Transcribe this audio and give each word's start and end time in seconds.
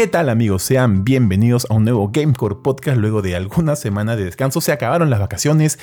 ¿Qué 0.00 0.06
tal 0.06 0.30
amigos? 0.30 0.62
Sean 0.62 1.04
bienvenidos 1.04 1.66
a 1.68 1.74
un 1.74 1.84
nuevo 1.84 2.08
Gamecore 2.10 2.54
Podcast 2.64 2.96
luego 2.96 3.20
de 3.20 3.36
alguna 3.36 3.76
semana 3.76 4.16
de 4.16 4.24
descanso. 4.24 4.62
Se 4.62 4.72
acabaron 4.72 5.10
las 5.10 5.20
vacaciones, 5.20 5.78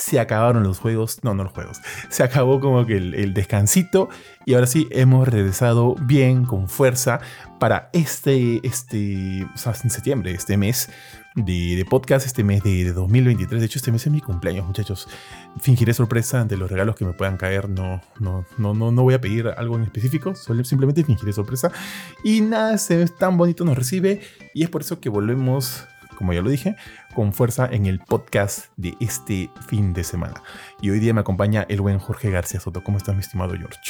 se 0.00 0.18
acabaron 0.18 0.62
los 0.62 0.78
juegos, 0.78 1.20
no, 1.22 1.34
no 1.34 1.44
los 1.44 1.52
juegos, 1.52 1.80
se 2.08 2.22
acabó 2.22 2.58
como 2.58 2.86
que 2.86 2.96
el, 2.96 3.34
descansito 3.34 4.08
y 4.46 4.54
ahora 4.54 4.66
sí 4.66 4.88
hemos 4.90 5.28
regresado 5.28 5.94
bien, 6.00 6.44
con 6.46 6.68
fuerza 6.68 7.20
para 7.58 7.90
este, 7.92 8.66
este, 8.66 9.46
o 9.54 9.58
sea, 9.58 9.74
en 9.84 9.90
septiembre, 9.90 10.32
este 10.32 10.56
mes 10.56 10.88
de, 11.34 11.86
podcast, 11.88 12.26
este 12.26 12.42
mes 12.42 12.62
de, 12.62 12.92
2023. 12.92 13.60
De 13.60 13.66
hecho, 13.66 13.78
este 13.78 13.92
mes 13.92 14.06
es 14.06 14.12
mi 14.12 14.20
cumpleaños, 14.20 14.66
muchachos. 14.66 15.06
Fingiré 15.60 15.92
sorpresa 15.92 16.40
ante 16.40 16.56
los 16.56 16.70
regalos 16.70 16.96
que 16.96 17.04
me 17.04 17.12
puedan 17.12 17.36
caer. 17.36 17.68
No, 17.68 18.00
no, 18.18 18.46
no, 18.56 18.74
no, 18.74 18.90
no 18.90 19.02
voy 19.02 19.14
a 19.14 19.20
pedir 19.20 19.48
algo 19.48 19.76
en 19.76 19.82
específico, 19.82 20.34
solo 20.34 20.64
simplemente 20.64 21.04
fingiré 21.04 21.32
sorpresa. 21.32 21.70
Y 22.24 22.40
nada, 22.40 22.78
se 22.78 23.06
tan 23.06 23.36
bonito 23.36 23.64
nos 23.64 23.76
recibe 23.76 24.22
y 24.54 24.64
es 24.64 24.70
por 24.70 24.80
eso 24.80 24.98
que 24.98 25.10
volvemos 25.10 25.84
como 26.20 26.34
ya 26.34 26.42
lo 26.42 26.50
dije, 26.50 26.76
con 27.14 27.32
fuerza 27.32 27.66
en 27.72 27.86
el 27.86 27.98
podcast 27.98 28.66
de 28.76 28.94
este 29.00 29.50
fin 29.66 29.94
de 29.94 30.04
semana. 30.04 30.42
Y 30.82 30.90
hoy 30.90 31.00
día 31.00 31.14
me 31.14 31.22
acompaña 31.22 31.64
el 31.70 31.80
buen 31.80 31.98
Jorge 31.98 32.30
García 32.30 32.60
Soto. 32.60 32.84
¿Cómo 32.84 32.98
estás, 32.98 33.14
mi 33.14 33.22
estimado 33.22 33.54
George? 33.56 33.80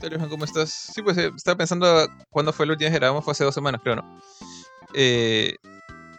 ¿Qué 0.00 0.08
tal, 0.08 0.28
¿Cómo 0.28 0.44
estás? 0.44 0.70
Sí, 0.70 1.00
pues 1.00 1.16
eh, 1.18 1.30
estaba 1.36 1.56
pensando 1.56 2.08
cuándo 2.28 2.52
fue 2.52 2.64
el 2.64 2.72
último 2.72 2.90
que 2.90 2.98
grabamos, 2.98 3.24
fue 3.24 3.30
hace 3.30 3.44
dos 3.44 3.54
semanas, 3.54 3.80
creo, 3.84 3.94
¿no? 3.94 4.20
Eh, 4.94 5.54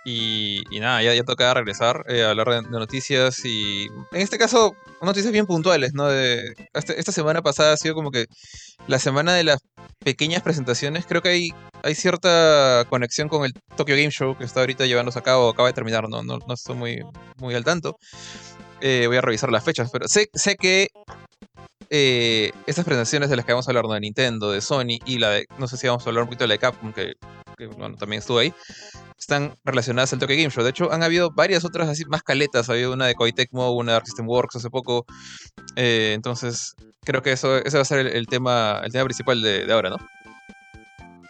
y, 0.05 0.63
nada, 0.79 1.03
ya, 1.03 1.13
ya 1.13 1.23
toca 1.25 1.53
regresar 1.53 2.05
eh, 2.07 2.23
a 2.23 2.29
hablar 2.29 2.47
de, 2.49 2.61
noticias 2.69 3.43
y 3.43 3.87
en 4.13 4.21
este 4.21 4.37
caso 4.37 4.73
noticias 5.01 5.33
bien 5.33 5.45
puntuales, 5.45 5.93
¿no? 5.93 6.07
De, 6.07 6.55
este, 6.73 6.97
esta, 6.97 7.11
semana 7.11 7.41
pasada 7.41 7.73
ha 7.73 7.77
sido 7.77 7.93
como 7.93 8.09
que 8.09 8.27
la 8.87 8.99
semana 8.99 9.33
de 9.33 9.43
las 9.43 9.59
pequeñas 10.03 10.41
presentaciones. 10.41 11.05
Creo 11.05 11.21
que 11.21 11.29
hay, 11.29 11.49
hay 11.83 11.95
cierta 11.95 12.85
conexión 12.89 13.29
con 13.29 13.45
el 13.45 13.53
Tokyo 13.75 13.95
Game 13.95 14.11
Show 14.11 14.37
que 14.37 14.43
está 14.43 14.61
ahorita 14.61 14.85
llevándose 14.85 15.19
a 15.19 15.23
cabo, 15.23 15.49
acaba 15.49 15.69
de 15.69 15.73
terminar, 15.73 16.07
no, 16.09 16.23
no, 16.23 16.39
no 16.45 16.53
estoy 16.53 16.75
muy, 16.75 17.03
muy 17.37 17.55
al 17.55 17.63
tanto. 17.63 17.97
Eh, 18.81 19.05
voy 19.07 19.17
a 19.17 19.21
revisar 19.21 19.51
las 19.51 19.63
fechas, 19.63 19.89
pero 19.91 20.07
sé, 20.07 20.27
sé 20.33 20.55
que 20.55 20.89
eh, 21.89 22.51
estas 22.67 22.85
presentaciones 22.85 23.29
de 23.29 23.35
las 23.35 23.45
que 23.45 23.53
vamos 23.53 23.67
a 23.67 23.71
hablar, 23.71 23.85
de 23.85 23.99
Nintendo, 23.99 24.51
de 24.51 24.61
Sony 24.61 24.99
y 25.05 25.19
la 25.19 25.29
de, 25.29 25.45
no 25.57 25.67
sé 25.67 25.77
si 25.77 25.87
vamos 25.87 26.05
a 26.05 26.09
hablar 26.09 26.23
un 26.23 26.27
poquito 26.27 26.43
de 26.43 26.49
la 26.49 26.53
de 26.55 26.59
Capcom, 26.59 26.91
que, 26.91 27.13
bueno, 27.67 27.95
también 27.95 28.19
estuvo 28.19 28.39
ahí, 28.39 28.53
están 29.17 29.55
relacionadas 29.63 30.13
al 30.13 30.19
Tokyo 30.19 30.35
Game 30.35 30.49
Show. 30.49 30.63
De 30.63 30.69
hecho, 30.69 30.91
han 30.91 31.03
habido 31.03 31.31
varias 31.31 31.65
otras 31.65 31.89
así 31.89 32.05
más 32.05 32.23
caletas. 32.23 32.69
Ha 32.69 32.73
habido 32.73 32.93
una 32.93 33.07
de 33.07 33.15
Koei 33.15 33.33
Tecmo, 33.33 33.71
una 33.71 33.93
de 33.93 33.97
Arc 33.97 34.05
System 34.05 34.27
Works 34.27 34.57
hace 34.57 34.69
poco. 34.69 35.05
Eh, 35.75 36.11
entonces, 36.13 36.75
creo 37.03 37.21
que 37.21 37.31
eso, 37.31 37.57
ese 37.57 37.77
va 37.77 37.81
a 37.81 37.85
ser 37.85 38.07
el, 38.07 38.27
tema, 38.27 38.81
el 38.83 38.91
tema 38.91 39.05
principal 39.05 39.41
de, 39.41 39.71
ahora, 39.71 39.89
¿no? 39.89 39.97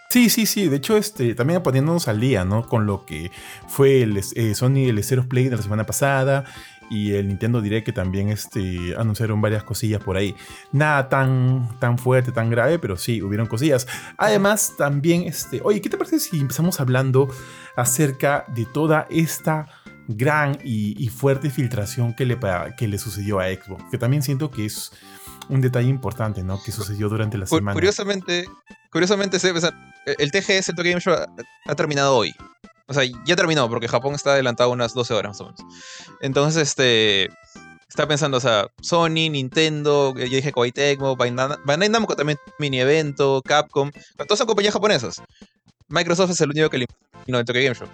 Sí, 0.09 0.29
sí, 0.29 0.45
sí. 0.45 0.67
De 0.67 0.77
hecho, 0.77 0.95
este, 0.95 1.33
también 1.33 1.63
poniéndonos 1.63 2.07
al 2.07 2.19
día, 2.19 2.45
¿no? 2.45 2.67
Con 2.67 2.85
lo 2.85 3.05
que 3.05 3.31
fue 3.67 4.03
el 4.03 4.17
eh, 4.17 4.53
Sony, 4.53 4.89
el 4.89 5.03
Zero 5.03 5.27
Play 5.27 5.49
de 5.49 5.55
la 5.55 5.61
semana 5.61 5.85
pasada 5.85 6.45
y 6.89 7.13
el 7.13 7.27
Nintendo 7.27 7.61
Direct 7.61 7.85
que 7.85 7.93
también 7.93 8.29
este, 8.29 8.95
anunciaron 8.97 9.41
varias 9.41 9.63
cosillas 9.63 10.01
por 10.01 10.17
ahí. 10.17 10.35
Nada 10.71 11.09
tan, 11.09 11.77
tan 11.79 11.97
fuerte, 11.97 12.31
tan 12.31 12.49
grave, 12.49 12.79
pero 12.79 12.97
sí, 12.97 13.21
hubieron 13.21 13.47
cosillas. 13.47 13.87
Además, 14.17 14.73
también, 14.77 15.23
este, 15.23 15.61
oye, 15.63 15.81
¿qué 15.81 15.89
te 15.89 15.97
parece 15.97 16.19
si 16.19 16.39
empezamos 16.39 16.79
hablando 16.79 17.27
acerca 17.75 18.45
de 18.55 18.65
toda 18.65 19.07
esta 19.09 19.67
gran 20.07 20.57
y, 20.63 21.07
fuerte 21.09 21.49
filtración 21.49 22.13
que 22.13 22.25
le, 22.25 22.37
que 22.77 22.87
le 22.87 22.97
sucedió 22.97 23.39
a 23.39 23.47
Xbox? 23.47 23.83
Que 23.91 23.97
también 23.97 24.23
siento 24.23 24.51
que 24.51 24.65
es 24.65 24.91
un 25.49 25.61
detalle 25.61 25.89
importante, 25.89 26.43
¿no? 26.43 26.61
Que 26.63 26.71
sucedió 26.71 27.09
durante 27.09 27.37
la 27.37 27.45
semana. 27.45 27.73
Curiosamente, 27.73 28.45
curiosamente, 28.91 29.37
el 29.37 30.31
TGS, 30.31 30.69
el 30.69 30.75
Tokyo 30.75 30.89
Game 30.89 31.01
Show, 31.01 31.15
ha 31.65 31.75
terminado 31.75 32.15
hoy. 32.15 32.33
O 32.87 32.93
sea, 32.93 33.03
ya 33.25 33.35
terminó, 33.35 33.69
porque 33.69 33.87
Japón 33.87 34.15
está 34.15 34.33
adelantado 34.33 34.69
unas 34.71 34.93
12 34.93 35.13
horas 35.13 35.29
más 35.31 35.41
o 35.41 35.45
menos. 35.45 35.61
Entonces, 36.21 36.69
este. 36.69 37.29
Está 37.87 38.07
pensando, 38.07 38.37
o 38.37 38.39
sea, 38.39 38.65
Sony, 38.81 39.29
Nintendo, 39.29 40.15
yo 40.17 40.23
dije 40.23 40.51
Koei 40.51 40.71
Tecmo, 40.71 41.15
Bandai 41.15 41.89
Namco 41.89 42.15
también 42.15 42.39
mini 42.57 42.79
evento, 42.79 43.43
Capcom, 43.45 43.91
todas 44.17 44.39
son 44.39 44.47
compañías 44.47 44.73
japonesas. 44.73 45.21
Microsoft 45.89 46.31
es 46.31 46.41
el 46.41 46.49
único 46.49 46.71
que 46.71 46.77
eliminó 46.77 47.37
el 47.37 47.45
Tokyo 47.45 47.61
Game 47.61 47.75
Show. 47.75 47.87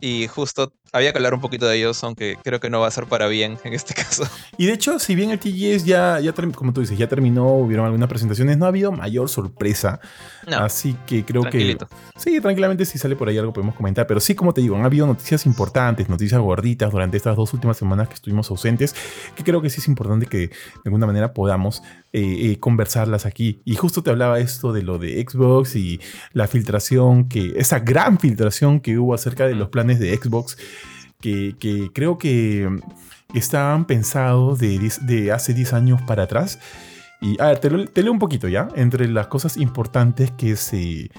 Y 0.00 0.28
justo 0.28 0.72
había 0.92 1.12
que 1.12 1.18
hablar 1.18 1.34
un 1.34 1.40
poquito 1.40 1.66
de 1.66 1.76
ellos, 1.76 2.02
aunque 2.04 2.36
creo 2.42 2.60
que 2.60 2.70
no 2.70 2.80
va 2.80 2.86
a 2.86 2.90
ser 2.90 3.06
para 3.06 3.26
bien 3.26 3.58
en 3.64 3.74
este 3.74 3.94
caso. 4.02 4.24
Y 4.56 4.66
de 4.66 4.72
hecho, 4.72 4.98
si 4.98 5.14
bien 5.14 5.30
el 5.30 5.38
TGS 5.38 5.84
ya, 5.84 6.20
ya 6.20 6.32
como 6.54 6.72
tú 6.72 6.80
dices, 6.80 6.96
ya 6.96 7.08
terminó, 7.08 7.48
hubieron 7.54 7.86
algunas 7.86 8.08
presentaciones, 8.08 8.56
no 8.58 8.64
ha 8.64 8.68
habido 8.68 8.92
mayor 8.92 9.28
sorpresa. 9.28 10.00
así 10.46 10.96
que 11.06 11.24
creo 11.24 11.42
que. 11.44 11.76
Sí, 12.16 12.40
tranquilamente, 12.40 12.84
si 12.84 12.98
sale 12.98 13.16
por 13.16 13.28
ahí 13.28 13.38
algo 13.38 13.52
podemos 13.52 13.74
comentar. 13.74 14.06
Pero 14.06 14.20
sí, 14.20 14.34
como 14.34 14.54
te 14.54 14.60
digo, 14.60 14.76
han 14.76 14.84
habido 14.84 15.06
noticias 15.06 15.46
importantes, 15.46 16.08
noticias 16.08 16.40
gorditas 16.40 16.90
durante 16.92 17.16
estas 17.16 17.36
dos 17.36 17.52
últimas 17.52 17.76
semanas 17.76 18.08
que 18.08 18.14
estuvimos 18.14 18.50
ausentes, 18.50 18.94
que 19.34 19.42
creo 19.44 19.60
que 19.60 19.70
sí 19.70 19.80
es 19.80 19.88
importante 19.88 20.26
que 20.26 20.38
de 20.38 20.52
alguna 20.84 21.06
manera 21.06 21.32
podamos 21.34 21.82
eh, 22.12 22.52
eh, 22.52 22.58
conversarlas 22.58 23.26
aquí. 23.26 23.60
Y 23.64 23.76
justo 23.76 24.02
te 24.02 24.10
hablaba 24.10 24.38
esto 24.38 24.72
de 24.72 24.82
lo 24.82 24.98
de 24.98 25.24
Xbox 25.28 25.76
y 25.76 26.00
la 26.32 26.46
filtración, 26.46 27.28
que 27.28 27.52
esa 27.56 27.80
gran 27.80 28.18
filtración 28.18 28.80
que 28.80 28.98
hubo 28.98 29.14
acerca 29.14 29.46
de 29.46 29.54
los 29.54 29.68
planes 29.68 29.98
de 29.98 30.16
Xbox 30.16 30.56
que, 31.20 31.90
creo 31.92 32.18
que 32.18 32.68
estaban 33.34 33.86
pensados 33.86 34.58
de, 34.58 35.32
hace 35.32 35.54
10 35.54 35.72
años 35.72 36.02
para 36.02 36.24
atrás. 36.24 36.58
Y 37.20 37.40
a 37.42 37.48
ver, 37.48 37.58
te, 37.58 38.02
leo 38.02 38.12
un 38.12 38.18
poquito 38.18 38.48
ya, 38.48 38.68
entre 38.76 39.08
las 39.08 39.26
cosas 39.26 39.56
importantes 39.56 40.30
que 40.30 40.56
se, 40.56 41.10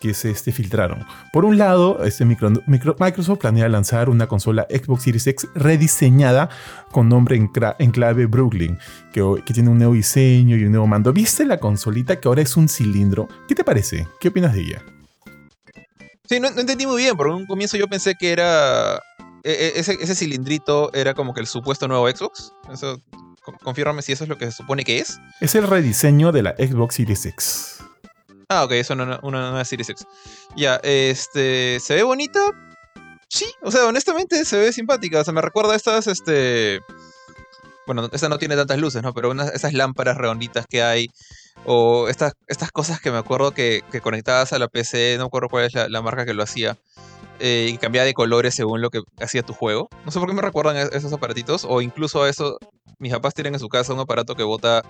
que 0.00 0.14
se 0.14 0.30
este, 0.30 0.52
filtraron. 0.52 1.04
Por 1.32 1.44
un 1.44 1.58
lado, 1.58 2.04
este 2.04 2.24
Microsoft 2.24 3.38
planea 3.38 3.68
lanzar 3.68 4.08
una 4.08 4.26
consola 4.26 4.66
Xbox 4.70 5.02
Series 5.04 5.26
X 5.26 5.48
rediseñada 5.54 6.48
con 6.90 7.08
nombre 7.08 7.36
en, 7.36 7.90
clave 7.90 8.26
Brooklyn, 8.26 8.78
que, 9.12 9.22
que, 9.44 9.54
tiene 9.54 9.70
un 9.70 9.78
nuevo 9.78 9.94
diseño 9.94 10.56
y 10.56 10.64
un 10.64 10.72
nuevo 10.72 10.86
mando. 10.86 11.12
¿Viste 11.12 11.44
la 11.44 11.58
consolita 11.58 12.20
que 12.20 12.28
ahora 12.28 12.42
es 12.42 12.56
un 12.56 12.68
cilindro? 12.68 13.28
¿Qué 13.48 13.54
te 13.54 13.64
parece? 13.64 14.06
¿Qué 14.20 14.28
opinas 14.28 14.54
de 14.54 14.60
ella? 14.60 14.82
Sí, 16.28 16.40
no, 16.40 16.50
no 16.50 16.60
entendí 16.60 16.86
muy 16.86 17.02
bien, 17.02 17.16
porque 17.16 17.32
en 17.32 17.38
un 17.38 17.46
comienzo 17.46 17.76
yo 17.76 17.86
pensé 17.86 18.14
que 18.16 18.32
era 18.32 19.00
e, 19.46 19.74
e, 19.76 19.80
ese, 19.80 20.14
cilindrito 20.16 20.92
era 20.92 21.14
como 21.14 21.32
que 21.32 21.40
el 21.40 21.46
supuesto 21.46 21.86
nuevo 21.86 22.10
Xbox. 22.10 22.52
Eso, 22.72 23.00
confírmame 23.62 24.02
si 24.02 24.10
eso 24.10 24.24
es 24.24 24.28
lo 24.28 24.36
que 24.36 24.46
se 24.46 24.52
supone 24.52 24.84
que 24.84 24.98
es. 24.98 25.20
Es 25.40 25.54
el 25.54 25.68
rediseño 25.68 26.32
de 26.32 26.42
la 26.42 26.56
Xbox 26.58 26.96
Series 26.96 27.26
X. 27.26 27.78
Ah, 28.48 28.64
ok, 28.64 28.72
eso 28.72 28.94
no 28.94 29.04
una, 29.04 29.20
una, 29.22 29.64
Series 29.64 29.88
X. 29.88 30.06
Ya, 30.56 30.76
este. 30.82 31.80
¿Se 31.80 31.94
ve 31.94 32.02
bonita? 32.02 32.40
Sí, 33.28 33.46
o 33.62 33.72
sea, 33.72 33.86
honestamente 33.86 34.44
se 34.44 34.58
ve 34.58 34.72
simpática. 34.72 35.20
O 35.20 35.24
sea, 35.24 35.32
me 35.32 35.42
recuerda 35.42 35.72
a 35.72 35.76
estas, 35.76 36.06
este. 36.06 36.80
Bueno, 37.86 38.08
esta 38.12 38.28
no 38.28 38.38
tiene 38.38 38.56
tantas 38.56 38.78
luces, 38.78 39.02
¿no? 39.02 39.14
Pero 39.14 39.32
esas 39.32 39.72
lámparas 39.72 40.16
redonditas 40.16 40.66
que 40.68 40.82
hay. 40.82 41.10
O 41.64 42.08
estas, 42.08 42.34
estas 42.46 42.70
cosas 42.70 43.00
que 43.00 43.10
me 43.10 43.18
acuerdo 43.18 43.52
que, 43.52 43.82
que 43.90 44.00
conectabas 44.00 44.52
a 44.52 44.58
la 44.58 44.68
PC, 44.68 45.16
no 45.16 45.24
me 45.24 45.26
acuerdo 45.26 45.48
cuál 45.48 45.64
es 45.64 45.74
la 45.74 46.02
marca 46.02 46.24
que 46.24 46.34
lo 46.34 46.44
hacía 46.44 46.76
eh, 47.38 47.70
y 47.72 47.78
cambiaba 47.78 48.06
de 48.06 48.14
colores 48.14 48.54
según 48.54 48.80
lo 48.80 48.90
que 48.90 49.02
hacía 49.20 49.42
tu 49.42 49.52
juego. 49.52 49.88
No 50.04 50.10
sé 50.10 50.18
por 50.18 50.28
qué 50.28 50.34
me 50.34 50.42
recuerdan 50.42 50.76
esos 50.76 51.12
aparatitos, 51.12 51.66
o 51.68 51.80
incluso 51.82 52.26
eso, 52.26 52.58
mis 52.98 53.12
papás 53.12 53.34
tienen 53.34 53.54
en 53.54 53.60
su 53.60 53.68
casa 53.68 53.92
un 53.92 54.00
aparato 54.00 54.34
que 54.34 54.42
bota 54.42 54.82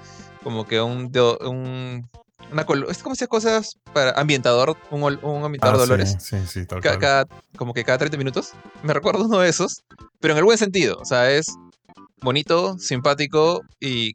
como 0.42 0.66
que 0.66 0.80
un, 0.80 1.10
un 1.40 2.08
una 2.52 2.66
es 2.88 3.02
como 3.02 3.14
si 3.14 3.26
cosas 3.26 3.78
para 3.92 4.12
ambientador, 4.12 4.76
un, 4.91 5.02
un 5.02 5.44
ambientador 5.44 5.76
de 5.76 5.82
ah, 5.82 5.86
dolores. 5.86 6.16
Sí, 6.20 6.36
sí, 6.47 6.60
sí 6.62 6.66
cada, 6.80 7.26
como 7.56 7.74
que 7.74 7.84
cada 7.84 7.98
30 7.98 8.16
minutos. 8.16 8.52
Me 8.82 8.92
recuerdo 8.92 9.24
uno 9.24 9.38
de 9.38 9.48
esos, 9.48 9.84
pero 10.20 10.32
en 10.32 10.38
el 10.38 10.44
buen 10.44 10.58
sentido. 10.58 10.98
O 11.00 11.04
sea, 11.04 11.30
es 11.30 11.47
bonito, 12.22 12.78
simpático 12.78 13.62
y 13.80 14.15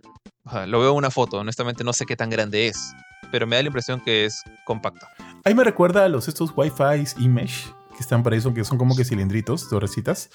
lo 0.68 0.80
veo 0.80 0.92
en 0.92 0.98
una 0.98 1.12
foto. 1.12 1.40
Honestamente 1.40 1.84
no 1.84 1.94
sé 1.94 2.06
qué 2.06 2.16
tan 2.16 2.30
grande 2.30 2.68
es, 2.68 2.94
pero 3.32 3.48
me 3.48 3.56
da 3.56 3.64
la 3.64 3.68
impresión 3.68 4.02
que 4.02 4.26
es 4.26 4.42
compacto. 4.66 5.06
Ahí 5.44 5.54
me 5.54 5.64
recuerda 5.64 6.06
a 6.06 6.10
los 6.10 6.28
estos 6.28 6.52
Wi-Fi 6.56 7.22
y 7.24 7.28
mesh 7.28 7.72
están 8.02 8.24
para 8.24 8.36
eso, 8.36 8.54
que 8.54 8.66
son 8.66 8.78
como 8.78 8.96
que 8.96 9.06
cilindritos, 9.06 9.70
torrecitas. 9.70 10.30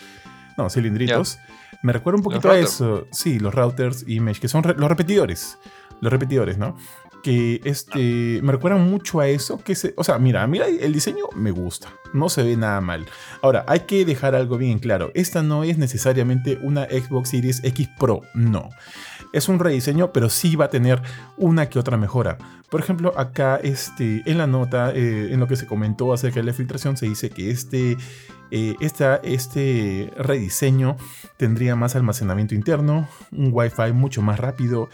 No, 0.56 0.71
cilindritos. 0.71 1.38
Me 1.83 1.93
recuerda 1.93 2.17
un 2.17 2.23
poquito 2.23 2.50
a 2.50 2.59
eso. 2.59 3.06
Sí, 3.12 3.38
los 3.38 3.55
routers 3.55 4.05
y 4.06 4.21
mesh, 4.21 4.41
que 4.41 4.49
son 4.49 4.62
los 4.65 4.88
repetidores. 4.88 5.59
Los 6.00 6.11
repetidores, 6.11 6.56
¿no? 6.56 6.77
Que 7.26 7.61
este, 7.64 8.40
me 8.40 8.52
recuerdan 8.52 8.88
mucho 8.88 9.19
a 9.19 9.26
eso. 9.26 9.58
Que 9.58 9.75
se, 9.75 9.94
o 9.96 10.05
sea, 10.05 10.17
mira, 10.20 10.46
mira, 10.46 10.69
el 10.69 10.93
diseño 10.93 11.25
me 11.34 11.50
gusta. 11.50 11.93
No 12.12 12.28
se 12.28 12.44
ve 12.44 12.56
nada 12.56 12.81
mal. 12.81 13.05
Ahora, 13.43 13.64
hay 13.67 13.81
que 13.81 14.05
dejar 14.05 14.37
algo 14.37 14.58
bien 14.58 14.78
claro. 14.78 15.11
Esta 15.12 15.43
no 15.43 15.64
es 15.64 15.76
necesariamente 15.76 16.56
una 16.62 16.84
Xbox 16.84 17.31
Series 17.31 17.64
X 17.64 17.88
Pro. 17.99 18.23
No. 18.32 18.69
Es 19.32 19.49
un 19.49 19.58
rediseño, 19.58 20.12
pero 20.12 20.28
sí 20.28 20.55
va 20.55 20.67
a 20.67 20.70
tener 20.70 21.02
una 21.37 21.69
que 21.69 21.81
otra 21.81 21.96
mejora. 21.96 22.38
Por 22.70 22.78
ejemplo, 22.78 23.12
acá 23.19 23.58
este, 23.61 24.23
en 24.25 24.38
la 24.38 24.46
nota, 24.46 24.93
eh, 24.94 25.32
en 25.32 25.40
lo 25.40 25.49
que 25.49 25.56
se 25.56 25.67
comentó 25.67 26.12
acerca 26.12 26.38
de 26.38 26.46
la 26.46 26.52
filtración, 26.52 26.96
se 26.96 27.06
dice 27.06 27.31
que 27.31 27.50
este, 27.50 27.96
eh, 28.52 28.76
este 28.81 30.12
rediseño 30.17 30.96
tendría 31.38 31.75
más 31.75 31.96
almacenamiento 31.96 32.55
interno, 32.55 33.08
un 33.32 33.50
Wi-Fi 33.52 33.93
mucho 33.93 34.23
más 34.23 34.38
rápido, 34.38 34.88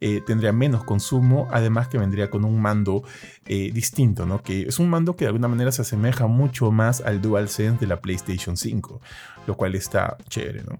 eh, 0.00 0.20
tendría 0.26 0.52
menos 0.52 0.84
consumo, 0.84 1.48
además 1.50 1.88
que 1.88 1.96
vendría 1.96 2.28
con 2.28 2.44
un 2.44 2.60
mando 2.60 3.02
eh, 3.46 3.70
distinto, 3.72 4.26
¿no? 4.26 4.42
Que 4.42 4.62
es 4.62 4.78
un 4.78 4.90
mando 4.90 5.16
que 5.16 5.24
de 5.24 5.28
alguna 5.28 5.48
manera 5.48 5.72
se 5.72 5.82
asemeja 5.82 6.26
mucho 6.26 6.70
más 6.70 7.00
al 7.00 7.22
DualSense 7.22 7.80
de 7.80 7.86
la 7.86 8.00
PlayStation 8.00 8.56
5, 8.56 9.00
lo 9.46 9.56
cual 9.56 9.74
está 9.74 10.18
chévere, 10.28 10.64
¿no? 10.64 10.78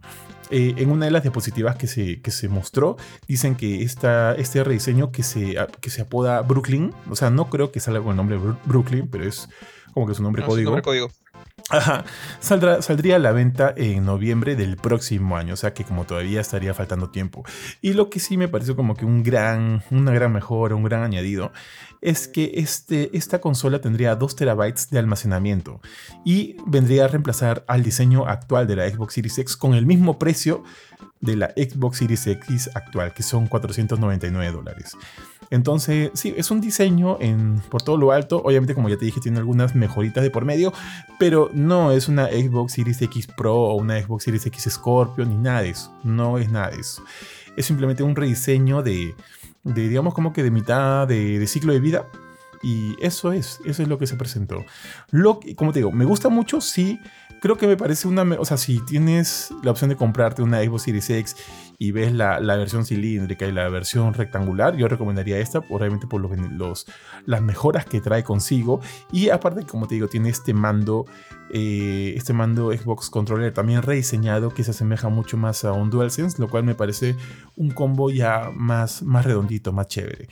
Eh, 0.50 0.74
en 0.76 0.90
una 0.90 1.06
de 1.06 1.10
las 1.10 1.22
diapositivas 1.22 1.76
que 1.76 1.86
se, 1.86 2.20
que 2.20 2.30
se 2.30 2.48
mostró, 2.48 2.96
dicen 3.26 3.56
que 3.56 3.82
esta, 3.82 4.34
este 4.34 4.62
rediseño 4.62 5.10
que 5.10 5.22
se, 5.22 5.56
que 5.80 5.90
se 5.90 6.02
apoda 6.02 6.42
Brooklyn, 6.42 6.92
o 7.10 7.16
sea, 7.16 7.30
no 7.30 7.48
creo 7.48 7.72
que 7.72 7.80
salga 7.80 8.00
con 8.00 8.10
el 8.10 8.16
nombre 8.16 8.38
Brooklyn, 8.66 9.08
pero 9.08 9.24
es 9.24 9.48
como 9.94 10.06
que 10.06 10.14
su 10.14 10.22
nombre 10.22 10.44
código. 10.44 10.70
nombre 10.70 10.82
código. 10.82 11.10
Ajá. 11.68 12.04
Saldrá, 12.38 12.80
saldría 12.80 13.16
a 13.16 13.18
la 13.18 13.32
venta 13.32 13.74
en 13.76 14.04
noviembre 14.04 14.54
del 14.54 14.76
próximo 14.76 15.36
año, 15.36 15.54
o 15.54 15.56
sea 15.56 15.74
que 15.74 15.82
como 15.82 16.04
todavía 16.04 16.40
estaría 16.40 16.74
faltando 16.74 17.10
tiempo. 17.10 17.44
Y 17.82 17.94
lo 17.94 18.08
que 18.08 18.20
sí 18.20 18.36
me 18.36 18.46
pareció 18.46 18.76
como 18.76 18.94
que 18.94 19.04
un 19.04 19.24
gran, 19.24 19.82
una 19.90 20.12
gran 20.12 20.32
mejora, 20.32 20.76
un 20.76 20.84
gran 20.84 21.02
añadido, 21.02 21.52
es 22.00 22.28
que 22.28 22.52
este, 22.54 23.16
esta 23.16 23.40
consola 23.40 23.80
tendría 23.80 24.14
2 24.14 24.36
terabytes 24.36 24.90
de 24.90 25.00
almacenamiento 25.00 25.80
y 26.24 26.56
vendría 26.66 27.06
a 27.06 27.08
reemplazar 27.08 27.64
al 27.66 27.82
diseño 27.82 28.26
actual 28.26 28.68
de 28.68 28.76
la 28.76 28.88
Xbox 28.88 29.14
Series 29.14 29.38
X 29.38 29.56
con 29.56 29.74
el 29.74 29.86
mismo 29.86 30.20
precio 30.20 30.62
de 31.20 31.34
la 31.34 31.48
Xbox 31.56 31.98
Series 31.98 32.26
X 32.28 32.70
actual, 32.74 33.12
que 33.12 33.24
son 33.24 33.48
499 33.48 34.52
dólares. 34.52 34.96
Entonces, 35.50 36.10
sí, 36.14 36.34
es 36.36 36.50
un 36.50 36.60
diseño 36.60 37.18
en, 37.20 37.62
por 37.70 37.82
todo 37.82 37.96
lo 37.96 38.12
alto. 38.12 38.42
Obviamente, 38.44 38.74
como 38.74 38.88
ya 38.88 38.96
te 38.96 39.04
dije, 39.04 39.20
tiene 39.20 39.38
algunas 39.38 39.74
mejoritas 39.74 40.22
de 40.22 40.30
por 40.30 40.44
medio, 40.44 40.72
pero 41.18 41.50
no 41.52 41.92
es 41.92 42.08
una 42.08 42.26
Xbox 42.26 42.72
Series 42.72 43.00
X 43.02 43.28
Pro 43.28 43.54
o 43.54 43.74
una 43.74 44.00
Xbox 44.00 44.24
Series 44.24 44.46
X 44.46 44.68
Scorpio, 44.70 45.24
ni 45.24 45.36
nada 45.36 45.62
de 45.62 45.70
eso. 45.70 45.92
No 46.02 46.38
es 46.38 46.50
nada 46.50 46.70
de 46.70 46.80
eso. 46.80 47.02
Es 47.56 47.66
simplemente 47.66 48.02
un 48.02 48.16
rediseño 48.16 48.82
de, 48.82 49.14
de 49.64 49.88
digamos, 49.88 50.14
como 50.14 50.32
que 50.32 50.42
de 50.42 50.50
mitad 50.50 51.06
de, 51.06 51.44
ciclo 51.46 51.72
de 51.72 51.80
vida. 51.80 52.06
Y 52.62 52.96
eso 53.00 53.32
es, 53.32 53.60
eso 53.64 53.82
es 53.82 53.88
lo 53.88 53.98
que 53.98 54.06
se 54.06 54.16
presentó. 54.16 54.64
Lo 55.10 55.40
como 55.56 55.72
te 55.72 55.80
digo, 55.80 55.92
me 55.92 56.04
gusta 56.04 56.28
mucho, 56.28 56.60
sí. 56.60 56.98
Creo 57.40 57.58
que 57.58 57.66
me 57.66 57.76
parece 57.76 58.08
una. 58.08 58.22
O 58.40 58.44
sea, 58.44 58.56
si 58.56 58.80
tienes 58.80 59.50
la 59.62 59.70
opción 59.70 59.90
de 59.90 59.96
comprarte 59.96 60.42
una 60.42 60.62
Xbox 60.62 60.82
Series 60.82 61.10
X 61.10 61.36
y 61.78 61.92
ves 61.92 62.12
la, 62.12 62.38
versión 62.38 62.86
cilíndrica 62.86 63.46
y 63.46 63.52
la 63.52 63.68
versión 63.68 64.14
rectangular, 64.14 64.76
yo 64.76 64.88
recomendaría 64.88 65.38
esta, 65.38 65.58
obviamente 65.70 66.06
por 66.06 66.20
los, 66.20 66.86
las 67.26 67.42
mejoras 67.42 67.84
que 67.84 68.00
trae 68.00 68.24
consigo. 68.24 68.80
Y 69.12 69.28
aparte, 69.28 69.64
como 69.64 69.86
te 69.86 69.94
digo, 69.96 70.08
tiene 70.08 70.30
este 70.30 70.54
mando, 70.54 71.04
eh, 71.50 72.14
este 72.16 72.32
mando 72.32 72.72
Xbox 72.72 73.10
Controller 73.10 73.52
también 73.52 73.82
rediseñado 73.82 74.54
que 74.54 74.64
se 74.64 74.70
asemeja 74.70 75.08
mucho 75.08 75.36
más 75.36 75.64
a 75.64 75.72
un 75.72 75.90
DualSense, 75.90 76.40
lo 76.40 76.48
cual 76.48 76.64
me 76.64 76.74
parece 76.74 77.16
un 77.56 77.70
combo 77.70 78.10
ya 78.10 78.50
más, 78.54 79.02
más 79.02 79.24
redondito, 79.24 79.72
más 79.72 79.88
chévere. 79.88 80.28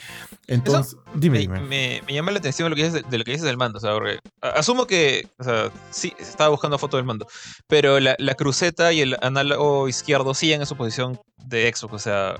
Entonces, 0.46 0.96
dime, 1.14 1.46
me, 1.46 1.60
dime. 1.60 2.02
Me, 2.06 2.14
llama 2.14 2.32
la 2.32 2.38
atención 2.38 2.70
lo 2.70 2.76
que 2.76 2.84
dices 2.84 3.04
de, 3.08 3.18
lo 3.18 3.24
que 3.24 3.32
dices 3.32 3.46
del 3.46 3.56
mando, 3.56 3.78
o 3.78 3.80
sea, 3.80 3.92
porque 3.92 4.18
asumo 4.40 4.86
que, 4.86 5.28
o 5.38 5.44
sea, 5.44 5.70
sí, 5.90 6.14
estaba 6.18 6.50
buscando 6.50 6.78
foto 6.78 6.96
del 6.96 7.06
mando, 7.06 7.26
pero 7.66 8.00
la, 8.00 8.16
la 8.18 8.34
cruceta 8.34 8.92
y 8.92 9.00
el 9.00 9.16
análogo 9.20 9.88
izquierdo 9.88 10.34
siguen 10.34 10.60
en 10.60 10.66
su 10.66 10.76
posición 10.76 11.18
de 11.38 11.72
Xbox, 11.72 11.94
o 11.94 11.98
sea, 11.98 12.36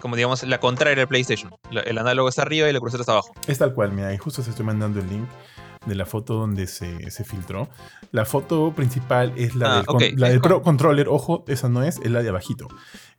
como 0.00 0.16
digamos 0.16 0.42
la 0.42 0.58
contraria 0.58 0.96
del 0.96 1.08
PlayStation. 1.08 1.52
el 1.70 1.98
análogo 1.98 2.28
está 2.28 2.42
arriba 2.42 2.68
y 2.68 2.72
la 2.72 2.80
cruceta 2.80 3.02
está 3.02 3.12
abajo. 3.12 3.32
Es 3.46 3.58
tal 3.58 3.74
cual, 3.74 3.92
mira, 3.92 4.12
y 4.12 4.18
justo 4.18 4.42
se 4.42 4.50
estoy 4.50 4.64
mandando 4.64 5.00
el 5.00 5.08
link 5.08 5.28
de 5.86 5.94
la 5.94 6.04
foto 6.04 6.34
donde 6.34 6.66
se, 6.66 7.24
filtró. 7.24 7.68
La 8.12 8.24
foto 8.24 8.72
principal 8.72 9.32
es 9.36 9.54
la, 9.54 9.78
ah, 9.78 9.84
del, 9.98 10.18
la 10.18 10.28
del 10.28 10.40
Pro 10.40 10.62
Controller, 10.62 11.08
ojo, 11.08 11.44
esa 11.48 11.68
no 11.68 11.82
es, 11.82 11.98
es 12.02 12.10
la 12.10 12.22
de 12.22 12.28
abajito, 12.28 12.68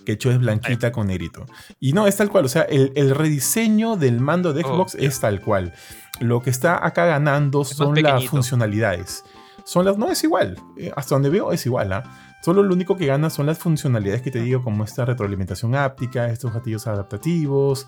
que 0.06 0.14
hecho 0.14 0.32
es 0.32 0.38
blanquita 0.40 0.92
con 0.92 1.08
negrito. 1.08 1.46
Y 1.80 1.94
no, 1.94 2.06
es 2.08 2.18
tal 2.18 2.30
cual, 2.30 2.46
o 2.46 2.50
sea, 2.50 2.64
el, 2.64 3.16
rediseño 3.16 3.96
del 3.96 4.20
mando 4.20 4.54
de 4.54 4.64
oh, 4.64 4.68
Xbox 4.68 4.96
es 4.96 5.20
tal 5.20 5.42
cual. 5.42 5.74
Lo 6.20 6.42
que 6.42 6.52
está 6.52 6.86
acá 6.86 7.06
ganando 7.06 7.66
son 7.66 8.00
las 8.02 8.26
funcionalidades. 8.26 9.24
Son 9.66 9.86
las, 9.86 9.98
no 9.98 10.12
es 10.12 10.24
igual, 10.24 10.58
eh, 10.78 10.92
hasta 10.96 11.16
donde 11.16 11.30
veo 11.30 11.52
es 11.52 11.66
igual, 11.66 11.94
¿ah? 11.94 12.31
Solo 12.42 12.64
lo 12.64 12.74
único 12.74 12.98
que 12.98 13.06
gana 13.06 13.30
son 13.30 13.46
las 13.46 13.60
funcionalidades 13.60 14.22
que 14.22 14.32
te 14.32 14.42
digo, 14.42 14.64
como 14.64 14.84
esta 14.84 15.06
retroalimentación 15.06 15.76
áptica, 15.76 16.28
estos 16.28 16.54
gatillos 16.54 16.88
adaptativos 16.88 17.88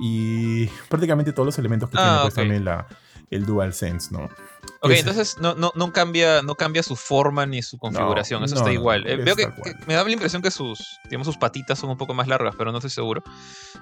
y 0.00 0.66
prácticamente 0.88 1.32
todos 1.32 1.46
los 1.46 1.58
elementos 1.58 1.88
que 1.90 1.96
tiene 1.96 2.10
ah, 2.10 2.20
pues, 2.22 2.34
también 2.34 2.64
la, 2.64 2.86
el 3.30 3.46
DualSense, 3.46 4.12
¿no? 4.12 4.28
Ok, 4.80 4.92
entonces 4.92 5.38
no, 5.40 5.54
no, 5.54 5.72
no, 5.74 5.92
cambia, 5.92 6.42
no 6.42 6.54
cambia 6.54 6.82
su 6.82 6.96
forma 6.96 7.46
ni 7.46 7.62
su 7.62 7.78
configuración, 7.78 8.44
eso 8.44 8.56
está 8.56 8.72
igual. 8.72 9.06
Eh, 9.06 9.16
veo 9.16 9.34
que, 9.36 9.50
me 9.86 9.94
da 9.94 10.04
la 10.04 10.10
impresión 10.10 10.42
que 10.42 10.50
sus, 10.50 10.98
digamos, 11.04 11.26
sus 11.26 11.38
patitas 11.38 11.78
son 11.78 11.90
un 11.90 11.96
poco 11.96 12.14
más 12.14 12.28
largas, 12.28 12.54
pero 12.56 12.70
no 12.70 12.78
estoy 12.78 12.90
seguro. 12.90 13.22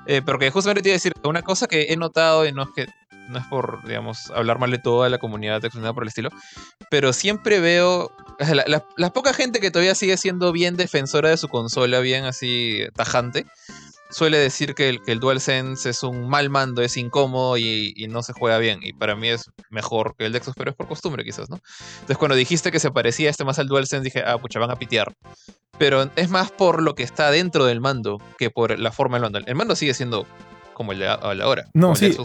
Eh, 0.06 0.22
pero 0.24 0.38
que 0.38 0.50
justamente 0.50 0.82
te 0.82 0.88
iba 0.90 0.94
a 0.94 0.96
decir, 0.96 1.14
una 1.24 1.42
cosa 1.42 1.66
que 1.66 1.86
he 1.90 1.96
notado, 1.96 2.46
y 2.46 2.52
no 2.52 2.62
es 2.62 2.68
que 2.74 2.86
no 3.28 3.38
es 3.38 3.46
por, 3.46 3.84
digamos, 3.86 4.30
hablar 4.30 4.58
mal 4.58 4.70
de 4.70 4.78
toda 4.78 5.08
la 5.08 5.18
comunidad 5.18 5.60
de 5.60 5.70
por 5.70 6.02
el 6.02 6.08
estilo, 6.08 6.30
pero 6.90 7.12
siempre 7.12 7.60
veo 7.60 8.10
la, 8.96 9.12
poca 9.12 9.32
gente 9.32 9.60
que 9.60 9.70
todavía 9.70 9.94
sigue 9.94 10.16
siendo 10.16 10.52
bien 10.52 10.76
defensora 10.76 11.30
de 11.30 11.36
su 11.36 11.48
consola, 11.48 12.00
bien 12.00 12.24
así 12.24 12.86
tajante, 12.94 13.46
suele 14.12 14.38
decir 14.38 14.74
que 14.74 14.88
el, 14.88 15.02
que 15.02 15.16
DualSense 15.16 15.90
es 15.90 16.02
un 16.02 16.28
mal 16.28 16.50
mando, 16.50 16.82
es 16.82 16.96
incómodo 16.96 17.56
y, 17.56 18.06
no 18.08 18.22
se 18.22 18.32
juega 18.32 18.58
bien. 18.58 18.80
Y 18.82 18.92
para 18.92 19.16
mí 19.16 19.28
es 19.28 19.50
mejor 19.70 20.14
que 20.16 20.26
el 20.26 20.32
de 20.32 20.40
Xbox, 20.40 20.54
pero 20.56 20.70
es 20.70 20.76
por 20.76 20.86
costumbre 20.86 21.24
quizás, 21.24 21.48
¿no? 21.48 21.58
Entonces 21.94 22.18
cuando 22.18 22.34
dijiste 22.34 22.70
que 22.70 22.80
se 22.80 22.90
parecía 22.90 23.30
este 23.30 23.44
más 23.44 23.58
al 23.58 23.68
DualSense, 23.68 24.04
dije, 24.04 24.22
ah, 24.24 24.38
pucha, 24.38 24.58
van 24.58 24.70
a 24.70 24.76
pitear. 24.76 25.12
Pero 25.78 26.10
es 26.16 26.30
más 26.30 26.50
por 26.50 26.82
lo 26.82 26.94
que 26.94 27.02
está 27.02 27.30
dentro 27.30 27.64
del 27.64 27.80
mando 27.80 28.20
que 28.38 28.50
por 28.50 28.78
la 28.78 28.92
forma 28.92 29.16
del 29.16 29.22
mando. 29.22 29.38
El 29.38 29.54
mando 29.54 29.74
sigue 29.74 29.94
siendo 29.94 30.26
como 30.82 30.92
el 30.92 30.98
de 30.98 31.08
ahora. 31.08 31.68
No, 31.74 31.94
sí, 31.94 32.16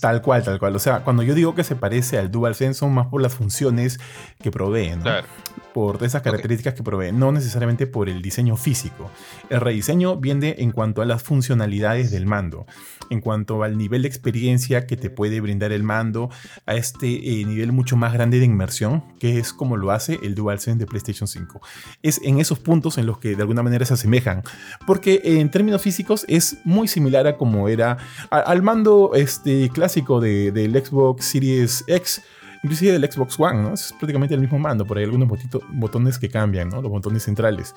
tal, 0.00 0.20
cual, 0.20 0.42
tal 0.42 0.58
cual. 0.58 0.74
O 0.74 0.78
sea, 0.78 1.00
cuando 1.04 1.22
yo 1.22 1.34
digo 1.34 1.54
que 1.54 1.64
se 1.64 1.76
parece 1.76 2.18
al 2.18 2.30
DualSense 2.30 2.80
son 2.80 2.92
más 2.92 3.06
por 3.06 3.22
las 3.22 3.34
funciones 3.34 4.00
que 4.42 4.50
provee, 4.50 4.96
¿no? 4.96 5.02
Claro 5.02 5.26
por 5.74 6.02
esas 6.04 6.22
características 6.22 6.74
que 6.74 6.84
provee, 6.84 7.10
no 7.10 7.32
necesariamente 7.32 7.88
por 7.88 8.08
el 8.08 8.22
diseño 8.22 8.56
físico. 8.56 9.10
El 9.50 9.60
rediseño 9.60 10.16
viene 10.16 10.54
en 10.58 10.70
cuanto 10.70 11.02
a 11.02 11.04
las 11.04 11.24
funcionalidades 11.24 12.12
del 12.12 12.26
mando, 12.26 12.64
en 13.10 13.20
cuanto 13.20 13.64
al 13.64 13.76
nivel 13.76 14.02
de 14.02 14.08
experiencia 14.08 14.86
que 14.86 14.96
te 14.96 15.10
puede 15.10 15.40
brindar 15.40 15.72
el 15.72 15.82
mando, 15.82 16.30
a 16.64 16.76
este 16.76 17.08
eh, 17.08 17.44
nivel 17.44 17.72
mucho 17.72 17.96
más 17.96 18.12
grande 18.12 18.38
de 18.38 18.44
inmersión, 18.44 19.02
que 19.18 19.40
es 19.40 19.52
como 19.52 19.76
lo 19.76 19.90
hace 19.90 20.20
el 20.22 20.36
DualSense 20.36 20.78
de 20.78 20.86
PlayStation 20.86 21.26
5. 21.26 21.60
Es 22.02 22.20
en 22.22 22.38
esos 22.38 22.60
puntos 22.60 22.96
en 22.96 23.06
los 23.06 23.18
que 23.18 23.34
de 23.34 23.42
alguna 23.42 23.64
manera 23.64 23.84
se 23.84 23.94
asemejan, 23.94 24.44
porque 24.86 25.22
en 25.24 25.50
términos 25.50 25.82
físicos 25.82 26.24
es 26.28 26.56
muy 26.64 26.86
similar 26.86 27.26
a 27.26 27.36
como 27.36 27.68
era 27.68 27.83
al 28.30 28.62
mando 28.62 29.12
este, 29.14 29.68
clásico 29.70 30.20
de, 30.20 30.52
del 30.52 30.72
Xbox 30.84 31.24
Series 31.26 31.84
X 31.86 32.22
inclusive 32.64 32.98
del 32.98 33.10
Xbox 33.10 33.38
One. 33.38 33.74
Es 33.74 33.92
prácticamente 33.92 34.34
el 34.34 34.40
mismo 34.40 34.58
mando, 34.58 34.84
por 34.84 34.98
ahí 34.98 35.04
algunos 35.04 35.28
botones 35.68 36.18
que 36.18 36.28
cambian. 36.28 36.70
Los 36.70 36.82
botones 36.82 37.22
centrales. 37.22 37.74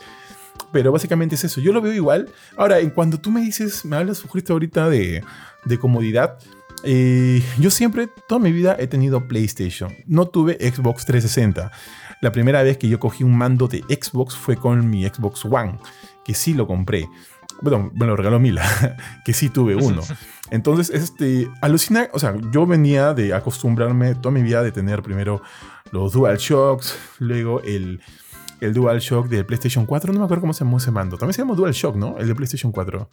Pero 0.71 0.91
básicamente 0.91 1.35
es 1.35 1.43
eso, 1.43 1.61
yo 1.61 1.71
lo 1.71 1.81
veo 1.81 1.93
igual. 1.93 2.29
Ahora, 2.55 2.79
en 2.79 2.89
cuando 2.89 3.19
tú 3.19 3.29
me 3.29 3.41
dices, 3.41 3.85
me 3.85 3.95
hablas 3.97 4.23
justo 4.23 4.53
ahorita 4.53 4.89
de, 4.89 5.23
de 5.65 5.77
comodidad, 5.77 6.39
eh, 6.83 7.43
yo 7.59 7.69
siempre, 7.69 8.07
toda 8.27 8.39
mi 8.39 8.51
vida 8.51 8.75
he 8.79 8.87
tenido 8.87 9.27
PlayStation. 9.27 9.93
No 10.05 10.27
tuve 10.27 10.53
Xbox 10.59 11.05
360. 11.05 11.71
La 12.21 12.31
primera 12.31 12.63
vez 12.63 12.77
que 12.77 12.89
yo 12.89 12.99
cogí 12.99 13.23
un 13.23 13.37
mando 13.37 13.67
de 13.67 13.79
Xbox 13.89 14.35
fue 14.35 14.57
con 14.57 14.89
mi 14.89 15.05
Xbox 15.05 15.45
One, 15.45 15.77
que 16.25 16.33
sí 16.33 16.53
lo 16.53 16.65
compré. 16.65 17.07
Bueno, 17.61 17.91
me 17.93 18.05
lo 18.05 18.15
regaló 18.15 18.39
Mila, 18.39 18.63
que 19.25 19.33
sí 19.33 19.49
tuve 19.49 19.75
uno. 19.75 20.01
Entonces, 20.51 20.89
este, 20.89 21.49
alucina, 21.61 22.09
o 22.13 22.19
sea, 22.19 22.35
yo 22.51 22.65
venía 22.65 23.13
de 23.13 23.33
acostumbrarme 23.33 24.15
toda 24.15 24.31
mi 24.31 24.41
vida 24.41 24.63
de 24.63 24.71
tener 24.71 25.01
primero 25.01 25.41
los 25.91 26.13
Dual 26.13 26.37
Shocks, 26.37 26.97
luego 27.19 27.61
el, 27.61 28.01
el 28.61 28.73
Dual 28.73 28.99
Shock 28.99 29.27
del 29.27 29.45
PlayStation 29.45 29.85
4, 29.85 30.13
no 30.13 30.19
me 30.19 30.25
acuerdo 30.25 30.41
cómo 30.41 30.53
se 30.53 30.63
llama 30.63 30.77
ese 30.77 30.91
mando. 30.91 31.17
También 31.17 31.33
se 31.33 31.41
llama 31.41 31.55
Dual 31.55 31.73
Shock, 31.73 31.95
¿no? 31.95 32.17
El 32.17 32.27
de 32.27 32.35
PlayStation 32.35 32.71
4. 32.71 33.09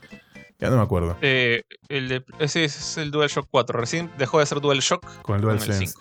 Ya 0.60 0.70
no 0.70 0.76
me 0.76 0.82
acuerdo. 0.82 1.16
Eh, 1.20 1.62
el 1.88 2.08
de, 2.08 2.24
ese 2.38 2.64
es 2.64 2.96
el 2.96 3.10
Dual 3.10 3.28
Shock 3.28 3.48
4. 3.50 3.78
Recién 3.78 4.10
dejó 4.18 4.38
de 4.38 4.46
ser 4.46 4.60
Dual 4.60 4.78
Shock. 4.78 5.04
Con 5.22 5.36
el 5.36 5.42
Dual 5.42 5.60
Sense. 5.60 5.94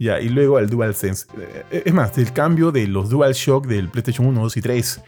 Ya, 0.00 0.20
y 0.20 0.28
luego 0.28 0.58
el 0.58 0.68
Dual 0.68 0.94
Sense. 0.94 1.26
Eh, 1.70 1.82
es 1.86 1.94
más, 1.94 2.18
el 2.18 2.32
cambio 2.32 2.72
de 2.72 2.88
los 2.88 3.08
Dual 3.08 3.34
Shock 3.34 3.66
del 3.66 3.88
PlayStation 3.88 4.26
1, 4.26 4.42
2 4.42 4.56
y 4.56 4.62
3 4.62 5.00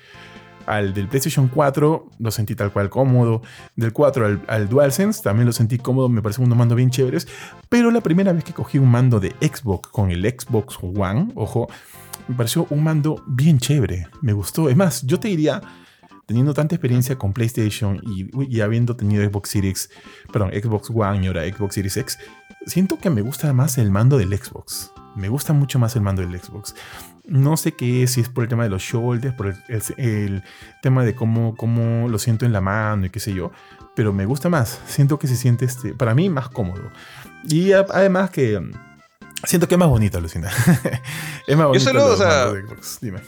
al 0.66 0.94
del 0.94 1.08
PlayStation 1.08 1.48
4 1.48 2.10
lo 2.18 2.30
sentí 2.30 2.54
tal 2.54 2.72
cual 2.72 2.90
cómodo. 2.90 3.42
Del 3.76 3.92
4 3.92 4.26
al, 4.26 4.42
al, 4.48 4.68
DualSense 4.68 5.22
también 5.22 5.46
lo 5.46 5.52
sentí 5.52 5.78
cómodo, 5.78 6.08
me 6.08 6.22
parece 6.22 6.42
unos 6.42 6.56
mandos 6.56 6.76
bien 6.76 6.90
chéveres. 6.90 7.28
Pero 7.68 7.90
la 7.90 8.00
primera 8.00 8.32
vez 8.32 8.44
que 8.44 8.52
cogí 8.52 8.78
un 8.78 8.90
mando 8.90 9.20
de 9.20 9.30
Xbox 9.40 9.88
con 9.88 10.10
el 10.10 10.24
Xbox 10.24 10.78
One, 10.82 11.32
ojo, 11.34 11.68
me 12.28 12.36
pareció 12.36 12.66
un 12.70 12.82
mando 12.82 13.22
bien 13.26 13.58
chévere. 13.58 14.06
Me 14.20 14.32
gustó. 14.32 14.68
Es 14.68 14.76
más, 14.76 15.02
yo 15.02 15.18
te 15.18 15.28
diría, 15.28 15.60
teniendo 16.26 16.54
tanta 16.54 16.74
experiencia 16.74 17.16
con 17.16 17.32
PlayStation 17.32 18.00
y, 18.06 18.28
y 18.48 18.60
habiendo 18.60 18.96
tenido 18.96 19.24
Xbox 19.28 19.50
Series, 19.50 19.90
perdón, 20.32 20.50
Xbox 20.50 20.90
One 20.90 21.24
y 21.24 21.26
ahora 21.26 21.44
Xbox 21.44 21.74
Series 21.74 21.96
X, 21.96 22.18
siento 22.66 22.98
que 22.98 23.10
me 23.10 23.22
gusta 23.22 23.52
más 23.52 23.78
el 23.78 23.90
mando 23.90 24.18
del 24.18 24.36
Xbox. 24.36 24.92
me 25.16 25.28
gusta 25.28 25.52
mucho 25.52 25.78
más 25.78 25.96
el 25.96 26.02
mando 26.02 26.22
del 26.22 26.38
Xbox. 26.38 26.74
No 27.24 27.56
sé 27.56 27.72
qué 27.72 28.02
es, 28.02 28.12
si 28.12 28.20
es 28.20 28.28
por 28.28 28.44
el 28.44 28.48
tema 28.48 28.64
de 28.64 28.70
los 28.70 28.82
shoulders, 28.82 29.34
por 29.34 29.54
el, 29.96 30.42
tema 30.82 31.04
de 31.04 31.14
cómo, 31.14 31.56
cómo 31.56 32.08
lo 32.08 32.18
siento 32.18 32.44
en 32.44 32.52
la 32.52 32.60
mano 32.60 33.06
y 33.06 33.10
qué 33.10 33.20
sé 33.20 33.32
yo, 33.32 33.52
pero 33.94 34.12
me 34.12 34.26
gusta 34.26 34.48
más. 34.48 34.80
Siento 34.86 35.18
que 35.18 35.28
se 35.28 35.36
siente, 35.36 35.64
este, 35.64 35.94
para 35.94 36.14
mí, 36.14 36.28
más 36.28 36.48
cómodo. 36.48 36.90
Y 37.44 37.72
además 37.72 38.30
que 38.30 38.58
mm, 38.58 38.72
siento 39.44 39.68
que 39.68 39.76
es 39.76 39.78
más 39.78 39.88
bonito, 39.88 40.20
Lucina. 40.20 40.50
es 41.46 41.56
más 41.56 41.66
bonito. 41.68 41.84
Yo 41.84 41.90
solo, 41.90 42.06
o 42.06 42.16
sea, 42.16 42.52
Dime. 43.00 43.20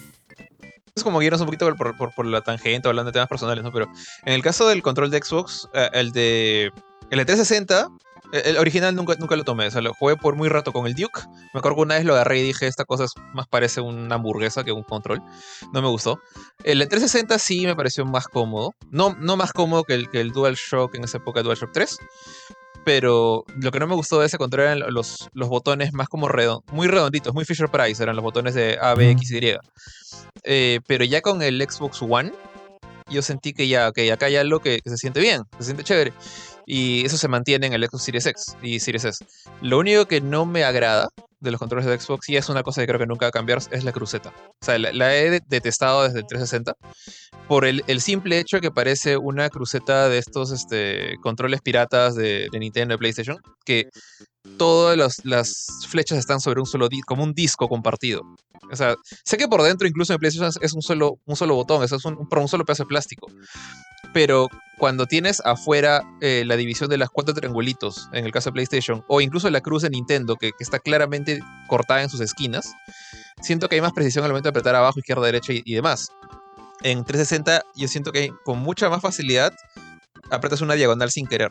Es 0.96 1.02
como 1.02 1.18
guiarnos 1.18 1.40
un 1.40 1.46
poquito 1.46 1.72
por, 1.74 2.26
la 2.26 2.40
tangente, 2.42 2.88
hablando 2.88 3.10
de 3.10 3.14
temas 3.14 3.28
personales, 3.28 3.64
¿no? 3.64 3.72
Pero 3.72 3.90
en 4.24 4.32
el 4.32 4.42
caso 4.42 4.68
del 4.68 4.82
control 4.82 5.10
de 5.10 5.18
Xbox, 5.18 5.68
eh, 5.74 5.90
el 5.92 6.12
de 6.12 6.72
el 7.10 7.18
de 7.18 7.24
360 7.24 7.88
el 8.44 8.56
original 8.58 8.94
nunca, 8.96 9.14
nunca 9.18 9.36
lo 9.36 9.44
tomé, 9.44 9.66
o 9.66 9.70
sea, 9.70 9.80
lo 9.80 9.94
jugué 9.94 10.16
por 10.16 10.34
muy 10.34 10.48
rato 10.48 10.72
con 10.72 10.86
el 10.86 10.94
Duke. 10.94 11.20
Me 11.52 11.58
acuerdo 11.58 11.76
que 11.76 11.82
una 11.82 11.94
vez 11.94 12.04
lo 12.04 12.14
agarré 12.14 12.40
y 12.40 12.42
dije, 12.42 12.66
esta 12.66 12.84
cosa 12.84 13.06
más 13.32 13.46
parece 13.46 13.80
una 13.80 14.16
hamburguesa 14.16 14.64
que 14.64 14.72
un 14.72 14.82
control. 14.82 15.22
No 15.72 15.82
me 15.82 15.88
gustó. 15.88 16.18
El 16.64 16.78
360 16.78 17.38
sí 17.38 17.66
me 17.66 17.76
pareció 17.76 18.04
más 18.04 18.26
cómodo. 18.26 18.74
No, 18.90 19.16
no 19.20 19.36
más 19.36 19.52
cómodo 19.52 19.84
que 19.84 19.94
el, 19.94 20.10
que 20.10 20.20
el 20.20 20.32
DualShock 20.32 20.94
en 20.96 21.04
esa 21.04 21.18
época, 21.18 21.42
DualShock 21.42 21.72
3. 21.72 21.98
Pero 22.84 23.44
lo 23.60 23.70
que 23.70 23.78
no 23.78 23.86
me 23.86 23.94
gustó 23.94 24.20
de 24.20 24.26
ese 24.26 24.36
control 24.36 24.64
eran 24.64 24.92
los, 24.92 25.28
los 25.32 25.48
botones 25.48 25.92
más 25.92 26.08
como 26.08 26.28
muy 26.72 26.88
redonditos, 26.88 27.32
muy 27.32 27.44
Fisher 27.44 27.70
Price, 27.70 28.02
eran 28.02 28.16
los 28.16 28.22
botones 28.22 28.54
de 28.54 28.78
A, 28.80 28.94
B, 28.94 29.10
X, 29.12 29.30
Y. 29.30 29.56
Eh, 30.42 30.80
pero 30.86 31.04
ya 31.04 31.22
con 31.22 31.40
el 31.40 31.62
Xbox 31.62 32.02
One, 32.02 32.32
yo 33.08 33.22
sentí 33.22 33.54
que 33.54 33.68
ya, 33.68 33.88
ok, 33.88 33.98
acá 34.12 34.26
hay 34.26 34.36
algo 34.36 34.60
que, 34.60 34.80
que 34.80 34.90
se 34.90 34.98
siente 34.98 35.20
bien, 35.20 35.42
se 35.58 35.64
siente 35.64 35.84
chévere. 35.84 36.12
Y 36.66 37.04
eso 37.04 37.16
se 37.16 37.28
mantiene 37.28 37.66
en 37.66 37.72
el 37.72 37.84
Xbox 37.84 38.04
Series 38.04 38.26
X 38.26 38.56
y 38.62 38.80
Series 38.80 39.04
S. 39.04 39.24
Lo 39.60 39.78
único 39.78 40.06
que 40.06 40.20
no 40.20 40.46
me 40.46 40.64
agrada 40.64 41.08
de 41.44 41.50
los 41.50 41.60
controles 41.60 41.86
de 41.86 42.00
Xbox, 42.00 42.28
y 42.30 42.36
es 42.36 42.48
una 42.48 42.62
cosa 42.62 42.80
que 42.80 42.86
creo 42.86 42.98
que 42.98 43.06
nunca 43.06 43.26
va 43.26 43.28
a 43.28 43.32
cambiar, 43.32 43.58
es 43.70 43.84
la 43.84 43.92
cruceta. 43.92 44.30
O 44.30 44.64
sea, 44.64 44.78
la, 44.78 45.14
he 45.14 45.40
detestado 45.46 46.02
desde 46.02 46.20
el 46.20 46.26
360 46.26 46.74
por 47.46 47.66
el, 47.66 47.82
simple 48.00 48.38
hecho 48.38 48.60
que 48.60 48.70
parece 48.70 49.16
una 49.16 49.50
cruceta 49.50 50.08
de 50.08 50.18
estos 50.18 50.50
este, 50.50 51.16
controles 51.22 51.60
piratas 51.60 52.16
de, 52.16 52.48
Nintendo 52.52 52.94
y 52.94 52.98
PlayStation, 52.98 53.36
que 53.64 53.90
todas 54.56 54.96
las 55.24 55.66
flechas 55.88 56.18
están 56.18 56.40
sobre 56.40 56.60
un 56.60 56.66
solo 56.66 56.88
disco, 56.88 57.06
como 57.08 57.24
un 57.24 57.34
disco 57.34 57.68
compartido. 57.68 58.22
O 58.72 58.76
sea, 58.76 58.96
sé 59.24 59.36
que 59.36 59.46
por 59.46 59.62
dentro, 59.62 59.86
incluso 59.86 60.14
en 60.14 60.18
PlayStation, 60.18 60.50
es 60.60 60.72
un 60.72 60.82
solo, 60.82 61.18
un 61.26 61.36
solo 61.36 61.54
botón, 61.54 61.84
es 61.84 61.92
un, 62.04 62.16
un 62.18 62.48
solo 62.48 62.64
pedazo 62.64 62.84
de 62.84 62.88
plástico. 62.88 63.26
Pero 64.14 64.48
cuando 64.78 65.06
tienes 65.06 65.40
afuera 65.44 66.02
eh, 66.20 66.44
la 66.46 66.56
división 66.56 66.88
de 66.88 66.96
las 66.96 67.10
cuatro 67.10 67.34
triangulitos, 67.34 68.08
en 68.12 68.24
el 68.24 68.32
caso 68.32 68.48
de 68.48 68.54
PlayStation, 68.54 69.04
o 69.08 69.20
incluso 69.20 69.50
la 69.50 69.60
cruz 69.60 69.82
de 69.82 69.90
Nintendo, 69.90 70.36
que, 70.36 70.52
está 70.58 70.78
claramente 70.78 71.40
cortada 71.68 72.02
en 72.02 72.08
sus 72.08 72.20
esquinas, 72.20 72.72
siento 73.42 73.68
que 73.68 73.74
hay 73.74 73.82
más 73.82 73.92
precisión 73.92 74.24
al 74.24 74.30
momento 74.30 74.46
de 74.46 74.50
apretar 74.50 74.76
abajo, 74.76 75.00
izquierda, 75.00 75.26
derecha 75.26 75.52
y, 75.52 75.62
y 75.64 75.74
demás. 75.74 76.08
En 76.82 77.04
360 77.04 77.62
yo 77.74 77.88
siento 77.88 78.12
que 78.12 78.30
con 78.44 78.60
mucha 78.60 78.88
más 78.88 79.02
facilidad 79.02 79.52
apretas 80.30 80.60
una 80.60 80.74
diagonal 80.74 81.10
sin 81.10 81.26
querer. 81.26 81.50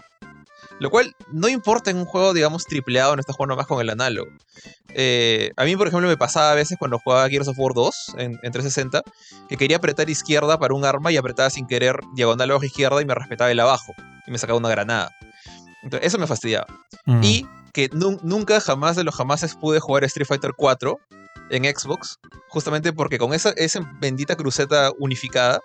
Lo 0.79 0.89
cual 0.89 1.15
no 1.31 1.47
importa 1.47 1.91
en 1.91 1.97
un 1.97 2.05
juego, 2.05 2.33
digamos, 2.33 2.65
tripleado, 2.65 3.15
no 3.15 3.19
estás 3.19 3.35
jugando 3.35 3.55
más 3.55 3.67
con 3.67 3.79
el 3.79 3.89
análogo. 3.89 4.31
Eh, 4.89 5.51
a 5.55 5.63
mí, 5.63 5.75
por 5.75 5.87
ejemplo, 5.87 6.07
me 6.07 6.17
pasaba 6.17 6.51
a 6.51 6.55
veces 6.55 6.77
cuando 6.77 6.99
jugaba 6.99 7.29
Gears 7.29 7.47
of 7.47 7.57
War 7.57 7.73
2 7.73 8.15
en, 8.17 8.37
360, 8.39 9.03
que 9.47 9.57
quería 9.57 9.77
apretar 9.77 10.09
izquierda 10.09 10.57
para 10.57 10.73
un 10.73 10.85
arma 10.85 11.11
y 11.11 11.17
apretaba 11.17 11.49
sin 11.49 11.67
querer 11.67 11.99
diagonal 12.15 12.51
abajo 12.51 12.65
izquierda 12.65 13.01
y 13.01 13.05
me 13.05 13.15
respetaba 13.15 13.51
el 13.51 13.59
abajo. 13.59 13.93
Y 14.27 14.31
me 14.31 14.37
sacaba 14.37 14.57
una 14.57 14.69
granada. 14.69 15.11
Entonces, 15.83 16.07
eso 16.07 16.17
me 16.17 16.27
fastidiaba. 16.27 16.67
Mm. 17.05 17.23
Y 17.23 17.47
que 17.73 17.89
nunca, 17.91 18.61
jamás 18.61 18.95
de 18.95 19.03
los 19.03 19.15
jamases 19.15 19.55
pude 19.55 19.79
jugar 19.79 20.03
Street 20.03 20.27
Fighter 20.27 20.53
4 20.55 20.99
en 21.49 21.63
Xbox, 21.65 22.19
justamente 22.47 22.93
porque 22.93 23.17
con 23.17 23.33
esa, 23.33 23.49
esa 23.51 23.81
bendita 23.99 24.35
cruceta 24.35 24.91
unificada 24.99 25.59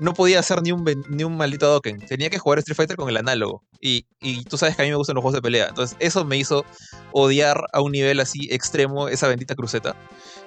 no 0.00 0.14
podía 0.14 0.40
hacer 0.40 0.62
ni 0.62 0.72
un, 0.72 0.84
ni 1.08 1.24
un 1.24 1.36
maldito 1.36 1.68
Dokken. 1.68 2.00
Tenía 2.00 2.30
que 2.30 2.38
jugar 2.38 2.58
Street 2.58 2.76
Fighter 2.76 2.96
con 2.96 3.08
el 3.10 3.18
análogo. 3.18 3.62
Y, 3.80 4.06
y, 4.20 4.42
tú 4.44 4.56
sabes 4.56 4.74
que 4.74 4.82
a 4.82 4.84
mí 4.86 4.90
me 4.90 4.96
gustan 4.96 5.14
los 5.14 5.22
juegos 5.22 5.34
de 5.34 5.42
pelea. 5.42 5.68
Entonces, 5.68 5.96
eso 6.00 6.24
me 6.24 6.38
hizo 6.38 6.64
odiar 7.12 7.66
a 7.72 7.82
un 7.82 7.92
nivel 7.92 8.18
así 8.18 8.48
extremo 8.50 9.08
esa 9.08 9.28
bendita 9.28 9.54
cruceta. 9.54 9.94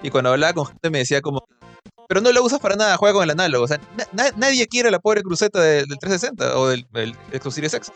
Y 0.01 0.10
cuando 0.10 0.31
hablaba 0.31 0.53
con 0.53 0.65
gente 0.65 0.89
me 0.89 0.98
decía 0.98 1.22
como. 1.22 1.45
Pero 2.10 2.19
no 2.19 2.31
la 2.31 2.41
usas 2.41 2.60
para 2.60 2.75
nada, 2.75 2.98
juega 2.98 3.13
con 3.13 3.24
el 3.24 3.29
análogo. 3.29 3.63
O 3.63 3.67
sea, 3.67 3.79
nadie 4.36 4.67
quiere 4.67 4.91
la 4.91 5.00
pobre 5.00 5.22
cruceta 5.22 5.62
del 5.62 5.88
360 5.88 6.57
o 6.57 6.67
del, 6.67 6.86
del 6.91 7.13
Xbox 7.31 7.57
X. 7.60 7.91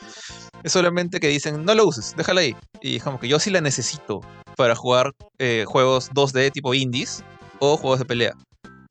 Es 0.64 0.72
solamente 0.72 1.20
que 1.20 1.28
dicen, 1.28 1.66
no 1.66 1.74
la 1.74 1.84
uses, 1.84 2.16
déjala 2.16 2.42
ahí. 2.42 2.56
Y 2.82 3.00
como 3.00 3.20
que 3.20 3.28
yo 3.28 3.40
sí 3.40 3.50
la 3.50 3.62
necesito 3.62 4.22
para 4.56 4.76
jugar 4.76 5.14
eh, 5.40 5.66
juegos 5.68 6.10
2D 6.12 6.52
tipo 6.52 6.74
indies 6.74 7.24
o 7.60 7.78
juegos 7.78 8.00
de 8.00 8.06
pelea. 8.06 8.34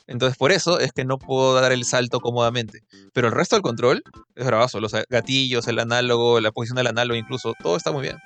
Entonces, 0.06 0.36
por 0.36 0.52
eso 0.52 0.78
es 0.78 0.92
que 0.92 1.04
no 1.04 1.18
puedo 1.18 1.54
dar 1.54 1.72
el 1.72 1.84
salto 1.84 2.20
cómodamente. 2.20 2.82
Pero 3.12 3.28
el 3.28 3.34
resto 3.34 3.56
del 3.56 3.62
control 3.62 4.02
es 4.34 4.46
bravazo. 4.46 4.80
Los 4.80 4.92
gatillos, 5.08 5.66
el 5.68 5.78
análogo, 5.78 6.40
la 6.40 6.52
posición 6.52 6.76
del 6.76 6.86
análogo, 6.86 7.18
incluso, 7.18 7.54
todo 7.60 7.76
está 7.76 7.92
muy 7.92 8.02
bien. 8.02 8.16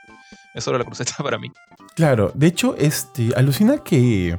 Es 0.55 0.65
solo 0.65 0.79
la 0.79 0.85
cruceta 0.85 1.15
para 1.23 1.39
mí. 1.39 1.51
Claro, 1.95 2.33
de 2.35 2.47
hecho, 2.47 2.77
este, 2.77 3.31
alucina 3.37 3.79
que. 3.79 4.39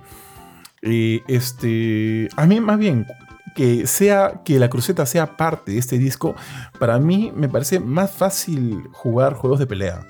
Eh, 0.84 1.22
este. 1.28 2.30
A 2.36 2.46
mí, 2.46 2.60
más 2.60 2.78
bien, 2.78 3.08
que 3.56 3.88
sea 3.88 4.42
que 4.46 4.60
la 4.60 4.70
cruceta 4.70 5.06
sea 5.06 5.38
parte 5.38 5.74
de 5.74 5.78
este 5.80 5.98
disco, 5.98 6.36
para 6.80 7.00
mí 7.00 7.32
me 7.36 7.50
parece 7.50 7.80
más 7.80 8.12
fácil 8.12 8.84
jugar 8.92 9.34
juegos 9.34 9.60
de 9.60 9.68
pelea. 9.68 10.06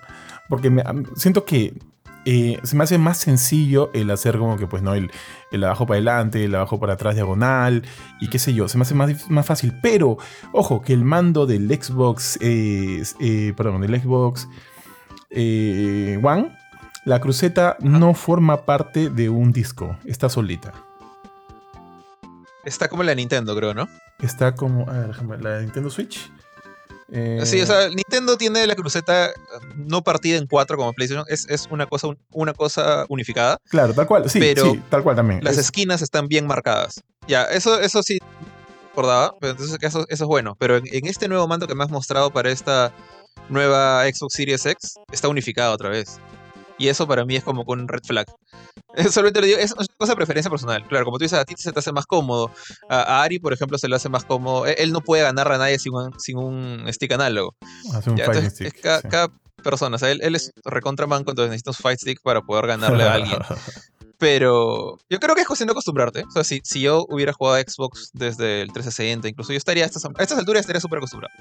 Porque 0.50 0.70
me, 0.70 0.84
siento 1.16 1.46
que 1.46 1.74
eh, 2.26 2.60
se 2.64 2.76
me 2.76 2.84
hace 2.84 2.98
más 2.98 3.18
sencillo 3.18 3.90
el 3.94 4.12
hacer 4.12 4.38
como 4.38 4.58
que, 4.58 4.68
pues, 4.68 4.84
¿no? 4.84 4.94
El, 4.94 5.12
el 5.52 5.64
abajo 5.64 5.86
para 5.86 5.98
adelante, 5.98 6.46
el 6.46 6.56
abajo 6.56 6.80
para 6.80 6.94
atrás 6.94 7.16
diagonal 7.16 7.84
y 8.20 8.30
qué 8.30 8.40
sé 8.40 8.54
yo. 8.54 8.68
Se 8.68 8.78
me 8.78 8.84
hace 8.84 8.94
más, 8.94 9.30
más 9.30 9.46
fácil. 9.46 9.74
Pero, 9.82 10.18
ojo, 10.52 10.82
que 10.82 10.94
el 10.94 11.04
mando 11.04 11.46
del 11.46 11.68
Xbox, 11.68 12.38
eh, 12.42 13.54
perdón, 13.56 13.82
del 13.82 14.00
Xbox 14.02 14.48
eh, 15.30 16.20
One, 16.24 16.56
la 17.06 17.20
cruceta 17.20 17.78
no 17.80 18.14
forma 18.14 18.66
parte 18.66 19.10
de 19.10 19.30
un 19.30 19.52
disco. 19.52 19.98
Está 20.06 20.30
solita. 20.30 20.74
Está 22.64 22.90
como 22.90 23.02
la 23.02 23.16
Nintendo, 23.16 23.56
creo, 23.56 23.74
¿no? 23.74 23.90
Está 24.20 24.54
como, 24.54 24.88
a 24.88 25.08
ver, 25.08 25.42
la 25.42 25.62
Nintendo 25.62 25.90
Switch. 25.90 26.32
Eh, 27.14 27.42
sí, 27.46 27.62
o 27.62 27.66
sea, 27.66 27.90
Nintendo 27.90 28.38
tiene 28.38 28.66
la 28.66 28.76
cruceta 28.76 29.32
no 29.76 30.02
partida 30.02 30.38
en 30.38 30.48
cuatro 30.48 30.78
como 30.78 30.94
PlayStation, 30.94 31.26
es, 31.28 31.68
una, 31.70 31.86
cosa, 31.86 32.08
una 32.32 32.54
cosa 32.54 33.06
unificada. 33.10 33.58
Claro, 33.70 33.94
tal 33.94 34.08
cual, 34.08 34.30
sí, 34.30 34.40
pero 34.40 34.78
tal 34.90 35.04
cual 35.04 35.18
también. 35.18 35.44
Las 35.44 35.58
esquinas 35.58 36.02
están 36.02 36.28
bien 36.28 36.48
marcadas. 36.48 37.02
Ya, 37.28 37.44
eso, 37.44 37.80
eso 37.80 38.02
sí 38.02 38.18
recordaba, 38.90 39.36
pero 39.40 39.52
entonces 39.52 39.78
eso, 39.82 40.06
eso 40.08 40.24
es 40.24 40.28
bueno. 40.28 40.56
Pero 40.58 40.78
en, 40.78 41.06
este 41.06 41.28
nuevo 41.28 41.48
mando 41.48 41.68
que 41.68 41.76
me 41.76 41.84
has 41.84 41.92
mostrado 41.92 42.32
para 42.32 42.50
esta 42.50 42.94
nueva 43.50 44.04
Xbox 44.06 44.34
Series 44.34 44.66
X, 44.66 44.96
está 45.12 45.28
unificada 45.28 45.72
otra 45.72 45.90
vez. 45.90 46.20
Y 46.82 46.90
eso 46.90 47.08
para 47.08 47.26
mí 47.26 47.36
es 47.36 47.44
como 47.44 47.64
con 47.64 47.80
un 47.80 47.88
red 47.88 48.02
flag. 48.04 48.26
Solamente 49.12 49.40
lo 49.40 49.46
digo, 49.46 49.60
es 49.60 49.72
una 49.72 49.86
cosa 49.98 50.14
de 50.14 50.16
preferencia 50.16 50.50
personal. 50.50 50.88
Claro, 50.88 51.06
como 51.06 51.20
tú 51.20 51.26
dices, 51.26 51.38
a 51.38 51.46
ti 51.46 51.54
se 51.56 51.72
te 51.72 51.78
hace 51.78 51.92
más 51.92 52.08
cómodo. 52.08 52.50
A, 52.90 53.22
Ari, 53.22 53.38
por 53.38 53.54
ejemplo, 53.54 53.78
se 53.78 53.88
le 53.88 53.96
hace 53.96 54.10
más 54.10 54.26
cómodo. 54.26 54.66
E, 54.66 54.74
él 54.80 54.92
no 54.92 55.02
puede 55.02 55.22
ganar 55.22 55.52
a 55.52 55.60
nadie 55.60 55.78
sin 55.78 55.94
un, 55.94 56.20
sin 56.20 56.40
un 56.40 56.92
stick 56.92 57.12
análogo. 57.12 57.56
Hace 57.94 58.10
un 58.10 58.50
stick, 58.50 58.82
cada, 58.82 59.28
persona, 59.62 59.98
o 59.98 60.00
sea, 60.00 60.10
él, 60.10 60.36
es 60.36 60.52
recontra 60.66 61.06
manco, 61.06 61.30
entonces 61.30 61.52
necesita 61.52 61.70
un 61.70 61.76
fight 61.76 62.00
stick 62.00 62.20
para 62.24 62.42
poder 62.42 62.66
ganarle 62.66 63.04
a 63.04 63.14
alguien. 63.14 63.38
Pero 64.22 65.00
yo 65.10 65.20
creo 65.20 65.34
que 65.34 65.42
es 65.42 65.48
cuestión 65.48 65.66
de 65.66 65.72
acostumbrarte. 65.72 66.24
O 66.26 66.32
sea, 66.32 66.44
si, 66.44 66.62
si 66.64 66.80
yo 66.80 67.08
hubiera 67.10 67.34
jugado 67.34 67.58
a 67.58 67.60
Xbox 67.60 68.12
desde 68.14 68.62
el 68.62 68.72
360, 68.72 69.28
incluso 69.28 69.52
yo 69.52 69.58
estaría 69.58 69.84
a 69.84 69.88
estas, 69.88 70.06
a 70.06 70.10
estas 70.20 70.38
alturas 70.38 70.62
estaría 70.62 70.80
súper 70.80 71.00
acostumbrado 71.00 71.34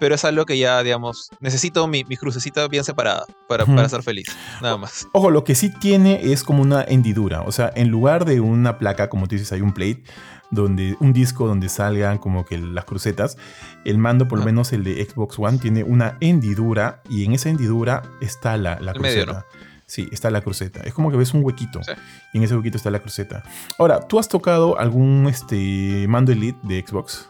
pero 0.00 0.16
es 0.16 0.24
algo 0.24 0.44
que 0.44 0.58
ya, 0.58 0.82
digamos, 0.82 1.30
necesito 1.40 1.86
mi, 1.86 2.04
mi 2.04 2.16
crucecita 2.16 2.66
bien 2.68 2.84
separada 2.84 3.24
para, 3.48 3.64
para, 3.64 3.88
ser 3.88 4.02
feliz, 4.02 4.26
nada 4.60 4.76
más. 4.76 5.06
Ojo, 5.12 5.30
lo 5.30 5.44
que 5.44 5.54
sí 5.54 5.70
tiene 5.70 6.32
es 6.32 6.42
como 6.42 6.62
una 6.62 6.82
hendidura, 6.82 7.42
o 7.42 7.52
sea, 7.52 7.72
en 7.74 7.88
lugar 7.88 8.24
de 8.24 8.40
una 8.40 8.78
placa, 8.78 9.08
como 9.08 9.28
tú 9.28 9.36
dices, 9.36 9.52
hay 9.52 9.60
un 9.60 9.72
plate, 9.72 10.02
donde 10.50 10.96
un 11.00 11.12
disco 11.12 11.46
donde 11.46 11.68
salgan 11.68 12.18
como 12.18 12.44
que 12.44 12.58
las 12.58 12.84
crucetas, 12.84 13.36
el 13.84 13.98
mando, 13.98 14.28
por 14.28 14.40
lo 14.40 14.44
menos 14.44 14.72
el 14.72 14.84
de 14.84 15.04
Xbox 15.04 15.38
One, 15.38 15.58
tiene 15.58 15.84
una 15.84 16.18
hendidura 16.20 17.02
y 17.08 17.24
en 17.24 17.32
esa 17.32 17.48
hendidura 17.48 18.02
está 18.20 18.56
la, 18.56 18.78
la 18.80 18.92
cruceta. 18.92 19.46
Sí, 19.86 20.08
está 20.12 20.30
la 20.30 20.40
cruceta. 20.40 20.80
Es 20.80 20.94
como 20.94 21.10
que 21.10 21.16
ves 21.16 21.34
un 21.34 21.44
huequito. 21.44 21.80
Y 22.32 22.38
en 22.38 22.44
ese 22.44 22.56
huequito 22.56 22.76
está 22.76 22.90
la 22.90 23.00
cruceta. 23.00 23.42
Ahora, 23.78 24.00
¿tú 24.06 24.18
has 24.18 24.28
tocado 24.28 24.78
algún 24.78 25.26
este, 25.28 26.06
mando 26.08 26.32
Elite 26.32 26.58
de 26.62 26.84
Xbox? 26.86 27.28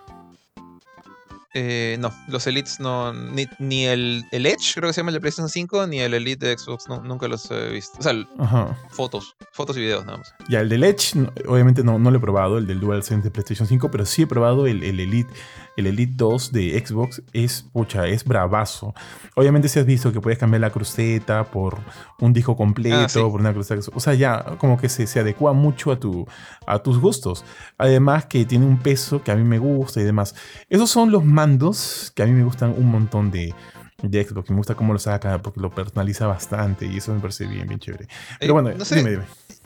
Eh, 1.56 1.96
no, 2.00 2.12
los 2.26 2.49
Elites 2.49 2.80
no. 2.80 3.12
Ni, 3.12 3.87
el, 3.87 4.25
el, 4.32 4.46
Edge, 4.46 4.75
creo 4.75 4.88
que 4.88 4.92
se 4.92 5.00
llama 5.00 5.11
el 5.11 5.14
de 5.14 5.20
PlayStation 5.20 5.49
5, 5.49 5.87
ni 5.87 6.00
el 6.00 6.12
Elite 6.12 6.46
de 6.46 6.58
Xbox, 6.58 6.88
nunca 6.88 7.28
los 7.28 7.49
he 7.52 7.70
visto. 7.70 7.96
O 8.00 8.02
sea, 8.02 8.76
fotos, 8.90 9.37
fotos 9.52 9.76
y 9.76 9.80
videos 9.80 10.04
nada 10.04 10.18
más. 10.18 10.34
Ya, 10.49 10.61
el 10.61 10.68
del 10.68 10.82
Edge, 10.82 11.14
obviamente 11.46 11.84
no, 11.84 12.00
no 12.00 12.11
lo 12.11 12.18
he 12.18 12.20
probado, 12.20 12.58
el 12.58 12.66
del 12.66 12.80
DualSense 12.80 13.23
de 13.23 13.30
PlayStation 13.30 13.68
5, 13.68 13.88
pero 13.88 14.04
sí 14.04 14.23
he 14.23 14.26
probado 14.26 14.66
el, 14.66 14.82
el 14.82 14.99
Elite 14.99 15.32
el 15.76 15.86
Elite 15.86 16.14
2 16.16 16.52
de 16.52 16.82
Xbox 16.84 17.22
es, 17.32 17.62
pucha, 17.72 18.06
es 18.06 18.24
bravazo. 18.24 18.94
Obviamente 19.34 19.68
si 19.68 19.78
has 19.78 19.86
visto 19.86 20.12
que 20.12 20.20
puedes 20.20 20.38
cambiar 20.38 20.60
la 20.60 20.70
cruceta 20.70 21.44
por 21.44 21.78
un 22.20 22.32
disco 22.32 22.56
completo, 22.56 23.26
ah, 23.26 23.30
por 23.30 23.40
una 23.40 23.52
cruceta, 23.52 23.90
o 23.92 24.00
sea, 24.00 24.14
ya 24.14 24.56
como 24.58 24.78
que 24.78 24.88
se, 24.88 25.06
se 25.06 25.20
adecua 25.20 25.52
mucho 25.52 25.92
a, 25.92 25.98
tu, 25.98 26.26
a 26.66 26.78
tus 26.78 26.98
gustos. 26.98 27.44
Además 27.78 28.26
que 28.26 28.44
tiene 28.44 28.66
un 28.66 28.78
peso 28.78 29.22
que 29.22 29.32
a 29.32 29.36
mí 29.36 29.44
me 29.44 29.58
gusta 29.58 30.00
y 30.00 30.04
demás. 30.04 30.34
Esos 30.68 30.90
son 30.90 31.10
los 31.10 31.24
mandos 31.24 32.12
que 32.14 32.22
a 32.22 32.26
mí 32.26 32.32
me 32.32 32.44
gustan 32.44 32.74
un 32.76 32.90
montón 32.90 33.30
de, 33.30 33.54
de 34.02 34.24
Xbox. 34.24 34.50
Me 34.50 34.56
gusta 34.56 34.74
cómo 34.74 34.92
lo 34.92 34.98
saca 34.98 35.40
porque 35.42 35.60
lo 35.60 35.70
personaliza 35.70 36.26
bastante 36.26 36.86
y 36.86 36.98
eso 36.98 37.12
me 37.12 37.20
parece 37.20 37.46
bien, 37.46 37.66
bien 37.66 37.80
chévere. 37.80 38.08
Pero 38.38 38.54
bueno, 38.54 38.70
dime, 38.70 39.10
dime. 39.10 39.24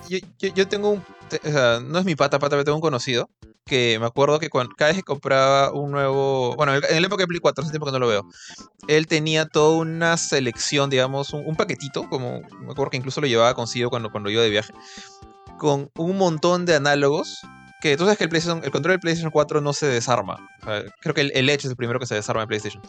Yo, 0.08 0.18
yo, 0.54 0.68
tengo 0.68 0.90
un. 0.90 0.98
O 1.00 1.50
sea, 1.50 1.80
no 1.80 1.98
es 1.98 2.04
mi 2.04 2.14
pata, 2.14 2.38
pata, 2.38 2.50
pero 2.50 2.64
tengo 2.64 2.76
un 2.76 2.82
conocido 2.82 3.28
que 3.68 3.98
me 4.00 4.06
acuerdo 4.06 4.40
que 4.40 4.50
cuando, 4.50 4.74
cada 4.74 4.90
vez 4.90 4.96
que 4.96 5.04
compraba 5.04 5.72
un 5.72 5.92
nuevo. 5.92 6.56
Bueno, 6.56 6.74
en 6.74 6.80
la 6.80 7.06
época 7.06 7.22
de 7.22 7.28
Play 7.28 7.40
4, 7.40 7.62
hace 7.62 7.70
tiempo 7.70 7.86
que 7.86 7.92
no 7.92 7.98
lo 8.00 8.08
veo. 8.08 8.26
Él 8.88 9.06
tenía 9.06 9.46
toda 9.46 9.76
una 9.76 10.16
selección, 10.16 10.90
digamos, 10.90 11.32
un, 11.32 11.54
paquetito, 11.54 12.08
como 12.08 12.40
me 12.60 12.72
acuerdo 12.72 12.90
que 12.90 12.96
incluso 12.96 13.20
lo 13.20 13.26
llevaba 13.26 13.54
consigo 13.54 13.90
cuando, 13.90 14.10
cuando 14.10 14.30
iba 14.30 14.42
de 14.42 14.50
viaje, 14.50 14.72
con 15.58 15.90
un 15.96 16.18
montón 16.18 16.66
de 16.66 16.74
análogos. 16.74 17.38
Que 17.80 17.96
tú 17.96 18.02
sabes 18.02 18.18
que 18.18 18.24
el, 18.24 18.34
el 18.34 18.70
control 18.72 18.94
del 18.94 18.98
PlayStation 18.98 19.30
4 19.30 19.60
no 19.60 19.72
se 19.72 19.86
desarma. 19.86 20.48
creo 21.00 21.14
que 21.14 21.20
el, 21.20 21.30
el, 21.36 21.48
Edge 21.48 21.60
es 21.60 21.70
el 21.70 21.76
primero 21.76 22.00
que 22.00 22.06
se 22.06 22.16
desarma 22.16 22.42
en 22.42 22.48
PlayStation. 22.48 22.82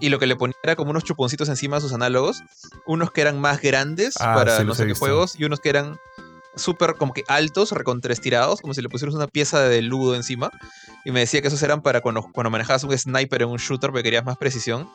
Y 0.00 0.08
lo 0.08 0.18
que 0.18 0.26
le 0.26 0.34
ponía 0.34 0.56
era 0.62 0.76
como 0.76 0.92
unos 0.92 1.04
chuponcitos 1.04 1.50
encima 1.50 1.76
de 1.76 1.82
sus 1.82 1.92
análogos. 1.92 2.42
Unos 2.86 3.10
que 3.10 3.20
eran 3.20 3.38
más 3.38 3.60
grandes 3.60 4.14
ah, 4.20 4.34
para 4.34 4.64
no 4.64 4.74
sé 4.74 4.86
qué 4.86 4.94
juegos 4.94 5.38
y 5.38 5.44
unos 5.44 5.60
que 5.60 5.68
eran 5.68 5.98
súper 6.56 6.94
como 6.94 7.12
que 7.12 7.24
altos, 7.28 7.72
recontraestirados, 7.72 8.60
como 8.60 8.74
si 8.74 8.82
le 8.82 8.88
pusieras 8.88 9.14
una 9.14 9.26
pieza 9.26 9.60
de 9.60 9.82
ludo 9.82 10.14
encima. 10.14 10.50
Y 11.04 11.10
me 11.10 11.20
decía 11.20 11.42
que 11.42 11.48
esos 11.48 11.62
eran 11.62 11.82
para 11.82 12.00
cuando, 12.00 12.22
cuando 12.32 12.50
manejabas 12.50 12.84
un 12.84 12.96
sniper 12.96 13.42
en 13.42 13.48
un 13.48 13.58
shooter 13.58 13.90
porque 13.90 14.04
querías 14.04 14.24
más 14.24 14.36
precisión. 14.36 14.88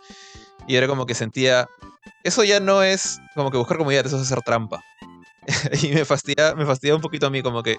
Y 0.68 0.76
era 0.76 0.88
como 0.88 1.06
que 1.06 1.16
sentía. 1.16 1.68
Eso 2.24 2.44
ya 2.44 2.60
no 2.60 2.84
es 2.84 3.20
como 3.36 3.52
que 3.52 3.58
buscar 3.58 3.78
comodidad, 3.78 4.06
eso 4.06 4.18
es 4.18 4.24
hacer 4.24 4.42
trampa. 4.42 4.84
y 5.84 5.90
me 5.90 6.06
fastidia, 6.06 6.56
me 6.56 6.66
fastidia 6.66 6.96
un 6.96 7.02
poquito 7.02 7.28
a 7.28 7.30
mí, 7.30 7.42
como 7.42 7.64
que. 7.64 7.78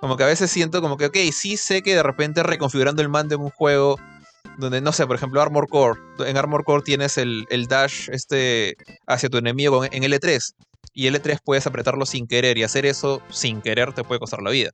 Como 0.00 0.16
que 0.16 0.24
a 0.24 0.26
veces 0.26 0.50
siento 0.50 0.82
como 0.82 0.98
que, 0.98 1.06
ok, 1.06 1.16
sí 1.32 1.56
sé 1.56 1.82
que 1.82 1.94
de 1.94 2.02
repente 2.02 2.42
reconfigurando 2.42 3.00
el 3.00 3.08
mando 3.08 3.34
en 3.34 3.40
un 3.40 3.50
juego 3.50 3.98
donde, 4.58 4.80
no 4.80 4.92
sé, 4.92 5.06
por 5.06 5.16
ejemplo, 5.16 5.40
Armor 5.40 5.68
Core. 5.68 6.00
En 6.26 6.36
Armor 6.36 6.64
Core 6.64 6.82
tienes 6.82 7.16
el, 7.16 7.46
el 7.50 7.66
dash 7.66 8.08
este 8.10 8.76
hacia 9.06 9.28
tu 9.30 9.38
enemigo 9.38 9.84
en 9.84 10.02
L3 10.02 10.54
y 10.92 11.08
L3 11.08 11.38
puedes 11.44 11.66
apretarlo 11.66 12.06
sin 12.06 12.26
querer 12.26 12.58
y 12.58 12.62
hacer 12.62 12.86
eso 12.86 13.22
sin 13.30 13.60
querer 13.60 13.92
te 13.92 14.04
puede 14.04 14.18
costar 14.18 14.42
la 14.42 14.50
vida. 14.50 14.70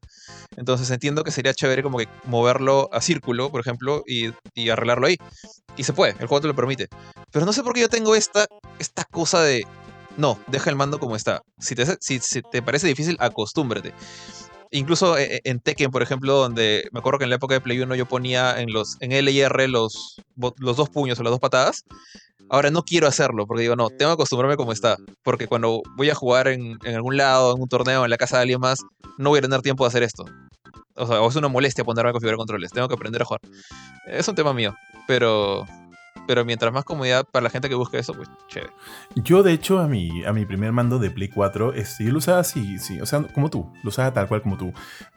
Entonces 0.56 0.90
entiendo 0.90 1.24
que 1.24 1.30
sería 1.30 1.54
chévere 1.54 1.82
como 1.82 1.98
que 1.98 2.08
moverlo 2.24 2.88
a 2.92 3.00
círculo, 3.00 3.50
por 3.50 3.60
ejemplo, 3.60 4.02
y, 4.06 4.32
arreglarlo 4.70 5.06
ahí. 5.06 5.16
Y 5.76 5.84
se 5.84 5.92
puede, 5.92 6.12
el 6.12 6.26
juego 6.26 6.40
te 6.40 6.48
lo 6.48 6.54
permite. 6.54 6.88
Pero 7.30 7.46
no 7.46 7.52
sé 7.52 7.62
por 7.62 7.74
qué 7.74 7.80
yo 7.80 7.88
tengo 7.88 8.14
esta, 8.14 8.46
esta 8.78 9.04
cosa 9.04 9.42
de... 9.42 9.66
No, 10.16 10.38
deja 10.46 10.68
el 10.68 10.76
mando 10.76 10.98
como 10.98 11.16
está. 11.16 11.42
Si 11.58 11.74
te, 11.74 11.86
si, 12.00 12.20
te 12.42 12.60
parece 12.60 12.86
difícil, 12.86 13.16
acostúmbrate. 13.18 13.94
Incluso 14.70 15.18
eh, 15.18 15.40
en 15.44 15.60
Tekken, 15.60 15.90
por 15.90 16.02
ejemplo, 16.02 16.34
donde 16.34 16.88
me 16.92 17.00
acuerdo 17.00 17.18
que 17.18 17.24
en 17.24 17.30
la 17.30 17.36
época 17.36 17.54
de 17.54 17.60
Play 17.60 17.80
1 17.80 17.94
yo 17.94 18.06
ponía 18.06 18.60
en 18.60 18.72
los 18.72 18.96
en 19.00 19.12
L 19.12 19.30
y 19.30 19.40
R 19.40 19.68
los, 19.68 20.16
los 20.36 20.76
dos 20.76 20.88
puños 20.88 21.18
o 21.18 21.22
las 21.22 21.30
dos 21.30 21.40
patadas. 21.40 21.84
Ahora 22.48 22.70
no 22.70 22.82
quiero 22.82 23.06
hacerlo 23.06 23.46
porque 23.46 23.62
digo, 23.62 23.76
no, 23.76 23.88
tengo 23.88 24.10
que 24.10 24.14
acostumbrarme 24.14 24.56
como 24.56 24.72
está. 24.72 24.96
Porque 25.22 25.46
cuando 25.46 25.82
voy 25.96 26.10
a 26.10 26.14
jugar 26.14 26.48
en, 26.48 26.78
algún 26.86 27.16
lado, 27.16 27.54
en 27.54 27.62
un 27.62 27.68
torneo, 27.68 28.04
en 28.04 28.10
la 28.10 28.16
casa 28.16 28.36
de 28.36 28.42
alguien 28.42 28.60
más, 28.60 28.80
no 29.18 29.30
voy 29.30 29.38
a 29.38 29.42
tener 29.42 29.62
tiempo 29.62 29.84
de 29.84 29.88
hacer 29.88 30.02
esto. 30.02 30.24
O 30.94 31.06
sea, 31.06 31.26
es 31.26 31.36
una 31.36 31.48
molestia 31.48 31.84
ponerme 31.84 32.10
a 32.10 32.12
configurar 32.12 32.36
controles. 32.36 32.70
Tengo 32.70 32.88
que 32.88 32.94
aprender 32.94 33.22
a 33.22 33.24
jugar. 33.24 33.40
Es 34.06 34.28
un 34.28 34.34
tema 34.34 34.52
mío. 34.52 34.74
Pero 35.06 35.64
pero 36.26 36.44
mientras 36.44 36.72
más 36.72 36.84
comodidad 36.84 37.26
para 37.30 37.44
la 37.44 37.50
gente 37.50 37.68
que 37.68 37.74
busque 37.74 37.98
eso, 37.98 38.14
pues 38.14 38.28
chévere. 38.48 38.72
Yo, 39.14 39.42
de 39.42 39.52
hecho, 39.52 39.78
a 39.78 39.88
mi, 39.88 40.24
a 40.24 40.32
mi 40.32 40.44
primer 40.44 40.72
mando 40.72 40.98
de 40.98 41.10
Play 41.10 41.28
4, 41.28 41.74
este, 41.74 42.04
yo 42.04 42.12
lo 42.12 42.18
usaba 42.18 42.40
así, 42.40 42.78
sí, 42.78 43.00
o 43.00 43.06
sea, 43.06 43.22
como 43.22 43.50
tú, 43.50 43.72
lo 43.82 43.88
usaba 43.88 44.12
tal 44.12 44.28
cual 44.28 44.42
como 44.42 44.56
tú. 44.56 44.72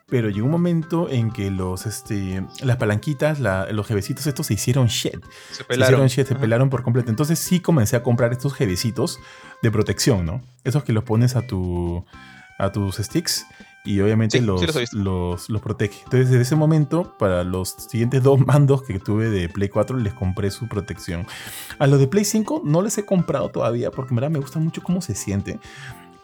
Pero 0.07 0.29
llegó 0.29 0.45
un 0.45 0.51
momento 0.51 1.09
en 1.09 1.31
que 1.31 1.49
los, 1.49 1.87
este, 1.87 2.45
las 2.61 2.77
palanquitas, 2.77 3.39
los 3.39 3.87
jevecitos 3.87 4.27
estos 4.27 4.45
se 4.45 4.53
hicieron 4.53 4.85
shit. 4.85 5.19
Se 5.51 5.63
pelaron. 5.63 6.01
Se 6.01 6.05
hicieron 6.05 6.33
se 6.33 6.39
pelaron 6.39 6.69
por 6.69 6.83
completo. 6.83 7.09
Entonces 7.09 7.39
sí 7.39 7.59
comencé 7.59 7.95
a 7.95 8.03
comprar 8.03 8.31
estos 8.31 8.53
jevecitos 8.53 9.19
de 9.63 9.71
protección, 9.71 10.23
¿no? 10.23 10.41
Esos 10.63 10.83
que 10.83 10.93
los 10.93 11.03
pones 11.05 11.35
a, 11.35 11.47
tu, 11.47 12.05
a 12.59 12.71
tus 12.71 12.97
sticks 12.97 13.47
y 13.85 14.01
obviamente 14.01 14.41
los, 14.41 14.61
los, 14.93 15.49
los, 15.49 15.61
protege. 15.61 16.01
Entonces, 16.03 16.29
desde 16.29 16.41
ese 16.41 16.55
momento, 16.55 17.15
para 17.17 17.43
los 17.43 17.69
siguientes 17.69 18.23
dos 18.23 18.39
mandos 18.45 18.83
que 18.83 18.99
tuve 18.99 19.29
de 19.29 19.47
Play 19.47 19.69
4, 19.69 19.97
les 19.97 20.13
compré 20.13 20.51
su 20.51 20.67
protección. 20.67 21.25
A 21.79 21.87
los 21.87 21.99
de 21.99 22.07
Play 22.07 22.25
5 22.25 22.63
no 22.65 22.81
les 22.81 22.97
he 22.97 23.05
comprado 23.05 23.49
todavía 23.49 23.91
porque 23.91 24.11
en 24.11 24.15
verdad 24.15 24.31
me 24.31 24.39
gusta 24.39 24.59
mucho 24.59 24.81
cómo 24.81 25.01
se 25.01 25.15
siente. 25.15 25.59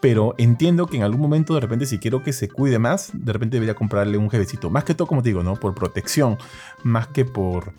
Pero 0.01 0.33
entiendo 0.39 0.87
que 0.87 0.97
en 0.97 1.03
algún 1.03 1.21
momento, 1.21 1.53
de 1.53 1.59
repente, 1.59 1.85
si 1.85 1.99
quiero 1.99 2.23
que 2.23 2.33
se 2.33 2.49
cuide 2.49 2.79
más, 2.79 3.11
de 3.13 3.33
repente 3.33 3.57
debería 3.57 3.75
comprarle 3.75 4.17
un 4.17 4.31
jevecito. 4.31 4.71
Más 4.71 4.83
que 4.83 4.95
todo, 4.95 5.07
como 5.07 5.21
te 5.21 5.29
digo, 5.29 5.43
¿no? 5.43 5.55
Por 5.55 5.75
protección. 5.75 6.39
Más 6.83 7.07
que 7.07 7.23
por 7.23 7.73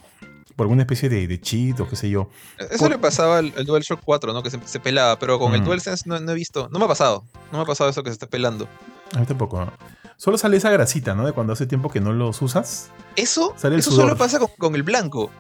por 0.57 0.65
alguna 0.65 0.83
especie 0.83 1.09
de, 1.09 1.27
de, 1.27 1.41
cheat 1.41 1.81
o 1.81 1.89
qué 1.89 1.97
sé 1.97 2.11
yo. 2.11 2.29
Eso 2.71 2.89
le 2.89 2.99
pasaba 2.99 3.39
al, 3.39 3.53
DualShock 3.65 4.01
4, 4.05 4.33
¿no? 4.33 4.43
Que 4.43 4.51
se, 4.51 4.81
pelaba, 4.81 5.19
pero 5.19 5.39
con 5.39 5.55
el 5.55 5.65
DualSense 5.65 6.05
no, 6.07 6.21
no, 6.21 6.33
he 6.33 6.35
visto, 6.35 6.69
no 6.71 6.79
me 6.79 6.85
ha 6.85 6.89
pasado, 6.89 7.25
no 7.51 7.59
me 7.59 7.63
ha 7.63 7.67
pasado 7.67 7.91
eso 7.91 8.03
que 8.03 8.11
se 8.11 8.15
está 8.15 8.27
pelando. 8.27 8.69
A 9.15 9.19
mí 9.19 9.27
tampoco. 9.27 9.71
Solo 10.17 10.39
sale 10.39 10.57
esa 10.57 10.71
grasita, 10.71 11.15
¿no? 11.15 11.27
De 11.27 11.33
cuando 11.33 11.53
hace 11.53 11.67
tiempo 11.67 11.91
que 11.91 12.01
no 12.01 12.13
los 12.13 12.41
usas. 12.43 12.91
Eso, 13.17 13.55
eso 13.63 13.91
solo 13.91 14.17
pasa 14.17 14.39
con, 14.39 14.75
el 14.75 14.83
blanco. 14.83 15.31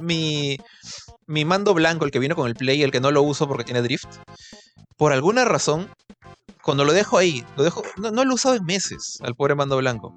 mi, 0.00 0.58
mi, 1.26 1.44
mando 1.44 1.72
blanco, 1.72 2.04
el 2.04 2.10
que 2.10 2.18
vino 2.18 2.36
con 2.36 2.48
el 2.48 2.54
Play, 2.54 2.82
el 2.82 2.90
que 2.90 3.00
no 3.00 3.10
lo 3.10 3.22
uso 3.22 3.46
porque 3.48 3.64
tiene 3.64 3.82
drift, 3.82 4.08
por 4.96 5.12
alguna 5.12 5.44
razón, 5.44 5.88
cuando 6.62 6.84
lo 6.84 6.92
dejo 6.92 7.16
ahí, 7.16 7.44
lo 7.56 7.62
dejo, 7.62 7.82
no, 7.96 8.10
no 8.10 8.24
lo 8.24 8.32
he 8.32 8.34
usado 8.34 8.56
en 8.56 8.64
meses, 8.64 9.18
al 9.22 9.34
pobre 9.34 9.54
mando 9.54 9.76
blanco. 9.76 10.14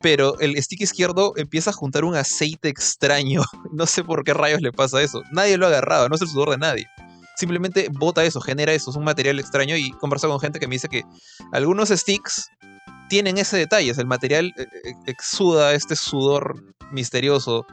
Pero 0.00 0.38
el 0.40 0.60
stick 0.62 0.80
izquierdo 0.80 1.34
empieza 1.36 1.70
a 1.70 1.74
juntar 1.74 2.04
un 2.04 2.16
aceite 2.16 2.68
extraño. 2.68 3.42
No 3.72 3.86
sé 3.86 4.02
por 4.02 4.24
qué 4.24 4.32
rayos 4.32 4.62
le 4.62 4.72
pasa 4.72 5.02
eso. 5.02 5.22
Nadie 5.30 5.58
lo 5.58 5.66
ha 5.66 5.68
agarrado, 5.68 6.08
no 6.08 6.14
es 6.14 6.22
el 6.22 6.28
sudor 6.28 6.50
de 6.50 6.58
nadie 6.58 6.86
simplemente 7.38 7.88
bota 7.92 8.24
eso, 8.24 8.40
genera 8.40 8.72
eso, 8.72 8.90
es 8.90 8.96
un 8.96 9.04
material 9.04 9.38
extraño 9.38 9.76
y 9.76 9.92
converso 9.92 10.28
con 10.28 10.40
gente 10.40 10.58
que 10.58 10.66
me 10.66 10.74
dice 10.74 10.88
que 10.88 11.04
algunos 11.52 11.90
sticks 11.90 12.50
tienen 13.08 13.38
ese 13.38 13.56
detalle, 13.56 13.92
el 13.96 14.06
material 14.06 14.52
eh, 14.56 14.66
eh, 14.84 14.92
exuda 15.06 15.72
este 15.72 15.94
sudor 15.94 16.74
misterioso 16.90 17.64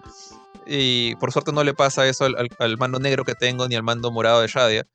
y 0.68 1.16
por 1.16 1.32
suerte 1.32 1.52
no 1.52 1.64
le 1.64 1.74
pasa 1.74 2.06
eso 2.06 2.26
al, 2.26 2.78
mando 2.78 3.00
negro 3.00 3.26
que 3.26 3.34
tengo 3.34 3.68
ni 3.68 3.74
al 3.74 3.82
mando 3.82 4.12
morado 4.12 4.42
de 4.42 4.48
Shadia, 4.48 4.86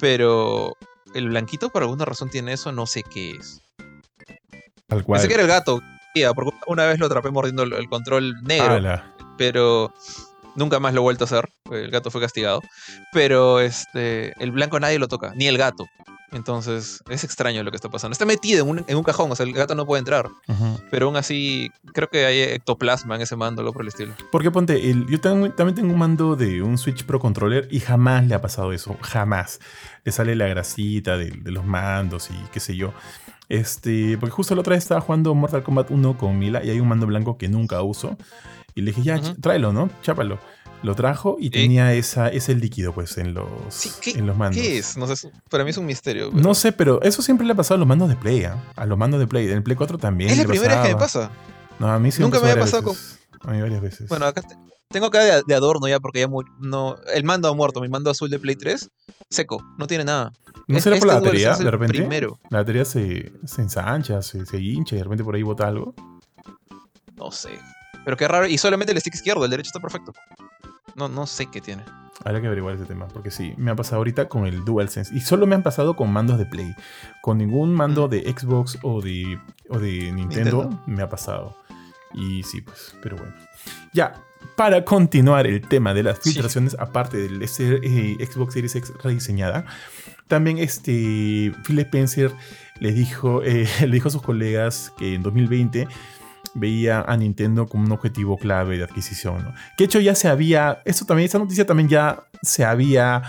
pero 0.00 0.76
el 1.14 1.28
blanquito 1.28 1.70
por 1.70 1.82
alguna 1.82 2.04
razón 2.04 2.28
tiene 2.28 2.54
eso, 2.54 2.72
no 2.72 2.86
sé 2.86 3.04
qué 3.04 3.30
es. 3.30 3.62
Tal 4.88 5.04
cual. 5.04 5.20
Pensé 5.20 5.28
que 5.28 5.34
era 5.34 5.44
el 5.44 5.48
gato, 5.48 5.80
porque 6.34 6.50
una 6.66 6.86
vez 6.86 6.98
lo 6.98 7.06
atrapé 7.06 7.30
mordiendo 7.30 7.62
el, 7.62 7.88
control 7.88 8.34
negro, 8.42 9.00
pero 9.38 9.94
Nunca 10.56 10.80
más 10.80 10.94
lo 10.94 11.00
he 11.00 11.02
vuelto 11.02 11.24
a 11.24 11.26
hacer. 11.26 11.50
El 11.70 11.90
gato 11.90 12.10
fue 12.10 12.20
castigado. 12.20 12.60
Pero 13.12 13.60
este, 13.60 14.32
el 14.42 14.52
blanco 14.52 14.78
nadie 14.80 14.98
lo 14.98 15.08
toca, 15.08 15.32
ni 15.34 15.46
el 15.46 15.58
gato. 15.58 15.86
Entonces 16.32 17.02
es 17.10 17.24
extraño 17.24 17.62
lo 17.62 17.70
que 17.70 17.76
está 17.76 17.90
pasando. 17.90 18.12
Está 18.12 18.24
metido 18.24 18.66
en 18.66 18.96
un, 18.96 19.04
cajón, 19.04 19.30
o 19.30 19.36
sea, 19.36 19.44
el 19.44 19.52
gato 19.52 19.74
no 19.74 19.84
puede 19.84 20.00
entrar. 20.00 20.28
Pero 20.90 21.06
aún 21.06 21.16
así, 21.16 21.70
creo 21.92 22.08
que 22.08 22.24
hay 22.24 22.40
ectoplasma 22.40 23.16
en 23.16 23.22
ese 23.22 23.36
mando, 23.36 23.62
lo 23.62 23.72
por 23.72 23.82
el 23.82 23.88
estilo. 23.88 24.14
Porque 24.30 24.50
ponte, 24.50 24.80
yo 25.08 25.20
también 25.20 25.74
tengo 25.74 25.92
un 25.92 25.98
mando 25.98 26.34
de 26.34 26.62
un 26.62 26.78
Switch 26.78 27.04
Pro 27.04 27.20
Controller 27.20 27.68
y 27.70 27.80
jamás 27.80 28.26
le 28.26 28.34
ha 28.34 28.40
pasado 28.40 28.72
eso. 28.72 28.96
Jamás. 29.02 29.60
Le 30.04 30.12
sale 30.12 30.34
la 30.34 30.46
grasita 30.48 31.18
de, 31.18 31.32
los 31.44 31.66
mandos 31.66 32.30
y 32.30 32.34
qué 32.50 32.60
sé 32.60 32.76
yo. 32.76 32.94
Este, 33.50 34.16
porque 34.16 34.32
justo 34.32 34.54
la 34.54 34.62
otra 34.62 34.74
vez 34.74 34.84
estaba 34.84 35.02
jugando 35.02 35.34
Mortal 35.34 35.62
Kombat 35.62 35.90
1 35.90 36.16
con 36.16 36.38
Mila 36.38 36.64
y 36.64 36.70
hay 36.70 36.80
un 36.80 36.88
mando 36.88 37.06
blanco 37.06 37.36
que 37.36 37.48
nunca 37.48 37.82
uso. 37.82 38.16
Y 38.74 38.82
le 38.82 38.92
dije, 38.92 39.02
ya, 39.02 39.20
tráelo, 39.40 39.72
¿no? 39.72 39.90
Chápalo. 40.02 40.38
Lo 40.82 40.96
trajo 40.96 41.36
y 41.38 41.50
tenía 41.50 41.94
esa, 41.94 42.28
ese 42.28 42.56
líquido, 42.56 42.92
pues, 42.92 43.16
en 43.16 43.34
los, 43.34 43.46
en 44.04 44.26
los 44.26 44.36
mandos. 44.36 44.60
¿Qué 44.60 44.78
es? 44.78 44.96
No 44.96 45.06
sé, 45.14 45.30
para 45.48 45.62
mí 45.62 45.70
es 45.70 45.76
un 45.76 45.86
misterio. 45.86 46.30
No 46.32 46.54
sé, 46.54 46.72
pero 46.72 47.00
eso 47.02 47.22
siempre 47.22 47.46
le 47.46 47.52
ha 47.52 47.56
pasado 47.56 47.76
a 47.76 47.78
los 47.78 47.86
mandos 47.86 48.08
de 48.08 48.16
Play, 48.16 48.40
¿eh? 48.40 48.50
A 48.74 48.86
los 48.86 48.98
mandos 48.98 49.20
de 49.20 49.28
Play. 49.28 49.46
En 49.46 49.58
el 49.58 49.62
Play 49.62 49.76
4 49.76 49.98
también. 49.98 50.30
Es 50.30 50.38
la 50.38 50.44
primera 50.44 50.74
vez 50.74 50.88
que 50.88 50.94
me 50.94 51.00
pasa. 51.00 51.30
No, 51.78 51.88
a 51.88 51.98
mí 52.00 52.10
sí 52.10 52.20
Nunca 52.20 52.40
me 52.40 52.50
había 52.50 52.62
pasado 52.62 52.82
con. 52.82 52.96
A 53.42 53.52
mí 53.52 53.60
varias 53.60 53.80
veces. 53.80 54.08
Bueno, 54.08 54.26
acá 54.26 54.42
tengo 54.88 55.06
acá 55.06 55.42
de, 55.42 55.54
adorno 55.54 55.88
ya 55.88 56.00
porque 56.00 56.20
ya 56.20 56.28
no. 56.58 56.96
El 57.14 57.24
mando 57.24 57.48
ha 57.48 57.54
muerto, 57.54 57.80
mi 57.80 57.88
mando 57.88 58.10
azul 58.10 58.28
de 58.28 58.38
Play 58.40 58.56
3, 58.56 58.90
seco, 59.30 59.64
no 59.78 59.86
tiene 59.86 60.04
nada. 60.04 60.32
¿No 60.66 60.80
será 60.80 60.96
por 60.98 61.08
la 61.08 61.14
este 61.14 61.26
batería? 61.26 61.56
De 61.56 61.70
repente. 61.70 61.98
Primero. 61.98 62.38
La 62.50 62.58
batería 62.58 62.84
se, 62.84 63.32
se 63.44 63.62
ensancha, 63.62 64.20
se, 64.22 64.46
se 64.46 64.60
hincha 64.60 64.96
y 64.96 64.98
de 64.98 65.04
repente 65.04 65.24
por 65.24 65.34
ahí 65.34 65.42
bota 65.42 65.66
algo. 65.66 65.94
No 67.16 67.30
sé. 67.30 67.58
Pero 68.04 68.16
qué 68.16 68.28
raro. 68.28 68.46
Y 68.46 68.58
solamente 68.58 68.92
el 68.92 69.00
stick 69.00 69.14
izquierdo, 69.14 69.44
el 69.44 69.50
derecho 69.50 69.68
está 69.68 69.80
perfecto. 69.80 70.12
No, 70.94 71.08
no 71.08 71.26
sé 71.26 71.46
qué 71.46 71.60
tiene. 71.60 71.84
Habrá 72.24 72.40
que 72.40 72.46
averiguar 72.46 72.74
ese 72.74 72.84
tema, 72.84 73.08
porque 73.08 73.30
sí, 73.30 73.54
me 73.56 73.70
ha 73.70 73.76
pasado 73.76 73.96
ahorita 73.96 74.28
con 74.28 74.46
el 74.46 74.64
DualSense. 74.64 75.14
Y 75.14 75.20
solo 75.20 75.46
me 75.46 75.54
han 75.54 75.62
pasado 75.62 75.96
con 75.96 76.12
mandos 76.12 76.38
de 76.38 76.46
Play. 76.46 76.74
Con 77.20 77.38
ningún 77.38 77.74
mando 77.74 78.06
mm. 78.06 78.10
de 78.10 78.34
Xbox 78.36 78.78
o 78.82 79.00
de, 79.00 79.38
de 79.68 80.12
Nintendo, 80.12 80.82
me 80.86 81.02
ha 81.02 81.08
pasado. 81.08 81.56
Y 82.14 82.42
sí, 82.42 82.60
pues, 82.60 82.94
pero 83.02 83.16
bueno. 83.16 83.32
Ya, 83.92 84.14
para 84.56 84.84
continuar 84.84 85.46
el 85.46 85.60
tema 85.62 85.94
de 85.94 86.02
las 86.02 86.20
filtraciones, 86.20 86.76
aparte 86.78 87.16
del 87.16 87.42
eh, 87.42 88.26
Xbox 88.26 88.54
Series 88.54 88.76
X 88.76 88.92
rediseñada, 89.02 89.64
también 90.28 90.58
este 90.58 91.52
Phil 91.64 91.78
Spencer 91.78 92.32
le 92.78 92.92
dijo, 92.92 93.42
eh, 93.42 93.68
le 93.80 93.88
dijo 93.88 94.08
a 94.08 94.12
sus 94.12 94.22
colegas 94.22 94.92
que 94.96 95.14
en 95.14 95.22
2020 95.22 95.88
veía 96.54 97.00
a 97.02 97.16
Nintendo 97.16 97.66
como 97.66 97.84
un 97.84 97.92
objetivo 97.92 98.36
clave 98.36 98.76
de 98.78 98.84
adquisición. 98.84 99.44
¿no? 99.44 99.54
Que 99.76 99.84
hecho 99.84 100.00
ya 100.00 100.14
se 100.14 100.28
había, 100.28 100.82
eso 100.84 101.04
también, 101.04 101.26
esa 101.26 101.38
noticia 101.38 101.66
también 101.66 101.88
ya 101.88 102.24
se 102.42 102.64
había 102.64 103.22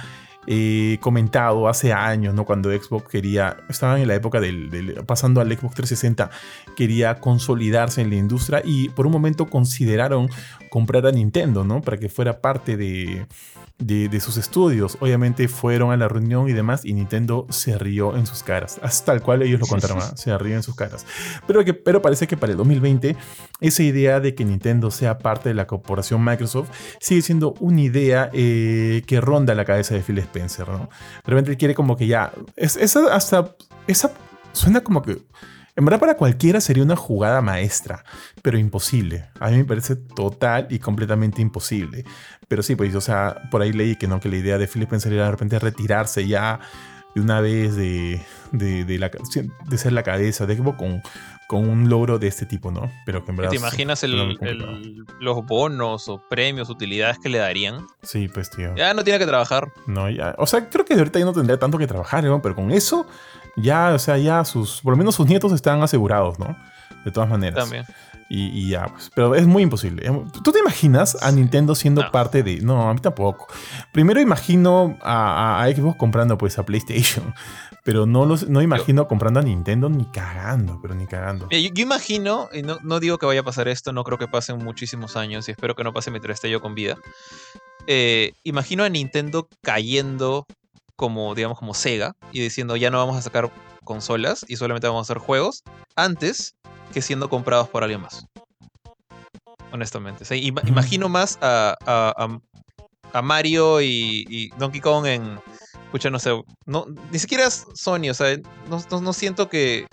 eh, 0.46 0.98
comentado 1.00 1.70
hace 1.70 1.94
años, 1.94 2.34
¿no? 2.34 2.44
Cuando 2.44 2.70
Xbox 2.70 3.08
quería, 3.08 3.58
estaban 3.70 4.02
en 4.02 4.10
la 4.10 4.16
época 4.16 4.42
del, 4.42 5.02
pasando 5.06 5.40
al 5.40 5.48
Xbox 5.48 5.76
360, 5.76 6.30
quería 6.76 7.22
consolidarse 7.22 8.02
en 8.02 8.10
la 8.10 8.18
industria 8.18 8.62
y 8.64 8.90
por 8.90 9.06
un 9.06 9.14
momento 9.14 9.46
consideraron 9.46 10.30
comprar 10.70 11.08
a 11.08 11.12
Nintendo, 11.12 11.64
¿no? 11.64 11.82
Para 11.82 11.98
que 11.98 12.10
fuera 12.10 12.42
parte 12.42 12.76
de, 12.76 13.26
de, 13.80 14.20
sus 14.20 14.38
estudios. 14.38 14.98
Obviamente 15.02 15.48
fueron 15.48 15.92
a 15.92 15.98
la 15.98 16.08
reunión 16.08 16.48
y 16.50 16.54
demás 16.54 16.86
y 16.86 16.94
Nintendo 16.94 17.46
se 17.50 17.78
rió 17.78 18.16
en 18.16 18.26
sus 18.26 18.44
caras. 18.44 18.80
Hasta 18.82 19.14
tal 19.14 19.22
cual 19.22 19.42
ellos 19.42 19.60
lo 19.60 19.68
contaron, 19.68 20.00
¿ah? 20.00 20.14
se 20.16 20.38
rió 20.38 20.56
en 20.56 20.64
sus 20.64 20.76
caras. 20.76 21.06
Pero, 21.48 21.62
pero 21.84 22.02
parece 22.02 22.28
que 22.28 22.38
para 22.38 22.52
el 22.52 22.58
2020 22.58 23.16
esa 23.60 23.84
idea 23.84 24.20
de 24.20 24.36
que 24.36 24.46
Nintendo 24.46 24.92
sea 24.92 25.18
parte 25.18 25.50
de 25.50 25.56
la 25.56 25.68
corporación 25.68 26.24
Microsoft 26.24 26.70
sigue 27.00 27.22
siendo 27.22 27.54
una 27.60 27.82
idea 27.82 28.30
eh, 28.34 29.04
que 29.06 29.20
ronda 29.22 29.56
la 29.56 29.66
cabeza 29.66 29.96
de 29.96 30.02
Phil 30.02 30.18
Spencer, 30.20 30.68
¿no? 30.70 30.90
Realmente 31.26 31.58
quiere 31.58 31.76
como 31.76 31.98
que 31.98 32.08
ya... 32.08 32.32
esa 32.56 33.14
hasta... 33.14 33.56
Esa 33.86 34.14
suena 34.54 34.82
como 34.82 35.02
que 35.02 35.18
en 35.76 35.86
verdad 35.86 36.00
para 36.00 36.18
cualquiera 36.18 36.62
sería 36.62 36.84
una 36.84 36.96
jugada 36.96 37.42
maestra, 37.42 38.04
pero 38.42 38.58
imposible. 38.58 39.26
A 39.40 39.50
mí 39.50 39.58
me 39.58 39.66
parece 39.66 39.96
total 39.96 40.68
y 40.70 40.80
completamente 40.80 41.42
imposible. 41.42 42.06
Pero 42.48 42.62
sí, 42.62 42.76
pues, 42.76 42.94
o 42.94 43.02
sea, 43.02 43.50
por 43.50 43.62
ahí 43.62 43.74
leí 43.74 43.96
que 43.96 44.08
no, 44.08 44.20
que 44.20 44.30
la 44.30 44.38
idea 44.38 44.58
de 44.58 44.68
Philip 44.68 44.94
sería 44.98 45.26
de 45.26 45.32
repente 45.32 45.58
retirarse 45.58 46.28
ya 46.28 46.60
de 47.16 47.22
una 47.22 47.42
vez 47.42 47.76
de, 47.76 48.22
de, 48.52 49.00
la, 49.00 49.10
de 49.10 49.78
ser 49.78 49.94
la 49.94 50.04
cabeza 50.04 50.46
de 50.46 50.56
Xbox 50.58 50.78
con, 50.78 51.02
con 51.48 51.68
un 51.68 51.90
logro 51.90 52.20
de 52.20 52.28
este 52.28 52.46
tipo, 52.46 52.72
¿no? 52.72 52.92
Pero 53.06 53.24
que 53.24 53.32
en 53.32 53.38
verdad... 53.38 53.52
¿Te 53.52 53.58
imaginas 53.58 54.04
los 55.20 55.46
bonos 55.46 56.08
o 56.08 56.22
premios, 56.30 56.70
utilidades 56.70 57.18
que 57.20 57.30
le 57.30 57.40
darían? 57.40 57.86
Sí, 58.04 58.28
pues, 58.28 58.50
tío. 58.50 58.76
Ya 58.76 58.94
no 58.94 59.04
tiene 59.04 59.20
que 59.20 59.26
trabajar. 59.26 59.72
No, 59.88 60.10
ya. 60.10 60.36
O 60.38 60.46
sea, 60.46 60.70
creo 60.70 60.86
que 60.86 60.96
de 60.96 61.02
ahorita 61.02 61.20
ya 61.20 61.26
no 61.26 61.34
tendría 61.34 61.58
tanto 61.58 61.78
que 61.78 61.88
trabajar, 61.88 62.24
¿no? 62.24 62.42
Pero 62.42 62.56
con 62.56 62.72
eso 62.72 63.08
ya, 63.56 63.94
o 63.94 64.00
sea, 64.00 64.18
ya 64.18 64.44
sus, 64.46 64.82
por 64.82 64.94
lo 64.94 64.98
menos 64.98 65.16
sus 65.16 65.28
nietos 65.28 65.52
están 65.52 65.82
asegurados, 65.84 66.40
¿no? 66.40 66.56
De 67.06 67.12
todas 67.12 67.30
maneras. 67.30 67.64
También. 67.64 67.86
Y, 68.36 68.70
ya, 68.70 68.88
pues. 68.88 69.12
Pero 69.14 69.36
es 69.36 69.46
muy 69.46 69.62
imposible. 69.62 70.10
¿Tú 70.44 70.52
te 70.52 70.58
imaginas 70.58 71.22
a 71.22 71.32
Nintendo 71.32 71.76
siendo 71.76 72.10
parte 72.10 72.42
de.? 72.42 72.62
No, 72.62 72.90
a 72.90 72.94
mí 72.94 73.00
tampoco. 73.00 73.48
Primero 73.92 74.20
imagino 74.20 74.98
a, 75.04 75.68
Xbox 75.76 75.98
comprando 75.98 76.36
pues 76.36 76.58
a 76.58 76.66
PlayStation. 76.66 77.34
Pero 77.84 78.08
no, 78.08 78.26
los, 78.26 78.48
no 78.48 78.62
imagino 78.62 79.08
comprando 79.08 79.42
a 79.42 79.44
Nintendo 79.44 79.90
ni 79.90 80.06
cagando, 80.06 80.80
pero 80.82 80.96
ni 80.96 81.06
cagando. 81.06 81.50
Yo, 81.50 81.84
imagino, 81.84 82.48
y 82.54 82.62
no, 82.62 82.78
no, 82.82 83.02
digo 83.02 83.18
que 83.18 83.26
vaya 83.26 83.42
a 83.42 83.44
pasar 83.44 83.68
esto, 83.68 83.92
no 83.92 84.06
creo 84.06 84.18
que 84.18 84.30
pasen 84.30 84.58
muchísimos 84.64 85.18
años 85.18 85.50
y 85.50 85.52
espero 85.52 85.76
que 85.76 85.84
no 85.84 85.92
pase 85.92 86.10
mientras 86.10 86.36
esté 86.36 86.50
yo 86.50 86.62
con 86.62 86.76
vida. 86.76 86.96
Eh, 87.86 88.32
imagino 88.44 88.86
a 88.86 88.90
Nintendo 88.90 89.50
cayendo 89.62 90.48
como, 90.96 91.36
digamos, 91.36 91.58
como 91.58 91.74
Sega 91.74 92.16
y 92.32 92.42
diciendo 92.42 92.76
ya 92.76 92.90
no 92.90 92.98
vamos 92.98 93.18
a 93.18 93.22
sacar 93.22 93.52
consolas 93.84 94.46
y 94.48 94.56
solamente 94.56 94.88
vamos 94.88 95.02
a 95.02 95.12
hacer 95.12 95.18
juegos 95.18 95.64
antes 95.96 96.56
que 96.94 97.02
siendo 97.02 97.30
comprados 97.30 97.70
por 97.70 97.84
alguien 97.84 98.02
más. 98.02 98.26
Honestamente. 99.72 100.24
imagino 100.38 101.10
más 101.10 101.40
a, 101.42 101.76
a, 103.12 103.22
Mario 103.22 103.82
y, 103.82 104.52
Donkey 104.58 104.82
Kong 104.82 105.06
en. 105.08 105.40
Escucha, 105.86 106.10
no 106.10 106.20
sé. 106.20 106.32
No, 106.66 106.86
ni 107.12 107.20
siquiera 107.20 107.50
Sony, 107.50 108.10
o 108.10 108.14
sea, 108.14 108.38
no, 108.70 109.14
siento 109.14 109.50
que. 109.50 109.88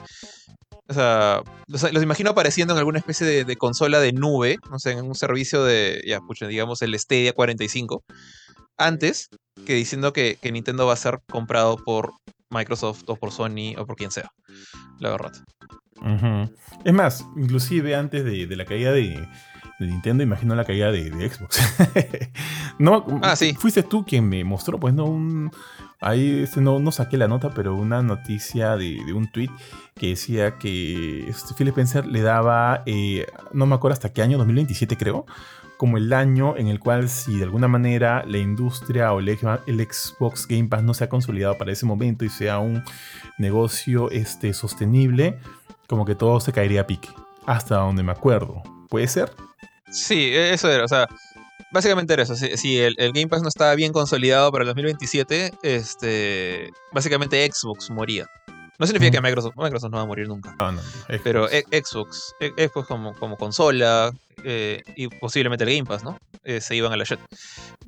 O 0.89 0.93
sea, 0.93 1.43
los, 1.67 1.85
imagino 2.03 2.31
apareciendo 2.31 2.75
en 2.75 2.79
alguna 2.79 2.99
especie 2.99 3.27
de, 3.27 3.45
de, 3.45 3.57
consola 3.57 4.01
de 4.01 4.13
nube, 4.13 4.59
no 4.71 4.79
sé, 4.79 4.93
en 4.93 5.07
un 5.07 5.15
servicio 5.15 5.63
de, 5.65 6.03
ya, 6.05 6.17
escucha, 6.17 6.47
digamos 6.47 6.83
el 6.83 6.99
Stadia 6.99 7.33
45, 7.33 8.03
antes 8.77 9.29
que 9.67 9.75
diciendo 9.75 10.13
que, 10.13 10.39
Nintendo 10.53 10.87
va 10.87 10.95
a 10.95 10.97
ser 10.97 11.21
comprado 11.31 11.77
por 11.77 12.13
Microsoft 12.51 13.03
o 13.07 13.17
por 13.17 13.33
Sony 13.33 13.75
o 13.79 13.87
por 13.87 13.97
quien 13.97 14.11
sea. 14.11 14.31
La 14.99 15.11
verdad. 15.11 15.33
Es 16.85 16.93
más, 16.93 17.27
inclusive 17.37 17.95
antes 17.95 18.25
de, 18.25 18.57
la 18.57 18.65
caída 18.65 18.93
de, 18.93 19.29
Nintendo, 19.79 20.23
imagino 20.23 20.55
la 20.55 20.65
caída 20.65 20.91
de, 20.91 21.11
Xbox. 21.31 21.61
no, 22.79 23.21
ah, 23.23 23.37
sí. 23.37 23.55
Fuiste 23.55 23.83
tú 23.83 24.05
quien 24.05 24.29
me 24.29 24.45
mostró, 24.45 24.79
pues 24.79 24.95
no, 24.95 25.05
un, 25.05 25.51
ahí 26.01 26.41
este, 26.43 26.61
no, 26.61 26.79
no 26.79 26.93
saqué 26.93 27.17
la 27.17 27.29
nota, 27.29 27.51
pero 27.51 27.75
una 27.75 28.03
noticia 28.03 28.77
de, 28.77 29.13
un 29.13 29.31
tweet 29.31 29.51
que 29.95 30.09
decía 30.09 30.59
que 30.59 31.29
este, 31.29 31.55
Phil 31.55 31.69
Spencer 31.69 32.07
le 32.07 32.23
daba, 32.23 32.83
eh, 32.87 33.27
no 33.53 33.67
me 33.67 33.75
acuerdo 33.75 33.95
hasta 33.95 34.13
qué 34.13 34.23
año, 34.23 34.39
2027 34.39 34.97
creo, 34.97 35.27
como 35.81 35.97
el 35.97 36.13
año 36.13 36.59
en 36.59 36.69
el 36.69 36.79
cual 36.79 37.09
si 37.09 37.39
de 37.39 37.45
alguna 37.45 37.67
manera 37.67 38.23
la 38.27 38.37
industria 38.37 39.15
o 39.15 39.21
el, 39.21 39.39
Xbox 39.39 40.47
Game 40.47 40.69
Pass 40.69 40.83
no 40.83 40.93
se 40.93 41.05
ha 41.05 41.09
consolidado 41.09 41.57
para 41.57 41.73
ese 41.73 41.87
momento 41.87 42.23
y 42.23 42.29
sea 42.29 42.59
un 42.59 42.85
negocio 43.39 44.11
este, 44.11 44.53
sostenible, 44.53 45.39
como 45.87 46.05
que 46.05 46.15
todo 46.15 46.39
se 46.39 46.53
caería 46.53 46.83
a 46.83 46.87
pique. 46.87 47.09
Hasta 47.47 47.77
donde 47.77 48.03
me 48.03 48.13
acuerdo. 48.13 48.63
¿Puede 48.91 49.09
ser? 49.09 49.33
Sí, 49.91 50.27
e-, 50.35 50.53
eso 50.53 50.71
era. 50.71 50.85
O 50.85 50.89
sea, 50.89 51.09
básicamente 51.73 52.13
era 52.13 52.25
eso. 52.25 52.37
Si, 52.37 52.79
el, 52.79 52.95
Game 53.15 53.29
Pass 53.29 53.41
no 53.41 53.49
estaba 53.49 53.75
bien 53.75 53.95
consolidado 53.95 54.53
para 54.53 54.65
el 54.65 54.67
2027, 54.67 55.53
este, 55.63 56.71
básicamente 56.93 57.51
Xbox 57.51 57.89
moría. 57.89 58.27
No 58.81 58.87
significa 58.87 59.19
que 59.19 59.21
Microsoft, 59.21 59.57
Microsoft 59.57 59.91
no 59.91 59.99
va 59.99 60.05
a 60.05 60.07
morir 60.07 60.27
nunca. 60.27 60.57
No, 60.59 60.81
Pero 61.23 61.47
Xbox, 61.49 62.35
Xbox 62.41 62.89
como, 62.89 63.13
como 63.13 63.37
consola 63.37 64.11
eh, 64.43 64.83
y 64.97 65.09
posiblemente 65.09 65.65
el 65.65 65.71
Game 65.71 65.85
Pass, 65.85 66.03
¿no? 66.03 66.19
Eh, 66.45 66.63
se 66.63 66.77
iban 66.77 66.91
a 66.91 66.97
la 66.97 67.05
shit. 67.05 67.21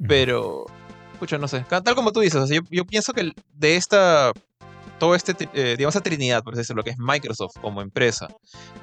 Pero, 0.06 0.66
escucha, 1.14 1.38
no 1.38 1.48
sé. 1.48 1.64
Tal 1.66 1.94
como 1.94 2.12
tú 2.12 2.20
dices, 2.20 2.46
yo, 2.70 2.84
pienso 2.84 3.14
que 3.14 3.32
de 3.54 3.76
esta 3.76 4.32
todo 4.98 5.14
este, 5.14 5.34
eh, 5.54 5.76
digamos, 5.78 5.96
esa 5.96 6.02
trinidad, 6.02 6.44
por 6.44 6.54
decirlo, 6.54 6.80
lo 6.80 6.84
que 6.84 6.90
es 6.90 6.98
Microsoft 6.98 7.56
como 7.62 7.80
empresa, 7.80 8.28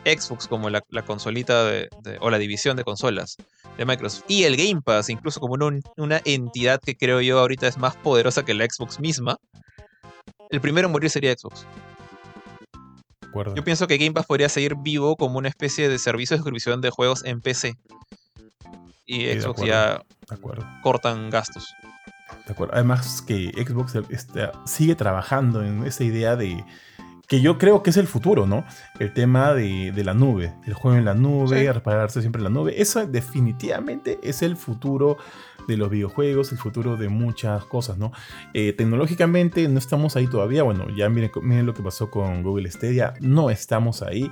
Xbox 0.03 0.47
como 0.47 0.71
la, 0.71 0.81
consolita 1.05 1.63
de, 1.65 1.89
o 2.19 2.31
la 2.31 2.39
división 2.39 2.75
de 2.75 2.83
consolas 2.83 3.37
de 3.77 3.85
Microsoft, 3.85 4.25
y 4.27 4.43
el 4.45 4.57
Game 4.57 4.81
Pass, 4.83 5.09
incluso 5.09 5.39
como 5.39 5.53
una 5.53 6.21
entidad 6.25 6.81
que 6.83 6.97
creo 6.97 7.21
yo 7.21 7.39
ahorita 7.39 7.67
es 7.67 7.77
más 7.77 7.95
poderosa 7.97 8.43
que 8.43 8.55
la 8.55 8.65
Xbox 8.65 8.99
misma, 8.99 9.37
el 10.49 10.59
primero 10.59 10.87
en 10.87 10.91
morir 10.91 11.09
sería 11.09 11.33
Xbox. 11.33 11.65
Yo 13.55 13.63
pienso 13.63 13.87
que 13.87 13.97
Game 13.97 14.11
Pass 14.11 14.25
podría 14.25 14.49
seguir 14.49 14.75
vivo 14.75 15.15
como 15.15 15.37
una 15.37 15.49
especie 15.49 15.89
de 15.89 15.99
servicio 15.99 16.35
de 16.35 16.39
suscripción 16.39 16.81
de 16.81 16.89
juegos 16.89 17.23
en 17.25 17.41
PC. 17.41 17.75
Y 19.05 19.25
Xbox 19.27 19.63
ya 19.63 20.03
cortan 20.81 21.29
gastos. 21.29 21.73
De 22.45 22.53
acuerdo. 22.53 22.73
Además 22.75 23.21
que 23.21 23.51
Xbox 23.55 23.95
este, 24.09 24.49
sigue 24.65 24.95
trabajando 24.95 25.63
en 25.63 25.83
esa 25.85 26.03
idea 26.03 26.35
de 26.35 26.63
que 27.27 27.41
yo 27.41 27.59
creo 27.59 27.83
que 27.83 27.91
es 27.91 27.97
el 27.97 28.07
futuro, 28.07 28.47
¿no? 28.47 28.65
El 28.99 29.13
tema 29.13 29.53
de, 29.53 29.93
la 30.03 30.15
nube, 30.15 30.53
el 30.65 30.73
juego 30.73 30.97
en 30.97 31.05
la 31.05 31.13
nube, 31.13 31.71
repararse 31.71 32.21
siempre 32.21 32.39
en 32.39 32.45
la 32.45 32.49
nube. 32.49 32.81
Eso 32.81 33.05
definitivamente 33.05 34.19
es 34.23 34.41
el 34.41 34.57
futuro 34.57 35.17
de 35.69 35.77
los 35.77 35.89
videojuegos, 35.89 36.51
el 36.51 36.57
futuro 36.57 36.97
de 36.97 37.09
muchas 37.09 37.63
cosas, 37.65 37.97
¿no? 37.97 38.11
Eh, 38.53 38.73
tecnológicamente 38.73 39.67
no 39.69 39.79
estamos 39.79 40.15
ahí 40.15 40.27
todavía, 40.27 40.63
bueno, 40.63 40.87
ya 40.95 41.09
miren, 41.09 41.31
miren 41.41 41.65
lo 41.65 41.73
que 41.73 41.83
pasó 41.83 42.09
con 42.09 42.43
Google 42.43 42.69
Stadia, 42.71 43.13
no 43.21 43.49
estamos 43.49 44.01
ahí, 44.01 44.29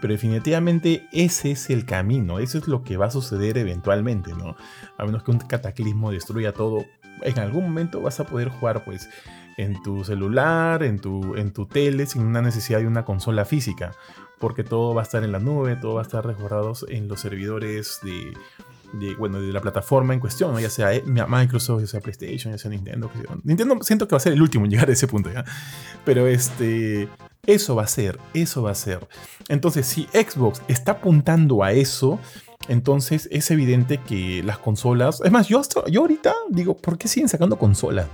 pero 0.00 0.12
definitivamente 0.12 1.06
ese 1.12 1.52
es 1.52 1.70
el 1.70 1.84
camino, 1.84 2.38
eso 2.38 2.58
es 2.58 2.68
lo 2.68 2.82
que 2.82 2.96
va 2.96 3.06
a 3.06 3.10
suceder 3.10 3.56
eventualmente, 3.56 4.32
¿no? 4.32 4.56
A 4.98 5.04
menos 5.04 5.22
que 5.22 5.30
un 5.30 5.38
cataclismo 5.38 6.10
destruya 6.10 6.52
todo, 6.52 6.84
en 7.22 7.38
algún 7.38 7.64
momento 7.64 8.00
vas 8.00 8.20
a 8.20 8.24
poder 8.24 8.48
jugar, 8.48 8.84
pues, 8.84 9.08
en 9.56 9.82
tu 9.82 10.04
celular, 10.04 10.82
en 10.82 10.98
tu, 10.98 11.36
en 11.36 11.52
tu 11.52 11.66
tele, 11.66 12.06
sin 12.06 12.22
una 12.22 12.40
necesidad 12.40 12.78
de 12.78 12.86
una 12.86 13.04
consola 13.04 13.44
física, 13.44 13.92
porque 14.38 14.64
todo 14.64 14.94
va 14.94 15.02
a 15.02 15.04
estar 15.04 15.22
en 15.22 15.32
la 15.32 15.38
nube, 15.38 15.76
todo 15.76 15.94
va 15.94 16.00
a 16.00 16.04
estar 16.04 16.24
resguardado 16.24 16.72
en 16.88 17.08
los 17.08 17.20
servidores 17.20 18.00
de 18.02 18.32
de, 18.92 19.14
bueno, 19.14 19.40
de 19.40 19.52
la 19.52 19.60
plataforma 19.60 20.14
en 20.14 20.20
cuestión, 20.20 20.58
ya 20.58 20.70
sea 20.70 20.94
eh, 20.94 21.02
Microsoft, 21.04 21.80
ya 21.80 21.86
sea 21.86 22.00
PlayStation, 22.00 22.52
ya 22.52 22.58
sea 22.58 22.70
Nintendo. 22.70 23.10
Nintendo 23.44 23.78
siento 23.82 24.06
que 24.06 24.12
va 24.12 24.18
a 24.18 24.20
ser 24.20 24.32
el 24.32 24.42
último 24.42 24.64
en 24.64 24.70
llegar 24.72 24.88
a 24.88 24.92
ese 24.92 25.06
punto, 25.06 25.32
¿ya? 25.32 25.44
Pero 26.04 26.26
este, 26.26 27.08
eso 27.46 27.74
va 27.74 27.84
a 27.84 27.86
ser, 27.86 28.18
eso 28.34 28.62
va 28.62 28.70
a 28.70 28.74
ser. 28.74 29.06
Entonces, 29.48 29.86
si 29.86 30.04
Xbox 30.12 30.62
está 30.68 30.92
apuntando 30.92 31.62
a 31.62 31.72
eso, 31.72 32.18
Entonces 32.68 33.26
es 33.32 33.50
evidente 33.50 33.98
que 33.98 34.42
las 34.44 34.58
consolas, 34.58 35.22
es 35.24 35.32
más, 35.32 35.48
yo, 35.48 35.62
yo 35.90 36.02
ahorita 36.02 36.34
digo, 36.50 36.76
¿por 36.76 36.98
qué 36.98 37.08
siguen 37.08 37.28
sacando 37.28 37.58
consolas? 37.58 38.06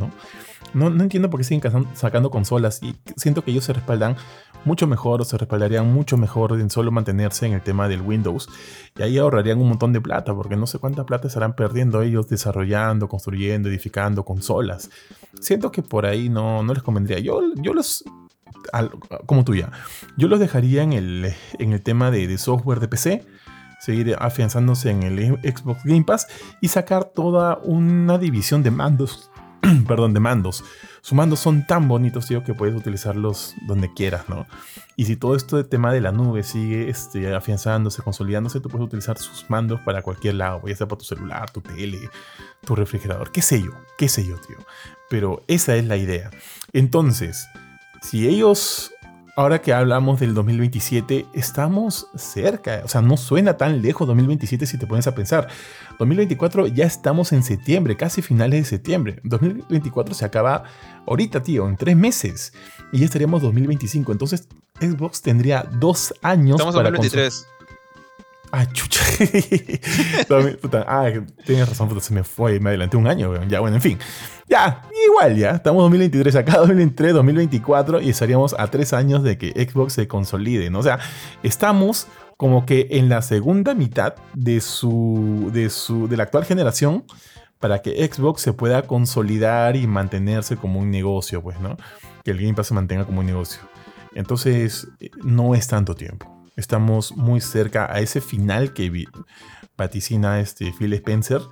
No, 0.74 0.90
no 0.90 1.02
entiendo 1.02 1.31
por 1.31 1.40
qué 1.40 1.44
siguen 1.44 1.87
sacando 1.94 2.31
consolas 2.31 2.83
y 2.83 2.96
siento 3.16 3.42
que 3.42 3.50
ellos 3.50 3.64
se 3.64 3.72
respaldan 3.72 4.16
mucho 4.64 4.87
mejor 4.87 5.20
o 5.22 5.24
se 5.24 5.38
respaldarían 5.38 5.92
mucho 5.92 6.16
mejor 6.16 6.59
en 6.61 6.70
solo 6.70 6.90
mantenerse 6.90 7.46
en 7.46 7.52
el 7.52 7.62
tema 7.62 7.88
del 7.88 8.02
Windows 8.02 8.48
y 8.98 9.02
ahí 9.02 9.16
ahorrarían 9.16 9.61
un 9.61 9.68
montón 9.68 9.92
de 9.92 10.00
plata 10.00 10.35
porque 10.35 10.57
no 10.57 10.66
sé 10.66 10.79
cuánta 10.79 11.07
plata 11.07 11.29
estarán 11.29 11.55
perdiendo 11.55 12.02
ellos 12.02 12.29
desarrollando, 12.29 13.09
construyendo, 13.09 13.68
edificando 13.68 14.24
consolas. 14.24 14.90
Siento 15.40 15.70
que 15.70 15.83
por 15.83 16.05
ahí 16.05 16.29
no, 16.29 16.62
no 16.62 16.74
les 16.74 16.83
convendría. 16.83 17.20
Yo, 17.20 17.40
yo 17.57 17.72
los 17.72 18.05
como 19.26 19.44
tuya. 19.44 19.70
Yo 20.16 20.29
los 20.29 20.40
dejaría 20.40 20.83
en 20.83 20.92
el, 20.92 21.35
en 21.59 21.72
el 21.72 21.83
tema 21.83 22.11
de, 22.11 22.26
de, 22.26 22.38
software 22.38 22.81
de 22.81 22.88
PC, 22.88 23.24
seguir 23.81 24.16
afianzándose 24.18 24.90
en 24.90 25.02
el 25.02 25.38
Xbox 25.42 25.85
Game 25.85 26.05
Pass 26.05 26.26
y 26.61 26.68
sacar 26.68 27.05
toda 27.05 27.59
una 27.62 28.18
división 28.18 28.62
de 28.62 28.70
mandos 28.70 29.31
perdón, 29.88 30.14
de 30.14 30.20
mandos. 30.20 30.64
Sus 31.00 31.12
mandos 31.12 31.40
son 31.40 31.66
tan 31.66 31.88
bonitos, 31.88 32.26
tío, 32.26 32.42
que 32.42 32.55
puedes 32.55 32.74
utilizarlos 32.74 33.55
donde 33.66 33.92
quieras, 33.92 34.29
¿no? 34.29 34.46
Y 34.96 35.05
si 35.05 35.16
todo 35.16 35.37
esto 35.37 35.57
de 35.57 35.64
tema 35.64 35.92
de 35.92 36.00
la 36.00 36.12
nube 36.12 36.42
sigue 36.42 36.88
este, 36.88 37.35
afianzándose, 37.35 38.02
consolidándose, 38.02 38.61
tú 38.61 38.68
puedes 38.68 38.87
utilizar 38.87 39.18
sus 39.18 39.48
mandos 39.50 39.81
para 39.83 40.02
cualquier 40.02 40.35
lado, 40.35 40.62
ya 40.66 40.74
sea 40.74 40.88
para 40.88 40.98
tu 40.98 41.05
celular, 41.05 41.50
tu 41.50 41.61
tele, 41.61 42.09
tu 42.64 42.74
refrigerador, 42.74 43.31
qué 43.31 43.42
sé 43.42 43.62
yo, 43.62 43.72
qué 43.98 44.09
sé 44.09 44.26
yo, 44.26 44.37
tío. 44.38 44.57
Pero 45.09 45.44
esa 45.48 45.76
es 45.76 45.85
la 45.85 45.96
idea. 45.96 46.31
Entonces, 46.72 47.46
si 48.02 48.26
ellos 48.26 48.92
ahora 49.37 49.61
que 49.61 49.72
hablamos 49.72 50.18
del 50.18 50.35
2027, 50.35 51.27
estamos 51.35 52.09
cerca. 52.16 52.81
O 52.85 52.88
sea, 52.88 53.03
no 53.03 53.16
suena 53.16 53.57
tan 53.59 53.83
lejos 53.83 54.09
2027 54.09 54.66
si 54.66 54.79
te 54.79 54.87
pones 54.87 55.07
a 55.07 55.14
pensar. 55.14 55.49
2024 55.99 56.66
ya 56.66 56.87
estamos 56.87 57.33
en 57.33 57.42
septiembre, 57.42 57.96
casi 57.96 58.22
finales 58.22 58.62
de 58.62 58.64
septiembre. 58.64 59.20
2024 59.25 60.14
se 60.14 60.25
acaba 60.25 60.64
ahorita, 61.07 61.42
tío, 61.42 61.68
en 61.68 61.77
tres 61.77 61.96
meses. 61.96 62.55
Y 62.92 63.01
ya 63.01 63.05
estaríamos 63.05 63.42
2025. 63.42 64.11
Entonces, 64.11 64.49
Xbox 64.81 65.22
tendría 65.22 65.62
dos 65.62 66.14
años 66.22 66.57
estamos 66.57 66.75
para... 66.75 66.90
2023. 66.90 67.46
Ah, 68.53 68.67
chucha. 68.73 69.05
ah, 70.87 71.11
tienes 71.45 71.69
razón, 71.69 72.01
se 72.01 72.15
me 72.15 72.25
fue, 72.25 72.61
me 72.61 72.71
adelanté 72.71 72.97
un 72.97 73.07
año, 73.07 73.45
Ya, 73.47 73.61
bueno, 73.61 73.77
en 73.77 73.83
fin. 73.83 73.99
Ya, 74.49 74.83
igual 75.09 75.37
ya. 75.37 75.51
Estamos 75.51 75.83
2023 75.83 76.37
acá, 76.37 76.59
2023, 76.59 77.15
2024 77.15 78.01
y 78.01 78.11
estaríamos 78.11 78.55
a 78.59 78.69
tres 78.69 78.93
años 78.93 79.23
de 79.23 79.37
que 79.39 79.51
Xbox 79.51 79.95
se 79.95 80.07
consolide, 80.07 80.71
¿no? 80.71 80.79
O 80.79 80.83
sea, 80.83 81.01
estamos 81.43 82.07
como 82.37 82.67
que 82.67 82.87
en 82.91 83.09
la 83.09 83.23
segunda 83.23 83.75
mitad 83.75 84.15
de 84.35 84.61
su, 84.61 85.51
de 85.53 85.71
su, 85.71 86.07
de 86.07 86.17
la 86.17 86.25
actual 86.25 86.45
generación 86.45 87.05
para 87.59 87.81
que 87.81 88.07
Xbox 88.07 88.43
se 88.43 88.53
pueda 88.53 88.83
consolidar 88.83 89.75
y 89.77 89.87
mantenerse 89.87 90.57
como 90.57 90.79
un 90.81 90.91
negocio, 90.91 91.43
pues, 91.43 91.59
¿no? 91.61 91.77
Que 92.23 92.31
el 92.31 92.39
Game 92.39 92.55
Pass 92.55 92.69
se 92.69 92.75
mantenga 92.75 93.05
como 93.05 93.21
un 93.21 93.27
negocio. 93.27 93.63
Entonces, 94.15 94.89
no 95.23 95.55
es 95.55 95.67
tanto 95.67 95.95
tiempo. 95.95 96.36
Estamos 96.57 97.16
muy 97.16 97.40
cerca 97.40 97.92
a 97.92 98.01
ese 98.01 98.21
final 98.21 98.73
que 98.73 99.07
vaticina 99.77 100.40
este 100.40 100.73
Phil 100.73 100.92
Spencer 100.95 101.42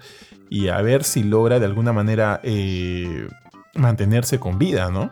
y 0.48 0.68
a 0.68 0.80
ver 0.80 1.04
si 1.04 1.22
logra 1.22 1.60
de 1.60 1.66
alguna 1.66 1.92
manera 1.92 2.40
eh, 2.42 3.28
mantenerse 3.74 4.40
con 4.40 4.58
vida, 4.58 4.90
¿no? 4.90 5.10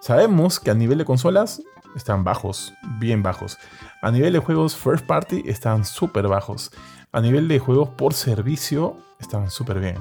Sabemos 0.00 0.60
que 0.60 0.70
a 0.70 0.74
nivel 0.74 0.98
de 0.98 1.04
consolas 1.04 1.62
están 1.96 2.24
bajos, 2.24 2.72
bien 2.98 3.22
bajos. 3.22 3.58
A 4.00 4.10
nivel 4.10 4.32
de 4.32 4.38
juegos 4.38 4.76
first 4.76 5.06
party 5.06 5.42
están 5.46 5.84
súper 5.84 6.28
bajos. 6.28 6.70
A 7.12 7.20
nivel 7.20 7.48
de 7.48 7.58
juegos 7.58 7.90
por 7.90 8.14
servicio 8.14 8.96
están 9.20 9.50
súper 9.50 9.80
bien, 9.80 9.98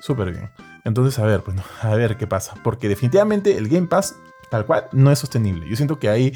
súper 0.00 0.32
bien. 0.32 0.50
Entonces, 0.84 1.18
a 1.18 1.24
ver, 1.24 1.42
pues, 1.42 1.56
a 1.82 1.94
ver 1.94 2.16
qué 2.16 2.26
pasa. 2.26 2.54
Porque 2.62 2.88
definitivamente 2.88 3.56
el 3.56 3.68
Game 3.68 3.86
Pass, 3.86 4.16
tal 4.50 4.66
cual, 4.66 4.88
no 4.92 5.10
es 5.10 5.18
sostenible. 5.18 5.68
Yo 5.68 5.76
siento 5.76 5.98
que 5.98 6.08
ahí 6.08 6.32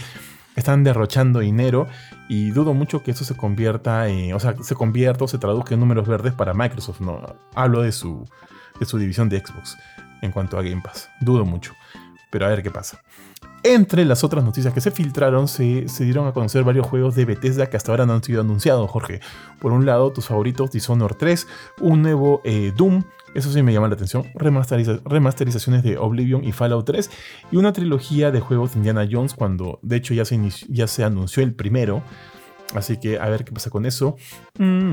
están 0.56 0.82
derrochando 0.82 1.40
dinero 1.40 1.86
y 2.28 2.50
dudo 2.50 2.74
mucho 2.74 3.02
que 3.02 3.12
eso 3.12 3.24
se 3.24 3.36
convierta 3.36 4.08
en, 4.08 4.34
o 4.34 4.40
sea, 4.40 4.56
se 4.60 4.74
convierta 4.74 5.24
o 5.24 5.28
se 5.28 5.38
traduzca 5.38 5.74
en 5.74 5.80
números 5.80 6.08
verdes 6.08 6.32
para 6.32 6.54
Microsoft, 6.54 7.00
¿no? 7.00 7.20
Hablo 7.54 7.82
de 7.82 7.92
su, 7.92 8.28
de 8.80 8.86
su 8.86 8.98
división 8.98 9.28
de 9.28 9.40
Xbox 9.40 9.76
en 10.22 10.32
cuanto 10.32 10.58
a 10.58 10.62
Game 10.62 10.82
Pass. 10.82 11.10
Dudo 11.20 11.44
mucho. 11.44 11.74
Pero 12.30 12.46
a 12.46 12.48
ver 12.48 12.62
qué 12.62 12.70
pasa. 12.70 13.00
Entre 13.62 14.04
las 14.04 14.22
otras 14.24 14.44
noticias 14.44 14.72
que 14.72 14.80
se 14.80 14.90
filtraron, 14.90 15.48
se, 15.48 15.88
se, 15.88 16.04
dieron 16.04 16.26
a 16.26 16.32
conocer 16.32 16.62
varios 16.64 16.86
juegos 16.86 17.14
de 17.14 17.24
Bethesda 17.24 17.68
que 17.68 17.76
hasta 17.76 17.92
ahora 17.92 18.06
no 18.06 18.14
han 18.14 18.22
sido 18.22 18.40
anunciados, 18.40 18.88
Jorge. 18.90 19.20
Por 19.58 19.72
un 19.72 19.86
lado, 19.86 20.12
tus 20.12 20.26
favoritos 20.26 20.70
Dishonored 20.70 21.16
3, 21.16 21.46
un 21.80 22.02
nuevo 22.02 22.40
eh, 22.44 22.72
Doom, 22.76 23.02
eso 23.37 23.53
sí 23.53 23.62
me 23.62 23.72
llama 23.72 23.88
la 23.88 23.94
atención, 23.94 24.25
remasterizaciones 24.35 25.83
de 25.83 25.99
Oblivion 25.99 26.44
y 26.44 26.53
Fallout 26.53 26.87
3, 26.87 27.11
y 27.53 27.57
una 27.57 27.72
trilogía 27.72 28.31
de 28.31 28.40
juegos 28.40 28.72
de 28.72 28.79
Indiana 28.79 29.07
Jones, 29.11 29.35
cuando 29.35 29.79
de 29.83 29.96
hecho 29.96 30.14
ya 30.14 30.25
se, 30.25 30.38
ya 30.68 30.87
se 30.87 31.05
anunció 31.05 31.42
el 31.42 31.55
primero. 31.55 32.03
Así 32.75 32.96
que 32.96 33.18
a 33.18 33.29
ver 33.29 33.44
qué 33.44 33.53
pasa 33.53 33.70
con 33.70 33.87
eso. 33.87 34.16
Mm. 34.59 34.92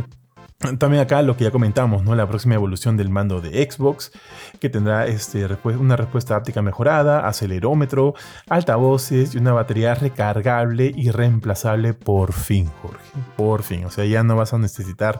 También 0.78 1.04
acá 1.04 1.22
lo 1.22 1.36
que 1.36 1.44
ya 1.44 1.52
comentamos, 1.52 2.04
¿no? 2.04 2.16
La 2.16 2.28
próxima 2.28 2.56
evolución 2.56 2.96
del 2.96 3.10
mando 3.10 3.42
de 3.42 3.70
Xbox, 3.70 4.12
que 4.60 4.70
tendrá 4.70 5.08
este, 5.08 5.46
una 5.66 5.98
respuesta 5.98 6.38
áptica 6.38 6.62
mejorada, 6.62 7.28
acelerómetro, 7.28 8.14
altavoces 8.48 9.36
y 9.36 9.40
una 9.40 9.52
batería 9.52 9.94
recargable 9.94 10.94
y 10.96 11.12
reemplazable 11.12 11.94
por 11.94 12.32
fin, 12.32 12.70
Jorge. 12.82 13.04
Por 13.36 13.64
fin. 13.64 13.84
O 13.84 13.92
sea, 13.92 14.06
ya 14.06 14.24
no 14.24 14.38
vas 14.38 14.54
a 14.54 14.58
necesitar 14.58 15.20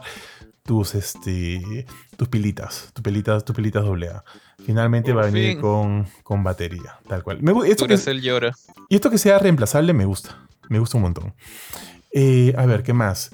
tus, 0.64 0.94
este, 0.94 1.86
tus 2.16 2.28
pilitas, 2.28 2.90
tus 2.94 3.02
pilitas, 3.02 3.44
tus 3.44 3.54
pilitas 3.54 3.84
A. 3.84 4.24
Finalmente 4.64 5.12
va 5.12 5.22
a 5.22 5.26
venir 5.26 5.60
con, 5.60 6.06
con, 6.22 6.42
batería, 6.42 6.98
tal 7.06 7.22
cual. 7.22 7.42
Me, 7.42 7.52
esto 7.68 7.86
que, 7.86 7.98
y 8.88 8.94
esto 8.94 9.10
que 9.10 9.18
sea 9.18 9.38
reemplazable 9.38 9.92
me 9.92 10.06
gusta, 10.06 10.38
me 10.70 10.78
gusta 10.78 10.96
un 10.96 11.02
montón. 11.02 11.34
Eh, 12.12 12.54
a 12.56 12.64
ver, 12.64 12.82
¿qué 12.82 12.94
más? 12.94 13.30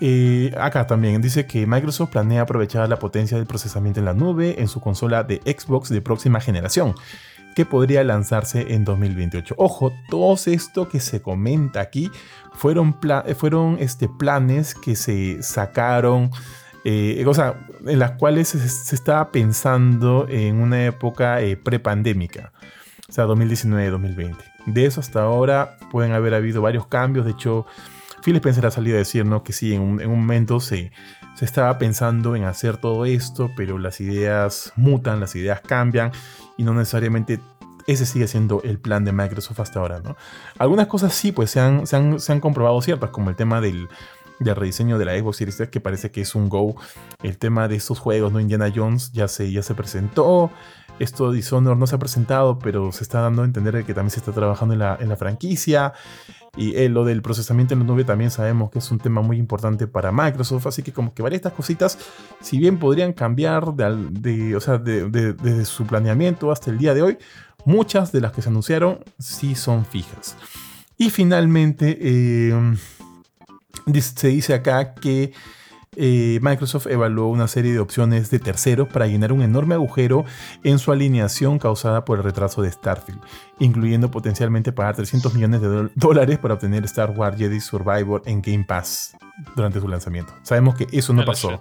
Eh, 0.00 0.52
acá 0.58 0.86
también 0.86 1.20
dice 1.20 1.46
que 1.46 1.66
Microsoft 1.66 2.10
planea 2.10 2.42
aprovechar 2.42 2.88
la 2.88 2.98
potencia 2.98 3.36
del 3.36 3.46
procesamiento 3.46 4.00
en 4.00 4.06
la 4.06 4.14
nube 4.14 4.56
en 4.58 4.66
su 4.66 4.80
consola 4.80 5.24
de 5.24 5.42
Xbox 5.44 5.90
de 5.90 6.00
próxima 6.00 6.40
generación, 6.40 6.94
que 7.54 7.66
podría 7.66 8.02
lanzarse 8.02 8.72
en 8.72 8.86
2028. 8.86 9.56
Ojo, 9.58 9.92
todo 10.08 10.36
esto 10.46 10.88
que 10.88 11.00
se 11.00 11.20
comenta 11.20 11.80
aquí 11.82 12.10
fueron, 12.54 12.96
fueron 13.36 13.76
este, 13.78 14.08
planes 14.08 14.74
que 14.74 14.96
se 14.96 15.42
sacaron, 15.42 16.30
eh, 16.84 17.22
o 17.26 17.34
sea, 17.34 17.66
en 17.86 17.98
las 17.98 18.12
cuales 18.12 18.48
se, 18.48 18.94
estaba 18.94 19.30
pensando 19.30 20.26
en 20.28 20.56
una 20.60 20.84
época 20.86 21.40
eh, 21.40 21.56
prepandémica, 21.56 22.52
o 23.08 23.12
sea, 23.12 23.26
2019-2020. 23.26 24.36
De 24.66 24.86
eso 24.86 25.00
hasta 25.00 25.22
ahora 25.22 25.76
pueden 25.90 26.12
haber 26.12 26.34
habido 26.34 26.62
varios 26.62 26.86
cambios, 26.86 27.24
de 27.24 27.32
hecho 27.32 27.66
Phil 28.22 28.36
Spencer 28.36 28.66
ha 28.66 28.70
salido 28.70 28.96
a 28.96 28.98
decir 28.98 29.24
¿no? 29.24 29.42
que 29.42 29.52
sí, 29.52 29.74
en 29.74 29.82
un, 29.82 29.96
momento 30.06 30.60
se, 30.60 30.92
se 31.34 31.44
estaba 31.44 31.78
pensando 31.78 32.36
en 32.36 32.44
hacer 32.44 32.76
todo 32.76 33.04
esto, 33.04 33.50
pero 33.56 33.78
las 33.78 34.00
ideas 34.00 34.72
mutan, 34.76 35.18
las 35.18 35.34
ideas 35.34 35.60
cambian 35.60 36.12
y 36.56 36.62
no 36.62 36.72
necesariamente 36.74 37.40
ese 37.86 38.06
sigue 38.06 38.28
siendo 38.28 38.62
el 38.62 38.78
plan 38.78 39.04
de 39.04 39.12
Microsoft 39.12 39.60
hasta 39.60 39.80
ahora. 39.80 40.00
¿no? 40.00 40.16
Algunas 40.58 40.86
cosas 40.86 41.14
sí, 41.14 41.32
pues 41.32 41.50
se 41.50 41.60
han, 41.60 41.86
se 41.86 41.96
han, 41.96 42.40
comprobado 42.40 42.80
ciertas, 42.80 43.10
como 43.10 43.30
el 43.30 43.36
tema 43.36 43.60
del, 43.60 43.88
rediseño 44.40 44.98
de 44.98 45.04
la 45.04 45.18
Xbox 45.18 45.36
Series 45.38 45.60
X, 45.60 45.70
que 45.70 45.80
parece 45.80 46.10
que 46.10 46.20
es 46.20 46.34
un 46.34 46.48
go. 46.48 46.76
El 47.22 47.38
tema 47.38 47.68
de 47.68 47.76
estos 47.76 47.98
juegos, 47.98 48.32
¿no? 48.32 48.40
Indiana 48.40 48.72
Jones 48.74 49.12
ya 49.12 49.28
se, 49.28 49.50
ya 49.50 49.62
se 49.62 49.74
presentó. 49.74 50.50
Esto 50.98 51.32
Dishonored 51.32 51.78
no 51.78 51.86
se 51.86 51.96
ha 51.96 51.98
presentado, 51.98 52.58
pero 52.58 52.92
se 52.92 53.02
está 53.02 53.20
dando 53.20 53.42
a 53.42 53.44
entender 53.44 53.84
que 53.84 53.94
también 53.94 54.10
se 54.10 54.18
está 54.18 54.32
trabajando 54.32 54.74
en 54.74 54.80
la, 54.80 54.96
en 55.00 55.08
la 55.08 55.16
franquicia. 55.16 55.94
Y 56.54 56.76
eh, 56.76 56.90
lo 56.90 57.04
del 57.04 57.22
procesamiento 57.22 57.72
en 57.72 57.80
la 57.80 57.86
nube 57.86 58.04
también 58.04 58.30
sabemos 58.30 58.70
que 58.70 58.78
es 58.78 58.90
un 58.90 58.98
tema 58.98 59.22
muy 59.22 59.38
importante 59.38 59.86
para 59.86 60.12
Microsoft, 60.12 60.66
así 60.66 60.82
que 60.82 60.92
como 60.92 61.14
que 61.14 61.22
varias 61.22 61.38
estas 61.38 61.54
cositas, 61.54 61.98
si 62.42 62.58
bien 62.58 62.78
podrían 62.78 63.14
cambiar 63.14 63.72
de, 63.74 64.54
o 64.54 64.60
sea, 64.60 64.76
desde 64.76 65.64
su 65.64 65.86
planeamiento 65.86 66.52
hasta 66.52 66.70
el 66.70 66.76
día 66.76 66.92
de 66.92 67.00
hoy, 67.00 67.18
muchas 67.64 68.12
de 68.12 68.20
las 68.20 68.32
que 68.32 68.42
se 68.42 68.50
anunciaron 68.50 68.98
sí 69.18 69.54
son 69.54 69.86
fijas. 69.86 70.36
Y 70.98 71.08
finalmente, 71.10 71.98
eh, 72.00 72.76
se 74.00 74.28
dice 74.28 74.54
acá 74.54 74.94
que 74.94 75.32
eh, 75.94 76.38
Microsoft 76.40 76.86
evaluó 76.86 77.28
una 77.28 77.48
serie 77.48 77.72
de 77.72 77.78
opciones 77.78 78.30
de 78.30 78.38
terceros 78.38 78.88
para 78.88 79.06
llenar 79.06 79.30
un 79.30 79.42
enorme 79.42 79.74
agujero 79.74 80.24
en 80.64 80.78
su 80.78 80.90
alineación 80.90 81.58
causada 81.58 82.06
por 82.06 82.18
el 82.18 82.24
retraso 82.24 82.62
de 82.62 82.70
Starfield, 82.72 83.20
incluyendo 83.58 84.10
potencialmente 84.10 84.72
pagar 84.72 84.96
300 84.96 85.34
millones 85.34 85.60
de 85.60 85.90
dólares 85.94 86.38
para 86.38 86.54
obtener 86.54 86.84
Star 86.84 87.10
Wars 87.10 87.36
Jedi 87.36 87.60
Survivor 87.60 88.22
en 88.24 88.40
Game 88.40 88.64
Pass 88.64 89.14
durante 89.54 89.80
su 89.80 89.88
lanzamiento. 89.88 90.32
Sabemos 90.42 90.76
que 90.76 90.86
eso 90.92 91.12
no 91.12 91.26
pasó. 91.26 91.60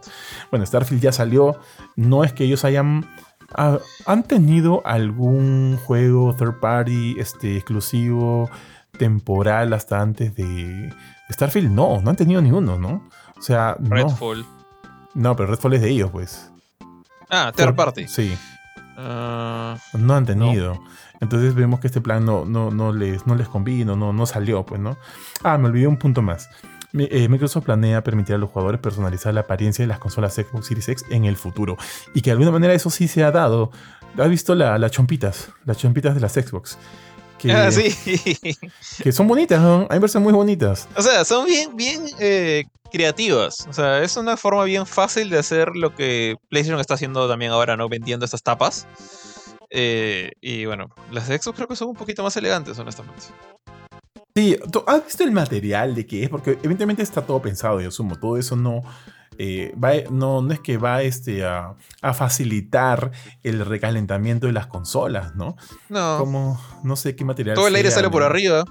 Bueno, 0.49 0.65
Starfield 0.65 1.01
ya 1.01 1.11
salió, 1.11 1.59
no 1.97 2.23
es 2.23 2.31
que 2.31 2.45
ellos 2.45 2.63
hayan... 2.63 3.05
Ah, 3.53 3.79
¿Han 4.05 4.23
tenido 4.23 4.81
algún 4.85 5.77
juego 5.83 6.33
third 6.37 6.61
party 6.61 7.19
este, 7.19 7.57
exclusivo 7.57 8.49
temporal 8.97 9.73
hasta 9.73 9.99
antes 9.99 10.35
de 10.35 10.93
Starfield? 11.31 11.71
No, 11.71 12.01
no 12.01 12.09
han 12.09 12.15
tenido 12.15 12.41
ni 12.41 12.51
uno, 12.51 12.77
¿no? 12.77 13.07
O 13.37 13.41
sea, 13.41 13.75
Redfall. 13.79 14.45
No, 15.13 15.35
pero 15.35 15.49
Redfall 15.49 15.73
es 15.73 15.81
de 15.81 15.89
ellos, 15.89 16.11
pues. 16.11 16.51
Ah, 17.29 17.51
third 17.55 17.75
party. 17.75 18.07
Sí. 18.07 18.37
Ah, 18.97 19.77
no 19.93 20.15
han 20.15 20.25
tenido. 20.25 20.79
Entonces 21.19 21.53
vemos 21.53 21.79
que 21.79 21.87
este 21.87 22.01
plan 22.01 22.25
no, 22.25 22.45
no, 22.45 22.71
no, 22.71 22.91
les, 22.91 23.25
no 23.27 23.35
les 23.35 23.47
convino, 23.47 23.95
no, 23.95 24.11
no 24.11 24.25
salió, 24.25 24.65
pues, 24.65 24.81
¿no? 24.81 24.97
Ah, 25.43 25.57
me 25.57 25.67
olvidé 25.67 25.87
un 25.87 25.97
punto 25.97 26.21
más. 26.21 26.49
Eh, 26.93 27.29
Microsoft 27.29 27.63
planea 27.65 28.03
permitir 28.03 28.35
a 28.35 28.37
los 28.37 28.49
jugadores 28.49 28.81
personalizar 28.81 29.33
la 29.33 29.41
apariencia 29.41 29.83
de 29.83 29.87
las 29.87 29.99
consolas 29.99 30.33
Xbox 30.33 30.67
Series 30.67 30.89
X 30.89 31.05
en 31.09 31.25
el 31.25 31.37
futuro. 31.37 31.77
Y 32.13 32.21
que 32.21 32.29
de 32.29 32.33
alguna 32.33 32.51
manera 32.51 32.73
eso 32.73 32.89
sí 32.89 33.07
se 33.07 33.23
ha 33.23 33.31
dado. 33.31 33.71
¿Has 34.17 34.29
visto 34.29 34.55
las 34.55 34.91
chompitas? 34.91 35.51
Las 35.63 35.77
chompitas 35.77 36.15
de 36.15 36.21
las 36.21 36.33
Xbox. 36.33 36.77
Que, 37.41 37.51
ah, 37.51 37.71
sí. 37.71 37.89
que 39.03 39.11
son 39.11 39.27
bonitas, 39.27 39.59
¿no? 39.59 39.87
Hay 39.89 39.97
versiones 39.97 40.25
muy 40.25 40.33
bonitas. 40.33 40.87
O 40.95 41.01
sea, 41.01 41.25
son 41.25 41.47
bien, 41.47 41.75
bien 41.75 42.05
eh, 42.19 42.65
creativas. 42.91 43.65
O 43.67 43.73
sea, 43.73 44.03
es 44.03 44.15
una 44.15 44.37
forma 44.37 44.63
bien 44.65 44.85
fácil 44.85 45.31
de 45.31 45.39
hacer 45.39 45.69
lo 45.75 45.95
que 45.95 46.35
PlayStation 46.49 46.79
está 46.79 46.93
haciendo 46.93 47.27
también 47.27 47.51
ahora, 47.51 47.75
¿no? 47.75 47.89
Vendiendo 47.89 48.25
estas 48.25 48.43
tapas. 48.43 48.85
Eh, 49.71 50.33
y 50.39 50.65
bueno, 50.65 50.89
las 51.11 51.29
de 51.29 51.39
Xbox 51.39 51.55
creo 51.55 51.67
que 51.67 51.75
son 51.75 51.89
un 51.89 51.95
poquito 51.95 52.21
más 52.21 52.37
elegantes, 52.37 52.77
honestamente. 52.77 53.23
Sí, 54.35 54.55
¿has 54.85 55.03
visto 55.03 55.23
el 55.23 55.31
material 55.31 55.95
de 55.95 56.05
qué 56.05 56.23
es? 56.25 56.29
Porque 56.29 56.51
evidentemente 56.51 57.01
está 57.01 57.25
todo 57.25 57.41
pensado, 57.41 57.81
yo 57.81 57.87
asumo, 57.87 58.17
todo 58.17 58.37
eso 58.37 58.55
no, 58.55 58.83
eh, 59.37 59.73
va, 59.81 59.93
no, 60.09 60.41
no 60.41 60.53
es 60.53 60.59
que 60.59 60.77
va 60.77 61.01
este, 61.01 61.45
a, 61.45 61.75
facilitar 62.13 63.11
el 63.43 63.65
recalentamiento 63.65 64.47
de 64.47 64.53
las 64.53 64.67
consolas, 64.67 65.35
¿no? 65.35 65.55
No. 65.89 66.17
Como, 66.17 66.61
no 66.83 66.95
sé 66.95 67.15
qué 67.15 67.25
material. 67.25 67.55
Todo 67.55 67.67
el 67.67 67.75
aire 67.75 67.91
sale 67.91 68.09
por 68.09 68.23
arriba. 68.23 68.63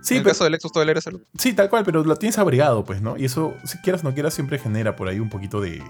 Sí, 0.00 0.14
en 0.14 0.20
el 0.20 0.26
caso 0.26 0.44
del 0.44 0.58
todo 0.58 0.82
el 0.82 0.88
aire 0.88 1.00
sale. 1.00 1.18
Sí, 1.36 1.52
tal 1.52 1.68
cual, 1.68 1.84
pero 1.84 2.04
lo 2.04 2.16
tienes 2.16 2.38
abrigado, 2.38 2.84
pues, 2.84 3.02
¿no? 3.02 3.16
Y 3.16 3.24
eso, 3.24 3.54
si 3.64 3.78
quieras 3.78 4.04
o 4.04 4.08
no 4.08 4.14
quieras, 4.14 4.34
siempre 4.34 4.58
genera 4.58 4.94
por 4.94 5.08
ahí 5.08 5.18
un 5.18 5.28
poquito 5.28 5.60
de, 5.60 5.82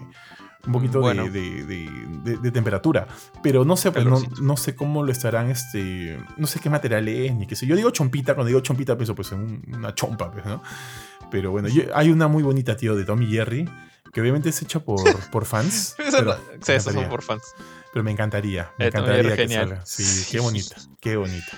un 0.67 0.73
poquito 0.73 1.01
de, 1.01 2.51
temperatura. 2.53 3.07
Pero 3.43 3.65
no 3.65 3.77
sé, 3.77 3.93
pues 3.93 4.05
no, 4.05 4.57
sé 4.57 4.75
cómo 4.75 5.03
lo 5.03 5.13
estarán, 5.13 5.51
este, 5.51 6.19
no 6.37 6.47
sé 6.47 6.61
qué 6.61 6.71
material 6.71 7.07
es, 7.09 7.35
ni 7.35 7.47
qué 7.47 7.57
sé. 7.57 7.67
Yo 7.67 7.77
digo 7.77 7.91
chompita, 7.91 8.35
cuando 8.35 8.49
digo 8.49 8.61
chompita 8.61 8.97
pienso 8.97 9.15
pues 9.15 9.33
en 9.33 9.63
una 9.73 9.95
chompa, 9.95 10.31
pues, 10.31 10.45
¿no? 10.47 10.63
Pero 11.31 11.51
bueno, 11.51 11.69
hay 11.95 12.11
una 12.11 12.29
muy 12.29 12.43
bonita, 12.43 12.77
tío, 12.77 12.95
de 12.97 13.05
Tommy 13.05 13.27
Jerry, 13.27 13.69
que 14.17 14.23
obviamente 14.23 14.49
es 14.49 14.63
hecha 14.63 14.81
por, 14.81 14.99
por 15.29 15.45
fans. 15.45 15.95
sí, 16.63 16.73
esas 16.73 16.95
son 16.95 17.07
por 17.11 17.21
fans. 17.23 17.55
Pero 17.93 18.03
me 18.03 18.11
encantaría, 18.11 18.73
me 18.79 18.87
encantaría 18.87 19.37
que 19.37 19.47
salga. 19.47 19.85
Sí, 19.85 20.27
qué 20.31 20.41
bonita, 20.41 20.77
qué 21.03 21.17
bonita. 21.17 21.53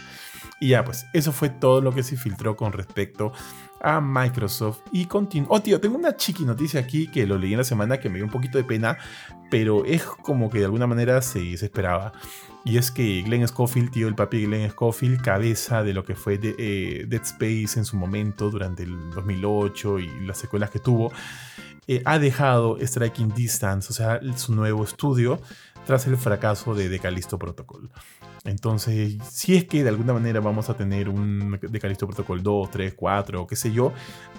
Y 0.59 0.71
ya, 0.71 0.85
pues, 0.85 1.07
eso 1.13 1.31
fue 1.31 1.51
todo 1.51 1.81
lo 1.81 1.95
que 1.95 2.03
se 2.03 2.17
filtró 2.17 2.57
con 2.57 2.73
respecto 2.73 3.33
a 3.81 4.01
Microsoft 4.01 4.81
y 4.91 5.05
continúa. 5.05 5.51
Oh, 5.53 5.63
tío, 5.63 5.81
tengo 5.81 5.97
una 5.97 6.17
chiqui 6.17 6.45
noticia 6.45 6.81
aquí 6.81 7.07
que 7.07 7.29
lo 7.29 7.39
leí 7.39 7.53
en 7.53 7.59
la 7.59 7.65
semana 7.65 8.01
que 8.01 8.09
me 8.09 8.17
dio 8.17 8.25
un 8.25 8.33
poquito 8.33 8.59
de 8.59 8.65
pena, 8.65 8.99
pero 9.53 9.85
es 9.85 10.03
como 10.03 10.51
que 10.51 10.59
de 10.59 10.65
alguna 10.65 10.89
manera 10.89 11.23
se, 11.23 11.53
esperaba. 11.53 12.11
Y 12.65 12.77
es 12.77 12.91
que 12.91 13.23
Glenn 13.23 13.47
Schofield, 13.47 13.93
tío, 13.93 14.09
el 14.09 14.17
papi 14.17 14.47
Glenn 14.47 14.69
Schofield, 14.69 15.23
cabeza 15.23 15.85
de 15.85 15.95
lo 15.95 16.05
que 16.05 16.17
fue 16.17 16.41
eh, 16.43 17.05
Dead 17.07 17.23
Space 17.23 17.79
en 17.79 17.85
su 17.85 17.97
momento 17.97 18.51
durante 18.51 18.83
el 18.83 19.11
2008 19.11 20.01
y 20.01 20.09
las 20.27 20.39
secuelas 20.39 20.71
que 20.71 20.81
tuvo, 20.81 21.13
eh, 21.89 22.03
ha 22.05 22.19
dejado 22.19 22.79
Striking 22.81 23.35
Distance, 23.35 23.89
o 23.91 23.93
sea, 23.93 24.21
su 24.37 24.55
nuevo 24.55 24.85
estudio, 24.85 25.41
tras 25.87 26.07
el 26.07 26.19
fracaso 26.19 26.75
de 26.75 26.91
The 26.91 26.99
Callisto 26.99 27.39
Protocol. 27.39 27.91
Entonces, 28.45 29.17
si 29.31 29.57
es 29.57 29.65
que 29.65 29.83
de 29.83 29.89
alguna 29.89 30.13
manera 30.13 30.41
vamos 30.41 30.71
a 30.71 30.75
tener 30.75 31.09
un 31.09 31.59
de 31.61 31.81
Callisto 31.81 32.07
Protocol 32.07 32.43
2, 32.43 32.71
3, 32.71 32.95
4 32.95 33.43
o 33.43 33.47
qué 33.47 33.57
sé 33.57 33.73
yo, 33.73 33.93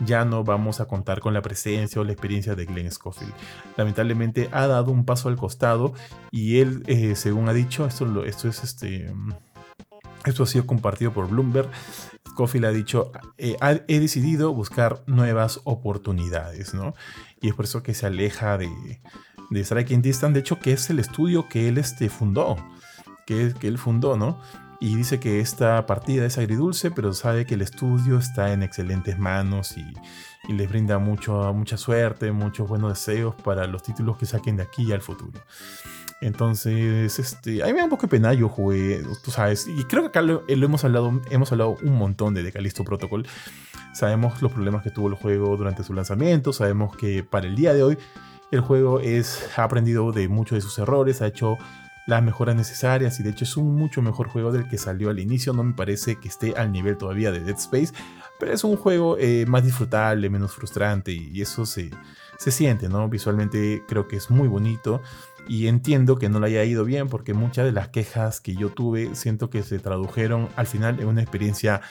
ya 0.05 0.25
no 0.25 0.43
vamos 0.43 0.79
a 0.79 0.85
contar 0.85 1.19
con 1.19 1.33
la 1.33 1.41
presencia 1.41 1.99
o 1.99 2.03
la 2.03 2.11
experiencia 2.11 2.55
de 2.55 2.65
Glenn 2.65 2.91
Scofield. 2.91 3.33
Lamentablemente 3.77 4.49
ha 4.51 4.67
dado 4.67 4.91
un 4.91 5.05
paso 5.05 5.27
al 5.27 5.37
costado 5.37 5.93
y 6.31 6.59
él, 6.59 6.83
eh, 6.87 7.15
según 7.15 7.49
ha 7.49 7.53
dicho, 7.53 7.85
esto, 7.85 8.25
esto 8.25 8.47
es 8.47 8.63
este... 8.63 9.13
Esto 10.25 10.43
ha 10.43 10.47
sido 10.47 10.67
compartido 10.67 11.13
por 11.13 11.29
Bloomberg. 11.29 11.69
Scofield 12.27 12.65
ha 12.65 12.71
dicho, 12.71 13.13
eh, 13.37 13.55
he 13.87 13.99
decidido 13.99 14.53
buscar 14.53 15.01
nuevas 15.07 15.61
oportunidades, 15.63 16.73
¿no? 16.73 16.93
Y 17.41 17.49
es 17.49 17.55
por 17.55 17.65
eso 17.65 17.83
que 17.83 17.93
se 17.93 18.05
aleja 18.05 18.57
de, 18.57 19.01
de 19.49 19.63
Striking 19.63 20.01
Distance, 20.01 20.33
de 20.33 20.39
hecho 20.41 20.59
que 20.59 20.73
es 20.73 20.89
el 20.89 20.99
estudio 20.99 21.47
que 21.47 21.67
él 21.69 21.77
este, 21.77 22.09
fundó 22.09 22.57
que, 23.59 23.67
él 23.67 23.77
fundó, 23.77 24.17
¿no? 24.17 24.39
Y 24.79 24.95
dice 24.95 25.19
que 25.19 25.39
esta 25.39 25.85
partida 25.85 26.25
es 26.25 26.37
agridulce, 26.37 26.89
pero 26.89 27.13
sabe 27.13 27.45
que 27.45 27.55
el 27.55 27.61
estudio 27.61 28.17
está 28.17 28.53
en 28.53 28.63
excelentes 28.63 29.19
manos 29.19 29.75
y, 29.77 29.85
les 30.51 30.67
brinda 30.67 30.97
mucho, 30.97 31.53
mucha 31.53 31.77
suerte, 31.77 32.31
muchos 32.31 32.67
buenos 32.67 32.89
deseos 32.89 33.35
para 33.35 33.67
los 33.67 33.83
títulos 33.83 34.17
que 34.17 34.25
saquen 34.25 34.55
de 34.55 34.63
aquí 34.63 34.91
al 34.91 35.01
futuro. 35.01 35.39
Entonces, 36.21 37.17
este, 37.17 37.63
a 37.63 37.67
mí 37.67 37.73
me 37.73 37.79
da 37.79 37.85
un 37.85 37.89
poco 37.89 38.03
de 38.03 38.09
pena, 38.09 38.33
yo 38.33 38.49
jugué, 38.49 39.01
tú 39.23 39.31
sabes, 39.31 39.67
y 39.67 39.85
creo 39.85 40.03
que 40.03 40.09
acá 40.09 40.21
lo, 40.21 40.43
hemos, 40.47 40.83
hablado, 40.83 41.21
hemos 41.29 41.51
hablado 41.51 41.77
un 41.81 41.95
montón 41.95 42.33
de, 42.33 42.43
de 42.43 42.51
Callisto 42.51 42.83
Protocol. 42.83 43.25
Sabemos 43.93 44.41
los 44.41 44.51
problemas 44.51 44.83
que 44.83 44.91
tuvo 44.91 45.07
el 45.07 45.15
juego 45.15 45.55
durante 45.55 45.83
su 45.83 45.93
lanzamiento, 45.93 46.51
sabemos 46.51 46.95
que 46.95 47.23
para 47.23 47.47
el 47.47 47.55
día 47.55 47.73
de 47.73 47.83
hoy 47.83 47.97
el 48.51 48.61
juego 48.61 48.99
es, 48.99 49.49
ha 49.57 49.63
aprendido 49.63 50.11
de 50.11 50.27
muchos 50.27 50.57
de 50.57 50.61
sus 50.61 50.77
errores, 50.79 51.21
ha 51.21 51.27
hecho 51.27 51.57
las 52.09 52.23
mejoras 52.23 52.55
necesarias 52.55 53.19
y 53.19 53.23
de 53.23 53.29
hecho 53.29 53.43
es 53.43 53.55
un 53.55 53.75
mucho 53.75 54.01
mejor 54.01 54.27
juego 54.27 54.51
del 54.51 54.67
que 54.67 54.77
salió 54.77 55.11
al 55.11 55.19
inicio. 55.19 55.53
No 55.53 55.63
me 55.63 55.73
parece 55.73 56.15
que 56.15 56.27
esté 56.27 56.55
al 56.57 56.71
nivel 56.71 56.97
todavía 56.97 57.31
de 57.31 57.39
Dead 57.39 57.57
Space, 57.57 57.93
pero 58.39 58.51
es 58.51 58.63
un 58.63 58.77
juego 58.77 59.15
eh, 59.19 59.45
más 59.47 59.63
disfrutable, 59.63 60.29
menos 60.29 60.53
frustrante 60.53 61.11
y 61.11 61.39
eso 61.41 61.67
se, 61.67 61.91
se 62.39 62.51
siente, 62.51 62.89
¿no? 62.89 63.07
Visualmente 63.09 63.83
creo 63.87 64.07
que 64.07 64.15
es 64.15 64.31
muy 64.31 64.47
bonito 64.47 65.01
y 65.49 65.67
entiendo 65.67 66.17
que 66.17 66.29
no 66.29 66.39
le 66.39 66.47
haya 66.47 66.63
ido 66.63 66.85
bien 66.85 67.09
porque 67.09 67.33
muchas 67.33 67.65
de 67.65 67.71
las 67.71 67.89
quejas 67.89 68.39
que 68.39 68.55
yo 68.55 68.69
tuve 68.69 69.15
siento 69.15 69.49
que 69.49 69.63
se 69.63 69.79
tradujeron 69.79 70.47
al 70.55 70.67
final 70.67 70.99
en 70.99 71.07
una 71.07 71.21
experiencia 71.21 71.81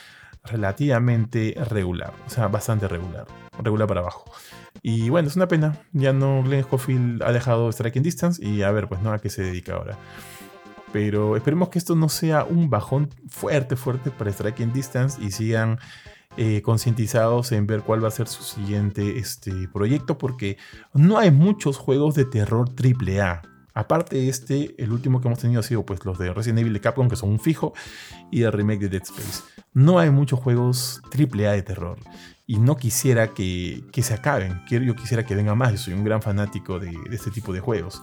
relativamente 0.44 1.54
regular, 1.68 2.12
o 2.24 2.30
sea, 2.30 2.46
bastante 2.46 2.86
regular, 2.86 3.26
regular 3.60 3.88
para 3.88 4.00
abajo. 4.00 4.24
Y 4.80 5.10
bueno, 5.10 5.28
es 5.28 5.34
una 5.34 5.48
pena. 5.48 5.76
Ya 5.92 6.12
no, 6.12 6.42
Glenn 6.44 6.62
Schofield 6.62 7.22
ha 7.24 7.32
dejado 7.32 7.70
Striking 7.72 8.04
Distance 8.04 8.42
y 8.42 8.62
a 8.62 8.70
ver, 8.70 8.88
pues 8.88 9.02
no, 9.02 9.12
a 9.12 9.18
qué 9.18 9.28
se 9.28 9.42
dedica 9.42 9.74
ahora. 9.74 9.98
Pero 10.92 11.36
esperemos 11.36 11.68
que 11.68 11.80
esto 11.80 11.96
no 11.96 12.08
sea 12.08 12.44
un 12.44 12.70
bajón 12.70 13.10
fuerte, 13.28 13.74
fuerte 13.74 14.12
para 14.12 14.32
Striking 14.32 14.72
Distance 14.72 15.20
y 15.20 15.32
sigan 15.32 15.80
eh, 16.40 16.62
concientizados 16.62 17.50
en 17.50 17.66
ver 17.66 17.82
cuál 17.82 18.02
va 18.02 18.06
a 18.06 18.12
ser 18.12 18.28
su 18.28 18.44
siguiente 18.44 19.18
este, 19.18 19.66
proyecto, 19.72 20.18
porque 20.18 20.56
no 20.94 21.18
hay 21.18 21.32
muchos 21.32 21.78
juegos 21.78 22.14
de 22.14 22.26
terror 22.26 22.70
AAA. 22.80 23.42
Aparte 23.74 24.14
de 24.14 24.28
este, 24.28 24.72
el 24.78 24.92
último 24.92 25.20
que 25.20 25.26
hemos 25.26 25.40
tenido 25.40 25.58
ha 25.58 25.64
sido 25.64 25.84
pues, 25.84 26.04
los 26.04 26.16
de 26.16 26.32
Resident 26.32 26.60
Evil 26.60 26.74
de 26.74 26.80
Capcom, 26.80 27.08
que 27.08 27.16
son 27.16 27.30
un 27.30 27.40
fijo, 27.40 27.74
y 28.30 28.42
el 28.42 28.52
remake 28.52 28.82
de 28.82 28.88
Dead 28.88 29.02
Space. 29.02 29.42
No 29.74 29.98
hay 29.98 30.10
muchos 30.10 30.38
juegos 30.38 31.02
AAA 31.12 31.54
de 31.54 31.62
terror 31.62 31.98
y 32.46 32.58
no 32.58 32.76
quisiera 32.76 33.34
que, 33.34 33.82
se 34.00 34.14
acaben. 34.14 34.62
Yo 34.70 34.94
quisiera 34.94 35.26
que 35.26 35.34
venga 35.34 35.56
más. 35.56 35.72
Yo 35.72 35.78
soy 35.78 35.94
un 35.94 36.04
gran 36.04 36.22
fanático 36.22 36.78
de, 36.78 36.96
este 37.10 37.32
tipo 37.32 37.52
de 37.52 37.58
juegos. 37.58 38.00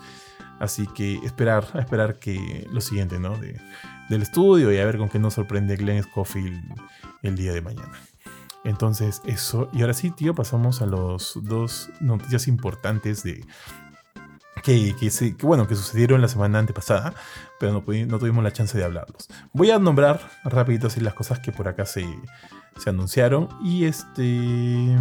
Así 0.59 0.87
que 0.87 1.15
esperar, 1.23 1.65
esperar 1.79 2.19
que 2.19 2.67
lo 2.69 2.81
siguiente, 2.81 3.17
¿no? 3.17 3.37
del 4.09 4.21
estudio 4.21 4.73
y 4.73 4.77
a 4.77 4.85
ver 4.85 4.97
con 4.97 5.07
qué 5.07 5.19
nos 5.19 5.35
sorprende 5.35 5.77
Glenn 5.77 6.03
Schofield 6.03 6.61
el 7.23 7.35
día 7.37 7.53
de 7.53 7.61
mañana. 7.61 7.97
Entonces, 8.65 9.21
eso. 9.25 9.69
Y 9.71 9.81
ahora 9.81 9.93
sí, 9.93 10.11
tío, 10.11 10.35
pasamos 10.35 10.81
a 10.81 10.85
los 10.85 11.39
dos 11.43 11.89
noticias 12.01 12.47
importantes 12.47 13.23
de. 13.23 13.45
Que, 14.63 14.95
que, 14.99 15.35
bueno, 15.45 15.67
que 15.67 15.75
sucedieron 15.75 16.21
la 16.21 16.27
semana 16.27 16.57
antepasada, 16.57 17.13
pero 17.59 17.71
no, 17.71 17.83
no 18.07 18.19
tuvimos 18.19 18.43
la 18.43 18.51
chance 18.51 18.75
de 18.75 18.83
hablarlos. 18.83 19.27
Voy 19.53 19.69
a 19.69 19.77
nombrar 19.77 20.19
rapidito 20.43 20.87
así 20.87 21.01
las 21.01 21.13
cosas 21.13 21.39
que 21.39 21.51
por 21.51 21.67
acá 21.67 21.85
se, 21.85 22.07
se 22.77 22.89
anunciaron 22.89 23.49
y 23.63 23.85
este... 23.85 24.97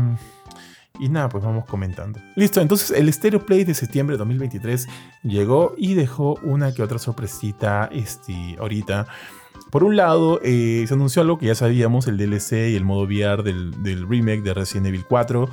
Y 1.00 1.08
nada, 1.08 1.28
pues 1.28 1.42
vamos 1.42 1.64
comentando. 1.64 2.20
Listo, 2.36 2.60
entonces 2.60 2.92
el 2.92 3.12
Stereo 3.12 3.44
Play 3.44 3.64
de 3.64 3.74
septiembre 3.74 4.14
de 4.14 4.18
2023 4.18 4.86
llegó 5.24 5.74
y 5.76 5.94
dejó 5.94 6.34
una 6.42 6.72
que 6.72 6.84
otra 6.84 6.98
sorpresita 6.98 7.88
este, 7.90 8.56
ahorita. 8.60 9.08
Por 9.74 9.82
un 9.82 9.96
lado, 9.96 10.38
eh, 10.44 10.84
se 10.86 10.94
anunció 10.94 11.20
algo 11.22 11.36
que 11.36 11.46
ya 11.46 11.56
sabíamos, 11.56 12.06
el 12.06 12.16
DLC 12.16 12.70
y 12.70 12.76
el 12.76 12.84
modo 12.84 13.02
VR 13.08 13.42
del, 13.42 14.06
remake 14.08 14.42
de 14.42 14.54
Resident 14.54 14.86
Evil 14.86 15.04
4, 15.04 15.48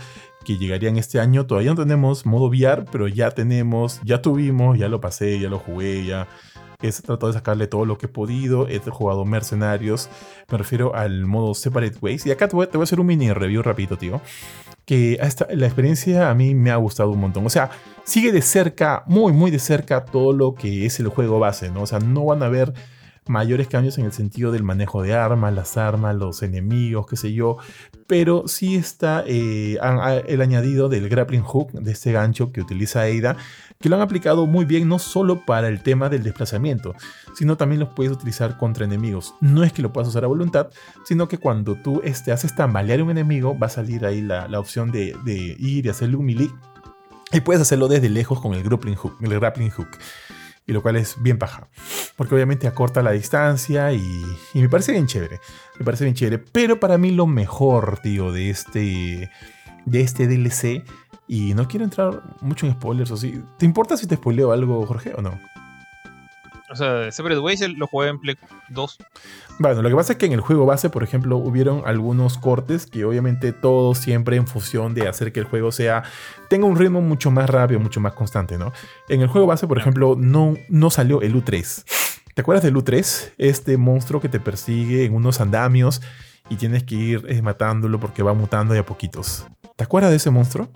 que 0.46 0.60
llegarían 0.60 0.98
este 0.98 1.20
año. 1.20 1.48
Todavía 1.48 1.72
no 1.72 1.82
tenemos 1.82 2.28
modo 2.28 2.46
VR, 2.46 2.86
pero 2.92 3.08
ya 3.08 3.32
tenemos, 3.32 4.00
ya 4.04 4.22
tuvimos, 4.22 4.78
ya 4.78 4.90
lo 4.90 5.02
pasé, 5.02 5.40
ya 5.40 5.50
lo 5.50 5.58
jugué, 5.58 6.06
ya 6.06 6.28
he 6.84 6.92
tratado 6.92 7.32
de 7.32 7.34
sacarle 7.34 7.66
todo 7.66 7.84
lo 7.86 7.98
que 7.98 8.06
he 8.06 8.10
podido. 8.10 8.68
He 8.68 8.78
jugado 8.78 9.26
Mercenarios. 9.26 10.08
Me 10.52 10.60
refiero 10.60 10.94
al 10.94 11.26
modo 11.26 11.56
Separate 11.56 11.98
Ways. 12.00 12.24
Y 12.28 12.32
acá 12.32 12.48
te 12.48 12.56
voy, 12.56 12.68
a 12.72 12.84
hacer 12.84 13.00
un 13.00 13.08
mini 13.08 13.34
review 13.34 13.64
rapidito, 13.64 13.98
tío. 13.98 14.22
Que 14.86 15.18
la 15.50 15.66
experiencia 15.66 16.30
a 16.30 16.36
mí 16.36 16.54
me 16.54 16.70
ha 16.70 16.76
gustado 16.76 17.10
un 17.10 17.22
montón. 17.22 17.48
O 17.48 17.50
sea, 17.50 17.72
sigue 18.04 18.32
de 18.32 18.44
cerca, 18.44 19.04
muy, 19.08 19.34
muy 19.34 19.50
de 19.50 19.58
cerca 19.58 20.06
todo 20.06 20.32
lo 20.32 20.54
que 20.54 20.86
es 20.86 21.00
el 21.00 21.08
juego 21.08 21.40
base, 21.40 21.72
¿no? 21.72 21.82
O 21.82 21.88
sea, 21.88 21.98
no 21.98 22.24
van 22.26 22.44
a 22.44 22.50
ver 22.50 22.72
mayores 23.28 23.68
cambios 23.68 23.98
en 23.98 24.06
el 24.06 24.12
sentido 24.12 24.52
del 24.52 24.64
manejo 24.64 25.04
de 25.04 25.14
armas, 25.14 25.54
las 25.54 25.78
armas, 25.78 26.16
los 26.16 26.42
enemigos, 26.42 27.06
qué 27.08 27.16
sé 27.16 27.34
yo, 27.34 27.58
pero 28.08 28.48
sí 28.48 28.76
está 28.76 29.24
eh, 29.28 29.78
el 30.28 30.42
añadido 30.42 30.90
del 30.90 31.08
grappling 31.08 31.44
hook, 31.44 31.72
de 31.72 31.92
este 31.92 32.12
gancho 32.12 32.52
que 32.52 32.62
utiliza 32.62 33.04
Ada, 33.04 33.38
que 33.80 33.90
lo 33.90 33.96
han 33.96 34.02
aplicado 34.02 34.48
muy 34.48 34.66
bien 34.66 34.88
no 34.88 34.98
solo 35.00 35.46
para 35.46 35.68
el 35.68 35.84
tema 35.84 36.10
del 36.10 36.24
desplazamiento, 36.24 36.96
sino 37.36 37.58
también 37.58 37.80
lo 37.80 37.94
puedes 37.94 38.12
utilizar 38.12 38.58
contra 38.58 38.86
enemigos. 38.86 39.36
No 39.40 39.64
es 39.64 39.72
que 39.72 39.82
lo 39.82 39.94
puedas 39.94 40.10
usar 40.10 40.24
a 40.24 40.28
voluntad, 40.28 40.70
sino 41.06 41.28
que 41.28 41.38
cuando 41.38 41.76
tú 41.76 42.02
este, 42.04 42.32
haces 42.32 42.56
tambalear 42.56 43.02
un 43.02 43.12
enemigo, 43.12 43.58
va 43.58 43.68
a 43.68 43.72
salir 43.72 44.06
ahí 44.06 44.22
la, 44.22 44.48
opción 44.60 44.92
de, 44.92 45.16
ir 45.60 45.86
y 45.86 45.90
hacerle 45.90 46.18
un 46.18 46.26
melee. 46.26 46.52
Y 47.32 47.40
puedes 47.42 47.62
hacerlo 47.62 47.88
desde 47.88 48.10
lejos 48.10 48.42
con 48.42 48.54
el 48.54 48.64
grappling 48.64 48.96
hook. 48.96 49.18
El 49.22 49.40
grappling 49.40 49.70
hook 49.70 49.88
y 50.66 50.74
lo 50.74 50.82
cual 50.82 50.96
es 50.96 51.22
bien 51.22 51.38
paja. 51.38 51.68
Porque 52.16 52.36
obviamente 52.36 52.68
acorta 52.68 53.02
la 53.02 53.12
distancia 53.12 53.92
y, 53.94 54.24
me 54.54 54.70
parece 54.70 54.92
bien 54.92 55.08
chévere. 55.08 55.40
Me 55.80 55.86
parece 55.86 56.04
bien 56.04 56.16
chévere. 56.16 56.38
Pero 56.40 56.80
para 56.80 56.98
mí 56.98 57.12
lo 57.12 57.28
mejor, 57.28 58.00
tío, 58.00 58.32
de 58.32 58.50
este, 58.50 59.30
de 59.86 60.02
este 60.02 60.28
DLC, 60.28 60.84
y 61.28 61.54
no 61.54 61.68
quiero 61.68 61.86
entrar 61.86 62.22
mucho 62.42 62.66
en 62.66 62.74
spoilers 62.74 63.12
o 63.12 63.18
sí. 63.18 63.42
¿Te 63.58 63.66
importa 63.66 63.98
si 63.98 64.08
te 64.08 64.16
spoileo 64.16 64.52
algo, 64.52 64.86
Jorge, 64.86 65.14
o 65.16 65.22
no? 65.22 65.40
O 66.72 66.76
sea, 66.76 67.12
Separate 67.12 67.40
Ways 67.40 67.68
lo 67.78 67.86
jugué 67.88 68.10
en 68.10 68.20
Play 68.20 68.38
2. 68.70 68.98
Bueno, 69.60 69.82
lo 69.82 69.90
que 69.90 69.96
pasa 69.96 70.14
es 70.14 70.20
que 70.20 70.26
en 70.26 70.32
el 70.32 70.42
juego 70.42 70.66
base, 70.66 70.90
por 70.90 71.04
ejemplo, 71.04 71.38
hubieron 71.38 71.84
algunos 71.86 72.38
cortes 72.38 72.88
que 72.88 73.04
obviamente 73.04 73.52
todo 73.52 73.94
siempre 73.94 74.38
en 74.38 74.48
función 74.48 74.94
de 74.94 75.08
hacer 75.08 75.34
que 75.34 75.42
el 75.42 75.46
juego 75.46 75.72
sea 75.72 76.04
tenga 76.50 76.66
un 76.66 76.78
ritmo 76.78 77.02
mucho 77.02 77.30
más 77.30 77.50
rápido, 77.50 77.80
mucho 77.80 78.00
más 78.00 78.14
constante, 78.14 78.58
¿no? 78.58 78.72
En 79.10 79.22
el 79.22 79.28
juego 79.28 79.48
base, 79.48 79.68
por 79.68 79.78
ejemplo, 79.78 80.16
no, 80.18 80.56
no 80.70 80.90
salió 80.90 81.22
el 81.22 81.36
U3. 81.36 81.84
¿Te 82.34 82.42
acuerdas 82.42 82.64
del 82.64 82.76
U3? 82.76 83.34
Este 83.38 83.78
monstruo 83.78 84.22
que 84.22 84.30
te 84.30 84.40
persigue 84.40 85.04
en 85.04 85.14
unos 85.14 85.42
andamios 85.42 86.02
y 86.50 86.56
tienes 86.56 86.84
que 86.84 86.96
ir 86.96 87.26
eh, 87.28 87.42
matándolo 87.42 88.00
porque 88.00 88.24
va 88.24 88.34
mutando 88.34 88.74
de 88.74 88.80
a 88.80 88.86
poquitos. 88.86 89.46
¿Te 89.76 89.84
acuerdas 89.84 90.12
de 90.12 90.18
ese 90.18 90.30
monstruo? 90.30 90.70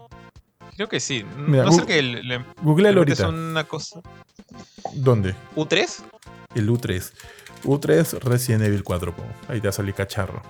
Creo 0.76 0.90
que 0.90 1.00
sí. 1.00 1.26
no 1.38 1.72
sé 1.72 1.86
que 1.86 2.02
le, 2.02 2.44
Googlealo 2.62 3.02
ahorita. 3.02 3.24
Es 3.24 3.30
una 3.30 3.64
cosa. 3.64 4.02
¿Dónde? 4.94 5.36
¿U3? 5.56 6.04
El 6.56 6.70
U3. 6.70 7.12
U3 7.64 8.20
Resident 8.20 8.64
Evil 8.64 8.84
4. 8.84 9.16
Ahí 9.48 9.62
te 9.62 9.72
salido 9.72 9.96
cacharro. 9.96 10.42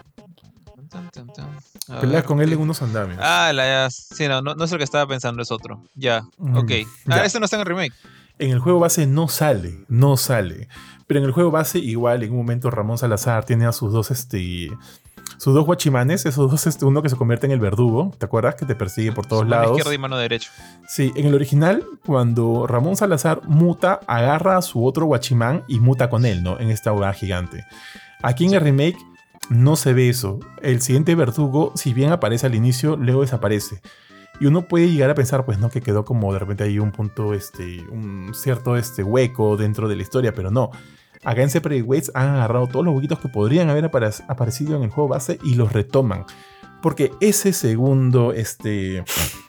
Peleas 2.02 2.24
con 2.24 2.42
él 2.42 2.54
en 2.54 2.60
unos 2.60 2.82
andamios. 2.82 3.20
Ah, 3.22 3.52
la, 3.54 3.90
sí, 3.90 4.28
no, 4.28 4.42
no, 4.42 4.64
es 4.64 4.72
el 4.72 4.78
que 4.78 4.84
estaba 4.84 5.08
pensando, 5.08 5.42
es 5.44 5.52
otro. 5.52 5.84
Ya, 5.94 6.24
mm, 6.38 6.58
ok. 6.58 6.72
Ah, 7.08 7.24
este 7.24 7.40
no 7.40 7.46
está 7.46 7.58
en 7.58 7.62
el 7.62 7.68
remake. 7.68 7.94
En 8.40 8.52
el 8.52 8.60
juego 8.60 8.80
base 8.80 9.06
no 9.06 9.28
sale, 9.28 9.86
no 9.88 10.18
sale. 10.18 10.68
Pero 11.08 11.20
en 11.20 11.26
el 11.26 11.32
juego 11.32 11.52
base, 11.52 11.80
igual, 11.80 12.24
en 12.24 12.32
un 12.32 12.38
momento 12.38 12.72
Ramón 12.72 12.98
Salazar 12.98 13.46
tiene 13.46 13.66
a 13.66 13.72
sus 13.72 13.94
dos 13.94 14.12
este, 14.12 14.70
sus 15.38 15.54
dos 15.54 15.66
guachimanes, 15.66 16.26
esos 16.26 16.50
dos, 16.50 16.68
este, 16.68 16.86
uno 16.86 17.02
que 17.02 17.10
se 17.10 17.16
convierte 17.16 17.46
en 17.46 17.52
el 17.52 17.60
verdugo, 17.60 18.12
¿te 18.18 18.26
acuerdas? 18.26 18.56
Que 18.56 18.66
te 18.66 18.76
persigue 18.76 19.12
por 19.12 19.26
todos 19.26 19.48
lados. 19.48 19.68
Mano 19.68 19.78
izquierda 19.78 19.96
y 19.96 19.98
mano 19.98 20.18
derecha. 20.18 20.52
Sí, 20.88 21.12
en 21.16 21.28
el 21.28 21.36
original, 21.36 21.84
cuando 22.06 22.68
Ramón 22.68 22.96
Salazar 22.96 23.42
muta, 23.48 24.00
agarra 24.08 24.58
a 24.58 24.62
su 24.62 24.86
otro 24.86 25.06
guachimán 25.06 25.64
y 25.68 25.80
muta 25.80 26.10
con 26.10 26.26
él, 26.26 26.44
¿no? 26.44 26.60
En 26.60 26.70
esta 26.70 26.94
hogar 26.94 27.14
gigante. 27.16 27.66
Aquí 28.22 28.46
en 28.46 28.54
el 28.54 28.62
remake 28.62 28.98
no 29.50 29.76
se 29.76 29.94
ve 29.94 30.10
eso. 30.10 30.40
El 30.62 30.82
siguiente 30.82 31.16
verdugo, 31.16 31.72
si 31.76 31.94
bien 31.94 32.12
aparece 32.12 32.48
al 32.48 32.56
inicio, 32.56 32.96
luego 32.96 33.22
desaparece. 33.22 33.82
Y 34.40 34.48
uno 34.48 34.68
puede 34.68 34.92
llegar 34.92 35.10
a 35.10 35.16
pensar, 35.16 35.46
pues 35.46 35.60
no, 35.60 35.70
que 35.70 35.82
quedó 35.82 36.04
como 36.04 36.34
de 36.34 36.40
repente 36.40 36.64
ahí 36.64 36.80
un 36.80 36.92
punto, 36.92 37.34
este, 37.34 37.82
un 37.90 38.32
cierto 38.34 38.76
este, 38.76 39.04
hueco 39.04 39.56
dentro 39.56 39.88
de 39.88 39.96
la 39.96 40.02
historia, 40.02 40.34
pero 40.34 40.52
no. 40.52 40.72
Acá 41.26 41.42
en 41.42 41.50
Separate 41.50 41.82
Ways 41.82 42.12
han 42.14 42.30
agarrado 42.30 42.68
todos 42.68 42.86
los 42.86 42.94
huequitos 42.94 43.20
que 43.20 43.28
podrían 43.28 43.70
haber 43.70 43.86
aparecido 43.86 44.78
en 44.78 44.84
el 44.84 44.90
juego 44.92 45.10
base 45.10 45.40
y 45.44 45.56
los 45.56 45.74
retoman. 45.74 46.26
Porque 46.82 47.12
ese 47.20 47.52
segundo 47.52 48.32
este, 48.32 49.04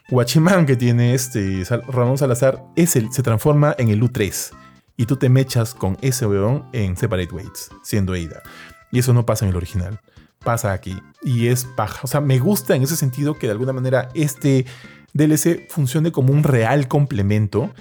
Guachimán 0.08 0.64
que 0.64 0.76
tiene 0.76 1.12
este 1.12 1.64
Ramón 1.88 2.16
Salazar 2.16 2.64
se 2.86 3.22
transforma 3.22 3.74
en 3.78 3.90
el 3.90 4.02
U3. 4.02 4.52
Y 4.96 5.04
tú 5.04 5.16
te 5.16 5.28
mechas 5.28 5.74
con 5.74 5.98
ese 6.00 6.26
weón 6.26 6.64
en 6.72 6.96
Separate 6.96 7.34
Ways, 7.34 7.68
siendo 7.82 8.14
Ada. 8.14 8.42
Y 8.90 8.98
eso 8.98 9.12
no 9.12 9.26
pasa 9.26 9.44
en 9.44 9.50
el 9.50 9.56
original. 9.56 10.00
Pasa 10.38 10.72
aquí. 10.72 10.98
Y 11.22 11.48
es 11.48 11.66
paja. 11.66 12.00
O 12.04 12.06
sea, 12.06 12.22
me 12.22 12.38
gusta 12.38 12.74
en 12.74 12.82
ese 12.82 12.96
sentido 12.96 13.34
que 13.34 13.46
de 13.46 13.52
alguna 13.52 13.74
manera 13.74 14.08
este 14.14 14.64
DLC 15.12 15.68
funcione 15.68 16.12
como 16.12 16.32
un 16.32 16.42
real 16.42 16.88
complemento 16.88 17.74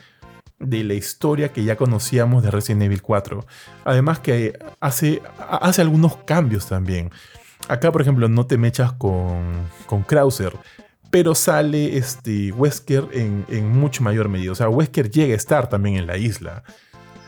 de 0.60 0.84
la 0.84 0.94
historia 0.94 1.52
que 1.52 1.64
ya 1.64 1.76
conocíamos 1.76 2.44
de 2.44 2.52
Resident 2.52 2.84
Evil 2.84 3.02
4. 3.02 3.46
Además 3.84 4.20
que 4.20 4.58
hace, 4.80 5.22
hace 5.38 5.82
algunos 5.82 6.18
cambios 6.18 6.68
también. 6.68 7.12
Acá, 7.68 7.92
por 7.92 8.02
ejemplo, 8.02 8.30
no 8.30 8.46
te 8.46 8.58
mechas 8.58 8.94
con, 8.94 9.70
con 9.86 10.04
Krauser, 10.04 10.54
pero 11.10 11.36
sale 11.36 11.98
este 11.98 12.52
Wesker 12.52 13.08
en, 13.12 13.46
en, 13.50 13.70
mucho 13.70 14.04
mayor 14.04 14.30
medida. 14.30 14.52
O 14.52 14.56
sea, 14.56 14.70
Wesker 14.70 15.10
llega 15.10 15.34
a 15.34 15.38
estar 15.38 15.70
también 15.70 15.98
en 15.98 16.08
la 16.08 16.18
isla. 16.18 16.64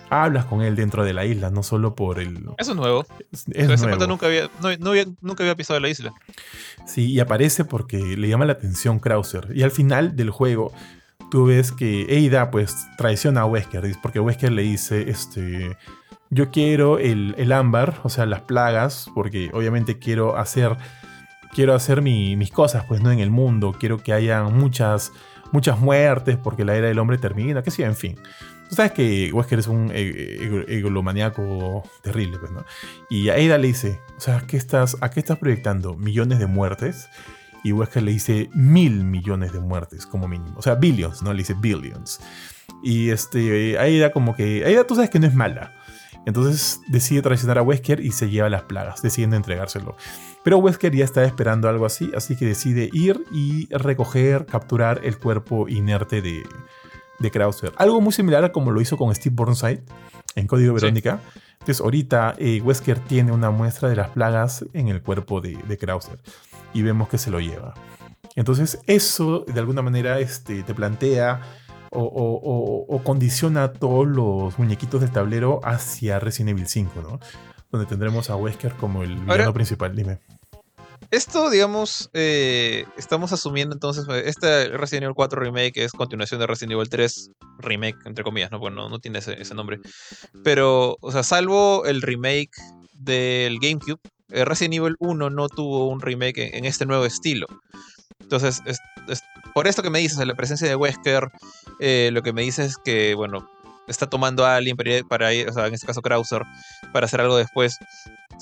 Hablas 0.10 0.46
con 0.46 0.62
él 0.62 0.76
dentro 0.76 1.04
de 1.04 1.14
la 1.14 1.26
isla, 1.26 1.50
no 1.50 1.64
solo 1.64 1.94
por 1.96 2.20
el... 2.20 2.38
Eso 2.58 2.72
es 2.72 2.78
nuevo. 2.78 3.06
Es, 3.32 3.48
nuevo. 3.82 4.08
Nunca, 4.08 4.28
había, 4.28 4.50
nunca 5.22 5.44
había 5.44 5.56
pisado 5.56 5.80
la 5.82 5.90
isla. 5.90 6.14
Sí, 6.86 7.12
y 7.12 7.20
aparece 7.20 7.66
porque 7.66 7.98
le 7.98 8.30
llama 8.30 8.46
la 8.46 8.54
atención 8.54 9.00
Krauser. 9.00 9.50
Y 9.54 9.64
al 9.64 9.72
final 9.72 10.16
del 10.16 10.30
juego 10.30 10.72
tú 11.30 11.46
ves 11.46 11.72
que 11.72 12.04
Eida 12.04 12.52
pues 12.52 12.88
traiciona 12.98 13.42
a 13.42 13.46
Wesker, 13.46 13.84
porque 14.02 14.20
Wesker 14.20 14.52
le 14.52 14.64
dice, 14.64 15.10
este, 15.10 15.78
yo 16.30 16.52
quiero 16.52 17.00
el, 17.00 17.52
ámbar, 17.52 18.00
o 18.04 18.10
sea, 18.10 18.26
las 18.26 18.42
plagas, 18.42 19.10
porque 19.14 19.50
obviamente 19.54 20.00
quiero 20.00 20.38
hacer, 20.38 20.78
quiero 21.54 21.74
hacer 21.74 22.02
mis 22.02 22.52
cosas, 22.52 22.86
pues, 22.86 23.02
¿no? 23.02 23.12
En 23.12 23.20
el 23.20 23.32
mundo, 23.32 23.76
quiero 23.78 23.98
que 24.00 24.14
haya 24.14 24.44
muchas, 24.44 25.12
muchas 25.52 25.80
muertes, 25.80 26.38
porque 26.38 26.66
la 26.66 26.76
era 26.76 26.88
del 26.88 27.00
hombre 27.00 27.18
termina, 27.18 27.62
que 27.64 27.72
sí, 27.72 27.84
en 27.84 27.96
fin. 27.96 28.16
Tú 28.70 28.76
sabes 28.76 28.92
que 28.92 29.32
Wesker 29.32 29.60
es 29.60 29.68
un 29.68 29.92
e, 29.94 30.02
e, 30.02 30.78
egolomaníaco 30.78 31.84
terrible, 32.02 32.38
pues, 32.38 32.52
¿no? 32.52 32.66
Y 33.10 33.30
a 33.30 33.38
Eida 33.38 33.58
le 33.58 33.68
dice, 33.68 34.02
o 34.18 34.20
sea, 34.20 34.44
¿qué 34.46 34.58
estás, 34.58 34.98
¿a 35.00 35.10
qué 35.10 35.22
estás 35.22 35.38
proyectando? 35.38 35.96
¿Millones 35.96 36.40
de 36.40 36.48
muertes? 36.48 37.08
Y 37.68 37.74
Wesker 37.74 38.02
le 38.02 38.12
dice 38.12 38.50
mil 38.54 39.04
millones 39.04 39.52
de 39.52 39.60
muertes 39.60 40.06
como 40.06 40.30
mínimo. 40.30 40.58
O 40.58 40.62
sea, 40.62 40.76
billions, 40.76 41.22
¿no? 41.22 41.34
Le 41.34 41.40
dice 41.40 41.54
billions. 41.54 42.22
Y 42.82 43.10
este, 43.10 43.78
Aida 43.78 44.14
como 44.14 44.38
que... 44.38 44.64
Aida 44.66 44.88
tú 44.88 44.96
sabes 44.96 45.10
que 45.10 45.20
no 45.20 45.28
es 45.28 45.36
mala. 45.36 45.74
Entonces 46.26 46.80
decide 46.88 47.22
traicionar 47.22 47.58
a 47.58 47.64
Wesker 47.64 48.00
y 48.00 48.14
se 48.14 48.30
lleva 48.30 48.48
las 48.48 48.64
plagas, 48.64 49.02
decidiendo 49.02 49.36
entregárselo. 49.36 49.98
Pero 50.46 50.60
Wesker 50.60 50.96
ya 50.96 51.04
está 51.04 51.26
esperando 51.26 51.68
algo 51.68 51.86
así, 51.86 52.10
así 52.16 52.38
que 52.38 52.46
decide 52.46 52.90
ir 52.94 53.26
y 53.34 53.68
recoger, 53.70 54.46
capturar 54.46 55.02
el 55.04 55.18
cuerpo 55.18 55.68
inerte 55.68 56.22
de, 56.22 56.44
de 57.20 57.32
Krauser. 57.32 57.74
Algo 57.76 58.00
muy 58.00 58.14
similar 58.14 58.46
a 58.46 58.54
como 58.54 58.72
lo 58.72 58.80
hizo 58.80 58.96
con 58.96 59.14
Steve 59.14 59.36
Burnside 59.36 59.84
en 60.36 60.48
Código 60.48 60.74
Verónica. 60.74 61.20
Entonces 61.60 61.82
ahorita 61.82 62.36
eh, 62.38 62.62
Wesker 62.64 63.00
tiene 63.00 63.34
una 63.34 63.52
muestra 63.52 63.90
de 63.90 63.98
las 63.98 64.10
plagas 64.12 64.64
en 64.72 64.88
el 64.88 65.02
cuerpo 65.02 65.42
de, 65.42 65.58
de 65.68 65.78
Krauser 65.78 66.18
y 66.78 66.84
vemos 66.84 67.10
que 67.10 67.18
se 67.18 67.32
lo 67.32 67.40
lleva. 67.40 67.74
Entonces 68.36 68.80
eso 68.86 69.44
de 69.48 69.60
alguna 69.60 69.82
manera 69.82 70.20
este, 70.20 70.62
te 70.62 70.76
plantea 70.76 71.42
o, 71.90 73.02
condiciona 73.04 73.64
a 73.64 73.74
todos 73.74 74.06
los 74.06 74.60
muñequitos 74.60 75.02
del 75.02 75.12
tablero 75.12 75.60
hacia 75.64 76.20
Resident 76.20 76.52
Evil 76.52 76.68
5, 76.68 77.02
¿no? 77.02 77.20
Donde 77.72 77.88
tendremos 77.88 78.30
a 78.30 78.36
Wesker 78.36 78.74
como 78.74 79.02
el 79.02 79.16
villano 79.16 79.54
principal. 79.54 79.96
Dime. 79.96 80.20
Esto, 81.10 81.50
digamos, 81.50 82.12
eh, 82.14 82.86
estamos 82.98 83.32
asumiendo 83.34 83.74
entonces, 83.74 84.06
este 84.26 84.68
Resident 84.70 85.06
Evil 85.06 85.16
4 85.16 85.42
Remake 85.42 85.84
es 85.84 85.94
continuación 85.94 86.40
de 86.40 86.46
Resident 86.46 86.74
Evil 86.74 86.90
3 86.90 87.32
Remake, 87.60 87.98
entre 88.06 88.24
comillas, 88.24 88.52
¿no? 88.52 88.60
Bueno, 88.60 88.88
no, 88.88 89.00
tiene 89.00 89.20
ese, 89.20 89.42
ese, 89.42 89.56
nombre. 89.56 89.80
Pero, 90.44 90.98
o 91.02 91.12
sea, 91.12 91.24
salvo 91.24 91.86
el 91.86 92.04
remake 92.04 92.52
del 92.94 93.58
GameCube, 93.60 94.02
eh, 94.04 94.17
Resident 94.30 94.76
Evil 94.76 94.96
1 95.00 95.30
no 95.30 95.50
tuvo 95.50 95.88
un 95.88 96.02
remake 96.02 96.58
en, 96.58 96.66
este 96.66 96.86
nuevo 96.86 97.06
estilo. 97.06 97.48
Entonces, 98.20 98.62
por 99.54 99.68
esto 99.68 99.84
que 99.84 99.90
me 99.90 100.00
dices, 100.00 100.26
la 100.26 100.36
presencia 100.36 100.68
de 100.68 100.76
Wesker, 100.76 101.30
eh, 101.80 102.10
lo 102.12 102.22
que 102.22 102.34
me 102.34 102.42
dices 102.42 102.72
es 102.72 102.78
que, 102.78 103.16
bueno, 103.16 103.50
está 103.88 104.10
tomando 104.10 104.46
a 104.46 104.56
alguien 104.56 104.76
para 105.08 105.34
ir, 105.34 105.50
o 105.50 105.54
sea, 105.54 105.68
en 105.68 105.74
este 105.74 105.88
caso 105.88 106.02
Krauser, 106.02 106.44
para 106.92 107.06
hacer 107.06 107.22
algo 107.22 107.38
después. 107.38 107.78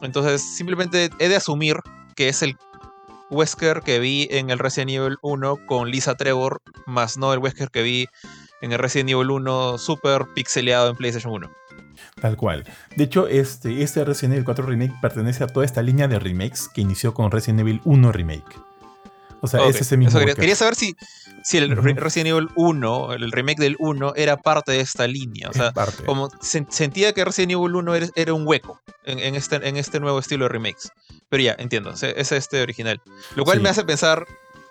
Entonces, 0.02 0.42
simplemente 0.42 1.10
he 1.20 1.30
de 1.30 1.36
asumir 1.36 1.78
que 2.16 2.30
es 2.30 2.42
el 2.42 2.58
Wesker 3.30 3.82
que 3.82 4.00
vi 4.00 4.28
en 4.32 4.50
el 4.50 4.60
Resident 4.60 4.92
Evil 4.92 5.18
1 5.22 5.66
con 5.68 5.90
Lisa 5.90 6.16
Trevor, 6.16 6.62
más 6.86 7.18
no 7.18 7.34
el 7.34 7.40
Wesker 7.40 7.70
que 7.70 7.82
vi 7.82 8.08
en 8.62 8.72
el 8.72 8.80
Resident 8.80 9.10
Evil 9.12 9.32
1 9.32 9.78
super 9.78 10.26
pixeleado 10.34 10.90
en 10.90 10.96
PlayStation 10.96 11.34
1. 11.34 11.52
Tal 12.22 12.38
cual. 12.38 12.64
De 12.96 13.04
hecho, 13.04 13.28
este, 13.28 13.84
este 13.84 14.06
Resident 14.06 14.36
Evil 14.36 14.46
4 14.46 14.66
Remake 14.66 14.94
pertenece 15.02 15.44
a 15.44 15.48
toda 15.48 15.66
esta 15.66 15.82
línea 15.82 16.08
de 16.08 16.18
remakes 16.18 16.70
que 16.74 16.82
inició 16.82 17.14
con 17.14 17.30
Resident 17.30 17.60
Evil 17.62 17.82
1 17.84 18.12
Remake. 18.12 18.56
O 19.42 19.48
sea, 19.48 19.68
es 19.68 19.80
ese 19.80 19.98
mismo. 19.98 20.20
quería, 20.20 20.56
saber 20.56 20.76
si, 20.76 20.96
si 21.44 21.58
el 21.58 21.76
Resident 21.76 22.30
Evil 22.30 22.50
1, 22.56 23.14
el 23.14 23.32
remake 23.32 23.60
del 23.60 23.76
1, 23.80 24.14
era 24.16 24.38
parte 24.38 24.72
de 24.72 24.80
esta 24.80 25.08
línea. 25.08 25.50
O 25.50 25.54
sea, 25.54 25.74
como 26.06 26.30
sentía 26.40 27.14
que 27.14 27.26
Resident 27.26 27.52
Evil 27.52 27.76
1 27.76 27.96
era, 28.16 28.34
un 28.34 28.48
hueco 28.48 28.82
en, 29.04 29.36
este, 29.36 29.58
en 29.58 29.78
este 29.78 30.00
nuevo 30.00 30.18
estilo 30.18 30.46
de 30.46 30.50
remakes. 30.50 30.92
Pero 31.30 31.44
ya, 31.44 31.56
entiendo, 31.60 31.92
es 31.92 32.32
este 32.32 32.62
original. 32.62 33.02
Lo 33.36 33.44
cual 33.44 33.60
me 33.60 33.70
hace 33.70 33.84
pensar 33.84 34.26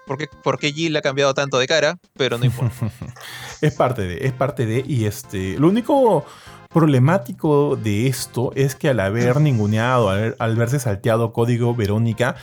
por 0.06 0.18
qué, 0.18 0.28
por 0.42 0.58
qué 0.58 0.72
Jill 0.72 0.96
ha 0.96 1.02
cambiado 1.02 1.34
tanto 1.34 1.58
de 1.58 1.66
cara, 1.66 1.98
pero 2.16 2.38
no 2.38 2.44
importa. 2.44 2.90
es 3.60 3.74
parte 3.74 4.02
de, 4.02 4.26
es 4.26 4.32
parte 4.32 4.66
de, 4.66 4.84
y 4.86 5.04
este, 5.04 5.58
lo 5.58 5.68
único 5.68 6.24
problemático 6.74 7.76
de 7.76 8.08
esto 8.08 8.52
es 8.54 8.74
que 8.74 8.90
al 8.90 9.00
haber 9.00 9.40
ninguneado, 9.40 10.10
al, 10.10 10.36
al 10.38 10.56
verse 10.56 10.80
salteado 10.80 11.32
código 11.32 11.74
Verónica, 11.74 12.34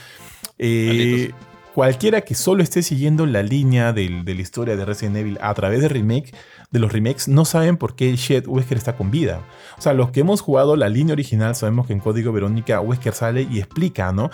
eh, 0.58 1.32
cualquiera 1.74 2.22
que 2.22 2.34
solo 2.34 2.62
esté 2.62 2.82
siguiendo 2.82 3.26
la 3.26 3.42
línea 3.42 3.92
de 3.92 4.08
la 4.24 4.40
historia 4.40 4.74
de 4.74 4.84
Resident 4.84 5.16
Evil 5.18 5.38
a 5.40 5.52
través 5.54 5.82
de 5.82 5.88
remake, 5.88 6.34
de 6.70 6.78
los 6.78 6.90
remakes, 6.90 7.28
no 7.28 7.44
saben 7.44 7.76
por 7.76 7.94
qué 7.94 8.16
Shed 8.16 8.46
Wesker 8.46 8.78
está 8.78 8.96
con 8.96 9.10
vida. 9.10 9.42
O 9.76 9.82
sea, 9.82 9.92
los 9.92 10.10
que 10.10 10.20
hemos 10.20 10.40
jugado 10.40 10.76
la 10.76 10.88
línea 10.88 11.12
original 11.12 11.54
sabemos 11.54 11.86
que 11.86 11.92
en 11.92 12.00
código 12.00 12.32
Verónica 12.32 12.80
Wesker 12.80 13.12
sale 13.12 13.46
y 13.50 13.58
explica, 13.58 14.12
¿no? 14.12 14.30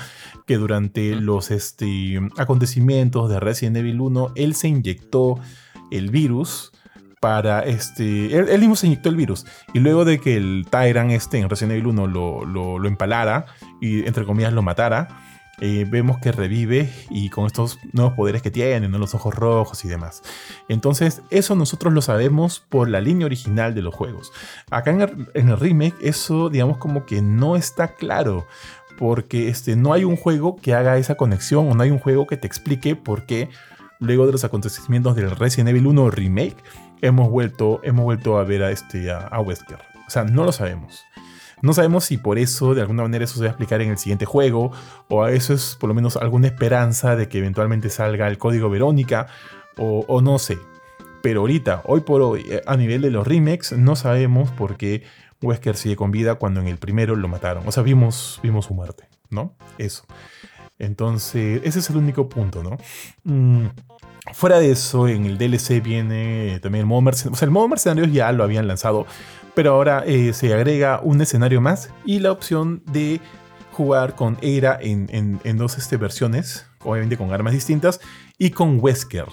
Que 0.47 0.57
durante 0.57 1.17
los 1.17 1.51
este, 1.51 2.21
acontecimientos 2.37 3.29
de 3.29 3.41
Resident 3.41 3.79
Evil 3.79 4.01
1, 4.01 4.33
él 4.37 4.55
se 4.55 4.69
inyectó 4.69 5.41
el 5.91 6.11
virus 6.11 6.73
para 7.21 7.61
este. 7.61 8.37
Él, 8.37 8.61
mismo 8.61 8.77
se 8.77 8.87
inyectó 8.87 9.09
el 9.09 9.17
virus. 9.17 9.47
Y 9.73 9.81
luego 9.81 10.05
de 10.05 10.19
que 10.19 10.37
el 10.37 10.67
Tyrant 10.71 11.11
este 11.11 11.39
en 11.39 11.49
Resident 11.49 11.73
Evil 11.73 11.89
1 11.89 12.07
lo, 12.07 12.45
lo, 12.45 12.89
empalara 12.89 13.47
y 13.81 14.07
entre 14.07 14.25
comillas 14.25 14.53
lo 14.53 14.63
matara 14.63 15.09
eh, 15.61 15.85
vemos 15.89 16.19
que 16.19 16.31
revive 16.31 16.89
y 17.11 17.31
con 17.31 17.47
estos 17.47 17.81
nuevos 17.93 18.15
poderes 18.15 18.43
que 18.43 18.51
tiene, 18.53 18.89
los 18.89 19.15
ojos 19.15 19.35
rojos 19.35 19.85
y 19.85 19.89
demás. 19.89 20.23
Entonces, 20.69 21.23
eso 21.31 21.57
nosotros 21.57 21.93
lo 21.93 22.01
sabemos 22.01 22.61
por 22.61 22.89
la 22.89 23.01
línea 23.01 23.27
original 23.27 23.75
de 23.75 23.83
los 23.83 23.95
juegos. 23.95 24.33
Acá 24.71 24.93
en 24.93 25.01
el, 25.49 25.59
remake, 25.59 25.97
eso, 26.01 26.49
digamos, 26.49 26.79
como 26.79 27.07
que 27.07 27.23
no 27.23 27.57
está 27.57 27.95
claro. 27.95 28.47
Porque 28.99 29.49
este, 29.49 29.77
no 29.77 29.93
hay 29.93 30.05
un 30.05 30.17
juego 30.17 30.57
que 30.57 30.75
haga 30.75 30.97
esa 30.97 31.17
conexión 31.17 31.71
o 31.71 31.75
no 31.75 31.83
hay 31.83 31.91
un 31.91 32.01
juego 32.01 32.27
que 32.27 32.37
te 32.37 32.49
explique 32.49 32.97
por 32.97 33.27
qué 33.27 33.49
luego 34.01 34.27
de 34.27 34.33
los 34.33 34.45
acontecimientos 34.45 35.17
del 35.17 35.31
Resident 35.31 35.71
Evil 35.71 35.87
1 35.87 36.11
Remake 36.11 36.57
hemos 37.03 37.31
vuelto, 37.31 37.81
hemos 37.83 38.05
vuelto 38.05 38.39
a 38.39 38.45
ver 38.45 38.63
a, 38.63 38.71
este, 38.71 39.11
a 39.11 39.41
Wesker. 39.41 39.79
O 40.07 40.11
sea, 40.11 40.25
no 40.25 40.45
lo 40.45 40.53
sabemos. 40.53 41.05
No 41.61 41.73
sabemos 41.73 42.05
si 42.05 42.19
por 42.19 42.39
eso, 42.39 42.75
de 42.75 42.83
alguna 42.83 43.03
manera, 43.03 43.25
eso 43.25 43.35
se 43.35 43.41
va 43.41 43.47
a 43.47 43.51
explicar 43.51 43.81
en 43.81 43.91
el 43.91 43.99
siguiente 43.99 44.25
juego, 44.25 44.73
o 45.09 45.25
a 45.25 45.33
eso 45.33 45.53
es 45.53 45.77
por 45.79 45.89
lo 45.89 45.95
menos 45.95 46.17
alguna 46.17 46.47
esperanza 46.47 47.17
de 47.17 47.29
que 47.29 47.39
eventualmente 47.39 47.91
salga 47.91 48.29
el 48.29 48.39
código 48.39 48.71
Verónica, 48.71 49.27
o, 49.77 50.21
no 50.21 50.39
sé. 50.39 50.59
Pero 51.23 51.41
ahorita, 51.41 51.83
hoy 51.85 52.01
por 52.01 52.21
hoy, 52.21 52.45
eh, 52.49 52.63
a 52.67 52.77
nivel 52.77 53.03
de 53.03 53.11
los 53.11 53.27
remakes, 53.27 53.73
no 53.73 53.97
sabemos 53.97 54.51
por 54.51 54.77
qué 54.77 55.05
Wesker 55.41 55.77
sigue 55.77 55.97
con 55.97 56.11
vida 56.11 56.37
cuando 56.37 56.61
en 56.61 56.69
el 56.69 56.79
primero 56.79 57.17
lo 57.17 57.29
mataron. 57.29 57.67
O 57.67 57.73
sea, 57.73 57.83
vimos, 57.83 58.41
vimos 58.43 58.67
su 58.67 58.75
muerte, 58.75 59.09
¿no? 59.31 59.55
Eso. 59.79 60.05
Entonces, 60.79 61.61
ese 61.65 61.79
es 61.81 61.91
el 61.91 61.97
único 61.97 62.29
punto, 62.29 62.63
¿no? 62.63 62.77
Mm, 63.25 63.67
fuera 64.33 64.59
de 64.59 64.71
eso, 64.71 65.09
en 65.09 65.27
el 65.27 65.39
DLC 65.39 65.83
viene 65.83 66.59
también 66.61 66.81
el 66.81 66.87
modo 66.87 67.03
mercenario. 67.03 67.35
O 67.35 67.37
sea, 67.37 67.47
el 67.47 67.53
modo 67.53 67.69
mercenarios 67.69 68.13
ya 68.13 68.31
lo 68.33 68.45
habían 68.45 68.67
lanzado 68.69 69.07
pero 69.59 69.73
ahora 69.73 70.05
eh, 70.07 70.33
se 70.35 70.55
agrega 70.55 71.01
un 71.03 71.21
escenario 71.21 71.61
más 71.61 71.91
y 72.05 72.21
la 72.21 72.31
opción 72.31 72.81
de 72.87 73.21
jugar 73.73 74.15
con 74.15 74.39
Eira 74.41 74.79
en, 74.81 75.59
dos 75.59 75.79
este, 75.79 75.97
versiones, 75.97 76.65
obviamente 76.85 77.17
con 77.17 77.33
armas 77.33 77.55
distintas, 77.55 78.01
y 78.39 78.51
con 78.51 78.79
Wesker. 78.81 79.27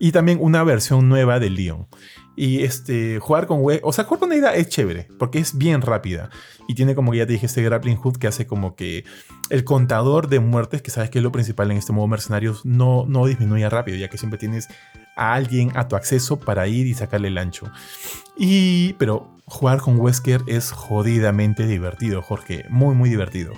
Y 0.00 0.10
también 0.10 0.38
una 0.40 0.64
versión 0.64 1.08
nueva 1.08 1.38
de 1.38 1.50
Leon. 1.50 1.86
Y 2.40 2.62
este, 2.62 3.18
jugar 3.18 3.48
con 3.48 3.64
o 3.82 3.92
sea, 3.92 4.04
jugar 4.04 4.20
con 4.20 4.32
Eira 4.32 4.54
es 4.54 4.68
chévere, 4.68 5.08
porque 5.18 5.40
es 5.40 5.58
bien 5.58 5.82
rápida. 5.82 6.30
Y 6.68 6.76
tiene 6.76 6.94
como 6.94 7.12
ya 7.12 7.26
te 7.26 7.32
dije, 7.32 7.46
este 7.46 7.64
grappling 7.64 7.96
hook 7.96 8.20
que 8.20 8.28
hace 8.28 8.46
como 8.46 8.76
que 8.76 9.04
el 9.50 9.64
contador 9.64 10.28
de 10.28 10.38
muertes, 10.38 10.80
que 10.80 10.92
sabes 10.92 11.10
que 11.10 11.18
es 11.18 11.24
lo 11.24 11.32
principal 11.32 11.68
en 11.72 11.78
este 11.78 11.92
modo 11.92 12.06
mercenarios, 12.06 12.64
no, 12.64 13.06
no 13.08 13.26
disminuye 13.26 13.68
rápido, 13.68 13.98
ya 13.98 14.06
que 14.06 14.18
siempre 14.18 14.38
tienes 14.38 14.68
a 15.16 15.34
alguien 15.34 15.72
a 15.74 15.88
tu 15.88 15.96
acceso 15.96 16.38
para 16.38 16.68
ir 16.68 16.86
y 16.86 16.94
sacarle 16.94 17.26
el 17.26 17.38
ancho. 17.38 17.72
Y, 18.36 18.92
pero 19.00 19.36
jugar 19.44 19.80
con 19.80 19.98
Wesker 19.98 20.42
es 20.46 20.70
jodidamente 20.70 21.66
divertido, 21.66 22.22
Jorge. 22.22 22.66
Muy, 22.68 22.94
muy 22.94 23.10
divertido. 23.10 23.52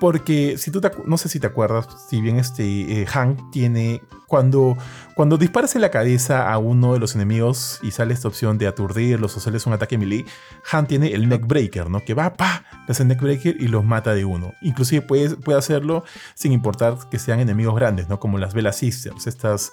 Porque 0.00 0.56
si 0.58 0.70
tú 0.70 0.80
no 1.06 1.18
sé 1.18 1.28
si 1.28 1.40
te 1.40 1.46
acuerdas, 1.46 1.88
si 2.08 2.20
bien 2.20 2.38
este 2.38 3.02
eh, 3.02 3.06
Hank 3.06 3.50
tiene 3.50 4.00
cuando 4.26 4.76
cuando 5.14 5.36
disparas 5.36 5.74
en 5.74 5.80
la 5.80 5.90
cabeza 5.90 6.52
a 6.52 6.58
uno 6.58 6.92
de 6.92 7.00
los 7.00 7.16
enemigos 7.16 7.80
y 7.82 7.90
sale 7.90 8.14
esta 8.14 8.28
opción 8.28 8.58
de 8.58 8.68
aturdirlos 8.68 9.34
o 9.34 9.38
hacerles 9.38 9.66
un 9.66 9.72
ataque 9.72 9.98
melee, 9.98 10.24
Hank 10.64 10.88
tiene 10.88 11.08
el 11.14 11.28
neckbreaker, 11.28 11.90
¿no? 11.90 12.04
Que 12.04 12.14
va, 12.14 12.34
pa, 12.34 12.64
hace 12.86 13.02
el 13.02 13.08
neckbreaker 13.08 13.56
y 13.60 13.68
los 13.68 13.84
mata 13.84 14.14
de 14.14 14.24
uno. 14.24 14.52
Inclusive 14.62 15.02
puede, 15.02 15.36
puede 15.36 15.58
hacerlo 15.58 16.04
sin 16.34 16.52
importar 16.52 16.96
que 17.10 17.18
sean 17.18 17.40
enemigos 17.40 17.74
grandes, 17.74 18.08
¿no? 18.08 18.20
Como 18.20 18.38
las 18.38 18.54
Bella 18.54 18.72
Sisters, 18.72 19.26
estas 19.26 19.72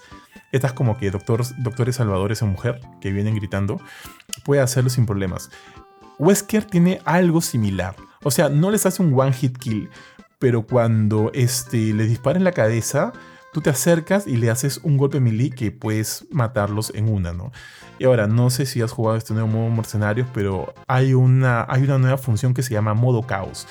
estas 0.51 0.73
como 0.73 0.97
que 0.97 1.11
doctores, 1.11 1.53
doctores 1.57 1.97
salvadores 1.97 2.41
en 2.41 2.49
mujer 2.49 2.79
que 3.01 3.11
vienen 3.11 3.35
gritando, 3.35 3.81
puede 4.45 4.61
hacerlo 4.61 4.89
sin 4.89 5.05
problemas. 5.05 5.49
Wesker 6.17 6.63
tiene 6.63 7.01
algo 7.03 7.41
similar. 7.41 7.95
O 8.23 8.31
sea, 8.31 8.49
no 8.49 8.71
les 8.71 8.85
hace 8.85 9.03
un 9.03 9.13
one 9.19 9.33
hit 9.33 9.57
kill, 9.57 9.89
pero 10.39 10.65
cuando 10.65 11.31
este, 11.33 11.93
les 11.93 12.09
dispara 12.09 12.37
en 12.37 12.43
la 12.43 12.51
cabeza, 12.51 13.13
tú 13.53 13.61
te 13.61 13.69
acercas 13.69 14.27
y 14.27 14.37
le 14.37 14.49
haces 14.49 14.79
un 14.83 14.97
golpe 14.97 15.19
melee 15.19 15.49
que 15.49 15.71
puedes 15.71 16.25
matarlos 16.31 16.91
en 16.95 17.09
una, 17.09 17.33
¿no? 17.33 17.51
Y 17.99 18.05
ahora, 18.05 18.27
no 18.27 18.49
sé 18.49 18.65
si 18.65 18.81
has 18.81 18.91
jugado 18.91 19.17
este 19.17 19.33
nuevo 19.33 19.47
modo 19.47 19.69
mercenarios, 19.69 20.27
pero 20.33 20.73
hay 20.87 21.13
una, 21.13 21.65
hay 21.69 21.83
una 21.83 21.97
nueva 21.97 22.17
función 22.17 22.53
que 22.53 22.63
se 22.63 22.73
llama 22.73 22.93
modo 22.93 23.23
caos 23.23 23.67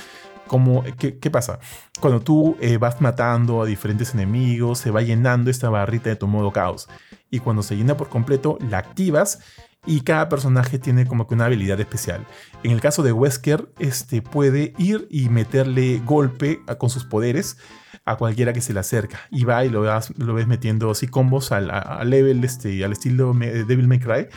como, 0.46 0.84
¿qué, 0.98 1.30
pasa? 1.30 1.58
Cuando 2.00 2.20
tú 2.20 2.56
eh, 2.60 2.76
vas 2.76 3.00
matando 3.00 3.62
a 3.62 3.66
diferentes 3.66 4.14
enemigos, 4.14 4.78
se 4.78 4.90
va 4.90 5.02
llenando 5.02 5.50
esta 5.50 5.70
barrita 5.70 6.10
de 6.10 6.16
tu 6.16 6.26
modo 6.26 6.52
caos. 6.52 6.88
Y 7.30 7.40
cuando 7.40 7.62
se 7.62 7.76
llena 7.76 7.96
por 7.96 8.08
completo, 8.08 8.58
la 8.70 8.78
activas 8.78 9.40
y 9.86 10.00
cada 10.00 10.28
personaje 10.28 10.78
tiene 10.78 11.06
como 11.06 11.26
que 11.26 11.34
una 11.34 11.46
habilidad 11.46 11.80
especial. 11.80 12.26
En 12.62 12.70
el 12.70 12.80
caso 12.80 13.02
de 13.02 13.12
Wesker, 13.12 13.68
este 13.78 14.22
puede 14.22 14.72
ir 14.78 15.06
y 15.10 15.28
meterle 15.28 16.00
golpe 16.04 16.60
con 16.78 16.90
sus 16.90 17.04
poderes 17.04 17.58
a 18.04 18.16
cualquiera 18.16 18.52
que 18.52 18.60
se 18.60 18.72
le 18.72 18.80
acerca. 18.80 19.20
Y 19.30 19.44
va 19.44 19.64
y 19.64 19.70
lo, 19.70 19.84
lo 19.84 20.34
ves 20.34 20.46
metiendo 20.46 20.90
así 20.90 21.06
combos 21.06 21.52
al, 21.52 21.68
level, 22.08 22.44
este, 22.44 22.84
al 22.84 22.92
estilo 22.92 23.34
Devil 23.34 23.88
May 23.88 23.98
Cry. 23.98 24.28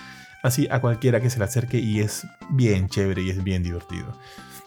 Así 0.44 0.68
a 0.70 0.80
cualquiera 0.82 1.20
que 1.20 1.30
se 1.30 1.40
le 1.40 1.46
acerque 1.46 1.80
y 1.80 2.00
es 2.00 2.26
bien 2.50 2.88
chévere 2.88 3.22
y 3.22 3.30
es 3.30 3.44
bien 3.44 3.64
divertido. 3.64 4.18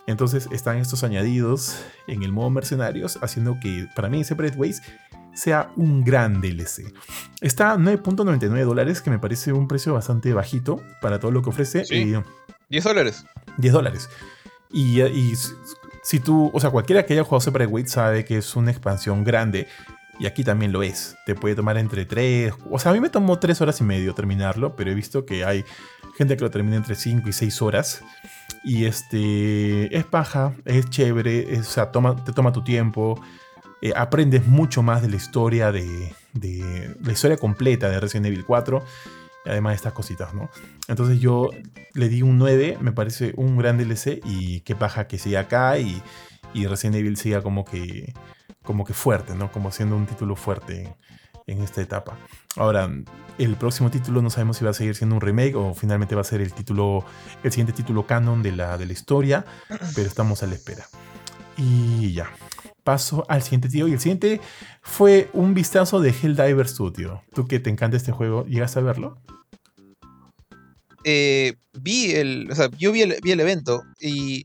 Entonces 0.07 0.49
están 0.51 0.79
estos 0.79 1.05
añadidos 1.05 1.85
en 2.09 2.23
el 2.23 2.33
modo 2.33 2.51
mercenarios, 2.51 3.19
haciendo 3.23 3.59
que 3.61 3.87
para 3.95 4.09
mí 4.09 4.25
Separate 4.25 4.57
Ways 4.57 4.83
sea 5.35 5.71
un 5.77 6.05
gran 6.05 6.41
DLC. 6.41 6.93
Está 7.41 7.73
a 7.73 7.77
9.99 7.77 8.65
dólares, 8.65 9.01
que 9.01 9.11
me 9.11 9.19
parece 9.19 9.53
un 9.53 9.69
precio 9.69 9.95
bastante 9.95 10.33
bajito 10.33 10.83
para 11.01 11.19
todo 11.21 11.31
lo 11.31 11.43
que 11.43 11.51
ofrece. 11.51 11.85
Sí. 11.85 12.15
10 12.69 12.85
dólares. 12.85 13.25
10 13.59 13.73
dólares. 13.73 14.09
Y, 14.73 15.01
si 16.03 16.21
tú, 16.21 16.51
o 16.55 16.61
sea, 16.61 16.71
cualquiera 16.71 17.05
que 17.05 17.15
haya 17.15 17.25
jugado 17.25 17.41
Separate 17.41 17.87
sabe 17.87 18.25
que 18.25 18.39
es 18.39 18.57
una 18.57 18.71
expansión 18.71 19.25
grande. 19.25 19.67
Y 20.19 20.27
aquí 20.27 20.45
también 20.45 20.71
lo 20.71 20.83
es. 20.83 21.17
Te 21.25 21.35
puede 21.35 21.55
tomar 21.55 21.79
entre 21.79 22.05
3. 22.05 22.53
O 22.71 22.79
sea, 22.79 22.91
a 22.91 22.95
mí 22.95 23.01
me 23.01 23.09
tomó 23.09 23.39
3 23.39 23.61
horas 23.63 23.81
y 23.81 23.85
medio 23.85 24.15
terminarlo, 24.15 24.77
pero 24.77 24.91
he 24.91 24.95
visto 24.95 25.25
que 25.25 25.45
hay 25.45 25.65
gente 26.17 26.37
que 26.37 26.45
lo 26.45 26.51
termina 26.51 26.77
entre 26.77 26.95
5 26.95 27.29
y 27.29 27.33
6 27.33 27.63
horas. 27.63 28.03
Y 28.63 28.85
este 28.85 29.97
es 29.97 30.05
paja, 30.05 30.55
es 30.67 30.91
chévere, 30.91 31.59
o 31.59 31.65
sea, 31.65 31.91
toma, 31.91 32.23
te 32.23 32.33
toma 32.33 32.53
tu 32.53 32.63
tiempo, 32.63 33.19
eh, 33.83 33.93
aprendes 33.97 34.47
mucho 34.47 34.83
más 34.83 35.03
de 35.03 35.09
la 35.09 35.17
historia 35.17 35.73
de, 35.73 36.15
la 37.03 37.13
historia 37.13 37.37
completa 37.37 37.89
de 37.89 38.01
Resident 38.01 38.27
Evil 38.27 38.45
4. 38.45 38.83
Y 39.47 39.49
además 39.49 39.73
de 39.73 39.77
estas 39.77 39.95
cositas, 39.95 40.35
¿no? 40.35 40.51
Entonces 40.87 41.19
yo 41.19 41.49
le 41.95 42.09
di 42.11 42.21
un 42.21 42.37
9, 42.37 42.77
me 42.81 42.93
parece 42.93 43.33
un 43.37 43.57
gran 43.57 43.79
DLC 43.79 44.21
y 44.23 44.61
qué 44.61 44.77
paja 44.77 45.07
que 45.07 45.19
siga 45.19 45.41
acá 45.41 45.79
y, 45.79 46.03
y 46.53 46.67
Resident 46.67 46.97
Evil 46.97 47.17
siga 47.17 47.43
como 47.43 47.65
que, 47.65 48.13
como 48.63 48.85
que 48.85 48.93
fuerte, 48.93 49.35
¿no? 49.35 49.51
Como 49.51 49.73
siendo 49.73 49.97
un 49.97 50.05
título 50.05 50.37
fuerte 50.37 50.95
en 51.47 51.63
esta 51.63 51.81
etapa. 51.81 52.19
Ahora, 52.57 52.91
el 53.39 53.57
próximo 53.57 53.91
título 53.91 54.21
no 54.21 54.31
sabemos 54.31 54.59
si 54.59 54.65
va 54.65 54.71
a 54.71 54.75
seguir 54.75 54.95
siendo 54.95 55.15
un 55.17 55.21
remake 55.21 55.55
o 55.55 55.75
finalmente 55.75 56.15
va 56.15 56.21
a 56.21 56.25
ser 56.25 56.41
el 56.41 56.53
título, 56.53 57.05
el 57.43 57.51
siguiente 57.51 57.73
título 57.73 58.07
canon 58.07 58.43
de 58.43 58.53
la, 58.53 58.77
de 58.77 58.87
la 58.87 58.93
historia, 58.93 59.45
pero 59.95 60.07
estamos 60.07 60.43
a 60.43 60.47
la 60.47 60.55
espera. 60.55 60.85
Y 61.57 62.13
ya, 62.13 62.31
paso 62.91 63.25
al 63.29 63.43
siguiente 63.43 63.69
tío. 63.69 63.87
Y 63.87 63.93
el 63.93 64.01
siguiente 64.01 64.41
fue 64.83 65.31
un 65.33 65.55
vistazo 65.55 66.01
de 66.01 66.11
Helldiver 66.11 66.67
Studio. 66.67 67.23
Tú 67.33 67.47
que 67.47 67.61
te 67.61 67.71
encanta 67.71 67.97
este 67.97 68.11
juego, 68.11 68.45
¿llegaste 68.47 68.81
a 68.81 68.83
verlo? 68.83 69.17
Eh, 71.05 71.55
vi 71.73 72.11
el, 72.11 72.49
o 72.51 72.55
sea, 72.57 72.69
yo 72.77 72.91
vi 72.91 73.03
el, 73.03 73.17
vi 73.23 73.31
el 73.31 73.39
evento 73.39 73.85
y 74.01 74.45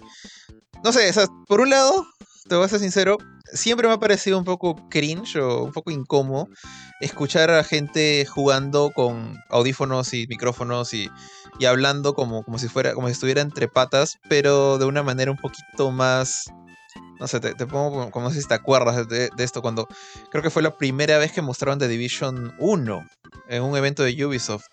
no 0.83 0.91
sé, 0.91 1.09
o 1.09 1.13
sea, 1.13 1.25
por 1.47 1.59
un 1.59 1.71
lado 1.71 2.05
te 2.47 2.55
voy 2.55 2.65
a 2.65 2.69
ser 2.69 2.79
sincero, 2.79 3.17
siempre 3.51 3.87
me 3.87 3.95
ha 3.95 3.99
parecido 3.99 4.37
un 4.37 4.45
poco 4.45 4.75
cringe 4.89 5.37
o 5.37 5.63
un 5.63 5.71
poco 5.71 5.89
incómodo 5.89 6.47
escuchar 7.01 7.49
a 7.49 7.63
gente 7.63 8.25
jugando 8.27 8.91
con 8.91 9.37
audífonos 9.49 10.13
y 10.13 10.27
micrófonos 10.27 10.93
y, 10.93 11.09
hablando 11.67 12.13
como, 12.13 12.43
como 12.43 12.59
si 12.59 12.67
fuera, 12.67 12.93
como 12.93 13.07
si 13.07 13.13
estuviera 13.13 13.41
entre 13.41 13.67
patas, 13.67 14.19
pero 14.29 14.77
de 14.77 14.85
una 14.85 15.01
manera 15.01 15.31
un 15.31 15.37
poquito 15.37 15.89
más. 15.89 16.45
No 17.19 17.27
sé, 17.27 17.39
te, 17.39 17.53
pongo 17.65 18.11
como, 18.11 18.29
si 18.29 18.45
te 18.45 18.53
acuerdas 18.53 19.07
de, 19.07 19.29
esto 19.37 19.61
cuando 19.61 19.87
creo 20.31 20.43
que 20.43 20.49
fue 20.49 20.61
la 20.61 20.77
primera 20.77 21.17
vez 21.17 21.31
que 21.31 21.41
mostraron 21.41 21.79
The 21.79 21.87
Division 21.87 22.53
1 22.59 23.07
en 23.47 23.63
un 23.63 23.77
evento 23.77 24.03
de 24.03 24.25
Ubisoft 24.25 24.65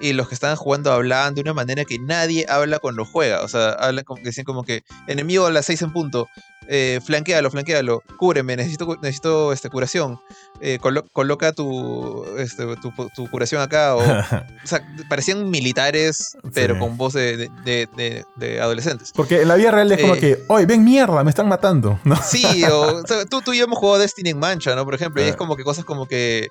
y 0.00 0.12
los 0.12 0.28
que 0.28 0.34
estaban 0.34 0.56
jugando 0.56 0.92
hablaban 0.92 1.34
de 1.34 1.40
una 1.40 1.54
manera 1.54 1.84
que 1.84 1.98
nadie 1.98 2.46
habla 2.48 2.78
cuando 2.78 3.04
juega. 3.04 3.42
O 3.42 3.48
sea, 3.48 3.70
hablan 3.70 4.04
como, 4.04 4.22
decían 4.22 4.44
como 4.44 4.64
que 4.64 4.84
enemigo 5.06 5.46
a 5.46 5.50
las 5.50 5.66
6 5.66 5.82
en 5.82 5.92
punto, 5.92 6.28
eh, 6.68 7.00
flanquealo, 7.04 7.50
flanquealo, 7.50 8.02
cúbreme, 8.16 8.56
necesito, 8.56 8.96
necesito 9.02 9.52
este, 9.52 9.68
curación, 9.68 10.20
eh, 10.60 10.78
coloca 11.12 11.52
tu, 11.52 12.24
este, 12.38 12.64
tu, 12.76 13.30
curación 13.30 13.60
acá. 13.60 13.94
O, 14.62 14.66
sea, 14.66 14.80
parecían 15.08 15.50
militares, 15.50 16.36
pero 16.54 16.78
con 16.78 16.96
voz 16.96 17.14
de, 17.14 17.50
de, 17.64 18.60
adolescentes. 18.60 19.10
Porque 19.14 19.42
en 19.42 19.48
la 19.48 19.56
vida 19.56 19.70
real 19.72 19.90
es 19.90 20.00
como 20.00 20.14
eh, 20.14 20.20
que, 20.20 20.38
oye, 20.48 20.66
ven 20.66 20.84
mierda, 20.84 21.24
me 21.24 21.30
están 21.30 21.48
matando. 21.48 21.98
¿no? 22.04 22.16
Sí, 22.16 22.64
o, 22.64 23.02
tú, 23.28 23.40
tú 23.42 23.52
y 23.52 23.58
yo 23.58 23.64
hemos 23.64 23.78
jugado 23.78 23.98
Destiny 23.98 24.30
en 24.30 24.38
mancha, 24.38 24.74
¿no? 24.76 24.84
Por 24.84 24.94
ejemplo, 24.94 25.22
y 25.22 25.26
es 25.26 25.36
como 25.36 25.56
que 25.56 25.64
cosas 25.64 25.84
como 25.84 26.06
que 26.06 26.48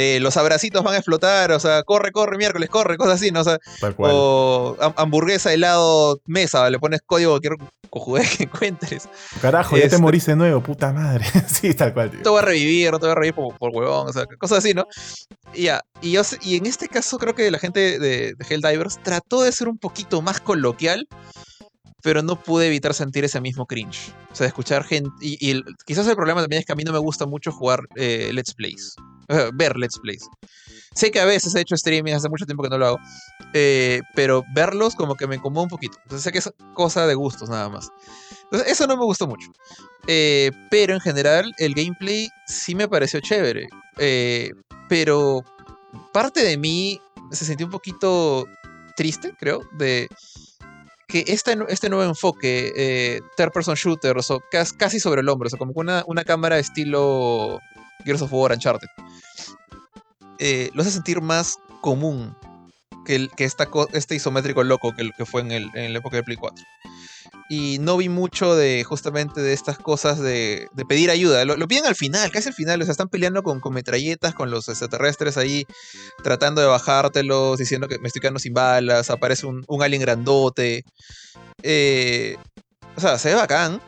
eh, 0.00 0.20
los 0.20 0.36
abracitos 0.36 0.84
van 0.84 0.94
a 0.94 0.98
explotar, 0.98 1.50
o 1.50 1.58
sea, 1.58 1.82
corre, 1.82 2.12
corre, 2.12 2.38
miércoles, 2.38 2.70
corre, 2.70 2.96
cosas 2.96 3.16
así, 3.16 3.32
¿no? 3.32 3.40
O, 3.40 3.44
sea, 3.44 3.58
o 3.98 4.76
hamburguesa, 4.94 5.52
helado, 5.52 6.20
mesa, 6.24 6.70
le 6.70 6.78
pones 6.78 7.00
código 7.04 7.32
cualquier 7.32 7.56
cojude 7.90 8.22
que 8.36 8.44
encuentres. 8.44 9.08
Carajo, 9.50 9.76
ya 9.76 9.82
te 9.82 9.86
este, 9.88 9.98
morís 9.98 10.26
de 10.26 10.36
nuevo, 10.36 10.62
puta 10.62 10.92
madre. 10.92 11.24
sí, 11.48 11.74
tal 11.74 11.94
cual, 11.94 12.10
tío. 12.10 12.22
Te 12.22 12.28
voy 12.28 12.38
a 12.38 12.42
revivir, 12.42 12.90
no 12.90 12.98
te 12.98 13.06
voy 13.06 13.12
a 13.12 13.14
revivir 13.14 13.34
por, 13.34 13.70
huevón, 13.74 14.08
o 14.08 14.12
sea, 14.12 14.26
cosas 14.38 14.58
así, 14.58 14.74
¿no? 14.74 14.86
Y 15.54 15.64
ya, 15.64 15.82
y, 16.02 16.12
yo, 16.12 16.22
y 16.42 16.56
en 16.56 16.66
este 16.66 16.88
caso 16.88 17.18
creo 17.18 17.34
que 17.34 17.50
la 17.50 17.58
gente 17.58 17.98
de, 17.98 18.34
de 18.34 18.46
Helldivers 18.48 18.98
trató 19.02 19.42
de 19.42 19.52
ser 19.52 19.68
un 19.68 19.78
poquito 19.78 20.22
más 20.22 20.40
coloquial 20.40 21.08
pero 22.02 22.22
no 22.22 22.40
pude 22.40 22.68
evitar 22.68 22.94
sentir 22.94 23.24
ese 23.24 23.40
mismo 23.40 23.66
cringe. 23.66 24.12
O 24.30 24.34
sea, 24.34 24.46
escuchar 24.46 24.84
gente. 24.84 25.10
Y, 25.20 25.62
quizás 25.84 26.06
el 26.06 26.16
problema 26.16 26.40
también 26.40 26.60
es 26.60 26.66
que 26.66 26.72
a 26.72 26.76
mí 26.76 26.84
no 26.84 26.92
me 26.92 26.98
gusta 26.98 27.26
mucho 27.26 27.50
jugar 27.52 27.80
eh, 27.96 28.30
Let's 28.32 28.54
Plays. 28.54 28.94
ver 29.54 29.76
Let's 29.76 29.98
Plays. 30.00 30.28
Sé 30.94 31.10
que 31.10 31.20
a 31.20 31.24
veces 31.24 31.54
he 31.54 31.60
hecho 31.60 31.74
streaming, 31.74 32.12
hace 32.12 32.28
mucho 32.28 32.46
tiempo 32.46 32.62
que 32.62 32.70
no 32.70 32.78
lo 32.78 32.86
hago. 32.86 32.98
Eh, 33.52 34.00
pero 34.14 34.44
verlos 34.54 34.94
como 34.94 35.16
que 35.16 35.26
me 35.26 35.36
incomoda 35.36 35.64
un 35.64 35.68
poquito. 35.68 35.98
Entonces 36.04 36.22
sé 36.22 36.32
que 36.32 36.38
es 36.38 36.50
cosa 36.74 37.06
de 37.06 37.14
gustos 37.14 37.48
nada 37.48 37.68
más. 37.68 37.90
Eso 38.50 38.86
no 38.86 38.96
me 38.96 39.04
gustó 39.04 39.26
mucho. 39.26 39.50
Eh, 40.06 40.50
pero 40.70 40.94
en 40.94 41.00
general 41.00 41.52
el 41.58 41.74
gameplay 41.74 42.28
sí 42.46 42.74
me 42.74 42.88
pareció 42.88 43.20
chévere. 43.20 43.68
pero 44.88 45.44
parte 46.12 46.42
de 46.42 46.56
mí 46.56 47.00
se 47.30 47.44
sintió 47.44 47.66
un 47.66 47.72
poquito 47.72 48.46
triste, 48.96 49.34
creo, 49.38 49.60
de 49.72 50.08
que 51.08 51.24
este, 51.26 51.56
este 51.68 51.88
nuevo 51.88 52.04
enfoque, 52.04 52.72
eh, 52.76 53.20
third 53.36 53.52
person 53.52 53.74
shooter, 53.74 54.16
o 54.18 54.42
casi 54.78 55.00
sobre 55.00 55.22
el 55.22 55.28
hombro, 55.28 55.46
o 55.46 55.50
sea, 55.50 55.58
como 55.58 55.72
una, 55.74 56.04
una 56.06 56.22
cámara 56.24 56.58
estilo 56.58 57.60
Gears 58.04 58.22
of 58.22 58.32
War 58.32 58.52
Uncharted, 58.52 58.88
eh, 60.38 60.70
lo 60.74 60.82
hace 60.82 60.90
sentir 60.90 61.22
más 61.22 61.56
común 61.80 62.36
que, 63.16 63.44
esta, 63.44 63.68
este 63.92 64.14
isométrico 64.14 64.62
loco 64.62 64.94
que, 64.94 65.10
que 65.16 65.24
fue 65.24 65.40
en, 65.40 65.52
el, 65.52 65.70
en 65.74 65.92
la 65.92 65.98
época 65.98 66.16
de 66.16 66.22
Play 66.22 66.36
4 66.36 66.64
y 67.48 67.78
no 67.78 67.96
vi 67.96 68.08
mucho 68.10 68.54
de 68.54 68.84
justamente 68.84 69.40
de 69.40 69.54
estas 69.54 69.78
cosas 69.78 70.18
de, 70.18 70.68
pedir 70.86 71.10
ayuda. 71.10 71.44
Lo, 71.46 71.66
piden 71.66 71.86
al 71.86 71.94
final, 71.94 72.30
casi 72.30 72.48
al 72.48 72.54
final. 72.54 72.80
O 72.82 72.84
sea, 72.84 72.92
están 72.92 73.08
peleando 73.08 73.42
con, 73.42 73.60
con, 73.60 73.72
metralletas, 73.72 74.34
con 74.34 74.50
los 74.50 74.68
extraterrestres 74.68 75.38
ahí, 75.38 75.66
tratando 76.22 76.60
de 76.60 76.66
bajártelos, 76.66 77.58
diciendo 77.58 77.88
que 77.88 77.98
me 77.98 78.08
estoy 78.08 78.20
quedando 78.20 78.38
sin 78.38 78.52
balas. 78.52 79.08
Aparece 79.08 79.46
un, 79.46 79.64
un 79.66 79.82
alien 79.82 80.02
grandote. 80.02 80.84
Eh, 81.62 82.36
o 82.96 83.00
sea, 83.00 83.18
se 83.18 83.30
ve 83.30 83.36
bacán, 83.36 83.80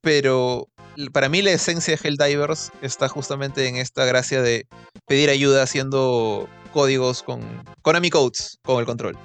pero 0.00 0.66
para 1.12 1.28
mí 1.28 1.42
la 1.42 1.52
esencia 1.52 1.96
de 1.96 2.08
Helldivers 2.08 2.72
está 2.82 3.08
justamente 3.08 3.68
en 3.68 3.76
esta 3.76 4.04
gracia 4.04 4.42
de 4.42 4.66
pedir 5.06 5.30
ayuda 5.30 5.62
haciendo 5.62 6.48
códigos 6.72 7.22
con 7.22 7.40
Konami 7.82 8.10
Codes 8.10 8.58
con 8.64 8.80
el 8.80 8.86
control. 8.86 9.16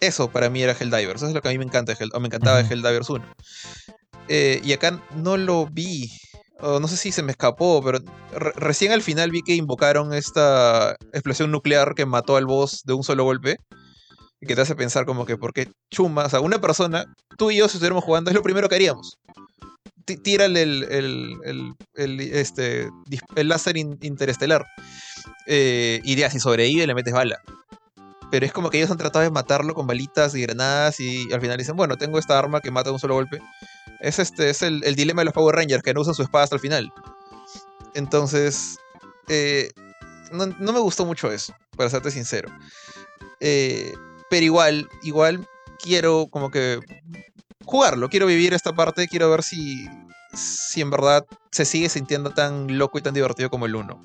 Eso 0.00 0.30
para 0.30 0.50
mí 0.50 0.62
era 0.62 0.76
Helldivers. 0.78 1.22
Eso 1.22 1.28
es 1.28 1.34
lo 1.34 1.40
que 1.40 1.48
a 1.48 1.52
mí 1.52 1.58
me 1.58 1.64
encanta 1.64 1.96
o 2.12 2.20
me 2.20 2.26
encantaba 2.26 2.62
de 2.62 2.68
Helldivers 2.68 3.08
1. 3.08 3.24
Eh, 4.28 4.60
y 4.64 4.72
acá 4.72 5.00
no 5.14 5.36
lo 5.36 5.66
vi. 5.66 6.10
No 6.60 6.88
sé 6.88 6.96
si 6.96 7.12
se 7.12 7.22
me 7.22 7.32
escapó, 7.32 7.82
pero 7.84 7.98
recién 8.56 8.90
al 8.92 9.02
final 9.02 9.30
vi 9.30 9.42
que 9.42 9.54
invocaron 9.54 10.14
esta 10.14 10.96
explosión 11.12 11.50
nuclear 11.50 11.94
que 11.94 12.06
mató 12.06 12.36
al 12.36 12.46
boss 12.46 12.82
de 12.84 12.94
un 12.94 13.04
solo 13.04 13.24
golpe. 13.24 13.58
Y 14.40 14.46
que 14.46 14.54
te 14.54 14.62
hace 14.62 14.74
pensar 14.74 15.06
como 15.06 15.24
que, 15.24 15.38
¿por 15.38 15.52
qué 15.52 15.70
chuma? 15.90 16.24
O 16.24 16.30
sea, 16.30 16.40
una 16.40 16.60
persona, 16.60 17.06
tú 17.38 17.50
y 17.50 17.56
yo 17.56 17.68
si 17.68 17.76
estuviéramos 17.76 18.04
jugando, 18.04 18.30
es 18.30 18.36
lo 18.36 18.42
primero 18.42 18.68
que 18.68 18.74
haríamos. 18.74 19.16
Tírale 20.06 20.62
el, 20.62 21.74
el, 21.94 22.20
este, 22.20 22.88
el 23.34 23.48
láser 23.48 23.76
interestelar. 23.76 24.64
Eh, 25.46 26.00
y 26.04 26.16
ya, 26.16 26.30
si 26.30 26.40
sobrevive, 26.40 26.86
le 26.86 26.94
metes 26.94 27.12
bala 27.12 27.40
pero 28.30 28.46
es 28.46 28.52
como 28.52 28.70
que 28.70 28.78
ellos 28.78 28.90
han 28.90 28.98
tratado 28.98 29.22
de 29.22 29.30
matarlo 29.30 29.74
con 29.74 29.86
balitas 29.86 30.34
y 30.34 30.42
granadas 30.42 31.00
y 31.00 31.32
al 31.32 31.40
final 31.40 31.56
dicen, 31.56 31.76
bueno, 31.76 31.96
tengo 31.96 32.18
esta 32.18 32.38
arma 32.38 32.60
que 32.60 32.70
mata 32.70 32.90
de 32.90 32.94
un 32.94 32.98
solo 32.98 33.14
golpe. 33.14 33.40
Es, 34.00 34.18
este, 34.18 34.50
es 34.50 34.62
el, 34.62 34.80
dilema 34.94 35.20
de 35.20 35.26
los 35.26 35.34
Power 35.34 35.54
Rangers, 35.54 35.82
que 35.82 35.94
no 35.94 36.00
usan 36.00 36.14
su 36.14 36.22
espada 36.22 36.44
hasta 36.44 36.56
el 36.56 36.60
final. 36.60 36.92
Entonces, 37.94 38.78
eh, 39.28 39.70
no, 40.32 40.72
me 40.72 40.80
gustó 40.80 41.06
mucho 41.06 41.30
eso, 41.30 41.54
para 41.76 41.88
serte 41.88 42.10
sincero. 42.10 42.50
Eh, 43.40 43.94
pero 44.28 44.44
igual, 44.44 44.88
igual 45.02 45.46
quiero 45.80 46.26
como 46.30 46.50
que 46.50 46.80
jugarlo, 47.66 48.08
quiero 48.08 48.26
vivir 48.26 48.54
esta 48.54 48.72
parte, 48.72 49.08
quiero 49.08 49.28
ver 49.30 49.42
si, 49.42 49.86
si 50.32 50.80
en 50.80 50.90
verdad 50.90 51.26
se 51.50 51.66
sigue 51.66 51.90
sintiendo 51.90 52.30
tan 52.30 52.78
loco 52.78 52.98
y 52.98 53.02
tan 53.02 53.12
divertido 53.12 53.50
como 53.50 53.66
el 53.66 53.74
1. 53.74 54.02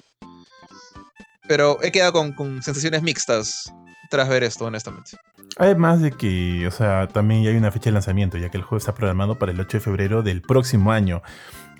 Pero 1.47 1.82
he 1.82 1.91
quedado 1.91 2.14
con, 2.14 2.34
con 2.34 2.62
sensaciones 2.62 3.01
mixtas 3.03 3.72
tras 4.09 4.28
ver 4.28 4.43
esto, 4.43 4.66
honestamente. 4.66 5.18
Además 5.57 6.01
de 6.01 6.12
que, 6.12 6.68
o 6.68 6.72
sea, 6.72 7.07
también 7.07 7.43
ya 7.43 7.49
hay 7.49 7.55
una 7.55 7.72
fecha 7.72 7.86
de 7.86 7.93
lanzamiento, 7.93 8.38
ya 8.38 8.49
que 8.49 8.57
el 8.57 8.64
juego 8.64 8.78
está 8.78 8.93
programado 8.93 9.38
para 9.38 9.51
el 9.51 9.59
8 9.59 9.78
de 9.78 9.82
febrero 9.82 10.24
del 10.24 10.41
próximo 10.41 10.91
año. 10.91 11.22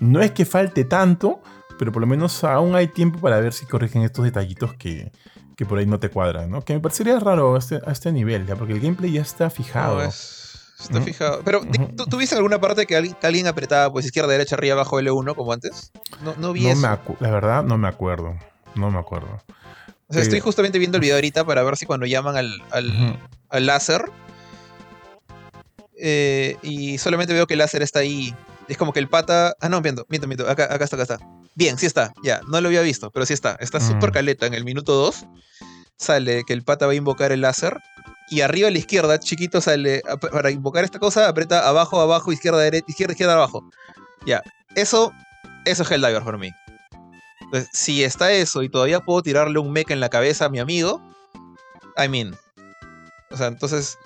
No 0.00 0.20
es 0.20 0.32
que 0.32 0.44
falte 0.44 0.84
tanto, 0.84 1.42
pero 1.78 1.92
por 1.92 2.00
lo 2.00 2.06
menos 2.06 2.44
aún 2.44 2.74
hay 2.74 2.88
tiempo 2.88 3.18
para 3.18 3.40
ver 3.40 3.52
si 3.52 3.66
corrigen 3.66 4.02
estos 4.02 4.24
detallitos 4.24 4.74
que, 4.74 5.12
por 5.68 5.78
ahí 5.78 5.86
no 5.86 6.00
te 6.00 6.10
cuadran, 6.10 6.50
¿no? 6.50 6.62
Que 6.62 6.74
me 6.74 6.80
parecería 6.80 7.18
raro 7.20 7.54
a 7.54 7.58
este, 7.58 7.80
este 7.86 8.10
nivel, 8.10 8.46
ya, 8.46 8.56
porque 8.56 8.72
el 8.72 8.80
gameplay 8.80 9.12
ya 9.12 9.22
está 9.22 9.48
fijado. 9.48 10.02
Está 10.84 11.00
fijado. 11.00 11.42
Pero, 11.44 11.62
¿tú, 12.08 12.16
viste 12.16 12.36
alguna 12.36 12.60
parte 12.60 12.86
que 12.86 12.96
alguien, 12.96 13.46
apretaba, 13.46 13.92
pues 13.92 14.06
izquierda, 14.06 14.30
derecha, 14.32 14.56
arriba, 14.56 14.74
abajo, 14.74 15.00
L1, 15.00 15.34
como 15.34 15.52
antes? 15.52 15.92
No, 16.22 16.34
no 16.36 16.52
vi 16.52 16.68
eso. 16.68 16.80
la 17.20 17.30
verdad, 17.30 17.64
no 17.64 17.78
me 17.78 17.88
acuerdo. 17.88 18.36
No 18.74 18.90
me 18.90 18.98
acuerdo 18.98 19.38
estoy 20.20 20.40
justamente 20.40 20.78
viendo 20.78 20.98
el 20.98 21.00
video 21.00 21.14
ahorita 21.16 21.44
para 21.44 21.62
ver 21.62 21.76
si 21.76 21.86
cuando 21.86 22.06
llaman 22.06 22.36
al, 22.36 22.62
al, 22.70 23.66
láser. 23.66 24.04
Eh, 25.96 26.56
y 26.62 26.98
solamente 26.98 27.32
veo 27.32 27.46
que 27.46 27.54
el 27.54 27.58
láser 27.58 27.82
está 27.82 28.00
ahí. 28.00 28.34
Es 28.68 28.76
como 28.76 28.92
que 28.92 29.00
el 29.00 29.08
pata. 29.08 29.54
Ah, 29.60 29.68
no, 29.68 29.80
miento, 29.80 30.06
miento, 30.08 30.26
miento. 30.26 30.48
Acá, 30.48 30.64
acá 30.64 30.84
está, 30.84 30.96
acá 30.96 31.02
está. 31.02 31.18
Bien, 31.54 31.78
sí 31.78 31.86
está. 31.86 32.12
Ya, 32.24 32.40
no 32.48 32.60
lo 32.60 32.68
había 32.68 32.82
visto, 32.82 33.10
pero 33.10 33.26
sí 33.26 33.34
está. 33.34 33.56
Está 33.60 33.80
súper 33.80 34.12
caleta. 34.12 34.46
En 34.46 34.54
el 34.54 34.64
minuto 34.64 34.94
2 34.94 35.26
sale 35.96 36.42
que 36.44 36.52
el 36.52 36.62
pata 36.62 36.86
va 36.86 36.92
a 36.92 36.96
invocar 36.96 37.32
el 37.32 37.42
láser. 37.42 37.78
Y 38.28 38.40
arriba 38.40 38.68
a 38.68 38.70
la 38.70 38.78
izquierda, 38.78 39.18
chiquito, 39.18 39.60
sale. 39.60 40.02
Para 40.32 40.50
invocar 40.50 40.84
esta 40.84 40.98
cosa, 40.98 41.28
aprieta 41.28 41.68
abajo, 41.68 42.00
abajo, 42.00 42.32
izquierda, 42.32 42.58
derecha, 42.60 42.86
izquierda, 42.88 43.12
izquierda, 43.12 43.34
abajo. 43.34 43.62
Ya. 44.26 44.42
Eso. 44.74 45.12
Eso 45.64 45.82
es 45.82 45.90
Helldiver 45.90 46.22
por 46.22 46.38
mí. 46.38 46.50
Entonces, 47.40 47.68
si 47.72 48.02
está 48.02 48.32
eso 48.32 48.62
y 48.62 48.68
todavía 48.68 49.00
puedo 49.00 49.22
tirarle 49.22 49.58
un 49.58 49.70
mecha 49.72 49.92
en 49.92 50.00
la 50.00 50.08
cabeza 50.08 50.46
a 50.46 50.48
mi 50.48 50.58
amigo, 50.58 51.00
I 52.02 52.08
mean. 52.08 52.34
O 53.30 53.36
sea, 53.36 53.48
entonces. 53.48 53.98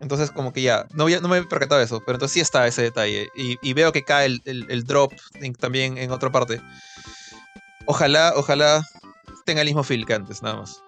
Entonces, 0.00 0.30
como 0.30 0.52
que 0.52 0.62
ya. 0.62 0.86
No, 0.94 1.08
no 1.08 1.28
me 1.28 1.38
he 1.38 1.42
percatado 1.44 1.80
eso, 1.80 2.00
pero 2.00 2.16
entonces 2.16 2.34
sí 2.34 2.40
está 2.40 2.66
ese 2.66 2.82
detalle. 2.82 3.28
Y, 3.34 3.72
veo 3.74 3.92
que 3.92 4.02
cae 4.02 4.26
el, 4.44 4.84
drop 4.84 5.12
también 5.58 5.98
en 5.98 6.10
otra 6.10 6.30
parte. 6.30 6.60
Ojalá, 7.86 8.32
ojalá 8.36 8.82
tenga 9.44 9.60
el 9.60 9.66
mismo 9.66 9.82
feel 9.82 10.06
que 10.06 10.14
antes, 10.14 10.42
nada 10.42 10.56
más. 10.56 10.82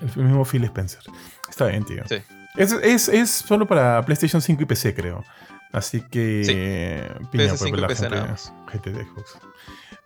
El 0.00 0.24
mismo 0.24 0.44
feel 0.44 0.64
Spencer. 0.64 1.02
Está 1.50 1.66
bien, 1.66 1.84
tío. 1.84 2.02
Sí. 2.08 2.16
Es, 2.56 3.08
es, 3.08 3.30
solo 3.30 3.66
para 3.66 4.02
PlayStation 4.04 4.40
5 4.40 4.62
y 4.62 4.66
PC, 4.66 4.94
creo. 4.94 5.24
Así 5.72 6.00
que. 6.00 6.42
Sí. 6.44 6.52
PS5 7.36 7.84
y 7.84 7.86
PC 7.86 8.10
nada 8.10 8.26
más. 8.28 8.52
GT 8.72 8.90
de 8.90 9.04
Xbox. 9.04 9.38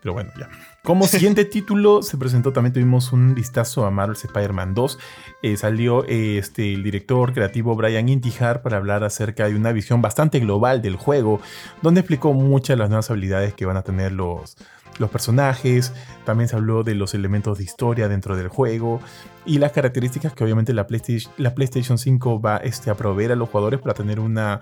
Pero 0.05 0.12
bueno, 0.12 0.30
ya. 0.38 0.51
Como 0.82 1.07
siguiente 1.07 1.45
título, 1.47 2.03
se 2.03 2.18
presentó, 2.18 2.53
también 2.53 2.74
tuvimos 2.74 3.12
un 3.14 3.34
vistazo 3.34 3.86
a 3.86 3.90
Marvel's 3.90 4.22
Spider-Man 4.24 4.74
2. 4.74 4.99
Eh, 5.42 5.57
salió 5.57 6.05
este, 6.05 6.74
el 6.74 6.82
director 6.82 7.32
creativo 7.32 7.74
Brian 7.74 8.11
Intihar 8.11 8.61
para 8.61 8.76
hablar 8.76 9.03
acerca 9.03 9.49
de 9.49 9.57
una 9.57 9.72
visión 9.72 10.03
bastante 10.03 10.40
global 10.40 10.82
del 10.82 10.97
juego, 10.97 11.40
donde 11.80 12.01
explicó 12.01 12.34
muchas 12.34 12.76
de 12.76 12.80
las 12.80 12.90
nuevas 12.90 13.11
habilidades 13.11 13.55
que 13.55 13.64
van 13.64 13.78
a 13.78 13.82
tener 13.82 14.12
los, 14.12 14.59
los 14.99 15.11
personajes, 15.11 15.92
también 16.24 16.49
se 16.49 16.57
habló 16.57 16.82
de 16.82 16.95
los 16.95 17.14
elementos 17.14 17.59
de 17.59 17.64
historia 17.64 18.09
dentro 18.09 18.36
del 18.36 18.49
juego 18.49 19.01
y 19.45 19.59
las 19.59 19.72
características 19.72 20.32
que 20.32 20.45
obviamente 20.45 20.72
la 20.72 20.86
PlayStation, 20.86 21.32
la 21.36 21.55
PlayStation 21.55 21.99
5 21.99 22.40
va 22.40 22.57
este, 22.59 22.90
a 22.90 22.95
proveer 22.95 23.32
a 23.32 23.36
los 23.36 23.49
jugadores 23.49 23.80
para 23.80 23.95
tener 23.95 24.20
una 24.20 24.61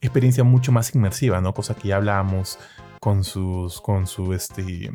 experiencia 0.00 0.44
mucho 0.44 0.72
más 0.72 0.94
inmersiva, 0.94 1.40
¿no? 1.40 1.54
Cosa 1.54 1.74
que 1.74 1.88
ya 1.88 1.96
hablábamos 1.96 2.58
con, 3.04 3.22
sus, 3.22 3.82
con 3.82 4.06
su 4.06 4.32
este, 4.32 4.90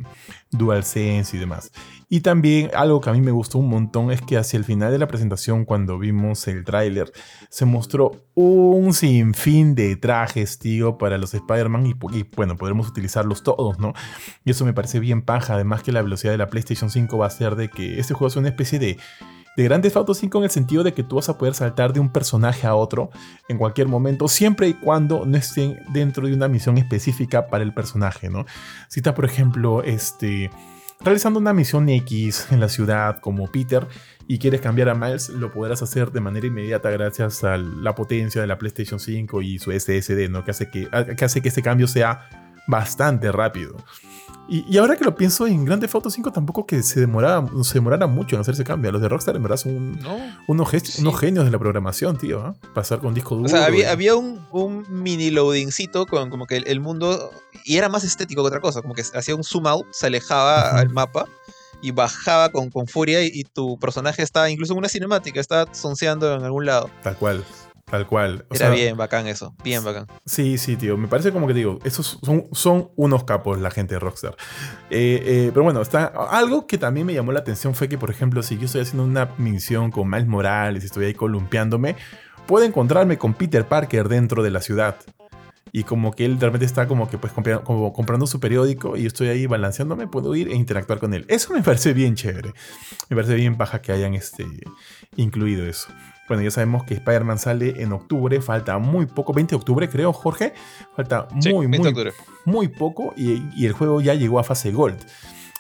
DualSense 0.50 1.38
y 1.38 1.40
demás. 1.40 1.72
Y 2.10 2.22
también 2.22 2.72
algo 2.74 3.02
que 3.02 3.12
a 3.12 3.14
mí 3.14 3.22
me 3.22 3.30
gustó 3.30 3.60
un 3.60 3.70
montón 3.70 4.10
es 4.10 4.20
que 4.20 4.36
hacia 4.36 4.58
el 4.58 4.64
final 4.66 4.92
de 4.92 4.98
la 4.98 5.08
presentación, 5.08 5.64
cuando 5.64 6.00
vimos 6.00 6.48
el 6.48 6.64
tráiler, 6.64 7.12
se 7.52 7.66
mostró 7.66 8.26
un 8.34 8.96
sinfín 8.96 9.76
de 9.76 9.96
trajes, 9.96 10.58
tío, 10.58 10.98
para 10.98 11.20
los 11.20 11.36
Spider-Man 11.36 11.86
y, 11.86 12.18
y, 12.18 12.26
bueno, 12.36 12.58
podremos 12.58 12.88
utilizarlos 12.88 13.44
todos, 13.44 13.78
¿no? 13.78 13.94
Y 14.44 14.50
eso 14.50 14.66
me 14.66 14.74
parece 14.74 15.00
bien 15.00 15.22
paja, 15.22 15.54
además 15.54 15.84
que 15.84 15.92
la 15.92 16.02
velocidad 16.02 16.32
de 16.32 16.40
la 16.40 16.50
PlayStation 16.50 16.90
5 16.90 17.16
va 17.16 17.28
a 17.28 17.30
ser 17.30 17.56
de 17.56 17.70
que 17.70 18.00
este 18.00 18.16
juego 18.16 18.32
sea 18.32 18.40
una 18.40 18.50
especie 18.50 18.80
de 18.80 18.98
de 19.56 19.64
Grand 19.64 19.84
Theft 19.84 19.98
Auto 19.98 20.14
5 20.14 20.38
en 20.38 20.44
el 20.46 20.50
sentido 20.50 20.84
de 20.84 20.94
que 20.94 21.04
tú 21.04 21.18
vas 21.18 21.30
a 21.30 21.38
poder 21.38 21.54
saltar 21.54 21.94
de 21.94 22.00
un 22.00 22.12
personaje 22.12 22.66
a 22.68 22.76
otro 22.76 23.10
en 23.48 23.58
cualquier 23.58 23.88
momento, 23.88 24.28
siempre 24.28 24.68
y 24.68 24.74
cuando 24.74 25.26
no 25.26 25.38
estén 25.38 25.80
dentro 25.92 26.28
de 26.28 26.34
una 26.34 26.48
misión 26.48 26.78
específica 26.78 27.48
para 27.48 27.64
el 27.64 27.74
personaje, 27.74 28.30
¿no? 28.30 28.46
Si 28.88 29.00
estás, 29.00 29.14
por 29.14 29.26
ejemplo, 29.26 29.84
este, 29.84 30.50
realizando 31.02 31.40
una 31.40 31.54
misión 31.54 31.90
X 31.90 32.48
en 32.52 32.60
la 32.60 32.70
ciudad 32.70 33.20
como 33.20 33.48
Peter 33.48 33.88
y 34.28 34.38
quieres 34.38 34.62
cambiar 34.62 34.90
a 34.90 34.96
Miles, 34.96 35.30
lo 35.30 35.52
podrás 35.52 35.82
hacer 35.82 36.12
de 36.12 36.22
manera 36.22 36.48
inmediata 36.48 36.90
gracias 36.92 37.44
a 37.44 37.58
la 37.58 37.96
potencia 37.96 38.42
de 38.42 38.48
la 38.48 38.58
PlayStation 38.58 39.00
5 39.00 39.42
y 39.42 39.60
su 39.60 39.72
SSD, 39.72 40.30
¿no? 40.30 40.44
Que 40.44 40.52
hace 40.52 40.70
que, 40.70 40.88
que, 41.18 41.26
hace 41.26 41.42
que 41.42 41.50
este 41.50 41.62
cambio 41.62 41.88
sea 41.88 42.30
bastante 42.68 43.32
rápido. 43.32 43.76
Y, 44.52 44.78
ahora 44.78 44.96
que 44.96 45.04
lo 45.06 45.16
pienso, 45.16 45.46
en 45.46 45.64
Grand 45.64 45.80
Theft 45.80 45.94
Auto 45.94 46.10
5 46.10 46.32
tampoco 46.32 46.66
que 46.66 46.82
se 46.82 47.00
demorara, 47.00 47.46
se 47.64 47.76
demorara 47.76 48.08
mucho 48.08 48.36
en 48.36 48.42
hacerse 48.42 48.64
cambio. 48.64 48.92
Los 48.92 49.02
de 49.02 49.08
Rockstar 49.08 49.36
en 49.36 49.44
verdad 49.44 49.58
son 49.58 50.00
unos, 50.48 50.70
genios 50.70 51.46
de 51.46 51.52
la 51.52 51.60
programación, 51.60 52.18
tío. 52.18 52.48
¿eh? 52.48 52.68
Pasar 52.74 53.00
con 53.00 53.14
disco 53.14 53.36
duro. 53.36 53.46
O 53.46 53.50
sea, 53.50 53.66
había, 53.66 54.16
un, 54.16 54.86
mini 54.90 55.30
loadingcito 55.30 56.08
con 56.08 56.32
como 56.32 56.48
que 56.48 56.58
el, 56.58 56.80
mundo... 56.80 57.32
Y 57.64 57.78
era 57.78 57.90
más 57.90 58.04
estético 58.04 58.42
que 58.42 58.48
otra 58.48 58.60
cosa. 58.60 58.82
Como 58.82 58.96
que 58.96 59.04
hacía 59.14 59.36
un 59.36 59.44
zoom 59.44 59.68
out, 59.68 59.86
se 59.92 60.08
alejaba 60.08 60.80
al 60.80 60.90
mapa 60.90 61.28
y 61.82 61.92
bajaba 61.92 62.50
con, 62.50 62.72
con 62.72 62.88
furia 62.88 63.24
y, 63.24 63.32
y, 63.32 63.44
tu 63.44 63.78
personaje 63.78 64.24
estaba 64.24 64.50
incluso 64.50 64.74
en 64.74 64.80
una 64.80 64.90
cinemática, 64.90 65.40
estaba 65.40 65.72
sonceando 65.74 66.34
en 66.34 66.44
algún 66.44 66.66
lado. 66.66 66.90
Tal 67.04 67.16
cual. 67.16 67.46
Tal 67.90 68.06
cual. 68.06 68.46
Era 68.52 68.70
bien 68.70 68.98
bacán 68.98 69.28
eso, 69.28 69.56
bien 69.64 69.84
bacán. 69.84 70.06
Sí, 70.26 70.58
sí, 70.58 70.76
tío. 70.76 70.96
Me 70.98 71.08
parece 71.08 71.32
como 71.32 71.48
que 71.48 71.54
digo, 71.54 71.80
esos 71.84 72.20
son, 72.22 72.46
son 72.52 72.90
unos 72.96 73.24
capos 73.24 73.60
la 73.60 73.72
gente 73.72 73.96
de 73.96 74.00
Rockstar. 74.00 74.36
Eh, 74.90 75.22
eh, 75.26 75.52
pero 75.54 75.64
bueno, 75.64 75.82
está, 75.82 76.06
algo 76.06 76.68
que 76.68 76.78
también 76.78 77.08
me 77.08 77.14
llamó 77.14 77.32
la 77.32 77.40
atención 77.40 77.74
fue 77.74 77.90
que, 77.90 77.98
por 77.98 78.12
ejemplo, 78.12 78.44
si 78.44 78.58
yo 78.58 78.66
estoy 78.66 78.82
haciendo 78.82 79.04
una 79.04 79.30
misión 79.38 79.92
con 79.92 80.10
Miles 80.10 80.28
Morales 80.28 80.84
y 80.84 80.86
estoy 80.86 81.06
ahí 81.06 81.14
columpiándome, 81.14 81.96
puedo 82.46 82.66
encontrarme 82.66 83.18
con 83.18 83.34
Peter 83.34 83.68
Parker 83.68 84.08
dentro 84.08 84.44
de 84.44 84.52
la 84.52 84.62
ciudad. 84.62 84.96
Y 85.72 85.84
como 85.84 86.14
que 86.14 86.26
él 86.26 86.40
realmente 86.40 86.66
está 86.66 86.88
como 86.88 87.10
que 87.10 87.18
pues 87.18 87.32
como 87.64 87.94
comprando 87.94 88.26
su 88.26 88.40
periódico 88.40 88.98
y 88.98 89.04
yo 89.04 89.08
estoy 89.08 89.28
ahí 89.28 89.46
balanceándome, 89.46 90.08
puedo 90.08 90.36
ir 90.36 90.48
e 90.50 90.56
interactuar 90.56 91.00
con 91.00 91.14
él. 91.14 91.26
Eso 91.28 91.54
me 91.54 91.62
parece 91.62 91.94
bien 91.94 92.16
chévere. 92.16 92.54
Me 93.10 93.16
parece 93.16 93.36
bien 93.36 93.58
baja 93.58 93.82
que 93.82 93.92
hayan 93.92 94.16
este, 94.16 94.48
incluido 95.22 95.66
eso. 95.66 95.90
Bueno, 96.28 96.44
ya 96.44 96.52
sabemos 96.52 96.84
que 96.84 96.94
Spider-Man 96.94 97.40
sale 97.40 97.82
en 97.82 97.92
octubre, 97.92 98.40
falta 98.40 98.78
muy 98.78 99.08
poco, 99.08 99.34
20 99.34 99.50
de 99.50 99.56
octubre 99.56 99.90
creo, 99.90 100.14
Jorge. 100.14 100.54
Falta 100.96 101.28
muy, 101.32 101.68
muy, 101.68 101.94
muy 102.46 102.68
poco 102.68 103.14
y, 103.18 103.66
el 103.66 103.74
juego 103.74 104.00
ya 104.00 104.14
llegó 104.14 104.40
a 104.40 104.44
fase 104.44 104.72
Gold. 104.72 105.04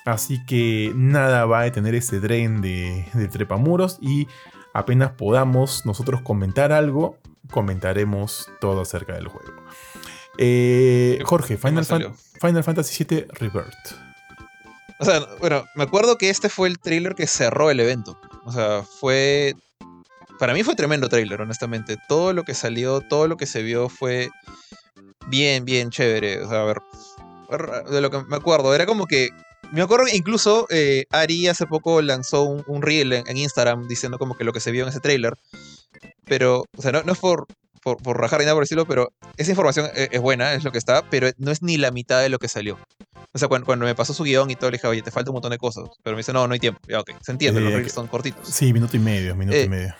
Así 0.06 0.46
que 0.46 0.92
nada 0.96 1.46
va 1.46 1.62
a 1.62 1.64
detener 1.64 1.96
ese 1.96 2.20
tren 2.20 2.62
de, 2.62 3.06
trepamuros 3.32 3.98
y 4.00 4.28
apenas 4.74 5.12
podamos 5.12 5.88
nosotros 5.88 6.22
comentar 6.22 6.72
algo, 6.72 7.18
comentaremos 7.50 8.48
todo 8.62 8.82
acerca 8.82 9.14
del 9.14 9.28
juego. 9.28 9.64
Eh, 10.38 11.20
Jorge, 11.26 11.58
Final, 11.58 11.84
Final 11.84 12.64
Fantasy 12.64 13.04
VII 13.04 13.26
Rebirth. 13.32 14.10
O 15.00 15.06
sea, 15.06 15.22
bueno, 15.40 15.66
me 15.76 15.84
acuerdo 15.84 16.18
que 16.18 16.30
este 16.30 16.50
fue 16.50 16.68
el 16.68 16.78
trailer 16.78 17.16
que 17.16 17.26
cerró 17.26 17.72
el 17.72 17.80
evento. 17.80 18.20
O 18.50 18.52
sea, 18.52 18.84
fue 18.84 19.54
para 20.40 20.54
mí 20.54 20.64
fue 20.64 20.76
tremendo 20.76 21.10
trailer, 21.10 21.42
honestamente. 21.42 21.98
Todo 22.08 22.34
lo 22.34 22.44
que 22.44 22.56
salió, 22.56 23.02
todo 23.02 23.28
lo 23.28 23.38
que 23.38 23.46
se 23.46 23.62
vio 23.62 23.90
fue 23.90 24.30
bien, 25.28 25.66
bien 25.66 25.92
chévere. 25.92 26.42
O 26.42 26.50
sea, 26.50 26.62
a 26.62 26.66
ver, 26.66 26.78
de 27.92 28.02
lo 28.02 28.10
que 28.10 28.24
me 28.24 28.38
acuerdo, 28.38 28.74
era 28.74 28.86
como 28.86 29.06
que. 29.06 29.30
Me 29.72 29.82
acuerdo 29.82 30.06
que 30.06 30.18
incluso 30.18 30.66
eh, 30.72 31.06
Ari 31.12 31.48
hace 31.48 31.68
poco 31.68 32.02
lanzó 32.02 32.44
un, 32.44 32.82
reel 32.82 33.14
en, 33.14 33.38
Instagram 33.38 33.88
diciendo 33.88 34.18
como 34.18 34.36
que 34.36 34.44
lo 34.44 34.52
que 34.52 34.62
se 34.62 34.72
vio 34.72 34.82
en 34.82 34.90
ese 34.90 35.00
trailer. 35.00 35.34
Pero, 36.26 36.64
o 36.76 36.82
sea, 36.82 36.92
no, 36.92 37.12
es 37.12 37.20
por, 37.20 37.46
por, 37.80 38.20
rajar 38.20 38.40
ni 38.40 38.46
nada 38.46 38.56
por 38.56 38.64
decirlo, 38.64 38.86
pero 38.86 39.12
esa 39.38 39.52
información 39.52 39.88
es, 39.96 40.10
es, 40.12 40.22
buena, 40.22 40.54
es 40.54 40.64
lo 40.64 40.72
que 40.72 40.78
está, 40.78 41.04
pero 41.10 41.30
no 41.38 41.52
es 41.52 41.62
ni 41.62 41.78
la 41.78 41.92
mitad 41.92 42.22
de 42.22 42.30
lo 42.30 42.40
que 42.40 42.48
salió. 42.48 42.78
O 43.32 43.38
sea, 43.38 43.48
cuando, 43.48 43.86
me 43.86 43.94
pasó 43.94 44.14
su 44.14 44.24
guion 44.24 44.50
y 44.50 44.56
todo, 44.56 44.72
le 44.72 44.78
dije, 44.78 44.88
oye, 44.88 45.02
te 45.04 45.12
falta 45.12 45.30
un 45.30 45.36
montón 45.36 45.52
de 45.52 45.60
cosas. 45.60 45.86
Pero 46.04 46.16
me 46.16 46.22
dice, 46.22 46.34
no, 46.34 46.48
no 46.48 46.54
hay 46.54 46.60
tiempo. 46.60 46.80
Ya, 46.88 47.00
ok, 47.00 47.12
se 47.22 47.32
entiende, 47.32 47.62
los 47.62 47.72
reels 47.72 47.92
son 47.92 48.08
cortitos. 48.08 48.48
Sí, 48.50 48.74
minuto 48.74 48.98
y 48.98 49.00
medio, 49.00 49.36
minuto 49.36 49.58
y 49.58 49.62
eh, 49.62 49.70
medio. 49.70 49.96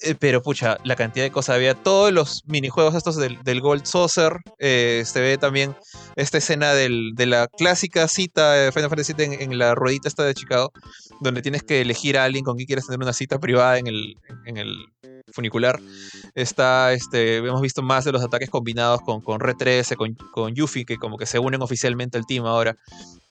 Eh, 0.00 0.14
pero 0.18 0.42
pucha, 0.42 0.78
la 0.84 0.96
cantidad 0.96 1.24
de 1.24 1.30
cosas 1.30 1.56
había. 1.56 1.74
Todos 1.74 2.12
los 2.12 2.42
minijuegos 2.46 2.94
estos 2.94 3.16
del, 3.16 3.60
Gold 3.60 3.84
Saucer. 3.84 4.40
Eh, 4.58 5.02
se 5.06 5.20
ve 5.20 5.38
también 5.38 5.74
esta 6.16 6.38
escena 6.38 6.72
del, 6.74 7.12
de 7.14 7.26
la 7.26 7.48
clásica 7.48 8.08
cita 8.08 8.52
de 8.52 8.72
Final 8.72 8.90
Fantasy 8.90 9.12
VII 9.14 9.36
en, 9.40 9.58
la 9.58 9.74
ruedita 9.74 10.08
esta 10.08 10.24
de 10.24 10.34
Chicago, 10.34 10.72
donde 11.20 11.42
tienes 11.42 11.62
que 11.62 11.80
elegir 11.80 12.18
a 12.18 12.24
alguien 12.24 12.44
con 12.44 12.56
quien 12.56 12.66
quieres 12.66 12.86
tener 12.86 13.00
una 13.00 13.12
cita 13.12 13.38
privada 13.38 13.78
en 13.78 13.86
el, 13.86 14.14
en 14.44 14.56
el 14.56 14.86
funicular. 15.32 15.80
Está, 16.34 16.92
este, 16.92 17.38
hemos 17.38 17.60
visto 17.60 17.82
más 17.82 18.04
de 18.04 18.12
los 18.12 18.22
ataques 18.22 18.50
combinados 18.50 19.00
con, 19.02 19.20
con 19.20 19.40
Red 19.40 19.56
13, 19.56 19.96
con, 19.96 20.14
con 20.32 20.54
Yuffie, 20.54 20.84
que 20.84 20.96
como 20.96 21.16
que 21.16 21.26
se 21.26 21.38
unen 21.38 21.62
oficialmente 21.62 22.18
al 22.18 22.26
team 22.26 22.46
ahora. 22.46 22.76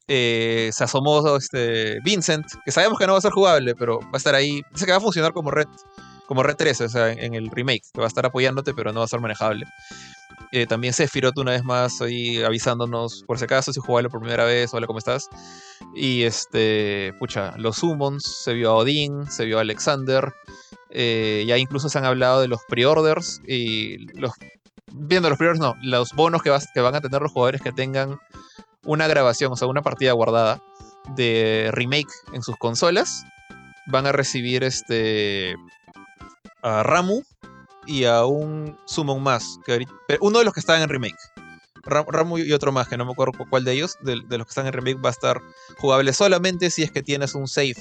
Eh, 0.07 0.69
se 0.71 0.83
asomó 0.83 1.35
este, 1.35 1.99
Vincent, 2.03 2.45
que 2.63 2.71
sabemos 2.71 2.99
que 2.99 3.07
no 3.07 3.13
va 3.13 3.17
a 3.19 3.21
ser 3.21 3.31
jugable, 3.31 3.73
pero 3.75 3.99
va 3.99 4.09
a 4.13 4.17
estar 4.17 4.35
ahí. 4.35 4.61
Dice 4.71 4.85
que 4.85 4.91
va 4.91 4.97
a 4.97 5.01
funcionar 5.01 5.33
como 5.33 5.51
Red 5.51 5.67
como 6.27 6.43
Red 6.43 6.55
13, 6.55 6.85
o 6.85 6.89
sea, 6.89 7.11
en, 7.11 7.33
el 7.33 7.49
remake, 7.49 7.83
que 7.93 7.99
va 7.99 8.05
a 8.05 8.07
estar 8.07 8.25
apoyándote, 8.25 8.73
pero 8.73 8.91
no 8.91 8.99
va 8.99 9.05
a 9.05 9.09
ser 9.09 9.19
manejable. 9.19 9.65
Eh, 10.51 10.65
también 10.67 10.93
Sephiroth 10.93 11.37
una 11.37 11.51
vez 11.51 11.63
más 11.63 12.01
ahí 12.01 12.43
avisándonos, 12.43 13.23
por 13.25 13.37
si 13.37 13.45
acaso, 13.45 13.73
si 13.73 13.79
jugarlo 13.79 14.09
por 14.09 14.21
primera 14.21 14.45
vez, 14.45 14.73
hola, 14.73 14.87
¿cómo 14.87 14.99
estás? 14.99 15.29
Y 15.95 16.23
este, 16.23 17.13
pucha, 17.19 17.53
los 17.57 17.77
summons, 17.77 18.23
se 18.43 18.53
vio 18.53 18.71
a 18.71 18.75
Odin, 18.75 19.29
se 19.29 19.45
vio 19.45 19.57
a 19.57 19.61
Alexander, 19.61 20.33
eh, 20.89 21.43
ya 21.47 21.57
incluso 21.57 21.89
se 21.89 21.97
han 21.97 22.05
hablado 22.05 22.41
de 22.41 22.47
los 22.47 22.61
pre-orders 22.67 23.41
y 23.47 24.07
los... 24.17 24.31
Viendo 24.97 25.27
los 25.29 25.37
pre-orders, 25.37 25.59
no, 25.59 25.75
los 25.81 26.13
bonos 26.13 26.41
que, 26.41 26.55
que 26.73 26.79
van 26.79 26.95
a 26.95 27.01
tener 27.01 27.21
los 27.21 27.31
jugadores 27.31 27.61
que 27.61 27.73
tengan 27.73 28.17
una 28.85 29.07
grabación, 29.07 29.51
o 29.51 29.57
sea, 29.57 29.67
una 29.67 29.81
partida 29.81 30.13
guardada 30.13 30.61
de 31.15 31.69
remake 31.73 32.11
en 32.33 32.41
sus 32.41 32.55
consolas, 32.57 33.25
van 33.87 34.07
a 34.07 34.11
recibir 34.11 34.63
este 34.63 35.55
a 36.65 36.81
Ramu 36.81 37.21
y 37.85 38.05
a 38.05 38.25
un 38.25 38.77
Summon 38.85 39.21
más. 39.21 39.59
Que 39.65 39.85
uno 40.19 40.39
de 40.39 40.45
los 40.45 40.53
que 40.53 40.59
están 40.59 40.81
en 40.81 40.89
remake. 40.89 41.15
Ramu 41.83 42.39
y 42.39 42.51
otro 42.51 42.71
más, 42.71 42.87
que 42.87 42.97
no 42.97 43.05
me 43.05 43.11
acuerdo 43.11 43.33
cuál 43.47 43.63
de 43.63 43.73
ellos, 43.73 43.95
de, 44.01 44.15
los 44.15 44.47
que 44.47 44.49
están 44.49 44.65
en 44.65 44.73
remake, 44.73 44.97
va 45.03 45.09
a 45.09 45.11
estar 45.11 45.39
jugable 45.77 46.11
solamente 46.13 46.71
si 46.71 46.81
es 46.81 46.91
que 46.91 47.03
tienes 47.03 47.35
un 47.35 47.47
save 47.47 47.75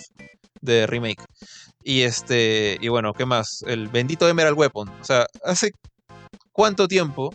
de 0.61 0.87
remake. 0.87 1.25
Y 1.83 2.03
este. 2.03 2.77
Y 2.81 2.89
bueno, 2.89 3.15
¿qué 3.15 3.25
más? 3.25 3.65
El 3.67 3.89
bendito 3.89 4.29
Emerald 4.29 4.59
Weapon. 4.59 4.91
O 5.01 5.05
sea, 5.05 5.27
hace 5.43 5.73
cuánto 6.53 6.87
tiempo. 6.87 7.35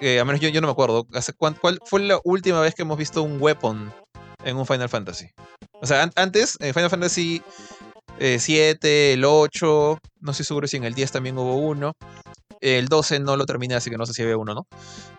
a 0.00 0.24
menos 0.24 0.40
yo, 0.40 0.50
no 0.60 0.66
me 0.66 0.72
acuerdo. 0.72 1.06
Hace 1.14 1.32
¿Cuál 1.34 1.78
fue 1.84 2.00
la 2.00 2.18
última 2.24 2.60
vez 2.60 2.74
que 2.74 2.82
hemos 2.82 2.98
visto 2.98 3.22
un 3.22 3.40
weapon 3.40 3.92
en 4.44 4.56
un 4.56 4.66
Final 4.66 4.88
Fantasy? 4.88 5.30
O 5.80 5.86
sea, 5.86 6.10
antes, 6.16 6.56
en 6.60 6.74
Final 6.74 6.90
Fantasy 6.90 7.42
7, 8.18 8.88
eh, 8.88 9.12
el 9.14 9.24
8, 9.24 9.98
no 10.20 10.30
estoy 10.30 10.44
seguro 10.46 10.66
si 10.66 10.76
en 10.76 10.84
el 10.84 10.94
10 10.94 11.12
también 11.12 11.38
hubo 11.38 11.56
uno. 11.56 11.94
El 12.60 12.86
12 12.88 13.20
no 13.20 13.36
lo 13.36 13.46
terminé, 13.46 13.74
así 13.74 13.90
que 13.90 13.98
no 13.98 14.06
sé 14.06 14.14
si 14.14 14.22
había 14.22 14.36
uno, 14.36 14.54
¿no? 14.54 14.66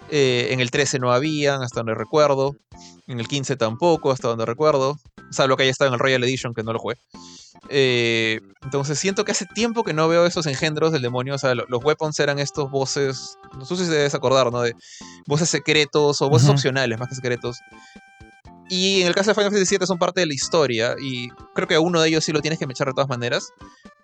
Eh, 0.09 0.47
en 0.51 0.59
el 0.59 0.71
13 0.71 0.99
no 0.99 1.11
habían, 1.11 1.61
hasta 1.61 1.81
donde 1.81 1.93
recuerdo. 1.93 2.55
En 3.07 3.19
el 3.19 3.27
15 3.27 3.55
tampoco, 3.55 4.11
hasta 4.11 4.27
donde 4.27 4.45
recuerdo. 4.45 4.97
Salvo 5.31 5.55
que 5.55 5.63
haya 5.63 5.71
estado 5.71 5.89
en 5.89 5.93
el 5.93 5.99
Royal 5.99 6.23
Edition, 6.23 6.53
que 6.53 6.63
no 6.63 6.73
lo 6.73 6.79
jugué. 6.79 6.95
Eh, 7.69 8.39
entonces 8.63 8.97
siento 8.99 9.25
que 9.25 9.31
hace 9.31 9.45
tiempo 9.45 9.83
que 9.83 9.93
no 9.93 10.07
veo 10.07 10.25
esos 10.25 10.45
engendros 10.45 10.91
del 10.91 11.01
demonio. 11.01 11.35
O 11.35 11.37
sea, 11.37 11.53
los, 11.55 11.83
weapons 11.83 12.19
eran 12.19 12.39
estos 12.39 12.71
voces. 12.71 13.37
No 13.57 13.65
sé 13.65 13.77
si 13.77 13.85
se 13.85 13.91
debes 13.91 14.15
acordar, 14.15 14.51
¿no? 14.51 14.61
De 14.61 14.73
voces 15.27 15.49
secretos 15.49 16.21
o 16.21 16.29
voces 16.29 16.49
opcionales 16.49 16.97
más 16.97 17.09
que 17.09 17.15
secretos 17.15 17.57
Y 18.69 19.01
en 19.01 19.07
el 19.07 19.15
caso 19.15 19.31
de 19.31 19.35
Final 19.35 19.51
Fantasy 19.51 19.77
VII 19.77 19.87
son 19.87 19.97
parte 19.97 20.19
de 20.19 20.25
la 20.25 20.33
historia. 20.33 20.95
Y 21.01 21.29
creo 21.55 21.67
que 21.67 21.77
uno 21.77 22.01
de 22.01 22.09
ellos 22.09 22.23
sí 22.23 22.31
lo 22.31 22.41
tienes 22.41 22.59
que 22.59 22.67
mechar 22.67 22.87
de 22.87 22.93
todas 22.93 23.09
maneras. 23.09 23.53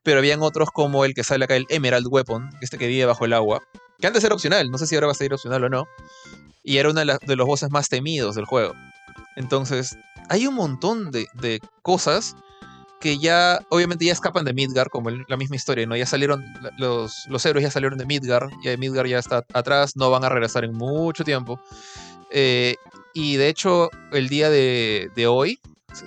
Pero 0.04 0.20
habían 0.20 0.42
otros 0.42 0.70
como 0.72 1.06
el 1.06 1.14
que 1.14 1.24
sale 1.24 1.46
acá, 1.46 1.56
el 1.56 1.66
Emerald 1.70 2.08
Weapon, 2.10 2.50
este 2.62 2.78
que 2.78 2.88
vive 2.88 3.06
bajo 3.06 3.26
el 3.26 3.34
agua. 3.34 3.62
Que 4.00 4.08
antes 4.08 4.24
era 4.24 4.36
opcional, 4.36 4.70
no 4.70 4.78
sé 4.78 4.88
si 4.88 4.96
ahora 4.96 5.08
va 5.08 5.14
a 5.14 5.16
ser 5.16 5.34
opcional 5.34 5.64
o 5.64 5.70
no. 5.70 5.88
Y 6.64 6.78
era 6.78 6.90
uno 6.90 7.00
de, 7.00 7.36
los 7.36 7.48
bosses 7.48 7.72
más 7.72 7.90
temidos 7.90 8.36
del 8.36 8.46
juego. 8.46 8.74
Entonces, 9.36 9.98
hay 10.30 10.48
un 10.48 10.56
montón 10.56 11.12
de, 11.12 11.60
cosas 11.82 12.36
que 13.00 13.18
ya, 13.18 13.60
obviamente, 13.70 14.06
ya 14.06 14.14
escapan 14.14 14.46
de 14.46 14.54
Midgar, 14.54 14.90
como 14.90 15.10
la 15.10 15.38
misma 15.38 15.58
historia, 15.58 15.86
¿no? 15.86 15.96
Ya 15.96 16.06
salieron, 16.06 16.46
los, 16.78 17.26
los 17.28 17.46
héroes 17.46 17.64
ya 17.64 17.72
salieron 17.72 17.98
de 17.98 18.06
Midgar, 18.06 18.50
ya 18.64 18.78
Midgar 18.78 19.08
ya 19.08 19.20
está 19.20 19.46
atrás, 19.54 19.98
no 19.98 20.10
van 20.10 20.24
a 20.24 20.30
regresar 20.30 20.64
en 20.64 20.74
mucho 20.74 21.26
tiempo. 21.26 21.60
Eh, 22.34 22.76
y 23.14 23.38
de 23.38 23.48
hecho, 23.48 23.90
el 24.12 24.28
día 24.28 24.50
de, 24.50 25.28
hoy, 25.28 25.60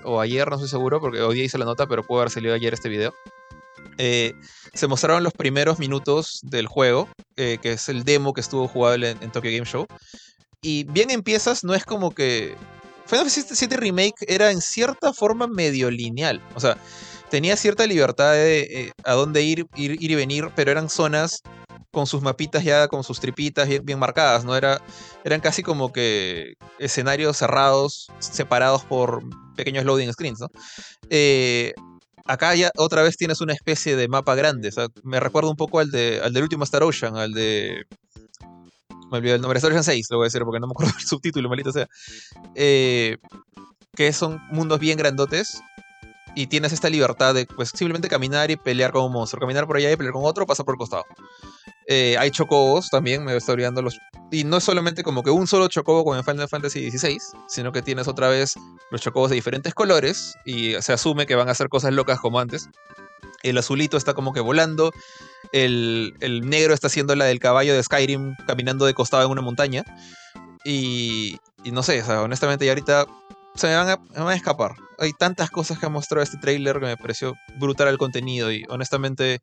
o 0.05 0.21
ayer, 0.21 0.49
no 0.51 0.57
estoy 0.57 0.69
seguro, 0.69 1.01
porque 1.01 1.23
hoy 1.23 1.37
día 1.37 1.45
hice 1.45 1.57
la 1.57 1.65
nota, 1.65 1.87
pero 1.87 2.03
puede 2.03 2.23
haber 2.23 2.33
salido 2.33 2.55
ayer 2.55 2.75
este 2.75 2.89
video. 2.89 3.15
Eh, 3.97 4.35
se 4.75 4.89
mostraron 4.89 5.23
los 5.23 5.33
primeros 5.33 5.79
minutos 5.79 6.41
del 6.43 6.67
juego, 6.67 7.09
eh, 7.37 7.59
que 7.63 7.73
es 7.73 7.89
el 7.89 8.05
demo 8.05 8.35
que 8.35 8.41
estuvo 8.41 8.69
jugable 8.69 9.11
en, 9.11 9.31
Tokyo 9.31 9.51
Game 9.51 9.65
Show. 9.65 9.87
Y 10.61 10.85
bien 10.85 11.11
empiezas, 11.11 11.63
no 11.63 11.75
es 11.75 11.85
como 11.85 12.13
que 12.13 12.57
Final 13.07 13.31
Fantasy 13.31 13.67
VII 13.67 13.77
Remake 13.77 14.27
era 14.27 14.51
en 14.51 14.61
cierta 14.61 15.13
forma 15.13 15.47
medio 15.47 15.93
lineal. 15.93 16.43
O 16.57 16.61
sea, 16.61 16.77
tenía 17.31 17.57
cierta 17.57 17.87
libertad 17.87 18.33
de 18.33 18.93
a 19.05 19.13
dónde 19.13 19.43
ir, 19.43 19.67
ir, 19.77 20.03
y 20.03 20.15
venir, 20.17 20.51
pero 20.57 20.73
eran 20.73 20.91
zonas 20.91 21.41
con 21.97 22.07
sus 22.07 22.21
mapitas 22.21 22.63
ya, 22.63 22.89
con 22.89 23.03
sus 23.03 23.21
tripitas 23.21 23.67
bien, 23.83 23.99
marcadas, 23.99 24.45
¿no? 24.45 24.55
Era, 24.55 24.83
eran 25.25 25.41
casi 25.41 25.63
como 25.63 25.95
que 25.95 26.53
escenarios 26.79 27.39
cerrados, 27.39 28.09
separados 28.19 28.85
por 28.85 29.23
pequeños 29.57 29.87
loading 29.87 30.13
screens, 30.13 30.41
¿no? 30.41 30.49
Eh, 31.09 31.73
acá 32.27 32.55
ya 32.55 32.71
otra 32.77 33.03
vez 33.03 33.17
tienes 33.17 33.41
una 33.41 33.55
especie 33.55 33.97
de 33.97 34.09
mapa 34.09 34.35
grande. 34.35 34.69
Me 35.05 35.21
recuerda 35.21 35.49
un 35.49 35.57
poco 35.57 35.79
al, 35.79 35.91
de, 35.91 36.21
al 36.23 36.35
del 36.35 36.43
último 36.43 36.65
Star 36.65 36.83
Ocean, 36.83 37.17
al 37.17 37.33
de 37.33 37.87
me 39.11 39.17
olvidé 39.17 39.37
el 39.37 39.41
nombre, 39.41 39.57
Star 39.57 39.83
6, 39.83 40.07
lo 40.11 40.19
voy 40.19 40.25
a 40.25 40.29
decir 40.29 40.43
porque 40.43 40.61
no 40.61 40.67
me 40.67 40.73
acuerdo 40.73 40.93
el 41.01 41.07
subtítulo, 41.07 41.49
malito 41.49 41.73
sea. 41.73 41.87
Eh, 42.55 43.17
que 43.95 44.13
son 44.13 44.39
mundos 44.51 44.81
bien 44.81 44.99
grandotes 44.99 45.63
y 46.37 46.47
tienes 46.49 46.73
esta 46.73 46.91
libertad 46.91 47.35
de 47.35 47.47
pues 47.47 47.71
simplemente 47.71 48.09
caminar 48.09 48.51
y 48.51 48.57
pelear 48.57 48.93
con 48.93 49.05
un 49.05 49.13
monstruo, 49.13 49.41
caminar 49.41 49.67
por 49.67 49.79
allá 49.79 49.91
y 49.91 49.97
pelear 49.97 50.13
con 50.13 50.25
otro, 50.25 50.47
pasar 50.47 50.67
por 50.67 50.75
el 50.75 50.79
costado. 50.79 51.05
Eh, 51.89 52.17
hay 52.19 52.31
chocobos 52.31 52.91
también, 52.91 53.25
me 53.25 53.35
estoy 53.35 53.55
olvidando 53.55 53.81
los... 53.81 53.99
Y 54.31 54.45
no 54.45 54.59
es 54.59 54.65
solamente 54.65 55.03
como 55.03 55.23
que 55.23 55.31
un 55.31 55.47
solo 55.47 55.67
chocobo 55.69 56.05
como 56.05 56.15
en 56.15 56.25
Final 56.25 56.49
Fantasy 56.49 56.91
XVI, 56.91 57.19
sino 57.49 57.73
que 57.73 57.81
tienes 57.81 58.07
otra 58.07 58.29
vez 58.29 58.55
los 58.91 59.01
chocobos 59.01 59.31
de 59.31 59.37
diferentes 59.37 59.73
colores 59.73 60.35
y 60.45 60.75
se 60.83 60.93
asume 60.93 61.25
que 61.25 61.37
van 61.37 61.49
a 61.49 61.53
hacer 61.53 61.71
cosas 61.71 61.95
locas 61.95 62.21
como 62.21 62.39
antes. 62.39 62.69
El 63.43 63.57
azulito 63.57 63.97
está 63.97 64.13
como 64.13 64.35
que 64.35 64.41
volando, 64.41 64.93
el, 65.53 66.13
negro 66.45 66.75
está 66.75 66.89
haciendo 66.89 67.17
la 67.17 67.25
del 67.25 67.41
caballo 67.41 67.75
de 67.75 67.83
Skyrim 67.83 68.37
caminando 68.47 68.85
de 68.85 68.93
costado 68.93 69.25
en 69.25 69.31
una 69.31 69.43
montaña. 69.43 69.85
Y, 70.65 71.39
no 71.65 71.83
sé, 71.83 72.03
honestamente, 72.03 72.67
y 72.67 72.69
ahorita 72.69 73.07
se 73.57 73.67
me 73.69 73.75
van, 73.75 73.99
a, 74.15 74.35
escapar. 74.35 74.77
Hay 74.99 75.13
tantas 75.13 75.51
cosas 75.51 75.79
que 75.79 75.87
ha 75.87 75.89
mostrado 75.89 76.23
este 76.23 76.39
trailer 76.39 76.79
que 76.79 76.87
me 76.87 76.97
pareció 76.97 77.35
brutal 77.59 77.89
el 77.89 77.99
contenido 77.99 78.53
y 78.53 78.65
honestamente 78.69 79.41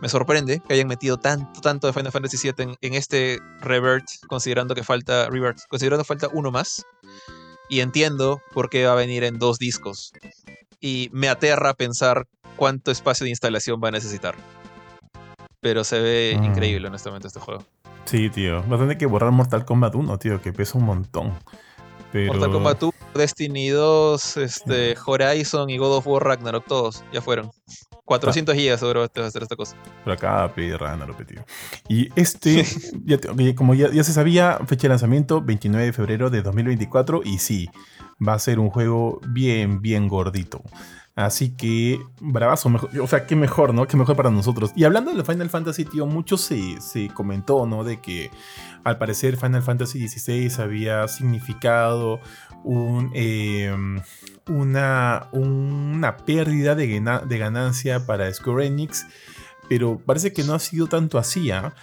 me 0.00 0.08
sorprende 0.08 0.60
que 0.66 0.74
hayan 0.74 0.88
metido 0.88 1.18
tanto, 1.18 1.60
tanto 1.60 1.86
de 1.86 1.92
Final 1.92 2.12
Fantasy 2.12 2.36
VII 2.50 2.76
en, 2.80 2.94
este 2.94 3.38
Revert, 3.60 4.06
considerando 4.28 4.74
que 4.74 4.84
falta 4.84 5.28
Revert, 5.28 5.58
considerando 5.68 6.04
que 6.04 6.08
falta 6.08 6.28
uno 6.32 6.50
más. 6.50 6.84
Y 7.70 7.80
entiendo 7.80 8.40
por 8.54 8.70
qué 8.70 8.86
va 8.86 8.92
a 8.92 8.96
venir 8.96 9.24
en 9.24 9.38
dos 9.38 9.58
discos. 9.58 10.12
Y 10.80 11.10
me 11.12 11.28
aterra 11.28 11.74
pensar 11.74 12.26
cuánto 12.56 12.90
espacio 12.90 13.24
de 13.24 13.30
instalación 13.30 13.80
va 13.82 13.88
a 13.88 13.92
necesitar 13.92 14.34
pero 15.60 15.84
se 15.84 16.00
ve 16.00 16.36
mm. 16.38 16.44
increíble, 16.44 16.88
honestamente, 16.88 17.28
este 17.28 17.40
juego. 17.40 17.64
Sí, 18.04 18.30
tío. 18.30 18.66
Va 18.68 18.76
a 18.76 18.78
tener 18.78 18.96
que 18.96 19.06
borrar 19.06 19.30
Mortal 19.32 19.64
Kombat 19.64 19.94
1, 19.94 20.18
tío, 20.18 20.40
que 20.40 20.52
pesa 20.52 20.78
un 20.78 20.84
montón. 20.84 21.34
Mortal 22.12 22.52
Kombat 22.52 22.82
1, 22.82 22.92
Destiny 23.18 23.68
2, 23.68 24.36
este, 24.38 24.96
Horizon 25.04 25.68
y 25.68 25.76
God 25.76 25.96
of 25.96 26.06
War 26.06 26.24
Ragnarok, 26.24 26.64
todos 26.66 27.04
ya 27.12 27.20
fueron. 27.20 27.50
400 28.06 28.54
gigas 28.54 28.80
seguro 28.80 29.06
te 29.08 29.20
va 29.20 29.26
a 29.26 29.28
hacer 29.28 29.42
esta 29.42 29.54
cosa. 29.54 29.76
Pero 30.02 30.14
acá 30.14 30.48
Ragnarok, 30.48 31.26
tío. 31.26 31.44
Y 31.88 32.08
este, 32.18 32.64
como 33.54 33.74
ya, 33.74 33.90
ya, 33.92 34.02
se 34.02 34.14
sabía, 34.14 34.58
fecha 34.66 34.82
de 34.82 34.88
lanzamiento 34.88 35.42
29 35.42 35.84
de 35.84 35.92
febrero 35.92 36.30
de 36.30 36.40
2024. 36.40 37.20
Y 37.24 37.38
sí, 37.38 37.68
va 38.26 38.32
a 38.32 38.38
ser 38.38 38.60
un 38.60 38.70
juego 38.70 39.20
bien, 39.28 39.82
bien 39.82 40.08
gordito. 40.08 40.62
Así 41.18 41.50
que, 41.50 42.00
bravazo, 42.20 42.68
mejor, 42.68 42.90
o 43.00 43.06
sea, 43.08 43.26
qué 43.26 43.34
mejor, 43.34 43.74
¿no? 43.74 43.88
Qué 43.88 43.96
mejor 43.96 44.14
para 44.14 44.30
nosotros. 44.30 44.70
Y 44.76 44.84
hablando 44.84 45.12
de 45.12 45.24
Final 45.24 45.50
Fantasy, 45.50 45.84
tío, 45.84 46.06
mucho 46.06 46.36
se, 46.36 46.80
se 46.80 47.08
comentó, 47.08 47.66
¿no? 47.66 47.82
De 47.82 48.00
que 48.00 48.30
al 48.84 48.98
parecer 48.98 49.36
Final 49.36 49.62
Fantasy 49.62 50.08
XVI 50.08 50.62
había 50.62 51.08
significado 51.08 52.20
em, 53.14 54.00
una, 54.48 55.28
una 55.32 56.16
pérdida 56.16 56.74
de, 56.74 57.00
ganancia 57.38 58.06
para 58.06 58.32
Square 58.32 58.66
Enix, 58.66 59.06
pero 59.68 59.98
parece 59.98 60.32
que 60.32 60.44
no 60.44 60.54
ha 60.54 60.58
sido 60.58 60.86
tanto 60.86 61.18
así, 61.18 61.50
¿ah? 61.50 61.74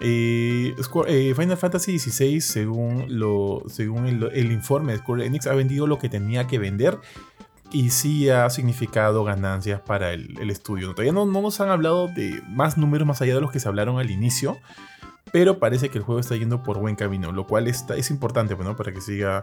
eh, 0.00 0.74
eh, 1.06 1.34
Final 1.36 1.56
Fantasy 1.56 1.98
XVI, 1.98 2.40
según, 2.40 3.06
según 3.68 4.06
el, 4.06 4.52
informe 4.52 4.92
de 4.92 4.98
Square 4.98 5.26
Enix, 5.26 5.46
ha 5.46 5.54
vendido 5.54 5.86
lo 5.86 5.98
que 5.98 6.08
tenía 6.08 6.46
que 6.46 6.58
vender 6.58 6.98
y 7.72 7.90
sí 7.90 8.30
ha 8.30 8.48
significado 8.50 9.24
ganancias 9.24 9.80
para 9.80 10.12
el, 10.12 10.50
estudio. 10.50 10.92
Todavía 10.92 11.12
no, 11.12 11.26
nos 11.26 11.60
han 11.60 11.70
hablado 11.70 12.08
de 12.08 12.42
más 12.48 12.78
números 12.78 13.06
más 13.06 13.20
allá 13.22 13.34
de 13.34 13.40
los 13.40 13.50
que 13.50 13.60
se 13.60 13.68
hablaron 13.68 13.98
al 13.98 14.10
inicio, 14.10 14.58
pero 15.32 15.58
parece 15.58 15.88
que 15.88 15.98
el 15.98 16.04
juego 16.04 16.20
está 16.20 16.36
yendo 16.36 16.62
por 16.62 16.78
buen 16.78 16.96
camino, 16.96 17.32
lo 17.32 17.46
cual 17.46 17.66
está, 17.68 17.96
es 17.96 18.10
importante 18.10 18.54
pues, 18.56 18.68
para 18.76 18.92
que 18.92 19.00
siga, 19.00 19.42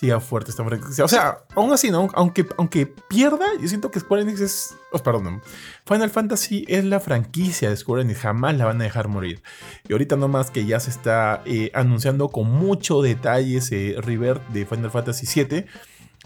siga 0.00 0.18
fuerte 0.18 0.50
esta 0.50 0.64
franquicia. 0.64 1.04
O 1.04 1.08
sea, 1.08 1.44
aún 1.54 1.74
así, 1.74 1.90
¿no? 1.90 2.08
aunque, 2.14 2.46
aunque 2.56 2.86
pierda, 2.86 3.44
yo 3.60 3.68
siento 3.68 3.90
que 3.90 4.00
Square 4.00 4.22
Enix 4.22 4.40
es... 4.40 4.74
Oh, 4.92 4.98
perdón, 4.98 5.42
Final 5.84 6.08
Fantasy 6.08 6.64
es 6.68 6.86
la 6.86 7.00
franquicia 7.00 7.68
de 7.68 7.76
Square 7.76 8.02
Enix, 8.02 8.20
jamás 8.20 8.56
la 8.56 8.64
van 8.64 8.80
a 8.80 8.84
dejar 8.84 9.08
morir. 9.08 9.42
Y 9.86 9.92
ahorita 9.92 10.16
nomás 10.16 10.50
que 10.50 10.64
ya 10.64 10.80
se 10.80 10.88
está 10.88 11.42
eh, 11.44 11.70
anunciando 11.74 12.30
con 12.30 12.50
mucho 12.50 13.02
detalle 13.02 13.58
ese 13.58 13.96
River 13.98 14.40
de 14.48 14.64
Final 14.64 14.90
Fantasy 14.90 15.26
VII 15.44 15.66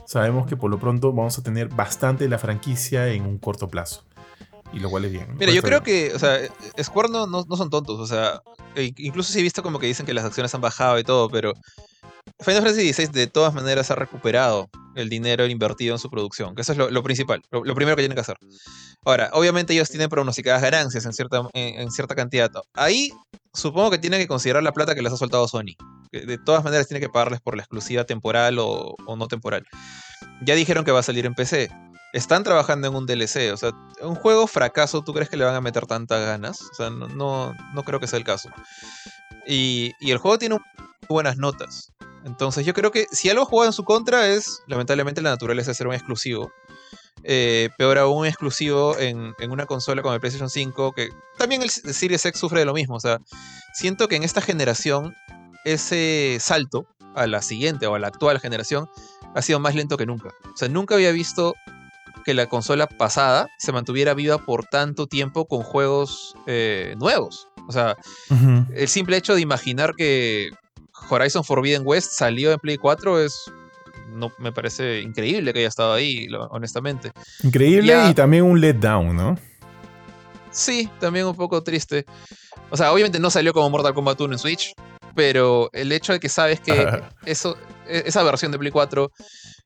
sabemos 0.07 0.47
que 0.47 0.57
por 0.57 0.71
lo 0.71 0.79
pronto 0.79 1.13
vamos 1.13 1.37
a 1.39 1.43
tener 1.43 1.69
bastante 1.69 2.29
la 2.29 2.39
franquicia 2.39 3.09
en 3.09 3.27
un 3.27 3.39
corto 3.39 3.69
plazo. 3.69 4.05
Y 4.73 4.79
lo 4.79 4.91
cual 4.91 5.05
es 5.05 5.13
bien. 5.13 5.37
Mira, 5.37 5.53
yo 5.53 5.63
creo 5.63 5.83
que, 5.83 6.13
o 6.15 6.19
sea, 6.19 6.39
Square 6.81 7.09
no, 7.09 7.27
no, 7.27 7.57
son 7.57 7.71
tontos, 7.71 7.99
o 7.99 8.07
sea, 8.07 8.41
e 8.75 8.93
incluso 8.99 9.33
si 9.33 9.39
he 9.39 9.43
visto 9.43 9.63
como 9.63 9.79
que 9.79 9.87
dicen 9.87 10.07
que 10.07 10.15
las 10.15 10.25
acciones 10.25 10.55
han 10.55 10.61
bajado 10.61 10.99
y 10.99 11.05
todo, 11.05 11.29
pero 11.29 11.55
Final 12.41 12.63
Fantasy 12.63 12.93
XVI 12.93 13.07
de 13.09 13.27
todas 13.29 13.55
maneras 13.55 13.91
ha 13.91 13.95
recuperado 13.95 14.69
el 14.97 15.09
dinero 15.09 15.47
invertido 15.47 15.95
en 15.95 15.99
su 15.99 16.11
producción, 16.11 16.55
que 16.55 16.63
eso 16.63 16.73
es 16.73 16.79
lo, 16.79 17.03
principal, 17.03 17.43
lo, 17.51 17.75
primero 17.75 17.97
que 17.97 18.03
tienen 18.03 18.17
que 18.17 18.23
hacer. 18.23 18.37
Ahora, 19.05 19.31
obviamente 19.33 19.73
ellos 19.73 19.89
tienen 19.89 20.09
pronosticadas 20.09 20.63
ganancias 20.63 21.05
en 21.07 21.13
cierta, 21.13 21.49
en, 21.53 21.91
cierta 21.91 22.15
cantidad. 22.15 22.51
Ahí 22.75 23.13
supongo 23.53 23.91
que 23.91 23.99
tienen 23.99 24.21
que 24.21 24.27
considerar 24.27 24.63
la 24.63 24.73
plata 24.73 24.95
que 24.95 25.03
les 25.03 25.13
ha 25.13 25.17
soltado 25.17 25.47
Sony. 25.47 25.77
Que 26.11 26.27
de 26.27 26.39
todas 26.39 26.65
maneras 26.65 26.89
tiene 26.89 27.01
que 27.01 27.09
pagarles 27.09 27.41
por 27.41 27.57
la 27.57 27.63
exclusiva 27.63 28.05
temporal 28.05 28.59
o, 28.59 28.97
no 29.17 29.29
temporal. 29.29 29.65
Ya 30.43 30.55
dijeron 30.55 30.85
que 30.85 30.93
va 30.93 31.01
a 31.01 31.05
salir 31.05 31.27
en 31.27 31.35
PC. 31.35 31.71
Están 32.15 32.45
trabajando 32.45 32.87
en 32.87 32.95
un 32.95 33.07
DLC. 33.07 33.53
O 33.53 33.57
sea, 33.57 33.73
un 34.01 34.15
juego 34.15 34.47
fracaso, 34.47 35.03
¿tú 35.03 35.13
crees 35.13 35.29
que 35.29 35.37
le 35.37 35.45
van 35.45 35.57
a 35.57 35.61
meter 35.61 35.85
tantas 35.85 36.25
ganas? 36.25 36.63
O 36.71 36.75
sea, 36.75 36.89
no, 36.89 37.09
no, 37.09 37.83
creo 37.85 37.99
que 37.99 38.07
sea 38.07 38.21
el 38.21 38.25
caso. 38.25 38.51
Y, 39.49 39.93
el 40.01 40.19
juego 40.19 40.39
tiene 40.39 40.59
buenas 41.09 41.39
notas. 41.39 41.93
Entonces 42.25 42.65
yo 42.65 42.73
creo 42.73 42.93
que 42.93 43.07
si 43.11 43.31
algo 43.31 43.45
juega 43.45 43.67
en 43.67 43.73
su 43.73 43.83
contra 43.83 44.29
es, 44.29 44.63
lamentablemente, 44.69 45.23
la 45.23 45.31
naturaleza 45.31 45.73
de 45.73 45.75
ser 45.75 45.89
un 45.89 45.95
exclusivo. 45.95 46.53
Eh, 47.25 47.71
peor 47.79 47.99
aún 47.99 48.27
exclusivo 48.27 48.97
en, 48.97 49.35
una 49.51 49.67
consola 49.67 50.01
como 50.01 50.15
el 50.15 50.21
PlayStation 50.21 50.49
5, 50.49 50.93
que 50.93 51.09
también 51.37 51.63
el 51.63 51.71
Series 51.71 52.25
X 52.25 52.39
sufre 52.39 52.61
de 52.61 52.67
lo 52.67 52.75
mismo. 52.75 52.95
O 52.95 53.01
sea, 53.01 53.19
siento 53.73 54.07
que 54.07 54.15
en 54.15 54.23
esta 54.23 54.41
generación 54.41 55.17
ese 55.65 56.39
salto 56.41 56.87
a 57.17 57.27
la 57.27 57.43
siguiente 57.43 57.89
o 57.89 57.97
a 57.97 57.99
la 57.99 58.07
actual 58.07 58.39
generación 58.39 58.89
ha 59.35 59.43
sido 59.43 59.59
más 59.59 59.75
lento 59.75 59.97
que 59.97 60.07
nunca. 60.07 60.29
O 60.53 60.57
sea, 60.57 60.69
nunca 60.69 60.95
había 60.95 61.11
visto 61.11 61.55
que 62.25 62.35
la 62.35 62.47
consola 62.47 62.87
pasada 62.87 63.49
se 63.59 63.73
mantuviera 63.73 64.15
viva 64.15 64.39
por 64.39 64.65
tanto 64.65 65.07
tiempo 65.07 65.47
con 65.47 65.63
juegos 65.63 66.35
eh, 66.47 66.95
nuevos. 66.99 67.49
O 67.69 67.73
sea, 67.73 67.97
el 68.75 68.89
simple 68.89 69.17
hecho 69.17 69.35
de 69.35 69.41
imaginar 69.41 69.95
que 69.97 70.51
Horizon 71.09 71.45
Forbidden 71.45 71.83
West 71.85 72.13
salió 72.13 72.53
en 72.53 72.59
Play 72.59 72.77
4 72.77 73.21
es 73.21 73.51
no 74.15 74.33
me 74.39 74.53
parece 74.53 75.01
increíble 75.01 75.53
que 75.53 75.61
haya 75.61 75.69
estado 75.69 75.93
ahí, 75.93 76.29
honestamente. 76.51 77.11
Increíble 77.43 78.09
y 78.11 78.15
también 78.15 78.45
un 78.45 78.61
letdown, 78.61 79.17
¿no? 79.17 79.39
Sí, 80.51 80.89
también 81.01 81.27
un 81.27 81.35
poco 81.35 81.63
triste. 81.63 82.07
O 82.71 82.77
sea, 82.77 82.93
obviamente 82.93 83.19
no 83.19 83.31
salió 83.31 83.53
como 83.53 83.69
Mortal 83.71 83.93
Kombat 83.93 84.21
1 84.21 84.33
en 84.35 84.39
Switch, 84.39 84.73
pero 85.15 85.71
el 85.73 85.93
hecho 85.93 86.13
de 86.13 86.21
que 86.21 86.29
sabes 86.29 86.61
que 86.61 86.73
eso, 87.27 87.57
e, 87.87 88.05
esa 88.07 88.23
versión 88.23 88.53
de 88.53 88.59
Play 88.59 88.71
4 88.71 89.11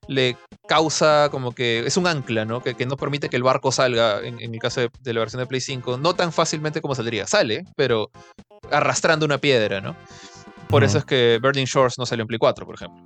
le 0.09 0.36
causa 0.66 1.28
como 1.30 1.53
que 1.53 1.80
es 1.86 1.96
un 1.96 2.07
ancla, 2.07 2.44
¿no? 2.44 2.62
Que, 2.62 2.74
no 2.86 2.96
permite 2.96 3.28
que 3.28 3.36
el 3.36 3.42
barco 3.42 3.70
salga, 3.72 4.20
en, 4.20 4.40
el 4.40 4.59
caso 4.59 4.80
de, 4.80 5.12
la 5.12 5.20
versión 5.20 5.40
de 5.40 5.46
Play 5.46 5.61
5, 5.61 5.99
no 5.99 6.14
tan 6.14 6.32
fácilmente 6.32 6.80
como 6.80 6.94
saldría. 6.94 7.26
Sale, 7.26 7.64
pero 7.76 8.11
arrastrando 8.70 9.26
una 9.26 9.38
piedra, 9.38 9.80
¿no? 9.80 9.96
Por 10.68 10.84
eso 10.84 10.99
es 10.99 11.05
que 11.05 11.38
Burning 11.40 11.64
Shores 11.64 11.99
no 11.99 12.05
salió 12.05 12.22
en 12.22 12.28
Play 12.28 12.38
4, 12.38 12.66
por 12.66 12.74
ejemplo. 12.74 13.03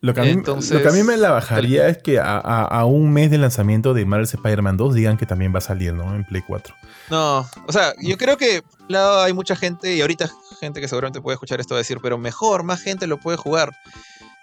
Lo 0.00 0.14
que, 0.14 0.20
a 0.20 0.24
mí, 0.24 1.02
me 1.02 1.16
la 1.16 1.30
bajaría 1.30 1.88
es 1.88 1.98
que 1.98 2.20
a, 2.20 2.84
un 2.84 3.12
mes 3.12 3.32
de 3.32 3.38
lanzamiento 3.38 3.94
de 3.94 4.04
Marvel's 4.04 4.32
Spider-Man 4.32 4.76
2 4.76 4.94
digan 4.94 5.16
que 5.16 5.26
también 5.26 5.52
va 5.52 5.58
a 5.58 5.62
salir, 5.62 5.92
¿no? 5.92 6.14
En 6.14 6.24
Play 6.24 6.42
4. 6.46 6.72
No, 7.10 7.48
o 7.66 7.72
sea, 7.72 7.94
yo 8.00 8.16
creo 8.16 8.36
que 8.36 8.62
lado 8.86 9.22
hay 9.22 9.32
mucha 9.32 9.56
gente, 9.56 9.96
y 9.96 10.00
ahorita 10.00 10.30
gente 10.60 10.80
que 10.80 10.86
seguramente 10.86 11.20
puede 11.20 11.34
escuchar 11.34 11.58
esto 11.58 11.74
decir, 11.74 11.98
pero 12.00 12.16
mejor, 12.16 12.62
más 12.62 12.80
gente 12.80 13.08
lo 13.08 13.18
puede 13.18 13.38
jugar. 13.38 13.72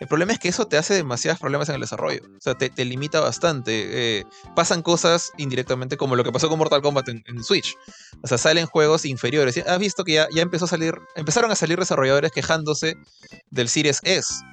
El 0.01 0.07
problema 0.07 0.33
es 0.33 0.39
que 0.39 0.49
eso 0.49 0.67
te 0.67 0.77
hace 0.77 0.93
demasiados 0.93 1.39
problemas 1.39 1.69
en 1.69 1.75
el 1.75 1.81
desarrollo. 1.81 2.21
O 2.37 2.41
sea, 2.41 2.55
te, 2.55 2.83
limita 2.83 3.21
bastante. 3.21 4.19
Eh, 4.19 4.25
pasan 4.53 4.81
cosas 4.81 5.31
indirectamente 5.37 5.95
como 5.95 6.17
lo 6.17 6.25
que 6.25 6.33
pasó 6.33 6.49
con 6.49 6.59
Mortal 6.59 6.81
Kombat 6.81 7.07
en, 7.07 7.43
Switch. 7.45 7.77
O 8.21 8.27
sea, 8.27 8.37
salen 8.37 8.65
juegos 8.65 9.05
inferiores. 9.05 9.57
Has 9.65 9.79
visto 9.79 10.03
que 10.03 10.15
ya, 10.15 10.27
ya 10.35 10.41
empezó 10.41 10.65
a 10.65 10.67
salir, 10.67 10.95
empezaron 11.15 11.49
a 11.49 11.55
salir 11.55 11.79
desarrolladores 11.79 12.33
quejándose 12.33 12.97
del 13.51 13.69
Series 13.69 14.01
S 14.03 14.43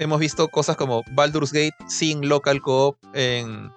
hemos 0.00 0.18
visto 0.18 0.48
cosas 0.48 0.76
como 0.76 1.04
Baldur's 1.12 1.52
Gate 1.52 1.76
sin 1.88 2.28
local 2.28 2.60
co-op 2.60 2.96
en. 3.14 3.70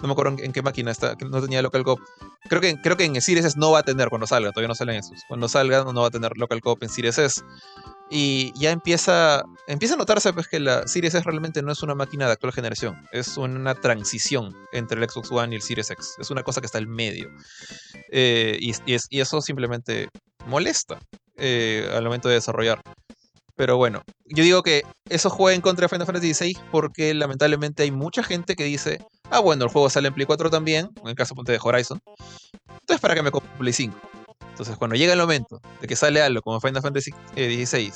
No 0.00 0.08
me 0.08 0.12
acuerdo 0.12 0.36
en, 0.42 0.52
qué 0.52 0.60
máquina 0.60 0.90
está, 0.90 1.16
que 1.16 1.24
no 1.24 1.40
tenía 1.40 1.62
local 1.62 1.84
co-op. 1.84 2.00
Creo 2.48 2.60
que, 2.60 2.80
creo 2.80 2.96
que 2.96 3.04
en 3.04 3.20
Series 3.20 3.56
no 3.56 3.70
va 3.70 3.80
a 3.80 3.82
tener 3.82 4.08
cuando 4.08 4.26
salga, 4.26 4.50
todavía 4.50 4.68
no 4.68 4.74
salen 4.74 4.96
esos. 4.96 5.22
Cuando 5.28 5.48
salga 5.48 5.84
no 5.84 6.00
va 6.00 6.08
a 6.08 6.10
tener 6.10 6.32
local 6.36 6.60
co-op 6.60 6.82
en 6.82 6.88
Series 6.88 7.18
S. 7.18 7.42
Y 8.10 8.52
ya 8.58 8.70
empieza, 8.70 9.44
empieza 9.66 9.94
a 9.94 9.96
notarse 9.96 10.32
pues, 10.32 10.46
que 10.48 10.60
la 10.60 10.86
Series 10.86 11.14
S 11.14 11.24
realmente 11.24 11.62
no 11.62 11.72
es 11.72 11.82
una 11.82 11.94
máquina 11.94 12.26
de 12.26 12.32
actual 12.32 12.52
generación, 12.52 12.96
es 13.12 13.36
una 13.38 13.74
transición 13.74 14.54
entre 14.72 15.00
el 15.00 15.08
Xbox 15.08 15.32
One 15.32 15.54
y 15.54 15.56
el 15.56 15.62
Series 15.62 15.90
X. 15.90 16.16
Es 16.18 16.30
una 16.30 16.42
cosa 16.42 16.60
que 16.60 16.66
está 16.66 16.78
al 16.78 16.86
medio. 16.86 17.30
Eh, 18.10 18.58
y, 18.60 18.74
y, 18.86 19.20
eso 19.20 19.40
simplemente 19.40 20.08
molesta 20.46 20.98
eh, 21.36 21.88
al 21.94 22.04
momento 22.04 22.28
de 22.28 22.34
desarrollar. 22.34 22.80
Pero 23.56 23.76
bueno, 23.76 24.02
yo 24.26 24.42
digo 24.42 24.62
que 24.62 24.82
eso 25.08 25.30
juega 25.30 25.54
en 25.54 25.60
contra 25.60 25.84
de 25.84 25.88
Final 25.88 26.06
Fantasy 26.06 26.34
XVI 26.34 26.58
porque 26.72 27.14
lamentablemente 27.14 27.84
hay 27.84 27.90
mucha 27.90 28.22
gente 28.22 28.56
que 28.56 28.64
dice, 28.64 28.98
ah 29.30 29.38
bueno, 29.38 29.64
el 29.64 29.70
juego 29.70 29.88
sale 29.90 30.08
en 30.08 30.14
Play 30.14 30.26
4 30.26 30.50
también, 30.50 30.90
en 31.02 31.08
el 31.08 31.14
caso 31.14 31.34
de 31.44 31.58
Horizon, 31.62 32.00
entonces 32.80 33.00
para 33.00 33.14
que 33.14 33.22
me 33.22 33.30
compre 33.30 33.50
Play 33.58 33.72
5. 33.72 33.96
Entonces 34.50 34.76
cuando 34.76 34.96
llega 34.96 35.12
el 35.12 35.18
momento 35.18 35.60
de 35.80 35.86
que 35.86 35.96
sale 35.96 36.20
algo 36.20 36.42
como 36.42 36.60
Final 36.60 36.82
Fantasy 36.82 37.12
XVI 37.34 37.92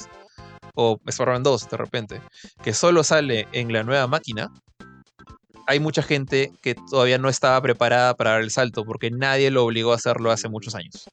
o 0.75 1.01
Spider-Man 1.07 1.43
2 1.43 1.69
de 1.71 1.77
repente, 1.77 2.23
que 2.63 2.73
solo 2.73 3.03
sale 3.03 3.49
en 3.53 3.73
la 3.73 3.83
nueva 3.83 4.07
máquina, 4.07 4.53
hay 5.69 5.81
mucha 5.81 6.03
gente 6.03 6.51
que 6.63 6.75
todavía 6.75 7.19
no 7.19 7.29
estaba 7.29 7.61
preparada 7.61 8.15
para 8.15 8.31
dar 8.31 8.41
el 8.41 8.51
salto 8.51 8.87
porque 8.87 9.11
nadie 9.11 9.51
lo 9.51 9.67
obligó 9.67 9.93
a 9.93 9.97
hacerlo 9.97 10.31
hace 10.31 10.49
muchos 10.49 10.75
años. 10.75 11.11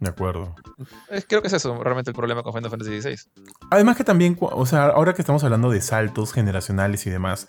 de 0.00 0.08
acuerdo. 0.08 0.54
Creo 1.28 1.42
que 1.42 1.48
es 1.48 1.52
eso 1.52 1.78
realmente 1.84 2.10
el 2.10 2.16
problema 2.16 2.42
con 2.42 2.54
Final 2.54 2.70
Fantasy 2.70 3.02
XVI. 3.02 3.16
Además 3.70 3.98
que 3.98 4.02
también, 4.02 4.38
o 4.40 4.64
sea, 4.64 4.86
ahora 4.86 5.12
que 5.12 5.20
estamos 5.20 5.44
hablando 5.44 5.70
de 5.70 5.82
saltos 5.82 6.32
generacionales 6.32 7.06
y 7.06 7.10
demás, 7.10 7.48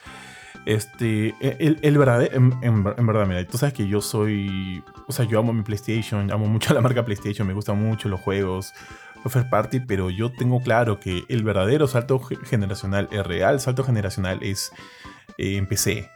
este, 0.65 1.29
e, 1.39 1.57
el, 1.61 1.79
el 1.81 1.97
verdadero, 1.97 2.35
en, 2.35 2.83
verdad, 2.83 3.25
mira, 3.25 3.47
tú 3.47 3.57
sabes 3.57 3.73
que 3.73 3.87
yo 3.87 4.01
soy, 4.01 4.83
o 5.07 5.13
sea, 5.13 5.23
yo 5.25 5.39
amo 5.39 5.53
mi 5.53 5.63
PlayStation, 5.63 6.29
amo 6.29 6.47
mucho 6.47 6.73
la 6.73 6.81
marca 6.81 7.05
PlayStation, 7.05 7.47
me 7.47 7.53
gustan 7.53 7.81
mucho 7.81 8.09
los 8.09 8.19
juegos, 8.19 8.73
los 9.23 9.31
first 9.31 9.49
party, 9.49 9.79
pero 9.79 10.09
yo 10.09 10.29
tengo 10.29 10.59
claro 10.61 10.99
que 10.99 11.23
el 11.29 11.43
verdadero 11.43 11.87
salto 11.87 12.19
generacional, 12.19 13.07
el 13.13 13.23
real 13.23 13.61
salto 13.61 13.85
generacional 13.85 14.43
es 14.43 14.73
eh, 15.37 15.55
en 15.55 15.67
PC 15.67 16.09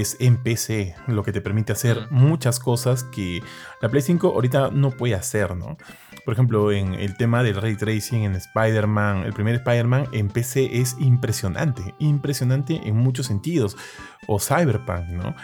es 0.00 0.16
en 0.18 0.42
PC, 0.42 0.96
lo 1.06 1.22
que 1.22 1.32
te 1.32 1.40
permite 1.40 1.72
hacer 1.72 2.08
muchas 2.10 2.58
cosas 2.58 3.04
que 3.04 3.42
la 3.80 3.88
Play 3.88 4.02
5 4.02 4.28
ahorita 4.28 4.70
no 4.72 4.90
puede 4.90 5.14
hacer, 5.14 5.54
¿no? 5.54 5.76
Por 6.24 6.34
ejemplo, 6.34 6.72
en 6.72 6.94
el 6.94 7.16
tema 7.16 7.42
del 7.42 7.60
ray 7.60 7.76
tracing 7.76 8.24
en 8.24 8.34
Spider-Man, 8.34 9.24
el 9.24 9.32
primer 9.32 9.56
Spider-Man 9.56 10.08
en 10.12 10.28
PC 10.28 10.80
es 10.80 10.96
impresionante, 10.98 11.94
impresionante 11.98 12.80
en 12.84 12.96
muchos 12.96 13.26
sentidos. 13.26 13.76
O 14.26 14.40
Cyberpunk, 14.40 15.06
¿no? 15.10 15.34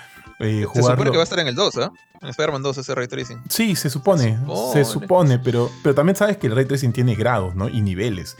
Eh, 0.41 0.67
se 0.73 0.83
supone 0.83 1.11
que 1.11 1.17
va 1.17 1.23
a 1.23 1.25
estar 1.25 1.39
en 1.39 1.49
el 1.49 1.55
2, 1.55 1.77
¿eh? 1.77 1.91
En 2.23 2.29
Spider-Man 2.31 2.63
2 2.63 2.79
ese 2.79 2.95
ray 2.95 3.09
tracing. 3.09 3.43
Sí, 3.49 3.77
se 3.77 3.91
supone, 3.91 4.39
se 4.73 4.85
supone, 4.85 5.39
pero, 5.39 5.71
pero 5.83 5.95
también 5.95 6.17
sabes 6.17 6.39
que 6.39 6.47
el 6.47 6.57
ray 6.57 6.65
tracing 6.65 6.93
tiene 6.93 7.15
grados, 7.15 7.55
¿no? 7.55 7.69
Y 7.69 7.83
niveles. 7.83 8.37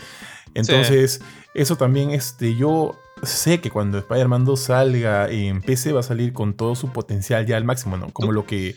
Entonces, 0.55 1.21
eso 1.55 1.77
también, 1.77 2.11
este, 2.11 2.57
yo 2.57 2.99
sé 3.23 3.61
que 3.61 3.71
cuando 3.71 3.99
Spider-Man 3.99 4.45
2 4.45 4.61
salga 4.61 5.29
en 5.29 5.63
PC 5.63 5.93
va 5.93 6.01
a 6.01 6.05
salir 6.05 6.33
con 6.33 6.55
todo 6.55 6.75
su 6.75 6.91
potencial 6.93 7.47
ya 7.47 7.57
al 7.57 7.65
máximo, 7.65 7.97
¿no? 7.97 8.11
Como 8.11 8.33
lo 8.33 8.47
que 8.47 8.77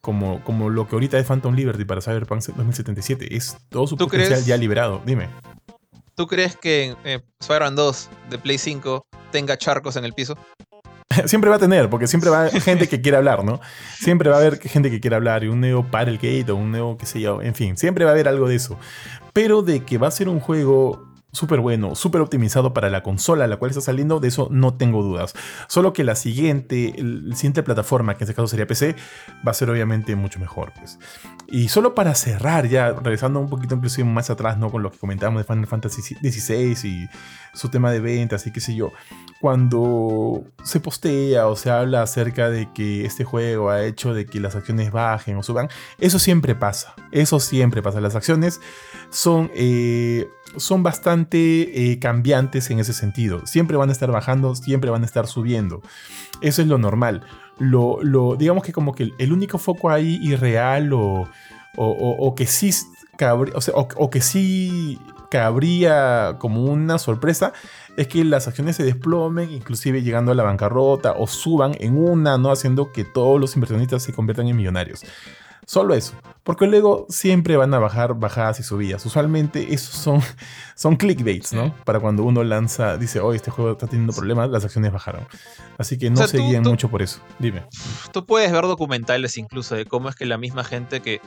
como, 0.00 0.42
como 0.42 0.68
lo 0.68 0.88
que 0.88 0.96
ahorita 0.96 1.18
es 1.18 1.26
Phantom 1.26 1.54
Liberty 1.54 1.84
para 1.84 2.00
Cyberpunk 2.00 2.44
2077, 2.44 3.36
es 3.36 3.56
todo 3.68 3.86
su 3.86 3.96
potencial 3.96 4.44
ya 4.44 4.56
liberado. 4.56 5.00
Dime. 5.06 5.28
¿Tú 6.14 6.26
crees 6.26 6.56
que 6.56 6.96
eh, 7.04 7.20
Spider-Man 7.40 7.76
2 7.76 8.10
de 8.30 8.38
Play 8.38 8.58
5 8.58 9.06
tenga 9.30 9.56
charcos 9.56 9.96
en 9.96 10.04
el 10.04 10.12
piso? 10.12 10.36
siempre 11.26 11.50
va 11.50 11.56
a 11.56 11.58
tener, 11.58 11.88
porque 11.88 12.06
siempre 12.06 12.30
va 12.30 12.38
a 12.38 12.40
haber 12.46 12.60
gente 12.60 12.88
que 12.88 13.00
quiera 13.00 13.18
hablar, 13.18 13.44
¿no? 13.44 13.60
Siempre 13.98 14.28
va 14.28 14.36
a 14.36 14.40
haber 14.40 14.58
gente 14.58 14.90
que 14.90 15.00
quiera 15.00 15.16
hablar, 15.16 15.44
y 15.44 15.48
un 15.48 15.60
Neo 15.60 15.86
Gate 15.90 16.50
o 16.50 16.56
un 16.56 16.72
Neo, 16.72 16.96
qué 16.96 17.06
sé 17.06 17.20
yo, 17.20 17.42
en 17.42 17.54
fin, 17.54 17.76
siempre 17.76 18.04
va 18.04 18.10
a 18.10 18.14
haber 18.14 18.28
algo 18.28 18.48
de 18.48 18.56
eso. 18.56 18.78
Pero 19.32 19.62
de 19.62 19.84
que 19.84 19.98
va 19.98 20.08
a 20.08 20.10
ser 20.10 20.28
un 20.28 20.40
juego 20.40 21.11
súper 21.32 21.60
bueno, 21.60 21.94
súper 21.94 22.20
optimizado 22.20 22.74
para 22.74 22.90
la 22.90 23.02
consola 23.02 23.44
a 23.44 23.46
la 23.48 23.56
cual 23.56 23.70
está 23.70 23.80
saliendo, 23.80 24.20
de 24.20 24.28
eso 24.28 24.48
no 24.50 24.74
tengo 24.74 25.02
dudas. 25.02 25.32
Solo 25.66 25.94
que 25.94 26.04
la 26.04 26.14
siguiente, 26.14 27.00
el, 27.00 27.34
siguiente 27.34 27.62
plataforma, 27.62 28.14
que 28.14 28.24
en 28.24 28.28
este 28.28 28.34
caso 28.34 28.48
sería 28.48 28.66
PC, 28.66 28.94
va 29.46 29.52
a 29.52 29.54
ser 29.54 29.70
obviamente 29.70 30.14
mucho 30.14 30.38
mejor. 30.38 30.72
Pues. 30.78 30.98
Y 31.48 31.68
solo 31.68 31.94
para 31.94 32.14
cerrar, 32.14 32.68
ya 32.68 32.92
regresando 32.92 33.40
un 33.40 33.48
poquito 33.48 33.74
inclusive 33.74 34.06
más 34.06 34.28
atrás, 34.28 34.58
¿no? 34.58 34.70
Con 34.70 34.82
lo 34.82 34.90
que 34.90 34.98
comentábamos 34.98 35.40
de 35.40 35.44
Final 35.44 35.66
Fantasy 35.66 36.02
XVI 36.02 36.88
y 36.88 37.08
su 37.54 37.70
tema 37.70 37.90
de 37.90 38.00
ventas 38.00 38.46
y 38.46 38.52
qué 38.52 38.60
sé 38.60 38.74
yo. 38.74 38.92
Cuando 39.40 40.44
se 40.62 40.80
postea 40.80 41.48
o 41.48 41.56
se 41.56 41.70
habla 41.70 42.02
acerca 42.02 42.50
de 42.50 42.70
que 42.72 43.06
este 43.06 43.24
juego 43.24 43.70
ha 43.70 43.84
hecho 43.84 44.12
de 44.12 44.26
que 44.26 44.38
las 44.38 44.54
acciones 44.54 44.92
bajen 44.92 45.36
o 45.36 45.42
suban, 45.42 45.68
eso 45.98 46.18
siempre 46.18 46.54
pasa. 46.54 46.94
Eso 47.10 47.40
siempre 47.40 47.82
pasa. 47.82 48.02
Las 48.02 48.16
acciones 48.16 48.60
son, 49.10 49.50
eh, 49.54 50.28
son 50.56 50.82
bastante 50.82 51.92
eh, 51.92 51.98
cambiantes 51.98 52.70
en 52.70 52.78
ese 52.78 52.92
sentido. 52.92 53.46
Siempre 53.46 53.76
van 53.76 53.88
a 53.88 53.92
estar 53.92 54.10
bajando, 54.10 54.54
siempre 54.54 54.90
van 54.90 55.02
a 55.02 55.06
estar 55.06 55.26
subiendo. 55.26 55.82
Eso 56.40 56.62
es 56.62 56.68
lo 56.68 56.78
normal. 56.78 57.22
Lo, 57.58 58.36
digamos 58.36 58.64
que 58.64 58.72
como 58.72 58.94
que 58.94 59.12
el, 59.18 59.32
único 59.32 59.58
foco 59.58 59.90
ahí 59.90 60.18
irreal 60.22 60.92
o, 60.92 61.28
o, 61.76 62.34
que 62.34 62.46
sí 62.46 62.70
o, 63.96 64.10
que 64.10 64.20
sí 64.20 64.98
cabría 65.30 66.36
como 66.38 66.64
una 66.64 66.98
sorpresa 66.98 67.52
es 67.96 68.08
que 68.08 68.24
las 68.24 68.48
acciones 68.48 68.76
se 68.76 68.84
desplomen, 68.84 69.50
inclusive 69.50 70.02
llegando 70.02 70.32
a 70.32 70.34
la 70.34 70.42
bancarrota 70.42 71.12
o 71.12 71.26
suban 71.26 71.74
en 71.78 71.96
una, 71.96 72.38
¿no? 72.38 72.50
Haciendo 72.50 72.90
que 72.92 73.04
todos 73.04 73.40
los 73.40 73.54
inversionistas 73.54 74.02
se 74.02 74.12
conviertan 74.12 74.48
en 74.48 74.56
millonarios. 74.56 75.04
Solo 75.72 75.94
eso. 75.94 76.12
Porque 76.42 76.66
luego 76.66 77.06
siempre 77.08 77.56
van 77.56 77.72
a 77.72 77.78
bajar 77.78 78.12
bajadas 78.12 78.60
y 78.60 78.62
subidas. 78.62 79.06
Usualmente 79.06 79.72
esos 79.72 79.94
son, 79.94 80.20
son 80.74 80.96
clickbaits, 80.96 81.54
¿no? 81.54 81.74
Para 81.86 81.98
cuando 81.98 82.24
uno 82.24 82.44
lanza, 82.44 82.98
dice, 82.98 83.20
oh, 83.20 83.32
este 83.32 83.50
juego 83.50 83.72
está 83.72 83.86
teniendo 83.86 84.12
problemas, 84.12 84.50
las 84.50 84.66
acciones 84.66 84.92
bajaron. 84.92 85.26
Así 85.78 85.96
que 85.96 86.10
no 86.10 86.26
se 86.26 86.36
guían 86.36 86.62
mucho 86.64 86.90
por 86.90 87.00
eso. 87.00 87.20
Dime. 87.38 87.62
Tú 88.12 88.26
puedes 88.26 88.52
ver 88.52 88.64
documentales 88.64 89.38
incluso 89.38 89.74
de 89.74 89.86
cómo 89.86 90.10
es 90.10 90.14
que 90.14 90.26
la 90.26 90.36
misma 90.36 90.62
gente 90.62 91.00
que, 91.00 91.22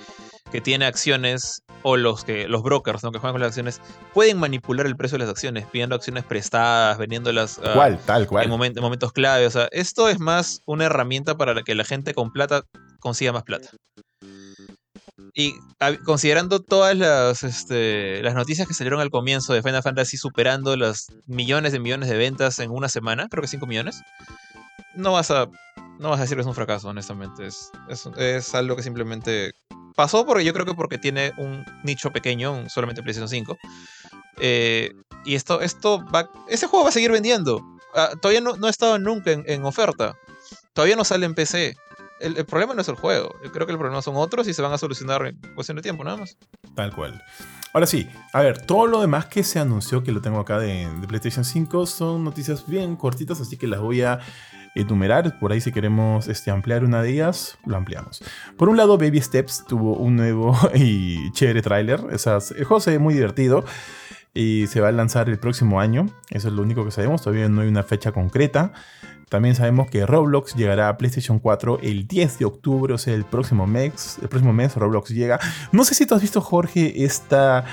que 0.52 0.62
tiene 0.62 0.86
acciones 0.86 1.64
o 1.82 1.98
los 1.98 2.24
que 2.24 2.48
los 2.48 2.62
brokers 2.62 3.04
¿no? 3.04 3.12
que 3.12 3.18
juegan 3.18 3.34
con 3.34 3.42
las 3.42 3.48
acciones 3.48 3.82
pueden 4.14 4.38
manipular 4.38 4.86
el 4.86 4.96
precio 4.96 5.18
de 5.18 5.24
las 5.24 5.32
acciones, 5.32 5.66
pidiendo 5.66 5.96
acciones 5.96 6.24
prestadas, 6.24 7.00
vendiéndolas 7.00 7.58
uh, 7.58 7.98
tal 8.06 8.28
cual. 8.28 8.46
En, 8.46 8.64
en, 8.64 8.84
momentos 8.84 9.12
clave. 9.12 9.48
O 9.48 9.50
sea, 9.50 9.70
esto 9.72 10.08
es 10.08 10.20
más 10.20 10.62
una 10.68 10.86
herramienta 10.86 11.36
para 11.36 11.64
que 11.64 11.74
la 11.74 11.84
gente 11.84 12.14
con 12.14 12.32
plata 12.32 12.62
consiga 13.00 13.34
más 13.34 13.42
plata. 13.42 13.70
Y 15.34 15.56
considerando 16.04 16.62
todas 16.62 16.96
las, 16.96 17.44
este, 17.44 18.22
las 18.22 18.36
noticias 18.36 18.68
que 18.68 18.74
salieron 18.74 19.00
al 19.00 19.10
comienzo 19.10 19.54
de 19.54 19.62
Final 19.62 19.84
Fantasy 19.84 20.18
superando 20.18 20.76
los 20.76 21.08
millones 21.26 21.72
de 21.72 21.80
millones 21.80 22.10
de 22.10 22.18
ventas 22.18 22.60
en 22.60 22.72
una 22.72 22.90
semana, 22.90 23.28
creo 23.30 23.42
que 23.42 23.48
5 23.48 23.66
millones, 23.66 24.02
no 24.96 25.14
vas 25.14 25.32
a, 25.32 25.48
no 26.00 26.10
vas 26.10 26.20
a 26.20 26.24
decir 26.24 26.36
que 26.36 26.42
es 26.42 26.48
un 26.48 26.56
fracaso, 26.56 26.90
honestamente. 26.90 27.48
Es, 27.48 27.72
es, 28.18 28.56
algo 28.56 28.76
que 28.76 28.84
simplemente 28.84 29.54
pasó 29.96 30.26
porque 30.26 30.44
yo 30.44 30.54
creo 30.54 30.66
que 30.66 30.74
porque 30.74 30.98
tiene 30.98 31.34
un 31.38 31.66
nicho 31.84 32.12
pequeño, 32.12 32.70
solamente 32.70 33.02
PlayStation 33.02 33.30
5. 33.30 33.58
Eh, 34.40 34.92
y 35.24 35.36
esto, 35.36 35.62
esto 35.62 36.04
va, 36.14 36.30
ese 36.50 36.68
juego 36.68 36.84
va 36.84 36.90
a 36.90 36.94
seguir 36.94 37.12
vendiendo. 37.12 37.62
Ah, 37.94 38.12
todavía 38.22 38.42
no, 38.42 38.58
no 38.58 38.68
ha 38.68 38.70
estado 38.70 39.00
nunca 39.00 39.32
en, 39.32 39.44
en 39.48 39.64
oferta. 39.64 40.18
Todavía 40.74 40.98
no 40.98 41.06
sale 41.06 41.26
en 41.26 41.36
PC 41.36 41.76
el, 42.20 42.46
problema 42.46 42.74
no 42.74 42.82
es 42.82 42.88
el 42.88 42.96
juego. 42.96 43.36
Yo 43.44 43.52
creo 43.52 43.66
que 43.66 43.74
el 43.74 43.78
problema 43.78 44.02
son 44.02 44.16
otros 44.16 44.48
y 44.48 44.54
se 44.54 44.62
van 44.62 44.72
a 44.74 44.78
solucionar 44.78 45.26
en 45.26 45.38
cuestión 45.54 45.76
de 45.76 45.82
tiempo, 45.82 46.04
nada 46.04 46.18
más. 46.18 46.38
Tal 46.76 46.94
cual. 46.96 47.24
Ahora 47.74 47.88
sí, 47.88 48.08
a 48.32 48.42
ver, 48.42 48.66
todo 48.66 48.88
lo 48.88 49.02
demás 49.02 49.26
que 49.26 49.44
se 49.44 49.60
anunció, 49.60 50.04
que 50.04 50.12
lo 50.12 50.22
tengo 50.22 50.40
acá 50.40 50.60
de, 50.60 50.88
PlayStation 51.08 51.44
5, 51.44 51.86
son 51.86 52.24
noticias 52.24 52.66
bien 52.68 52.96
cortitas, 52.96 53.42
así 53.42 53.58
que 53.58 53.68
las 53.68 53.82
voy 53.82 54.02
a 54.02 54.20
enumerar. 54.76 55.40
Por 55.40 55.52
ahí 55.52 55.60
si 55.60 55.72
queremos 55.72 56.28
este, 56.28 56.52
ampliar 56.52 56.84
una 56.84 57.02
de 57.02 57.12
ellas, 57.12 57.58
lo 57.66 57.76
ampliamos. 57.76 58.24
Por 58.58 58.70
un 58.70 58.78
lado, 58.78 58.98
Baby 58.98 59.22
Steps 59.22 59.66
tuvo 59.68 59.96
un 59.96 60.16
nuevo 60.16 60.58
y 60.74 61.32
chévere 61.34 61.62
tráiler. 61.62 62.00
El 62.12 62.66
juego 62.66 62.80
se 62.80 62.92
ve 62.92 63.00
muy 63.00 63.14
divertido 63.14 63.66
y 64.34 64.68
se 64.68 64.82
va 64.82 64.90
a 64.90 64.92
lanzar 64.92 65.30
el 65.30 65.40
próximo 65.40 65.80
año. 65.80 66.08
Eso 66.30 66.50
es 66.50 66.54
lo 66.54 66.62
único 66.62 66.86
que 66.86 66.92
sabemos, 66.92 67.24
todavía 67.24 67.50
no 67.50 67.62
hay 67.62 67.68
una 67.68 67.84
fecha 67.84 68.12
concreta. 68.12 68.74
También 69.36 69.54
sabemos 69.54 69.90
que 69.90 70.06
Roblox 70.06 70.56
llegará 70.56 70.88
a 70.88 70.98
PlayStation 70.98 71.40
4 71.40 71.80
el 71.84 72.08
10 72.08 72.40
de 72.40 72.46
octubre, 72.46 72.94
o 72.94 72.98
sea, 72.98 73.14
el 73.14 73.26
próximo 73.26 73.68
mes. 73.68 74.18
El 74.22 74.30
próximo 74.30 74.54
mes 74.54 74.74
Roblox 74.78 75.10
llega. 75.10 75.42
No 75.74 75.84
sé 75.84 75.94
si 75.94 76.06
tú 76.06 76.16
has 76.16 76.22
visto, 76.22 76.40
Jorge, 76.40 77.04
esta... 77.04 77.66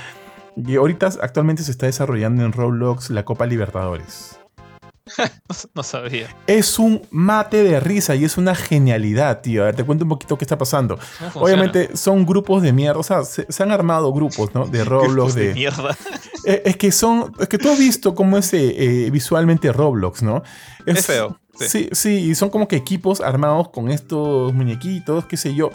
ahorita 0.77 1.11
actualmente 1.21 1.63
se 1.63 1.71
está 1.71 1.85
desarrollando 1.85 2.43
en 2.43 2.51
Roblox 2.51 3.11
la 3.11 3.23
Copa 3.23 3.45
Libertadores. 3.45 4.37
no 5.73 5.83
sabía. 5.83 6.35
Es 6.47 6.79
un 6.79 7.01
mate 7.11 7.63
de 7.63 7.79
risa 7.79 8.13
y 8.15 8.25
es 8.25 8.37
una 8.37 8.55
genialidad, 8.55 9.39
tío. 9.39 9.61
A 9.61 9.67
ver, 9.67 9.75
te 9.77 9.85
cuento 9.85 10.03
un 10.03 10.09
poquito 10.09 10.37
qué 10.37 10.43
está 10.43 10.57
pasando. 10.57 10.99
Obviamente 11.35 11.95
son 11.95 12.25
grupos 12.25 12.61
de 12.61 12.73
mierda. 12.73 12.99
O 12.99 13.03
sea, 13.03 13.23
se, 13.23 13.45
han 13.63 13.71
armado 13.71 14.11
grupos, 14.11 14.53
¿no? 14.53 14.65
De 14.65 14.83
Roblox. 14.85 15.33
de, 15.35 15.53
mierda. 15.53 15.95
Eh, 16.45 16.61
es 16.65 16.75
que 16.75 16.91
son. 16.91 17.31
Es 17.39 17.47
que 17.47 17.57
tú 17.57 17.69
has 17.69 17.79
visto 17.79 18.15
cómo 18.15 18.37
es 18.37 18.53
eh, 18.53 19.09
visualmente 19.13 19.71
Roblox, 19.71 20.23
¿no? 20.23 20.43
es 20.85 21.05
feo. 21.05 21.39
Sí. 21.55 21.89
sí, 21.91 22.09
y 22.09 22.35
son 22.35 22.49
como 22.49 22.67
que 22.67 22.75
equipos 22.75 23.21
armados 23.21 23.69
con 23.69 23.89
estos 23.89 24.53
muñequitos, 24.53 25.25
qué 25.25 25.37
sé 25.37 25.53
yo. 25.53 25.69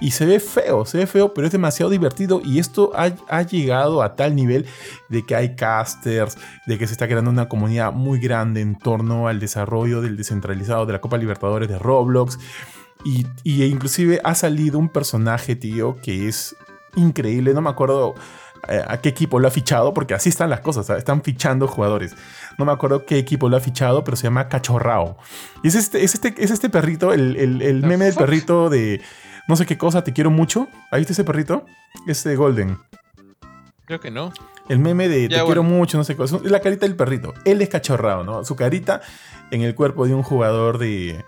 Y 0.00 0.10
se 0.10 0.26
ve 0.26 0.40
feo, 0.40 0.84
se 0.84 0.98
ve 0.98 1.06
feo, 1.06 1.32
pero 1.32 1.46
es 1.46 1.52
demasiado 1.52 1.90
divertido. 1.90 2.40
Y 2.44 2.58
esto 2.58 2.92
ha, 2.94 3.42
llegado 3.42 4.02
a 4.02 4.16
tal 4.16 4.34
nivel 4.34 4.66
de 5.08 5.24
que 5.24 5.36
hay 5.36 5.54
casters, 5.54 6.36
de 6.66 6.78
que 6.78 6.86
se 6.86 6.92
está 6.92 7.06
creando 7.06 7.30
una 7.30 7.48
comunidad 7.48 7.92
muy 7.92 8.18
grande 8.18 8.60
en 8.60 8.76
torno 8.76 9.28
al 9.28 9.38
desarrollo 9.38 10.00
del 10.00 10.16
descentralizado 10.16 10.84
de 10.86 10.94
la 10.94 11.00
Copa 11.00 11.16
Libertadores 11.16 11.68
de 11.68 11.78
Roblox. 11.78 12.38
Y, 13.04 13.26
y 13.44 13.62
inclusive 13.64 14.20
ha 14.24 14.34
salido 14.34 14.78
un 14.78 14.88
personaje, 14.88 15.54
tío, 15.54 15.96
que 16.02 16.28
es 16.28 16.56
increíble. 16.96 17.54
No 17.54 17.60
me 17.60 17.70
acuerdo 17.70 18.14
eh, 18.68 18.82
a 18.86 19.00
qué 19.00 19.08
equipo 19.08 19.38
lo 19.38 19.48
ha 19.48 19.50
fichado, 19.50 19.94
porque 19.94 20.14
así 20.14 20.28
están 20.28 20.50
las 20.50 20.60
cosas, 20.60 20.88
están 20.90 21.22
fichando 21.22 21.66
jugadores. 21.66 22.14
No 22.60 22.66
me 22.66 22.72
acuerdo 22.72 23.06
qué 23.06 23.16
equipo 23.16 23.48
lo 23.48 23.56
ha 23.56 23.60
fichado, 23.60 24.04
pero 24.04 24.18
se 24.18 24.24
llama 24.24 24.48
Cachorrao. 24.48 25.16
Y 25.62 25.68
es 25.68 25.76
este, 25.76 26.04
es 26.04 26.12
este, 26.12 26.34
es 26.36 26.50
este 26.50 26.68
perrito, 26.68 27.14
el, 27.14 27.36
el, 27.38 27.82
meme 27.82 28.04
del 28.04 28.14
perrito 28.14 28.68
de 28.68 29.00
no 29.48 29.56
sé 29.56 29.64
qué 29.64 29.78
cosa, 29.78 30.04
te 30.04 30.12
quiero 30.12 30.30
mucho. 30.30 30.68
¿Ahí 30.90 31.00
está 31.00 31.14
ese 31.14 31.24
perrito? 31.24 31.64
Este 32.06 32.36
Golden. 32.36 32.76
Creo 33.86 33.98
que 33.98 34.10
no. 34.10 34.34
El 34.68 34.78
meme 34.78 35.08
de 35.08 35.30
te 35.30 35.42
quiero 35.42 35.62
mucho, 35.62 35.96
no 35.96 36.04
sé 36.04 36.12
qué 36.12 36.18
cosa. 36.18 36.36
Es 36.36 36.50
la 36.50 36.60
carita 36.60 36.84
del 36.84 36.96
perrito. 36.96 37.32
Él 37.46 37.62
es 37.62 37.70
cachorrao, 37.70 38.24
¿no? 38.24 38.44
Su 38.44 38.56
carita 38.56 39.00
en 39.50 39.62
el 39.62 39.74
cuerpo 39.74 40.06
de 40.06 40.12
un 40.12 40.22
jugador 40.22 40.76
de, 40.76 41.24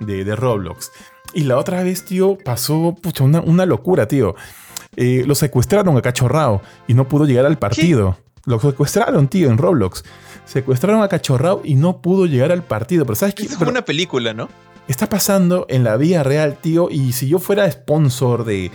de, 0.00 0.36
Roblox. 0.36 0.92
Y 1.32 1.44
la 1.44 1.56
otra 1.56 1.82
vez, 1.82 2.04
tío, 2.04 2.36
pasó 2.44 2.94
pucha, 3.02 3.24
una, 3.24 3.40
una 3.40 3.64
locura, 3.64 4.06
tío. 4.06 4.34
Eh, 4.96 5.24
lo 5.26 5.34
secuestraron 5.34 5.96
a 5.96 6.02
Cachorrao 6.02 6.60
y 6.86 6.92
no 6.92 7.08
pudo 7.08 7.24
llegar 7.24 7.46
al 7.46 7.56
partido. 7.56 8.18
Lo 8.46 8.60
secuestraron, 8.60 9.28
tío, 9.28 9.50
en 9.50 9.58
Roblox. 9.58 10.04
Secuestraron 10.44 11.02
a 11.02 11.08
Cachorrao 11.08 11.62
y 11.64 11.74
no 11.74 12.00
pudo 12.02 12.26
llegar 12.26 12.52
al 12.52 12.62
partido. 12.62 13.04
Pero 13.06 13.16
¿sabes 13.16 13.34
qué? 13.34 13.44
Es 13.44 13.56
como 13.56 13.70
una 13.70 13.84
película, 13.84 14.34
¿no? 14.34 14.48
Está 14.86 15.08
pasando 15.08 15.66
en 15.70 15.82
la 15.82 15.96
vida 15.96 16.22
real, 16.22 16.58
tío. 16.60 16.88
Y 16.90 17.12
si 17.12 17.28
yo 17.28 17.38
fuera 17.38 17.70
sponsor 17.70 18.44
de 18.44 18.70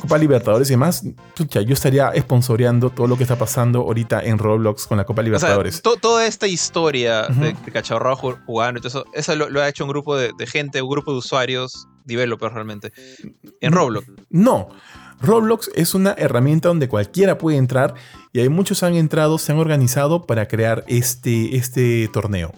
Copa 0.00 0.16
Libertadores 0.16 0.68
y 0.70 0.72
demás, 0.72 1.04
yo 1.36 1.74
estaría 1.74 2.12
sponsoreando 2.18 2.90
todo 2.90 3.06
lo 3.06 3.16
que 3.16 3.24
está 3.24 3.36
pasando 3.36 3.80
ahorita 3.80 4.22
en 4.22 4.38
Roblox 4.38 4.86
con 4.86 4.96
la 4.96 5.04
Copa 5.04 5.22
Libertadores. 5.22 5.82
toda 5.82 6.26
esta 6.26 6.46
historia 6.46 7.26
de, 7.28 7.54
Cachorrao 7.72 8.16
jugando 8.46 8.78
y 8.78 8.82
todo 8.82 8.88
eso, 8.88 9.04
eso 9.12 9.36
lo, 9.36 9.60
ha 9.60 9.68
hecho 9.68 9.84
un 9.84 9.90
grupo 9.90 10.16
de, 10.16 10.30
de 10.36 10.46
gente, 10.46 10.80
un 10.80 10.90
grupo 10.90 11.12
de 11.12 11.18
usuarios, 11.18 11.88
developers 12.04 12.54
realmente, 12.54 12.92
en 13.60 13.72
Roblox. 13.72 14.06
No. 14.30 14.68
Roblox 15.20 15.70
es 15.74 15.94
una 15.94 16.12
herramienta 16.12 16.68
donde 16.68 16.88
cualquiera 16.88 17.38
puede 17.38 17.58
entrar 17.58 17.94
y 18.32 18.40
hay 18.40 18.48
muchos 18.48 18.82
han 18.82 18.94
entrado, 18.94 19.38
se 19.38 19.52
han 19.52 19.58
organizado 19.58 20.26
para 20.26 20.48
crear 20.48 20.84
este, 20.88 21.56
este 21.56 22.08
torneo. 22.12 22.52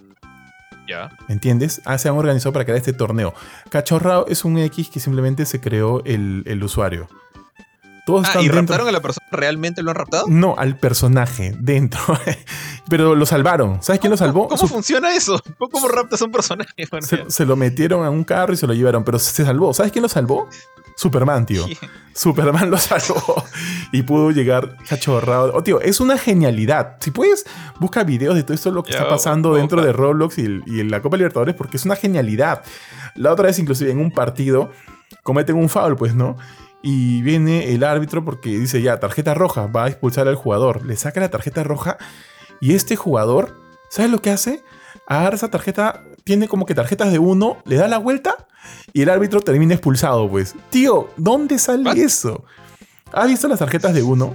Ya. 0.89 1.11
¿Me 1.29 1.35
entiendes? 1.35 1.81
Ah, 1.85 1.99
se 1.99 2.09
han 2.09 2.17
organizado 2.17 2.53
para 2.53 2.65
crear 2.65 2.79
este 2.79 2.93
torneo. 2.93 3.35
Cachorrao 3.71 4.27
es 4.29 4.45
un 4.45 4.59
X 4.59 4.91
que 4.91 5.01
simplemente 5.01 5.47
se 5.47 5.61
creó 5.61 6.03
el, 6.05 6.63
usuario. 6.63 7.09
Todos 8.05 8.27
ah, 8.35 8.41
¿Y 8.43 8.49
raptaron 8.49 8.89
a 8.89 8.93
la 8.93 9.01
persona? 9.01 9.27
¿Realmente 9.31 9.83
lo 9.83 9.91
han 9.91 9.97
raptado? 9.97 10.27
No, 10.29 10.57
al 10.59 10.77
personaje 10.77 11.55
dentro. 11.59 12.01
Pero 12.89 13.15
lo 13.15 13.27
salvaron. 13.27 13.83
¿Sabes 13.83 14.01
quién 14.01 14.11
lo 14.11 14.17
salvó? 14.17 14.49
¿Cómo 14.49 14.67
funciona 14.67 15.15
eso? 15.15 15.41
¿Cómo 15.57 15.89
raptas 15.89 16.21
a 16.21 16.25
un 16.25 16.33
personaje? 16.33 16.73
se, 17.01 17.31
se, 17.31 17.47
lo 17.47 17.55
metieron 17.55 18.05
a 18.05 18.11
un 18.11 18.25
carro 18.25 18.53
y 18.53 18.57
se 18.57 18.67
lo 18.67 18.75
llevaron, 18.75 19.05
pero 19.05 19.19
se 19.19 19.45
salvó. 19.45 19.73
¿Sabes 19.73 19.93
quién 19.93 20.03
lo 20.03 20.09
salvó? 20.09 20.49
Superman, 20.97 21.47
tío. 21.47 21.67
Superman 22.15 22.71
lo 22.71 22.79
salvó 22.79 23.43
y 23.93 24.03
pudo 24.03 24.31
llegar 24.31 24.77
cachorrado. 24.89 25.53
Oh, 25.55 25.63
tío, 25.63 25.81
es 25.81 26.01
una 26.01 26.19
genialidad. 26.19 26.97
Si 27.01 27.11
puedes, 27.11 27.47
busca 27.81 28.05
videos 28.05 28.35
de 28.35 28.43
todo 28.43 28.55
esto 28.55 28.71
lo 28.71 28.83
que 28.83 28.93
está 28.93 29.09
pasando 29.09 29.55
dentro 29.55 29.83
de 29.83 29.93
Roblox 29.93 30.39
y, 30.39 30.45
en 30.45 30.91
la 30.91 31.01
Copa 31.01 31.17
Libertadores 31.17 31.55
porque 31.55 31.77
es 31.77 31.85
una 31.85 31.97
genialidad. 31.97 32.63
La 33.15 33.33
otra 33.33 33.47
vez, 33.47 33.59
inclusive 33.59 33.91
en 33.91 33.99
un 33.99 34.11
partido, 34.11 34.71
cometen 35.23 35.57
un 35.57 35.69
foul, 35.69 35.97
pues, 35.97 36.15
¿no? 36.15 36.37
Y 36.83 37.23
viene 37.23 37.73
el 37.73 37.85
árbitro 37.85 38.25
porque 38.25 38.51
dice 38.51 38.83
ya, 38.83 38.99
tarjeta 38.99 39.35
roja, 39.35 39.67
va 39.67 39.85
a 39.85 39.89
expulsar 39.89 40.29
al 40.29 40.35
jugador. 40.35 40.85
Le 40.85 40.97
saca 40.97 41.21
la 41.21 41.31
tarjeta 41.31 41.63
roja 41.63 41.97
y 42.61 42.75
este 42.75 42.97
jugador, 42.97 43.61
¿sabes 43.89 44.11
lo 44.11 44.21
que 44.21 44.31
hace? 44.31 44.63
Agarra 45.07 45.37
esa 45.37 45.49
tarjeta, 45.49 46.03
tiene 46.25 46.49
como 46.49 46.67
que 46.67 46.75
tarjetas 46.75 47.13
de 47.13 47.19
uno, 47.19 47.59
le 47.65 47.77
da 47.77 47.89
la 47.89 47.99
vuelta 47.99 48.49
y 48.93 49.03
el 49.03 49.11
árbitro 49.11 49.41
termina 49.41 49.75
expulsado, 49.75 50.29
pues. 50.29 50.55
Tío, 50.71 51.09
¿dónde 51.17 51.59
sale 51.59 51.91
eso? 52.03 52.45
¿Has 53.13 53.29
visto 53.29 53.49
las 53.49 53.59
tarjetas 53.59 53.95
de 53.95 54.03
uno? 54.03 54.35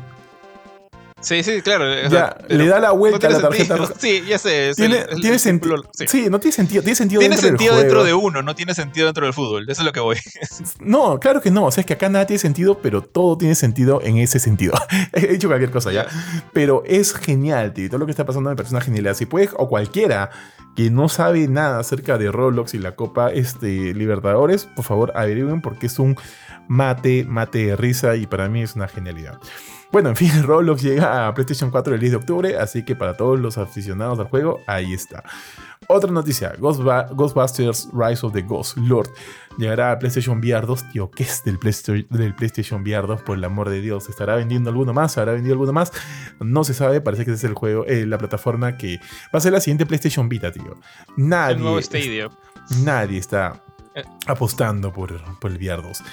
Sí, 1.19 1.41
sí, 1.41 1.61
claro. 1.63 1.85
ya, 2.09 2.37
le 2.47 2.67
da 2.67 2.79
la 2.79 2.91
vuelta 2.91 3.27
a 3.27 3.31
la 3.31 3.41
tarjeta 3.41 3.75
roja. 3.75 3.93
Sí, 3.99 4.23
ya 4.27 4.37
sé. 4.37 4.71
Tiene, 4.75 5.39
sentido. 5.39 5.83
Sí. 5.93 6.27
no 6.29 6.39
tiene 6.39 6.53
sentido. 6.53 6.83
Tiene 6.83 6.95
sentido, 6.95 7.19
tiene 7.19 7.35
dentro, 7.35 7.49
sentido 7.49 7.77
dentro 7.77 8.03
de 8.03 8.13
uno, 8.13 8.43
no 8.43 8.55
tiene 8.55 8.75
sentido 8.75 9.07
dentro 9.07 9.25
del 9.25 9.33
fútbol. 9.33 9.63
Eso 9.67 9.81
es 9.81 9.85
lo 9.85 9.91
que 9.91 9.99
voy. 9.99 10.17
no, 10.79 11.19
claro 11.19 11.41
que 11.41 11.49
no. 11.49 11.65
O 11.65 11.71
sea, 11.71 11.81
es 11.81 11.87
que 11.87 11.93
acá 11.93 12.09
nada 12.09 12.27
tiene 12.27 12.39
sentido, 12.39 12.79
pero 12.79 13.01
todo 13.01 13.37
tiene 13.37 13.55
sentido 13.55 13.99
en 14.03 14.17
ese 14.17 14.39
sentido. 14.39 14.73
He 15.13 15.27
dicho 15.27 15.47
cualquier 15.47 15.71
cosa 15.71 15.91
ya. 15.91 16.05
Pero 16.53 16.83
es 16.85 17.13
genial, 17.13 17.73
tío. 17.73 17.89
Todo 17.89 17.99
lo 17.99 18.05
que 18.05 18.11
está 18.11 18.25
pasando 18.25 18.49
me 18.49 18.55
parece 18.55 18.75
una 18.75 18.83
genialidad. 18.83 19.15
Si 19.15 19.25
puedes, 19.25 19.49
o 19.57 19.67
cualquiera 19.67 20.29
que 20.75 20.91
no 20.91 21.09
sabe 21.09 21.47
nada 21.47 21.79
acerca 21.79 22.19
de 22.19 22.31
Roblox 22.31 22.75
y 22.75 22.77
la 22.77 22.95
Copa 22.95 23.31
este, 23.31 23.95
Libertadores, 23.95 24.65
por 24.65 24.85
favor 24.85 25.11
averigüen 25.15 25.61
porque 25.61 25.87
es 25.87 25.97
un 25.97 26.15
mate, 26.67 27.25
mate 27.25 27.67
de 27.67 27.75
risa 27.75 28.15
y 28.15 28.27
para 28.27 28.49
mí 28.49 28.61
es 28.61 28.75
una 28.75 28.87
genialidad. 28.87 29.39
Bueno, 29.91 30.09
en 30.09 30.15
fin, 30.15 30.31
Roblox 30.43 30.81
llega 30.81 31.27
a 31.27 31.33
PlayStation 31.33 31.71
4 31.71 31.95
el 31.95 31.99
10 31.99 32.11
de 32.11 32.17
octubre, 32.17 32.57
así 32.57 32.83
que 32.83 32.95
para 32.95 33.15
todos 33.15 33.39
los 33.39 33.57
aficionados 33.57 34.19
al 34.19 34.27
juego, 34.27 34.59
ahí 34.67 34.93
está. 34.93 35.23
Otra 35.87 36.11
noticia, 36.11 36.53
Ghostbusters 36.59 37.89
Rise 37.93 38.25
of 38.25 38.33
the 38.33 38.41
Ghost 38.41 38.75
Lord 38.77 39.09
llegará 39.57 39.91
a 39.91 39.99
PlayStation 39.99 40.39
VR 40.39 40.65
2. 40.65 40.91
Tío, 40.91 41.09
¿qué 41.11 41.23
es 41.23 41.43
del, 41.45 41.57
PlayStation 41.57 42.81
VR 42.81 43.07
2? 43.07 43.21
Por 43.21 43.37
el 43.37 43.43
amor 43.43 43.69
de 43.69 43.79
Dios, 43.79 44.09
¿estará 44.09 44.35
vendiendo 44.35 44.69
alguno 44.69 44.93
más? 44.93 45.17
¿Habrá 45.17 45.33
vendido 45.33 45.53
alguno 45.53 45.71
más? 45.71 45.93
No 46.39 46.63
se 46.63 46.73
sabe, 46.73 46.99
parece 46.99 47.23
que 47.23 47.31
ese 47.31 47.37
es 47.37 47.43
el 47.45 47.53
juego, 47.53 47.85
eh, 47.85 48.05
la 48.05 48.17
plataforma 48.17 48.77
que 48.77 48.99
va 49.33 49.37
a 49.37 49.39
ser 49.39 49.53
la 49.53 49.61
siguiente 49.61 49.85
PlayStation 49.85 50.27
Vita, 50.27 50.51
tío. 50.51 50.77
Nadie, 51.15 52.27
nadie 52.83 53.17
está 53.17 53.63
eh. 53.95 54.03
apostando 54.25 54.91
por, 54.91 55.21
por 55.39 55.51
el 55.51 55.57
VR 55.57 55.81
2. 55.81 56.03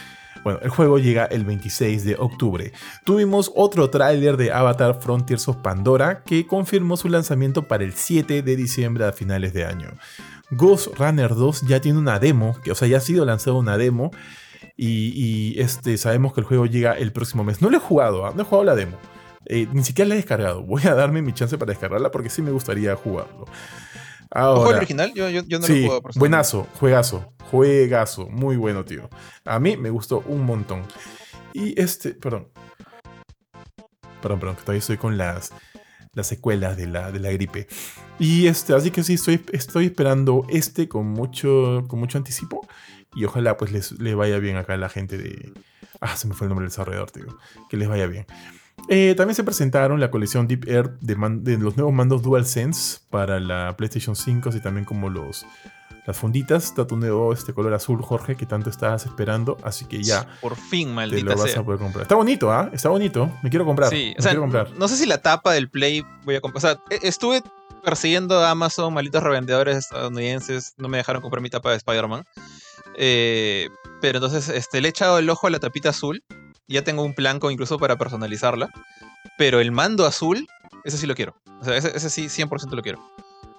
Bueno, 0.45 0.61
el 0.63 0.69
juego 0.69 0.99
llega 0.99 1.25
el 1.25 1.47
26 1.47 2.05
de 2.05 2.17
octubre. 2.19 2.73
Tuvimos 3.05 3.51
otro 3.55 3.89
tráiler 3.89 4.37
de 4.37 4.53
Avatar 4.53 5.01
Frontiers 5.01 5.49
of 5.49 5.57
Pandora 5.57 6.23
que 6.23 6.47
confirmó 6.47 6.99
su 6.99 7.09
lanzamiento 7.09 7.67
para 7.67 7.83
el 7.83 7.95
7 7.95 8.43
de 8.43 8.57
diciembre 8.57 9.07
a 9.07 9.13
finales 9.13 9.55
de 9.55 9.65
año. 9.65 9.89
Ghost 10.51 10.89
Runner 10.99 11.35
2 11.35 11.63
ya 11.63 11.81
tiene 11.81 11.99
una 11.99 12.19
demo, 12.19 12.57
que, 12.63 12.71
o 12.73 12.75
sea, 12.75 12.87
ya 12.87 12.99
ha 12.99 13.01
sido 13.01 13.25
lanzado 13.25 13.57
una 13.57 13.79
demo. 13.79 14.11
Y, 14.77 15.59
este, 15.61 15.97
sabemos 15.97 16.35
que 16.35 16.41
el 16.41 16.47
juego 16.47 16.67
llega 16.67 16.93
el 16.93 17.13
próximo 17.13 17.43
mes. 17.43 17.63
No 17.63 17.71
lo 17.71 17.79
he 17.79 17.81
jugado, 17.81 18.27
¿ah? 18.27 18.33
no 18.35 18.43
he 18.43 18.45
jugado 18.45 18.65
la 18.65 18.75
demo. 18.75 18.99
Eh, 19.47 19.67
ni 19.73 19.83
siquiera 19.83 20.09
la 20.09 20.15
he 20.15 20.19
descargado. 20.19 20.63
Voy 20.63 20.83
a 20.85 20.95
darme 20.95 21.23
mi 21.23 21.33
chance 21.33 21.57
para 21.57 21.71
descargarla 21.71 22.11
porque 22.11 22.29
sí 22.29 22.43
me 22.43 22.51
gustaría 22.51 22.95
jugarlo. 22.97 23.47
¿Juego 24.35 24.69
original? 24.69 25.13
Yo, 25.15 25.31
no 25.31 25.59
lo 25.59 25.67
juego. 25.67 26.03
Buenazo, 26.17 26.67
juegazo. 26.81 27.33
Juegazo, 27.51 28.29
muy 28.29 28.57
bueno, 28.57 28.85
tío. 28.85 29.09
A 29.45 29.61
mí 29.61 29.77
me 29.77 29.91
gustó 29.91 30.25
un 30.27 30.45
montón. 30.45 30.83
Y 31.53 31.81
este, 31.81 32.11
perdón. 32.11 32.49
Perdón, 34.21 34.41
perdón, 34.41 34.57
que 34.57 34.63
todavía 34.63 34.81
estoy 34.81 34.97
con 34.97 35.17
las, 35.17 35.53
las 36.15 36.27
secuelas 36.27 36.77
de 36.77 36.89
la, 36.89 37.13
de 37.13 37.21
la 37.21 37.31
gripe. 37.31 37.69
Y 38.19 38.47
este, 38.49 38.75
así 38.75 38.91
que 38.91 39.05
sí, 39.05 39.15
estoy, 39.15 39.45
estoy 39.53 39.87
esperando 39.87 40.47
este 40.49 40.89
con 40.89 41.07
mucho, 41.07 41.85
con 41.87 42.01
mucho 42.01 42.19
anticipo. 42.19 42.67
Y 43.15 43.25
ojalá 43.25 43.57
pues 43.57 43.71
les, 43.71 43.93
le 43.93 44.15
vaya 44.17 44.39
bien 44.39 44.57
acá 44.57 44.75
a 44.75 44.79
la 44.79 44.89
gente 44.89 45.17
de... 45.17 45.53
Ah, 46.01 46.17
se 46.17 46.27
me 46.27 46.35
fue 46.35 46.47
el 46.47 46.49
nombre 46.49 46.65
del 46.65 46.71
desarrollador, 46.71 47.13
tío. 47.13 47.39
Que 47.71 47.77
les 47.77 47.89
vaya 47.89 48.07
bien. 48.07 48.27
Eh, 48.89 49.15
también 49.17 49.35
se 49.35 49.45
presentaron 49.45 49.99
la 49.99 50.11
colección 50.11 50.47
Deep 50.47 50.69
Air 50.69 50.99
de, 51.01 51.57
los 51.57 51.77
nuevos 51.77 51.95
mandos 51.95 52.23
DualSense 52.23 53.01
para 53.09 53.41
la 53.41 53.77
PlayStation 53.77 54.15
5, 54.15 54.51
así 54.51 54.61
también 54.61 54.85
como 54.85 55.09
los, 55.09 55.47
las 56.07 56.17
funditas. 56.17 56.65
Está 56.65 56.87
tu 56.87 56.97
nuevo 56.97 57.33
este 57.33 57.55
color 57.55 57.73
azul, 57.73 58.03
Jorge, 58.03 58.37
que 58.37 58.47
tanto 58.47 58.69
estabas 58.69 59.07
esperando. 59.07 59.57
Así 59.63 59.87
que 59.87 60.03
ya. 60.03 60.27
Por 60.41 60.57
fin, 60.57 60.93
maldita 60.93 61.31
te 61.31 61.37
lo 61.37 61.43
vas 61.43 61.57
a 61.57 61.65
poder 61.65 61.81
comprar. 61.81 62.03
Está 62.03 62.15
bonito, 62.15 62.53
¿ah? 62.53 62.71
Está 62.73 62.91
bonito. 62.91 63.31
Me 63.43 63.49
quiero 63.49 63.65
comprar. 63.65 63.91
Sí, 63.91 64.15
o 64.19 64.23
sea, 64.23 64.35
No 64.77 64.89
sé 64.89 64.97
si 64.97 65.07
la 65.07 65.19
tapa 65.19 65.53
del 65.53 65.71
Play 65.71 66.05
voy 66.25 66.37
a 66.37 66.41
comprar. 66.41 66.59
O 66.59 66.61
sea, 66.61 66.81
e, 66.91 67.07
estuve 67.07 67.43
persiguiendo 67.83 68.39
a 68.39 68.51
Amazon, 68.51 68.93
malditos 68.93 69.23
revendedores 69.23 69.77
estadounidenses. 69.77 70.75
No 70.77 70.89
me 70.89 70.99
dejaron 70.99 71.23
comprar 71.23 71.43
mi 71.43 71.49
tapa 71.49 71.71
de 71.71 71.77
Spider-Man. 71.77 72.25
Eh, 72.97 73.69
pero 74.01 74.19
entonces 74.19 74.49
este, 74.51 74.81
le 74.81 74.89
he 74.89 74.91
echado 74.91 75.19
el 75.19 75.29
ojo 75.31 75.47
a 75.47 75.51
la 75.51 75.59
tapita 75.59 75.89
azul. 75.89 76.23
Ya 76.69 76.83
tengo 76.83 77.03
un 77.03 77.15
blanco 77.15 77.51
incluso 77.51 77.79
para 77.79 77.97
personalizarla. 77.97 78.71
Pero 79.39 79.61
el 79.61 79.73
mando 79.73 80.07
azul, 80.07 80.47
ese 80.85 80.99
sí 80.99 81.07
lo 81.07 81.15
quiero. 81.15 81.35
O 81.61 81.65
sea, 81.65 81.77
ese, 81.77 81.97
ese 81.97 82.11
sí, 82.11 82.27
100% 82.27 82.71
lo 82.71 82.83
quiero. 82.83 83.03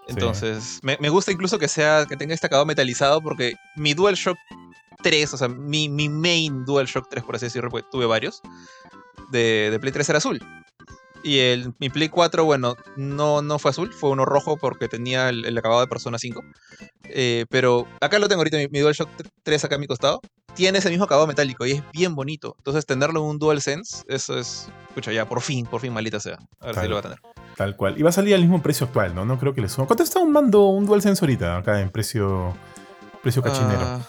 Entonces, 0.07 0.79
me, 0.83 1.09
gusta 1.09 1.31
incluso 1.31 1.57
que 1.57 1.67
sea 1.67 2.05
que 2.07 2.15
tenga 2.15 2.33
este 2.33 2.47
acabado 2.47 2.65
metalizado 2.65 3.21
porque 3.21 3.55
mi 3.75 3.93
DualShock 3.93 4.37
3, 5.01 5.33
o 5.33 5.37
sea, 5.37 5.47
mi, 5.47 5.89
mi 5.89 6.09
main 6.09 6.63
DualShock 6.65 7.09
3, 7.09 7.23
por 7.23 7.35
así 7.35 7.47
decirlo, 7.47 7.69
porque 7.69 7.87
tuve 7.91 8.05
varios, 8.05 8.41
de, 9.31 9.69
de 9.71 9.79
Play 9.79 9.91
3 9.91 10.09
era 10.09 10.17
azul. 10.19 10.39
Y 11.23 11.39
el, 11.39 11.73
mi 11.79 11.89
Play 11.89 12.09
4, 12.09 12.45
bueno, 12.45 12.75
no, 12.95 13.41
no 13.41 13.57
fue 13.57 13.71
azul, 13.71 13.91
fue 13.91 14.11
uno 14.11 14.25
rojo 14.25 14.57
porque 14.57 14.87
tenía 14.87 15.29
el, 15.29 15.57
acabado 15.57 15.81
de 15.81 15.87
Persona 15.87 16.19
5. 16.19 16.43
Eh, 17.05 17.45
pero 17.49 17.87
acá 17.99 18.19
lo 18.19 18.27
tengo 18.27 18.41
ahorita, 18.41 18.57
mi, 18.71 18.79
DualShock 18.79 19.09
3 19.41 19.65
acá 19.65 19.75
a 19.75 19.79
mi 19.79 19.87
costado. 19.87 20.21
Tiene 20.55 20.79
ese 20.79 20.89
mismo 20.89 21.05
acabado 21.05 21.27
metálico 21.27 21.65
y 21.65 21.73
es 21.73 21.83
bien 21.91 22.15
bonito. 22.15 22.55
Entonces, 22.57 22.85
tenerlo 22.85 23.19
en 23.19 23.25
un 23.27 23.39
DualSense, 23.39 24.03
eso 24.07 24.39
es. 24.39 24.69
Escucha, 24.89 25.11
ya, 25.11 25.27
por 25.27 25.41
fin, 25.41 25.65
por 25.65 25.81
fin, 25.81 25.93
malita 25.93 26.19
sea. 26.19 26.39
A 26.61 26.67
ver 26.67 26.75
si 26.75 26.87
lo 26.87 26.95
va 26.95 26.99
a 26.99 27.03
tener. 27.03 27.19
Tal 27.55 27.75
cual. 27.75 27.97
Y 27.97 28.03
va 28.03 28.09
a 28.09 28.13
salir 28.13 28.33
al 28.33 28.41
mismo 28.41 28.61
precio 28.61 28.87
actual, 28.87 29.13
¿no? 29.13 29.25
No 29.25 29.37
creo 29.37 29.53
que 29.53 29.61
le 29.61 29.69
suba. 29.69 29.87
¿Cuánto 29.87 30.03
está 30.03 30.19
un 30.19 30.31
mando, 30.31 30.67
un 30.67 30.85
DualSense 30.85 31.23
ahorita 31.23 31.57
acá 31.57 31.81
en 31.81 31.89
precio, 31.89 32.55
precio 33.21 33.41
cachinero? 33.41 33.81
Ah, 33.81 34.01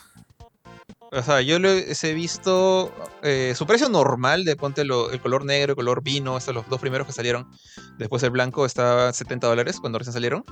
o 1.12 1.22
sea, 1.22 1.40
yo 1.40 1.58
lo 1.58 1.68
he 1.70 2.14
visto. 2.14 2.92
Eh, 3.22 3.54
su 3.56 3.66
precio 3.66 3.88
normal 3.88 4.44
de 4.44 4.56
ponte 4.56 4.82
el 4.82 5.20
color 5.20 5.44
negro, 5.44 5.72
el 5.72 5.76
color 5.76 6.02
vino, 6.02 6.36
estos 6.36 6.54
los 6.54 6.68
dos 6.68 6.80
primeros 6.80 7.06
que 7.06 7.12
salieron. 7.12 7.48
Después 7.98 8.22
el 8.22 8.30
blanco 8.30 8.66
estaba 8.66 9.12
70 9.12 9.46
dólares 9.46 9.80
cuando 9.80 9.98
recién 9.98 10.12
salieron. 10.12 10.44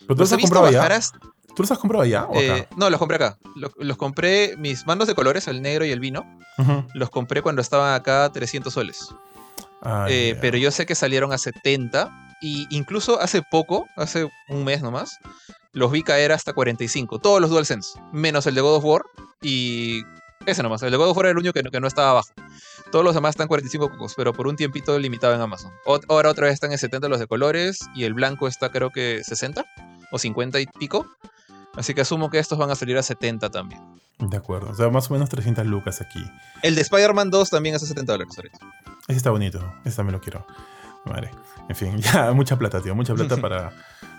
¿Pero 0.00 0.14
tú 0.14 0.22
los, 0.22 0.32
has 0.32 0.40
comprado 0.40 0.66
allá? 0.66 1.00
¿Tú 1.54 1.62
los 1.62 1.70
has 1.70 1.78
comprado 1.78 2.02
allá? 2.04 2.26
Eh, 2.34 2.66
no, 2.76 2.90
los 2.90 2.98
compré 2.98 3.16
acá. 3.16 3.38
Los, 3.54 3.96
compré, 3.96 4.56
mis 4.56 4.86
mandos 4.86 5.08
de 5.08 5.14
colores, 5.14 5.48
el 5.48 5.62
negro 5.62 5.84
y 5.84 5.90
el 5.90 6.00
vino, 6.00 6.24
los 6.94 7.10
compré 7.10 7.42
cuando 7.42 7.62
estaban 7.62 7.94
acá 7.94 8.30
300 8.32 8.72
soles. 8.72 9.08
Eh, 10.08 10.36
pero 10.40 10.58
yo 10.58 10.70
sé 10.70 10.86
que 10.86 10.94
salieron 10.94 11.32
a 11.32 11.38
70 11.38 12.36
y 12.40 12.66
incluso 12.70 13.20
hace 13.20 13.42
poco, 13.42 13.86
hace 13.96 14.28
un 14.48 14.64
mes 14.64 14.82
nomás, 14.82 15.18
los 15.72 15.90
vi 15.90 16.02
caer 16.02 16.32
hasta 16.32 16.52
45. 16.52 17.18
Todos 17.18 17.40
los 17.40 17.50
DualSense, 17.50 17.98
menos 18.12 18.46
el 18.46 18.54
de 18.54 18.60
God 18.60 18.76
of 18.76 18.84
War 18.84 19.02
y 19.40 20.02
ese 20.46 20.62
nomás. 20.62 20.82
El 20.82 20.90
de 20.90 20.96
God 20.96 21.10
of 21.10 21.16
War 21.16 21.26
era 21.26 21.32
el 21.32 21.38
único 21.38 21.52
que 21.52 21.80
no, 21.80 21.86
estaba 21.86 22.10
abajo. 22.10 22.30
Todos 22.90 23.04
los 23.04 23.14
demás 23.14 23.30
están 23.30 23.46
45 23.46 23.90
cocos, 23.90 24.14
pero 24.16 24.32
por 24.32 24.48
un 24.48 24.56
tiempito 24.56 24.98
limitado 24.98 25.34
en 25.34 25.40
Amazon. 25.40 25.72
ahora 26.08 26.30
otra 26.30 26.46
vez 26.46 26.54
están 26.54 26.72
en 26.72 26.78
70 26.78 27.08
los 27.08 27.20
de 27.20 27.26
colores 27.26 27.78
y 27.94 28.04
el 28.04 28.14
blanco 28.14 28.48
está 28.48 28.70
creo 28.70 28.90
que 28.90 29.22
60 29.22 29.64
o 30.10 30.18
50 30.18 30.60
y 30.60 30.66
pico. 30.66 31.06
Así 31.76 31.94
que 31.94 32.00
asumo 32.00 32.30
que 32.30 32.38
estos 32.38 32.58
van 32.58 32.70
a 32.70 32.74
salir 32.74 32.98
a 32.98 33.02
70 33.02 33.50
también. 33.50 33.80
De 34.18 34.36
acuerdo, 34.36 34.70
o 34.70 34.74
sea, 34.74 34.90
más 34.90 35.10
o 35.10 35.14
menos 35.14 35.28
300 35.30 35.64
lucas 35.66 36.00
aquí. 36.00 36.22
El 36.62 36.74
de 36.74 36.82
Spider-Man 36.82 37.30
2 37.30 37.50
también 37.50 37.74
es 37.74 37.82
a 37.82 37.86
70 37.86 38.12
dólares 38.12 38.34
ahorita. 38.36 38.58
Ese 39.08 39.16
está 39.16 39.30
bonito, 39.30 39.60
ese 39.84 39.96
también 39.96 40.14
lo 40.14 40.20
quiero. 40.20 40.46
Vale. 41.06 41.30
En 41.68 41.76
fin, 41.76 41.98
ya 42.00 42.32
mucha 42.32 42.56
plata, 42.56 42.80
tío, 42.80 42.94
mucha 42.94 43.14
plata 43.14 43.36
para 43.40 43.72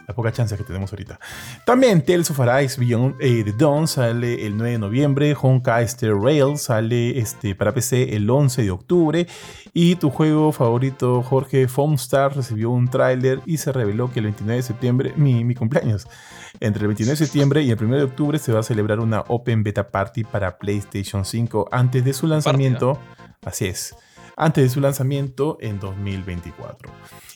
la 0.08 0.14
poca 0.14 0.32
chance 0.32 0.56
que 0.58 0.64
tenemos 0.64 0.92
ahorita. 0.92 1.20
También 1.66 2.04
Tales 2.04 2.30
of 2.32 2.40
Arise 2.40 2.80
Beyond 2.80 3.16
eh, 3.20 3.44
the 3.44 3.54
Dawn 3.54 3.88
sale 3.88 4.46
el 4.46 4.58
9 4.58 4.72
de 4.72 4.80
noviembre, 4.80 5.36
Honkai 5.40 5.86
Star 5.86 6.16
Rail 6.16 6.58
sale 6.58 7.20
este, 7.20 7.56
para 7.56 7.74
PC 7.74 8.16
el 8.16 8.30
11 8.30 8.64
de 8.64 8.72
octubre 8.72 9.28
y 9.74 9.96
tu 9.96 10.10
juego 10.10 10.52
favorito 10.52 11.24
Jorge 11.24 11.68
Foamstar 11.68 12.36
recibió 12.36 12.72
un 12.72 12.90
tráiler 12.90 13.42
y 13.46 13.58
se 13.58 13.72
reveló 13.72 14.12
que 14.12 14.20
el 14.20 14.26
29 14.26 14.58
de 14.58 14.64
septiembre, 14.64 15.14
mi, 15.16 15.44
mi 15.44 15.56
cumpleaños, 15.56 16.08
entre 16.60 16.82
el 16.82 16.88
29 16.88 17.18
de 17.18 17.26
septiembre 17.26 17.62
y 17.64 17.72
el 17.72 17.84
1 17.84 17.98
de 17.98 18.04
octubre 18.04 18.40
se 18.40 18.52
va 18.52 18.60
a 18.60 18.64
celebrar 18.64 19.00
una 19.00 19.22
Open 19.28 19.64
Beta 19.64 19.90
Party 19.90 20.24
para 20.24 20.58
PlayStation 20.58 21.26
5 21.26 21.70
antes 21.72 22.04
de 22.04 22.14
su 22.14 22.28
lanzamiento. 22.28 23.00
Así 23.44 23.66
es 23.66 23.96
antes 24.42 24.64
de 24.64 24.70
su 24.70 24.82
lanzamiento 24.82 25.58
en 25.62 25.80
2024. 25.80 26.92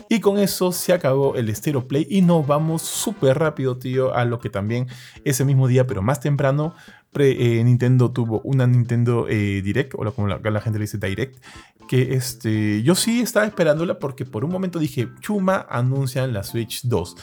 Y 0.09 0.19
con 0.19 0.37
eso 0.37 0.71
se 0.71 0.93
acabó 0.93 1.35
el 1.35 1.53
Stereo 1.55 1.87
Play 1.87 2.05
y 2.09 2.21
nos 2.21 2.45
vamos 2.45 2.83
súper 2.83 3.39
rápido, 3.39 3.77
tío, 3.77 4.13
a 4.13 4.25
lo 4.25 4.39
que 4.39 4.49
también 4.49 4.87
ese 5.23 5.45
mismo 5.45 5.67
día, 5.67 5.87
pero 5.87 6.01
más 6.01 6.19
temprano, 6.19 6.75
eh, 7.17 7.63
Nintendo 7.63 8.11
tuvo 8.11 8.41
una 8.41 8.67
Nintendo 8.67 9.27
eh, 9.29 9.61
Direct, 9.63 9.93
o 9.95 10.13
como 10.13 10.27
la, 10.27 10.61
gente 10.61 10.79
le 10.79 10.83
dice 10.83 10.97
Direct, 10.97 11.41
que 11.87 12.15
este, 12.15 12.83
yo 12.83 12.95
sí 12.95 13.21
estaba 13.21 13.45
esperándola 13.45 13.99
porque 13.99 14.25
por 14.25 14.43
un 14.43 14.51
momento 14.51 14.79
dije, 14.79 15.09
chuma, 15.21 15.65
anuncian 15.69 16.33
la 16.33 16.43
Switch 16.43 16.81
2. 16.83 17.15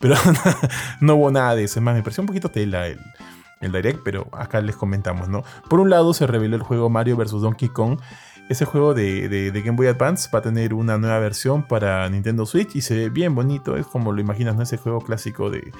Pero 0.00 0.16
no 1.00 1.16
hubo 1.16 1.30
nada 1.30 1.54
de 1.54 1.64
eso. 1.64 1.78
Es 1.78 1.82
más, 1.82 1.94
me 1.94 2.02
pareció 2.02 2.22
un 2.22 2.26
poquito 2.26 2.50
tela 2.50 2.86
el, 2.88 2.98
el 3.60 3.72
Direct, 3.72 4.00
pero 4.04 4.28
acá 4.32 4.60
les 4.60 4.76
comentamos, 4.76 5.28
¿no? 5.28 5.44
Por 5.68 5.80
un 5.80 5.90
lado 5.90 6.12
se 6.12 6.26
reveló 6.26 6.56
el 6.56 6.62
juego 6.62 6.90
Mario 6.90 7.16
vs. 7.16 7.40
Donkey 7.40 7.68
Kong 7.68 8.00
ese 8.48 8.64
juego 8.64 8.94
de, 8.94 9.50
Game 9.52 9.76
Boy 9.76 9.88
Advance 9.88 10.28
va 10.32 10.38
a 10.38 10.42
tener 10.42 10.72
una 10.72 10.98
nueva 10.98 11.18
versión 11.18 11.66
para 11.66 12.08
Nintendo 12.08 12.46
Switch 12.46 12.76
y 12.76 12.80
se 12.80 12.94
ve 12.94 13.08
bien 13.08 13.34
bonito. 13.34 13.76
Es 13.76 13.86
como 13.86 14.12
lo 14.12 14.20
imaginas, 14.20 14.54
¿no? 14.56 14.62
Ese 14.62 14.76
juego 14.76 15.00
clásico 15.00 15.50
de, 15.50 15.72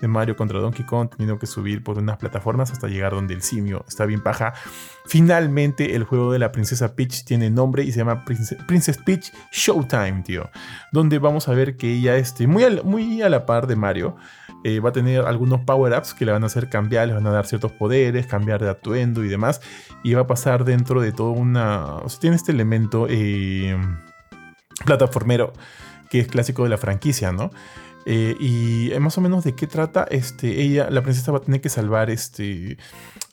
Mario 0.00 0.34
contra 0.34 0.58
Donkey 0.58 0.84
Kong, 0.84 1.10
teniendo 1.10 1.38
que 1.38 1.46
subir 1.46 1.84
por 1.84 1.96
unas 1.96 2.16
plataformas 2.16 2.72
hasta 2.72 2.88
llegar 2.88 3.12
donde 3.12 3.34
el 3.34 3.42
simio 3.42 3.84
está 3.86 4.04
bien 4.04 4.20
paja. 4.20 4.52
Finalmente, 5.06 5.94
el 5.94 6.02
juego 6.02 6.32
de 6.32 6.40
la 6.40 6.50
Princesa 6.50 6.96
Peach 6.96 7.24
tiene 7.24 7.50
nombre 7.50 7.84
y 7.84 7.92
se 7.92 7.98
llama 7.98 8.24
Princess, 8.24 8.98
Peach 8.98 9.32
Showtime, 9.52 10.22
tío. 10.24 10.50
Donde 10.90 11.20
vamos 11.20 11.48
a 11.48 11.54
ver 11.54 11.76
que 11.76 11.92
ella 11.92 12.16
esté 12.16 12.48
muy, 12.48 12.64
muy 12.82 13.22
a 13.22 13.28
la 13.28 13.46
par 13.46 13.68
de 13.68 13.76
Mario. 13.76 14.16
Eh, 14.64 14.80
va 14.80 14.90
a 14.90 14.92
tener 14.92 15.22
algunos 15.22 15.60
power-ups 15.60 16.14
que 16.14 16.24
le 16.24 16.32
van 16.32 16.44
a 16.44 16.46
hacer 16.46 16.68
cambiar, 16.68 17.08
le 17.08 17.14
van 17.14 17.26
a 17.26 17.30
dar 17.30 17.46
ciertos 17.46 17.72
poderes, 17.72 18.26
cambiar 18.26 18.62
de 18.62 18.70
atuendo 18.70 19.24
y 19.24 19.28
demás. 19.28 19.60
Y 20.02 20.14
va 20.14 20.22
a 20.22 20.26
pasar 20.26 20.64
dentro 20.64 21.00
de 21.00 21.12
toda 21.12 21.30
una... 21.30 21.96
Tiene 22.20 22.36
este 22.36 22.52
elemento 22.52 23.06
eh, 23.08 23.76
plataformero 24.84 25.52
que 26.10 26.20
es 26.20 26.28
clásico 26.28 26.64
de 26.64 26.68
la 26.68 26.78
franquicia, 26.78 27.32
¿no? 27.32 27.50
Eh, 28.04 28.36
y 28.38 28.90
más 29.00 29.16
o 29.16 29.20
menos 29.20 29.44
de 29.44 29.54
qué 29.54 29.66
trata, 29.66 30.04
este, 30.10 30.60
ella, 30.60 30.90
la 30.90 31.02
princesa 31.02 31.32
va 31.32 31.38
a 31.38 31.40
tener 31.40 31.60
que 31.60 31.68
salvar 31.68 32.10
este, 32.10 32.76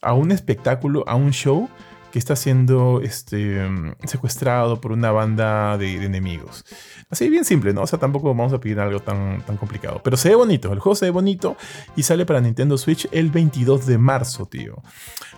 a 0.01 0.13
un 0.13 0.31
espectáculo, 0.31 1.03
a 1.07 1.15
un 1.15 1.31
show 1.31 1.69
que 2.11 2.19
está 2.19 2.35
siendo 2.35 3.01
este, 3.01 3.61
secuestrado 4.05 4.81
por 4.81 4.91
una 4.91 5.11
banda 5.11 5.77
de, 5.77 6.03
enemigos. 6.03 6.65
Así 7.09 7.29
bien 7.29 7.45
simple, 7.45 7.73
¿no? 7.73 7.81
O 7.81 7.87
sea, 7.87 7.99
tampoco 7.99 8.29
vamos 8.29 8.53
a 8.53 8.59
pedir 8.59 8.79
algo 8.79 8.99
tan, 8.99 9.41
tan 9.45 9.57
complicado. 9.57 10.01
Pero 10.03 10.17
se 10.17 10.29
ve 10.29 10.35
bonito, 10.35 10.71
el 10.73 10.79
juego 10.79 10.95
se 10.95 11.05
ve 11.05 11.11
bonito 11.11 11.55
y 11.95 12.03
sale 12.03 12.25
para 12.25 12.41
Nintendo 12.41 12.77
Switch 12.77 13.07
el 13.11 13.29
22 13.29 13.85
de 13.85 13.97
marzo, 13.97 14.45
tío. 14.45 14.81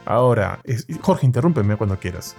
Ahora, 0.06 0.61
Jorge, 1.02 1.26
interrúmpeme 1.26 1.76
cuando 1.77 1.99
quieras. 1.99 2.35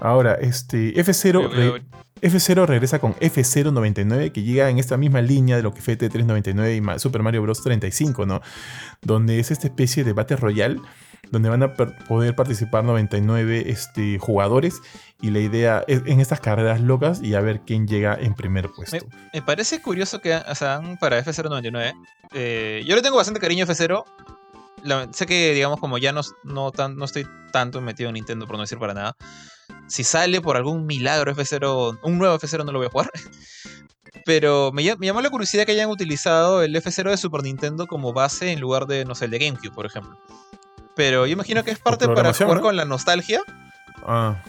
Ahora, 0.00 0.34
este 0.34 0.94
F0, 0.94 1.82
F0 2.20 2.66
regresa 2.66 2.98
con 2.98 3.14
F099 3.14 4.32
que 4.32 4.42
llega 4.42 4.70
en 4.70 4.78
esta 4.78 4.96
misma 4.96 5.22
línea 5.22 5.56
de 5.56 5.62
lo 5.62 5.72
que 5.72 5.80
fue 5.80 5.98
T399 5.98 6.96
y 6.96 6.98
Super 6.98 7.22
Mario 7.22 7.42
Bros. 7.42 7.62
35, 7.62 8.26
¿no? 8.26 8.40
Donde 9.02 9.40
es 9.40 9.50
esta 9.50 9.66
especie 9.66 10.04
de 10.04 10.12
Battle 10.12 10.36
Royale 10.36 10.80
donde 11.30 11.48
van 11.48 11.62
a 11.62 11.74
poder 11.74 12.34
participar 12.34 12.84
99 12.84 13.64
este, 13.66 14.18
jugadores 14.18 14.80
y 15.20 15.30
la 15.30 15.40
idea 15.40 15.84
es 15.88 16.02
en 16.06 16.20
estas 16.20 16.40
carreras 16.40 16.80
locas 16.80 17.20
y 17.22 17.34
a 17.34 17.40
ver 17.40 17.60
quién 17.60 17.86
llega 17.86 18.16
en 18.18 18.34
primer 18.34 18.70
puesto. 18.70 19.06
Me, 19.32 19.42
parece 19.42 19.82
curioso 19.82 20.20
que 20.20 20.34
o 20.34 20.54
sea, 20.54 20.80
para 21.00 21.22
F099, 21.24 21.94
eh, 22.32 22.84
yo 22.86 22.94
le 22.94 23.02
tengo 23.02 23.16
bastante 23.16 23.40
cariño 23.40 23.64
a 23.64 23.68
F0. 23.68 24.04
sé 25.12 25.26
que, 25.26 25.54
digamos, 25.54 25.80
como 25.80 25.98
ya 25.98 26.12
no, 26.12 26.20
no, 26.44 26.70
tan, 26.70 26.96
no 26.96 27.04
estoy 27.04 27.26
tanto 27.52 27.80
metido 27.80 28.08
en 28.08 28.14
Nintendo, 28.14 28.46
por 28.46 28.56
no 28.56 28.62
decir 28.62 28.78
para 28.78 28.94
nada. 28.94 29.16
Si 29.86 30.04
sale 30.04 30.40
por 30.40 30.56
algún 30.56 30.86
milagro 30.86 31.34
F0, 31.34 31.98
un 32.02 32.18
nuevo 32.18 32.38
F0 32.38 32.64
no 32.64 32.72
lo 32.72 32.78
voy 32.78 32.86
a 32.86 32.90
jugar. 32.90 33.10
Pero 34.24 34.72
me, 34.72 34.82
me, 34.96 35.06
llamó 35.06 35.22
la 35.22 35.30
curiosidad 35.30 35.64
que 35.64 35.72
hayan 35.72 35.90
utilizado 35.90 36.62
el 36.62 36.74
F0 36.74 37.10
de 37.10 37.16
Super 37.16 37.42
Nintendo 37.42 37.86
como 37.86 38.12
base 38.12 38.52
en 38.52 38.60
lugar 38.60 38.86
de, 38.86 39.04
no 39.04 39.14
sé, 39.14 39.24
el 39.24 39.30
de 39.30 39.38
GameCube, 39.38 39.74
por 39.74 39.86
ejemplo 39.86 40.18
pero 40.98 41.26
yo 41.26 41.32
imagino 41.32 41.62
que 41.62 41.70
es 41.70 41.78
parte 41.78 42.08
para 42.08 42.34
jugar 42.34 42.60
con 42.60 42.74
la 42.74 42.84
nostalgia. 42.84 43.40
Ah. 44.04 44.42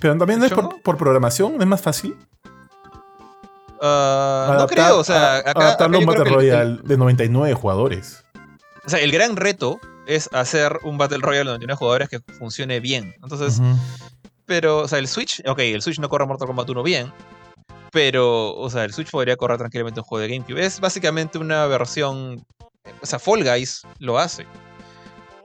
Pero 0.00 0.18
también 0.18 0.40
no 0.40 0.46
es 0.46 0.52
por, 0.52 0.96
programación, 0.96 1.62
es 1.62 1.66
más 1.68 1.80
fácil. 1.80 2.16
Uh, 3.80 4.52
no 4.58 4.66
creo, 4.66 4.98
o 4.98 5.04
sea, 5.04 5.36
acá, 5.36 5.52
adaptarlo 5.52 5.98
a 5.98 6.00
un 6.00 6.06
Battle 6.06 6.24
Royale 6.24 6.80
de 6.82 6.96
99 6.96 7.54
jugadores. 7.54 8.24
O 8.84 8.90
sea, 8.90 8.98
el 8.98 9.12
gran 9.12 9.36
reto 9.36 9.78
es 10.08 10.28
hacer 10.32 10.80
un 10.82 10.98
Battle 10.98 11.18
Royale 11.18 11.44
de 11.44 11.58
99 11.68 11.78
jugadores 11.78 12.08
que 12.08 12.18
funcione 12.36 12.80
bien. 12.80 13.14
Entonces, 13.22 13.62
pero, 14.44 14.78
o 14.78 14.88
sea, 14.88 14.98
el 14.98 15.06
Switch, 15.06 15.40
ok, 15.46 15.60
el 15.60 15.82
Switch 15.82 16.00
no 16.00 16.08
corre 16.08 16.26
Mortal 16.26 16.48
Kombat 16.48 16.68
1 16.68 16.82
bien, 16.82 17.12
Pero, 17.92 18.56
o 18.56 18.68
sea, 18.70 18.82
el 18.82 18.92
Switch 18.92 19.12
podría 19.12 19.36
correr 19.36 19.58
tranquilamente 19.58 20.00
un 20.00 20.04
juego 20.04 20.22
de 20.22 20.34
GameCube. 20.34 20.66
Es 20.66 20.80
básicamente 20.80 21.38
una 21.38 21.64
versión. 21.66 22.44
O 23.00 23.06
sea, 23.06 23.20
Fall 23.20 23.44
Guys 23.44 23.82
lo 24.00 24.18
hace. 24.18 24.48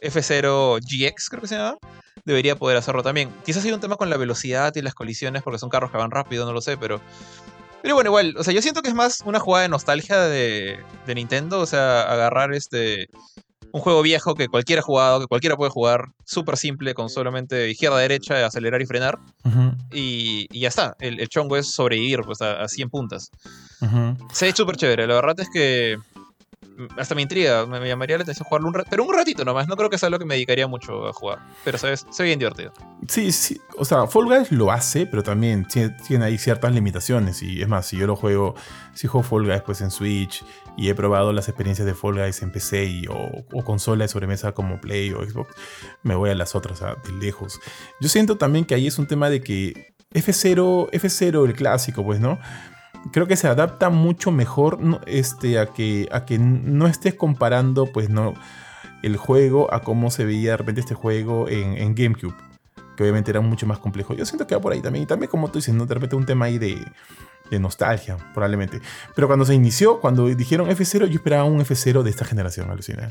F0 0.01 0.79
GX, 0.81 1.29
creo 1.29 1.41
que 1.41 1.47
se 1.47 1.55
llama. 1.55 1.77
Debería 2.25 2.55
poder 2.55 2.77
hacerlo 2.77 3.03
también. 3.03 3.29
Quizás 3.45 3.63
hay 3.63 3.71
un 3.71 3.79
tema 3.79 3.95
con 3.95 4.09
la 4.09 4.17
velocidad 4.17 4.75
y 4.75 4.81
las 4.81 4.93
colisiones, 4.93 5.43
porque 5.43 5.59
son 5.59 5.69
carros 5.69 5.91
que 5.91 5.97
van 5.97 6.11
rápido, 6.11 6.45
no 6.45 6.53
lo 6.53 6.61
sé, 6.61 6.77
pero. 6.77 6.99
Pero 7.81 7.95
bueno, 7.95 8.09
igual, 8.09 8.35
o 8.37 8.43
sea, 8.43 8.53
yo 8.53 8.61
siento 8.61 8.81
que 8.81 8.89
es 8.89 8.95
más 8.95 9.21
una 9.25 9.39
jugada 9.39 9.63
de 9.63 9.69
nostalgia 9.69 10.19
de, 10.19 10.79
de 11.05 11.15
Nintendo, 11.15 11.59
o 11.59 11.65
sea, 11.65 12.01
agarrar 12.01 12.53
este 12.53 13.07
un 13.71 13.81
juego 13.81 14.01
viejo 14.01 14.35
que 14.35 14.47
cualquiera 14.47 14.81
ha 14.81 14.83
jugado, 14.83 15.19
que 15.19 15.27
cualquiera 15.27 15.55
puede 15.55 15.71
jugar, 15.71 16.09
súper 16.25 16.57
simple, 16.57 16.93
con 16.93 17.09
solamente 17.09 17.69
izquierda-derecha, 17.69 18.45
acelerar 18.45 18.81
y 18.81 18.85
frenar. 18.85 19.19
y, 19.91 20.59
ya 20.59 20.67
está. 20.67 20.95
El, 20.99 21.27
chongo 21.29 21.57
es 21.57 21.71
sobrevivir 21.71 22.21
pues, 22.21 22.41
a, 22.41 22.67
100 22.67 22.89
puntas. 22.89 23.31
Se 24.33 24.45
ve 24.45 24.53
súper 24.53 24.77
chévere. 24.77 25.07
La 25.07 25.15
verdad 25.15 25.39
es 25.39 25.49
que 25.49 25.97
hasta 26.97 27.15
me 27.15 27.21
intriga, 27.21 27.65
me, 27.65 27.87
llamaría 27.87 28.17
la 28.17 28.23
atención 28.23 28.45
jugarlo 28.47 28.67
un 28.67 28.73
ratito, 28.73 28.89
pero 28.91 29.03
un 29.03 29.13
ratito 29.13 29.43
nomás, 29.43 29.67
no 29.67 29.75
creo 29.75 29.89
que 29.89 29.97
sea 29.97 30.09
lo 30.09 30.19
que 30.19 30.25
me 30.25 30.35
dedicaría 30.35 30.67
mucho 30.67 31.07
a 31.07 31.13
jugar, 31.13 31.39
pero 31.63 31.77
se 31.77 31.89
ve 31.89 32.23
bien 32.23 32.39
divertido. 32.39 32.71
Sí, 33.07 33.31
sí, 33.31 33.59
o 33.77 33.85
sea, 33.85 34.07
Fall 34.07 34.25
Guys 34.25 34.51
lo 34.51 34.71
hace, 34.71 35.05
pero 35.05 35.23
también 35.23 35.67
tiene, 35.67 36.25
ahí 36.25 36.37
ciertas 36.37 36.73
limitaciones, 36.73 37.41
y 37.41 37.61
es 37.61 37.67
más, 37.67 37.87
si 37.87 37.97
yo 37.97 38.07
lo 38.07 38.15
juego, 38.15 38.55
si 38.93 39.07
juego 39.07 39.27
Fall 39.27 39.45
Guys 39.45 39.61
pues 39.61 39.81
en 39.81 39.91
Switch, 39.91 40.43
y 40.77 40.89
he 40.89 40.95
probado 40.95 41.33
las 41.33 41.47
experiencias 41.47 41.85
de 41.85 41.95
Fall 41.95 42.15
Guys 42.15 42.41
en 42.41 42.51
PC 42.51 42.85
y, 42.85 43.05
o, 43.07 43.63
consola 43.63 44.03
de 44.03 44.07
sobremesa 44.07 44.51
como 44.51 44.79
Play 44.79 45.11
o 45.11 45.23
Xbox, 45.23 45.55
me 46.03 46.15
voy 46.15 46.29
a 46.29 46.35
las 46.35 46.55
otras, 46.55 46.81
a, 46.81 46.95
de 46.95 47.11
lejos. 47.19 47.59
Yo 47.99 48.09
siento 48.09 48.37
también 48.37 48.65
que 48.65 48.75
ahí 48.75 48.87
es 48.87 48.99
un 48.99 49.07
tema 49.07 49.29
de 49.29 49.41
que 49.41 49.95
F0, 50.13 50.91
F0, 50.91 51.45
el 51.45 51.53
clásico, 51.53 52.03
pues, 52.03 52.19
¿no? 52.19 52.39
Creo 53.11 53.27
que 53.27 53.35
se 53.35 53.47
adapta 53.47 53.89
mucho 53.89 54.31
mejor 54.31 54.79
este, 55.05 55.59
a, 55.59 55.67
que, 55.67 56.07
a 56.11 56.25
que 56.25 56.37
no 56.39 56.87
estés 56.87 57.15
comparando 57.15 57.85
pues 57.87 58.09
no 58.09 58.33
el 59.03 59.17
juego 59.17 59.73
a 59.73 59.81
cómo 59.81 60.11
se 60.11 60.25
veía 60.25 60.51
de 60.51 60.57
repente 60.57 60.81
este 60.81 60.95
juego 60.95 61.47
en, 61.49 61.95
GameCube. 61.95 62.35
Que 62.95 63.03
obviamente 63.03 63.29
era 63.29 63.41
mucho 63.41 63.67
más 63.67 63.77
complejo. 63.77 64.15
Yo 64.15 64.25
siento 64.25 64.47
que 64.47 64.55
va 64.55 64.61
por 64.61 64.73
ahí 64.73 64.81
también. 64.81 65.03
Y 65.03 65.05
también 65.05 65.29
como 65.29 65.49
tú 65.49 65.59
dices, 65.59 65.73
¿no? 65.73 65.85
de 65.85 65.93
repente 65.93 66.15
un 66.15 66.25
tema 66.25 66.45
ahí 66.45 66.57
de, 66.57 66.83
de 67.51 67.59
nostalgia, 67.59 68.17
probablemente. 68.33 68.81
Pero 69.15 69.27
cuando 69.27 69.45
se 69.45 69.53
inició, 69.53 69.99
cuando 69.99 70.25
dijeron 70.27 70.67
F0, 70.67 71.05
yo 71.05 71.15
esperaba 71.15 71.43
un 71.43 71.59
F0 71.59 72.01
de 72.01 72.09
esta 72.09 72.25
generación, 72.25 72.71
alucina. 72.71 73.07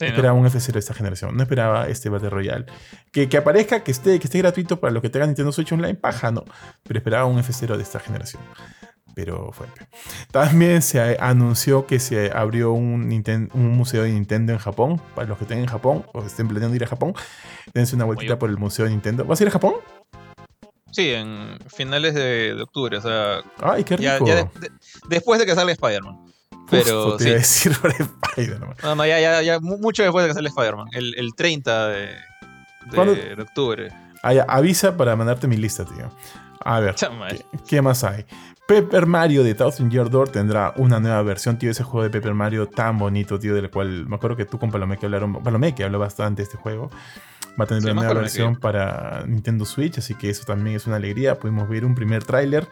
esperaba 0.00 0.32
un 0.32 0.46
F0 0.46 0.72
de 0.72 0.78
esta 0.78 0.94
generación. 0.94 1.36
No 1.36 1.42
esperaba 1.42 1.86
este 1.86 2.08
Battle 2.08 2.30
Royale. 2.30 2.64
Que, 3.12 3.28
que, 3.28 3.36
aparezca, 3.36 3.84
que 3.84 3.90
esté, 3.90 4.18
que 4.18 4.26
esté 4.26 4.38
gratuito 4.38 4.80
para 4.80 4.90
los 4.90 5.02
que 5.02 5.10
tengan 5.10 5.28
Nintendo 5.28 5.52
Switch 5.52 5.70
Online, 5.70 5.96
paja, 5.96 6.30
no. 6.30 6.44
Pero 6.84 6.98
esperaba 6.98 7.26
un 7.26 7.38
F0 7.38 7.76
de 7.76 7.82
esta 7.82 8.00
generación 8.00 8.40
pero 9.16 9.50
fue. 9.50 9.66
También 10.30 10.82
se 10.82 11.16
anunció 11.18 11.86
que 11.86 11.98
se 12.00 12.30
abrió 12.34 12.72
un, 12.72 13.10
un, 13.54 13.70
museo 13.70 14.02
de 14.02 14.10
Nintendo 14.10 14.52
en 14.52 14.58
Japón. 14.58 15.00
Para 15.14 15.26
los 15.26 15.38
que 15.38 15.44
estén 15.44 15.60
en 15.60 15.66
Japón 15.66 16.04
o 16.12 16.22
estén 16.22 16.46
planeando 16.48 16.76
ir 16.76 16.84
a 16.84 16.86
Japón, 16.86 17.14
dense 17.72 17.96
una 17.96 18.04
vueltita 18.04 18.38
por 18.38 18.50
el 18.50 18.58
museo 18.58 18.84
de 18.84 18.90
Nintendo. 18.90 19.24
¿Vas 19.24 19.40
a 19.40 19.44
ir 19.44 19.48
a 19.48 19.52
Japón? 19.52 19.76
Sí, 20.92 21.14
en 21.14 21.58
finales 21.66 22.12
de, 22.12 22.60
octubre, 22.60 22.98
o 22.98 23.00
sea. 23.00 23.40
¡Ay, 23.62 23.84
qué 23.84 23.96
rico! 23.96 24.50
después 25.08 25.40
de 25.40 25.46
que 25.46 25.54
salga 25.54 25.72
Spider-Man. 25.72 26.18
Pero. 26.70 27.16
te 27.16 27.24
sí. 27.24 27.28
iba 27.30 27.36
a 27.36 27.38
decir 27.38 27.72
Spider-Man. 28.36 28.76
No, 28.82 28.96
no, 28.96 29.06
ya, 29.06 29.18
ya, 29.18 29.40
ya, 29.40 29.60
mucho 29.60 30.02
después 30.02 30.24
de 30.24 30.28
que 30.28 30.34
salga 30.34 30.50
Spider-Man. 30.50 30.88
El, 30.92 31.14
el 31.16 31.34
30 31.34 31.88
de, 31.88 32.08
de, 32.92 33.42
octubre. 33.42 33.88
Ah, 34.22 34.44
avisa 34.46 34.94
para 34.94 35.16
mandarte 35.16 35.46
mi 35.46 35.56
lista, 35.56 35.86
tío. 35.86 36.10
A 36.66 36.80
ver, 36.80 36.96
¿qué, 37.68 37.80
más 37.80 38.02
hay? 38.02 38.26
Paper 38.66 39.06
Mario 39.06 39.44
de 39.44 39.54
Thousand 39.54 39.92
Year 39.92 40.10
Door 40.10 40.30
tendrá 40.30 40.74
una 40.76 40.98
nueva 40.98 41.22
versión, 41.22 41.56
tío. 41.56 41.70
Ese 41.70 41.84
juego 41.84 42.02
de 42.02 42.10
Paper 42.10 42.34
Mario 42.34 42.68
tan 42.68 42.98
bonito, 42.98 43.38
tío, 43.38 43.54
del 43.54 43.70
cual 43.70 44.06
me 44.06 44.16
acuerdo 44.16 44.36
que 44.36 44.44
tú 44.44 44.58
con 44.58 44.72
Palomé 44.72 44.98
que 44.98 45.06
hablaron. 45.06 45.40
Palomé 45.42 45.74
que 45.74 45.84
habló 45.84 46.00
bastante 46.00 46.42
de 46.42 46.44
este 46.44 46.56
juego. 46.56 46.90
Va 47.58 47.64
a 47.64 47.66
tener 47.68 47.84
una 47.84 47.94
nueva 47.94 48.14
versión 48.14 48.56
para 48.56 49.24
Nintendo 49.26 49.64
Switch, 49.64 49.98
así 49.98 50.14
que 50.14 50.30
eso 50.30 50.44
también 50.44 50.76
es 50.76 50.86
una 50.86 50.96
alegría. 50.96 51.38
Pudimos 51.38 51.68
ver 51.68 51.84
un 51.84 51.94
primer 51.94 52.24
tráiler 52.24 52.68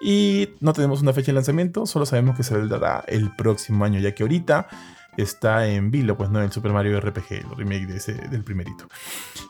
y 0.00 0.50
no 0.60 0.72
tenemos 0.72 1.00
una 1.00 1.12
fecha 1.12 1.26
de 1.26 1.34
lanzamiento, 1.34 1.86
solo 1.86 2.04
sabemos 2.04 2.36
que 2.36 2.42
se 2.42 2.50
saldrá 2.50 3.04
el 3.06 3.34
próximo 3.36 3.84
año, 3.84 4.00
ya 4.00 4.14
que 4.14 4.24
ahorita 4.24 4.68
está 5.22 5.66
en 5.66 5.90
vilo, 5.90 6.16
pues 6.16 6.30
no, 6.30 6.40
el 6.40 6.52
Super 6.52 6.72
Mario 6.72 7.00
RPG, 7.00 7.32
el 7.32 7.56
remake 7.56 7.86
de 7.86 8.28
del 8.28 8.44
primerito. 8.44 8.88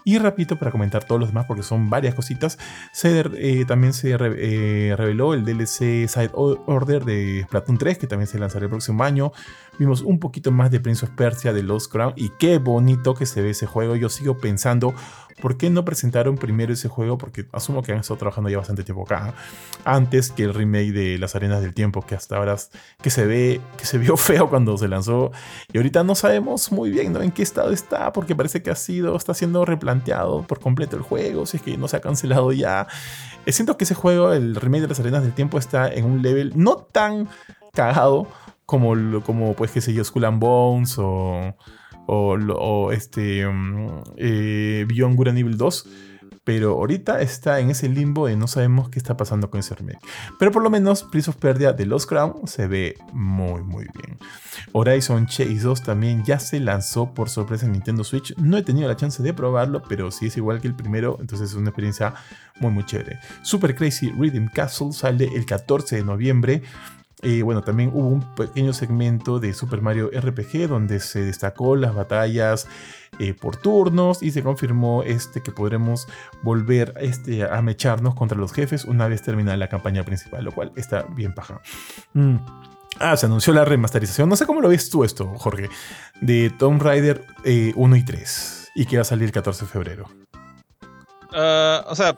Y 0.04 0.18
repito, 0.18 0.58
para 0.58 0.70
comentar 0.70 1.04
todos 1.04 1.20
los 1.20 1.28
demás, 1.30 1.46
porque 1.46 1.62
son 1.62 1.90
varias 1.90 2.14
cositas, 2.14 2.58
eh, 3.04 3.64
también 3.66 3.92
se 3.92 4.12
eh, 4.12 4.94
reveló 4.96 5.34
el 5.34 5.44
DLC 5.44 6.08
Side 6.08 6.30
Order 6.32 7.04
de 7.04 7.42
Splatoon 7.44 7.78
3, 7.78 7.98
que 7.98 8.06
también 8.06 8.26
se 8.26 8.38
lanzará 8.38 8.64
el 8.64 8.70
próximo 8.70 9.04
año. 9.04 9.32
Vimos 9.78 10.02
un 10.02 10.18
poquito 10.18 10.50
más 10.50 10.70
de 10.70 10.80
Prince 10.80 11.04
of 11.04 11.12
Persia 11.12 11.52
de 11.52 11.62
Lost 11.62 11.92
Crown, 11.92 12.14
y 12.16 12.30
qué 12.38 12.58
bonito 12.58 13.14
que 13.14 13.26
se 13.26 13.42
ve 13.42 13.50
ese 13.50 13.66
juego. 13.66 13.96
Yo 13.96 14.08
sigo 14.08 14.38
pensando 14.38 14.94
¿Por 15.40 15.56
qué 15.56 15.70
no 15.70 15.84
presentaron 15.84 16.36
primero 16.36 16.72
ese 16.72 16.88
juego? 16.88 17.18
Porque 17.18 17.46
asumo 17.52 17.82
que 17.82 17.92
han 17.92 17.98
estado 17.98 18.18
trabajando 18.18 18.50
ya 18.50 18.58
bastante 18.58 18.84
tiempo 18.84 19.02
acá. 19.02 19.34
Antes 19.84 20.32
que 20.32 20.44
el 20.44 20.54
remake 20.54 20.92
de 20.92 21.18
Las 21.18 21.36
Arenas 21.36 21.62
del 21.62 21.74
Tiempo, 21.74 22.04
que 22.04 22.14
hasta 22.14 22.36
ahora 22.36 22.56
que 23.00 23.10
se 23.10 23.26
ve, 23.26 23.60
que 23.76 23.86
se 23.86 23.98
vio 23.98 24.16
feo 24.18 24.48
cuando 24.48 24.76
se 24.76 24.88
lanzó. 24.88 25.30
Y 25.72 25.76
ahorita 25.76 26.02
no 26.04 26.14
sabemos 26.14 26.72
muy 26.72 26.90
bien 26.90 27.14
en 27.16 27.30
qué 27.30 27.42
estado 27.42 27.72
está, 27.72 28.12
porque 28.12 28.34
parece 28.34 28.62
que 28.62 28.70
ha 28.70 28.76
sido, 28.76 29.16
está 29.16 29.34
siendo 29.34 29.64
replanteado 29.64 30.42
por 30.42 30.60
completo 30.60 30.96
el 30.96 31.02
juego, 31.02 31.46
si 31.46 31.58
es 31.58 31.62
que 31.62 31.76
no 31.76 31.88
se 31.88 31.96
ha 31.96 32.00
cancelado 32.00 32.52
ya. 32.52 32.86
Eh, 33.46 33.52
siento 33.52 33.76
que 33.76 33.84
ese 33.84 33.94
juego, 33.94 34.32
el 34.32 34.56
remake 34.56 34.82
de 34.82 34.88
Las 34.88 35.00
Arenas 35.00 35.22
del 35.22 35.32
Tiempo, 35.32 35.58
está 35.58 35.88
en 35.88 36.04
un 36.04 36.22
level 36.22 36.52
no 36.56 36.76
tan 36.76 37.28
cagado 37.72 38.26
como, 38.66 38.94
como 39.22 39.54
pues, 39.54 39.70
qué 39.70 39.80
sé 39.80 39.94
yo, 39.94 40.04
Skull 40.04 40.24
and 40.24 40.40
Bones 40.40 40.96
o 40.98 41.54
o, 42.08 42.92
este 42.92 43.46
um, 43.46 44.02
eh, 44.16 44.86
Beyond 44.88 45.16
Good 45.16 45.28
and 45.28 45.38
Evil 45.38 45.56
2. 45.56 45.88
Pero 46.44 46.78
ahorita 46.78 47.20
está 47.20 47.60
en 47.60 47.68
ese 47.68 47.90
limbo 47.90 48.26
de 48.26 48.34
no 48.34 48.46
sabemos 48.46 48.88
qué 48.88 48.98
está 48.98 49.18
pasando 49.18 49.50
con 49.50 49.60
ese 49.60 49.74
remake. 49.74 50.00
Pero 50.38 50.50
por 50.50 50.62
lo 50.62 50.70
menos 50.70 51.02
Prince 51.02 51.28
of 51.28 51.36
Persia 51.36 51.74
de 51.74 51.84
Lost 51.84 52.08
Crown 52.08 52.46
se 52.46 52.66
ve 52.66 52.96
muy 53.12 53.62
muy 53.62 53.86
bien. 53.92 54.16
Horizon 54.72 55.26
Chase 55.26 55.58
2 55.60 55.82
también 55.82 56.24
ya 56.24 56.38
se 56.38 56.58
lanzó 56.58 57.12
por 57.12 57.28
sorpresa 57.28 57.66
en 57.66 57.72
Nintendo 57.72 58.02
Switch. 58.02 58.34
No 58.38 58.56
he 58.56 58.62
tenido 58.62 58.88
la 58.88 58.96
chance 58.96 59.22
de 59.22 59.34
probarlo, 59.34 59.82
pero 59.86 60.10
si 60.10 60.28
es 60.28 60.38
igual 60.38 60.62
que 60.62 60.68
el 60.68 60.74
primero, 60.74 61.18
entonces 61.20 61.50
es 61.50 61.54
una 61.54 61.68
experiencia 61.68 62.14
muy 62.60 62.70
muy 62.70 62.86
chévere. 62.86 63.18
Super 63.42 63.74
Crazy 63.74 64.10
Rhythm 64.12 64.48
Castle 64.48 64.92
sale 64.92 65.28
el 65.34 65.44
14 65.44 65.96
de 65.96 66.04
noviembre. 66.04 66.62
Y 67.22 67.42
bueno, 67.42 67.62
también 67.62 67.90
hubo 67.92 68.08
un 68.08 68.34
pequeño 68.34 68.72
segmento 68.72 69.40
de 69.40 69.52
Super 69.52 69.82
Mario 69.82 70.10
RPG 70.12 70.68
donde 70.68 71.00
se 71.00 71.24
destacó 71.24 71.74
las 71.74 71.94
batallas 71.94 72.68
eh, 73.18 73.34
por 73.34 73.56
turnos 73.56 74.22
y 74.22 74.30
se 74.30 74.42
confirmó 74.42 75.02
este, 75.02 75.42
que 75.42 75.50
podremos 75.50 76.06
volver 76.42 76.94
este, 77.00 77.42
a 77.42 77.60
mecharnos 77.60 78.14
contra 78.14 78.38
los 78.38 78.52
jefes 78.52 78.84
una 78.84 79.08
vez 79.08 79.22
terminada 79.22 79.56
la 79.56 79.68
campaña 79.68 80.04
principal, 80.04 80.44
lo 80.44 80.52
cual 80.52 80.72
está 80.76 81.02
bien 81.02 81.34
paja. 81.34 81.60
Mm. 82.12 82.36
Ah, 83.00 83.16
se 83.16 83.26
anunció 83.26 83.52
la 83.52 83.64
remasterización. 83.64 84.28
No 84.28 84.36
sé 84.36 84.46
cómo 84.46 84.60
lo 84.60 84.68
ves 84.68 84.88
tú 84.90 85.02
esto, 85.04 85.26
Jorge, 85.38 85.68
de 86.20 86.50
Tomb 86.50 86.80
Raider 86.80 87.24
1 87.74 87.96
eh, 87.96 87.98
y 87.98 88.04
3 88.04 88.70
y 88.74 88.86
que 88.86 88.96
va 88.96 89.02
a 89.02 89.04
salir 89.04 89.24
el 89.24 89.32
14 89.32 89.64
de 89.64 89.70
febrero. 89.70 90.08
Ah, 91.32 91.84
o 91.88 91.96
sea, 91.96 92.16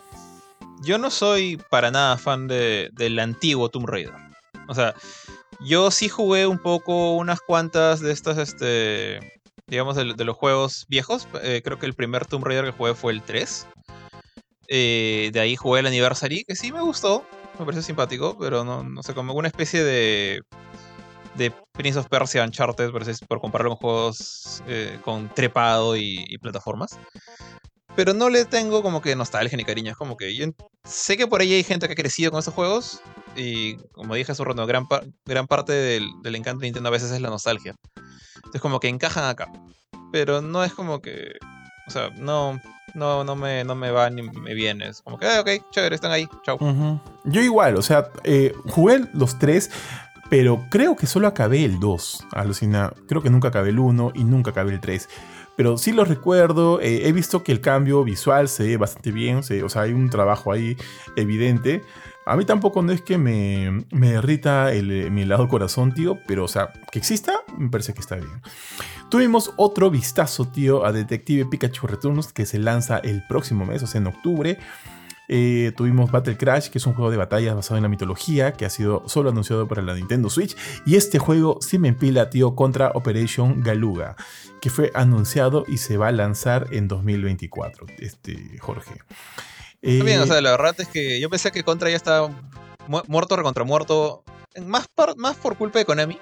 yo 0.83 0.99
no 0.99 1.11
soy 1.11 1.59
para 1.71 1.91
nada 1.91 2.19
fan 2.19 2.49
de, 2.49 2.91
del 2.93 3.19
antiguo 3.19 3.71
Tomb 3.71 3.87
Raider. 3.87 4.30
O 4.71 4.75
sea, 4.75 4.95
yo 5.59 5.91
sí 5.91 6.09
jugué 6.09 6.47
un 6.47 6.59
poco 6.59 7.17
unas 7.17 7.41
cuantas 7.41 7.99
de 8.01 8.13
estas, 8.13 8.39
este, 8.39 9.41
digamos, 9.67 9.97
de, 9.97 10.05
los 10.25 10.37
juegos 10.37 10.87
viejos. 10.89 11.27
Eh, 11.43 11.61
creo 11.65 11.79
que 11.79 11.87
el 11.87 11.95
primer 11.95 12.25
Tomb 12.25 12.45
Raider 12.45 12.67
que 12.67 12.71
jugué 12.71 12.95
fue 12.95 13.13
el 13.13 13.23
3. 13.23 13.67
Eh, 14.69 15.31
de 15.33 15.41
ahí 15.41 15.57
jugué 15.57 15.81
el 15.81 15.87
Anniversary, 15.87 16.45
que 16.45 16.55
sí 16.55 16.71
me 16.71 16.81
gustó, 16.81 17.25
me 17.59 17.65
pareció 17.65 17.83
simpático, 17.83 18.39
pero 18.39 18.65
no, 18.65 18.85
no 18.85 19.03
sé, 19.03 19.13
como 19.13 19.35
una 19.35 19.49
especie 19.49 19.83
de, 19.83 20.41
de 21.35 21.53
Prince 21.73 21.99
of 21.99 22.07
Persia 22.07 22.45
Uncharted, 22.45 22.93
por, 22.93 23.03
por 23.27 23.41
compararlo 23.41 23.71
con 23.71 23.79
juegos 23.79 24.63
eh, 24.69 24.99
con 25.05 25.29
trepado 25.35 25.97
y, 25.97 26.39
plataformas. 26.39 26.99
Pero 28.01 28.15
no 28.15 28.31
le 28.31 28.47
tengo 28.47 28.83
como 28.83 29.03
que 29.03 29.15
nostalgia 29.15 29.59
ni 29.59 29.65
cariño. 29.65 29.91
Es 29.91 29.97
como 29.99 30.17
que 30.17 30.35
yo 30.35 30.47
sé 30.85 31.19
que 31.19 31.27
por 31.27 31.43
ahí 31.43 31.53
hay 31.53 31.63
gente 31.63 31.87
que 31.87 31.93
ha 31.93 31.97
crecido 31.97 32.31
con 32.31 32.39
estos 32.39 32.55
juegos 32.55 33.03
y 33.37 33.77
como 33.93 34.15
dije 34.15 34.33
hace 34.33 34.41
un 34.41 34.49
rato, 34.49 34.67
gran, 34.67 34.87
gran 35.27 35.47
parte 35.47 35.75
del, 35.75 36.09
encanto 36.35 36.61
de 36.61 36.69
Nintendo 36.69 36.89
a 36.89 36.93
veces 36.93 37.11
es 37.11 37.21
la 37.21 37.29
nostalgia. 37.29 37.75
Entonces 38.37 38.63
como 38.63 38.81
que 38.81 38.89
encajan 38.89 39.25
acá. 39.25 39.53
Pero 40.13 40.41
no 40.41 40.65
es 40.65 40.73
como 40.73 41.03
que... 41.03 41.33
O 41.89 41.91
sea, 41.91 42.09
no, 42.17 42.59
no, 42.95 43.23
no, 43.23 43.37
me, 43.37 43.65
no 43.65 43.75
me 43.75 43.91
va 43.91 44.09
ni 44.09 44.23
me 44.23 44.55
viene. 44.55 44.89
Es 44.89 45.03
como 45.03 45.19
que, 45.19 45.27
ah, 45.27 45.43
ok, 45.43 45.71
chévere, 45.71 45.95
están 45.95 46.11
ahí, 46.11 46.27
chao. 46.43 46.57
Yo 47.25 47.43
igual, 47.43 47.77
o 47.77 47.83
sea, 47.83 48.09
eh, 48.25 48.55
jugué 48.71 49.09
los 49.13 49.39
tres, 49.39 49.71
pero 50.31 50.65
creo 50.71 50.97
que 50.97 51.07
solo 51.07 51.29
acabé 51.29 51.67
el 51.67 51.79
2. 51.79 52.29
Alucina, 52.33 52.95
creo 53.07 53.21
que 53.21 53.29
nunca 53.29 53.49
acabé 53.49 53.69
el 53.69 53.79
1 53.79 54.13
y 54.15 54.25
nunca 54.25 54.53
acabé 54.53 54.73
el 54.73 54.81
3 54.81 55.07
pero 55.61 55.77
sí 55.77 55.93
lo 55.93 56.07
recuerdo. 56.07 56.81
Eh, 56.81 57.07
he 57.07 57.13
visto 57.13 57.43
que 57.45 57.53
el 57.53 57.61
cambio 57.61 58.03
visual 58.03 58.49
se 58.49 58.67
ve 58.67 58.79
bastante 58.79 59.13
bien, 59.13 59.37
o 59.37 59.69
sea, 59.69 59.83
hay 59.83 59.93
un 59.93 60.09
trabajo 60.09 60.53
ahí 60.53 60.75
evidente. 61.17 61.83
A 62.25 62.35
mí 62.35 62.47
tampoco 62.47 62.81
no 62.81 62.93
es 62.93 63.03
que 63.03 63.19
me, 63.19 63.85
me 63.91 64.13
derrita 64.13 64.73
el, 64.73 65.11
mi 65.11 65.21
helado 65.21 65.49
corazón, 65.49 65.93
tío, 65.93 66.19
pero 66.27 66.45
o 66.45 66.49
sea, 66.49 66.73
que 66.91 66.99
exista, 66.99 67.43
me 67.59 67.69
parece 67.69 67.93
que 67.93 68.01
está 68.01 68.17
bien. 68.17 68.41
Tuvimos 69.11 69.53
otro 69.59 69.91
vistazo, 69.91 70.47
tío, 70.49 70.87
a 70.87 70.93
Detective 70.93 71.45
Pikachu 71.45 71.87
Returns 71.87 72.33
que 72.33 72.47
se 72.47 72.59
lanza 72.59 72.97
el 72.97 73.23
próximo 73.27 73.67
mes, 73.67 73.83
o 73.83 73.87
sea, 73.87 74.01
en 74.01 74.07
octubre. 74.07 74.59
Eh, 75.33 75.71
tuvimos 75.77 76.11
Battle 76.11 76.37
Crash, 76.37 76.71
que 76.71 76.79
es 76.79 76.87
un 76.87 76.95
juego 76.95 77.09
de 77.13 77.17
batallas 77.17 77.55
basado 77.55 77.77
en 77.77 77.85
la 77.85 77.89
mitología, 77.89 78.53
que 78.53 78.65
ha 78.65 78.71
sido 78.71 79.09
solo 79.09 79.31
anunciado 79.31 79.69
para 79.69 79.81
la 79.81 79.95
Nintendo 79.95 80.29
Switch. 80.29 80.57
Y 80.85 80.97
este 80.97 81.21
juego 81.21 81.59
sí 81.61 81.79
me 81.79 81.87
empila, 81.87 82.31
tío, 82.31 82.57
contra 82.57 82.91
Operation 82.95 83.63
Galuga, 83.63 84.17
que 84.61 84.71
fue 84.71 84.91
anunciado 84.93 85.65
y 85.69 85.79
se 85.79 85.97
va 85.97 86.09
a 86.09 86.13
lanzar 86.13 86.67
en 86.73 86.89
2024, 86.89 87.87
este, 88.01 88.59
Jorge. 88.59 88.95
También, 89.81 90.21
o 90.21 90.25
eh, 90.25 90.27
sea, 90.27 90.41
la 90.41 90.51
verdad 90.51 90.75
es 90.79 90.89
que 90.89 91.21
yo 91.21 91.31
pensé 91.31 91.53
que 91.53 91.63
Contra 91.63 91.89
ya 91.91 91.97
estaba 91.97 92.29
muerto, 92.89 93.37
recontra 93.37 93.63
muerto, 93.63 94.25
más 94.67 94.89
más 95.17 95.37
por 95.37 95.57
culpa 95.57 95.79
de 95.79 95.85
Konami. 95.85 96.19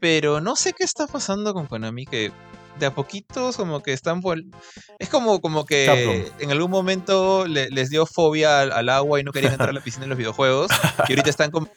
Pero 0.00 0.40
no 0.40 0.56
sé 0.56 0.72
qué 0.72 0.82
está 0.82 1.06
pasando 1.06 1.54
con 1.54 1.66
Konami, 1.66 2.04
que 2.04 2.32
de 2.78 2.86
a 2.86 2.94
poquitos 2.94 3.56
como 3.56 3.82
que 3.82 3.92
están 3.92 4.22
es 4.98 5.08
como 5.08 5.40
como 5.40 5.64
que 5.64 6.30
en 6.38 6.50
algún 6.50 6.70
momento 6.70 7.46
les 7.46 7.90
dio 7.90 8.06
fobia 8.06 8.60
al, 8.60 8.88
agua 8.88 9.20
y 9.20 9.24
no 9.24 9.32
querían 9.32 9.52
entrar 9.52 9.70
a 9.70 9.72
la 9.72 9.82
piscina 9.82 10.04
en 10.04 10.10
los 10.10 10.18
videojuegos 10.18 10.70
y 11.08 11.12
ahorita 11.12 11.30
están 11.30 11.50
con 11.50 11.68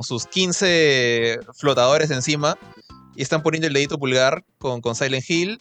sus 0.00 0.26
15 0.26 1.40
flotadores 1.54 2.10
encima 2.10 2.58
y 3.16 3.22
están 3.22 3.42
poniendo 3.42 3.66
el 3.66 3.72
dedito 3.72 3.98
pulgar 3.98 4.44
con, 4.58 4.80
con 4.80 4.94
Silent 4.94 5.28
Hill 5.28 5.60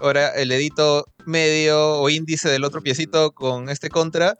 ahora 0.00 0.28
el 0.30 0.48
dedito 0.48 1.06
medio 1.24 2.00
o 2.00 2.08
índice 2.08 2.48
del 2.48 2.64
otro 2.64 2.82
piecito 2.82 3.32
con 3.32 3.68
este 3.68 3.88
contra 3.88 4.36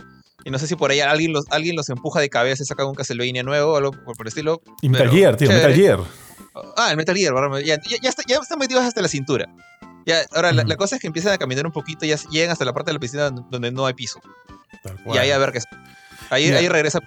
y 0.46 0.50
no 0.50 0.60
sé 0.60 0.68
si 0.68 0.76
por 0.76 0.92
ahí 0.92 1.00
alguien 1.00 1.32
los, 1.32 1.44
alguien 1.50 1.74
los 1.74 1.88
empuja 1.88 2.20
de 2.20 2.30
cabeza 2.30 2.62
y 2.62 2.66
saca 2.66 2.86
un 2.86 2.94
Castlevania 2.94 3.42
nuevo 3.42 3.72
o 3.72 3.76
algo 3.78 3.90
por, 3.90 4.14
el 4.20 4.28
estilo. 4.28 4.62
Y 4.80 4.88
Metal 4.88 5.10
Gear, 5.10 5.36
tío, 5.36 5.48
Metal 5.48 5.74
Gear. 5.74 5.98
Ah, 6.76 6.92
el 6.92 6.96
Metal 6.96 7.16
Gear, 7.16 7.34
ya, 7.64 7.80
ya, 7.82 7.98
ya, 8.00 8.36
están 8.36 8.58
metidos 8.60 8.84
hasta 8.84 9.02
la 9.02 9.08
cintura. 9.08 9.52
Ya, 10.06 10.24
ahora, 10.32 10.52
la, 10.52 10.76
cosa 10.76 10.94
es 10.94 11.00
que 11.00 11.08
empiezan 11.08 11.32
a 11.32 11.38
caminar 11.38 11.66
un 11.66 11.72
poquito 11.72 12.06
y 12.06 12.10
ya 12.10 12.16
llegan 12.30 12.52
hasta 12.52 12.64
la 12.64 12.72
parte 12.72 12.90
de 12.90 12.94
la 12.94 13.00
piscina 13.00 13.28
donde 13.30 13.72
no 13.72 13.86
hay 13.86 13.94
piso. 13.94 14.20
Y 15.12 15.18
ahí 15.18 15.32
a 15.32 15.38
ver 15.38 15.50
qué 15.50 15.58
es. 15.58 15.64
Ahí, 16.30 16.50
ahí 16.52 16.68
regresa 16.68 17.00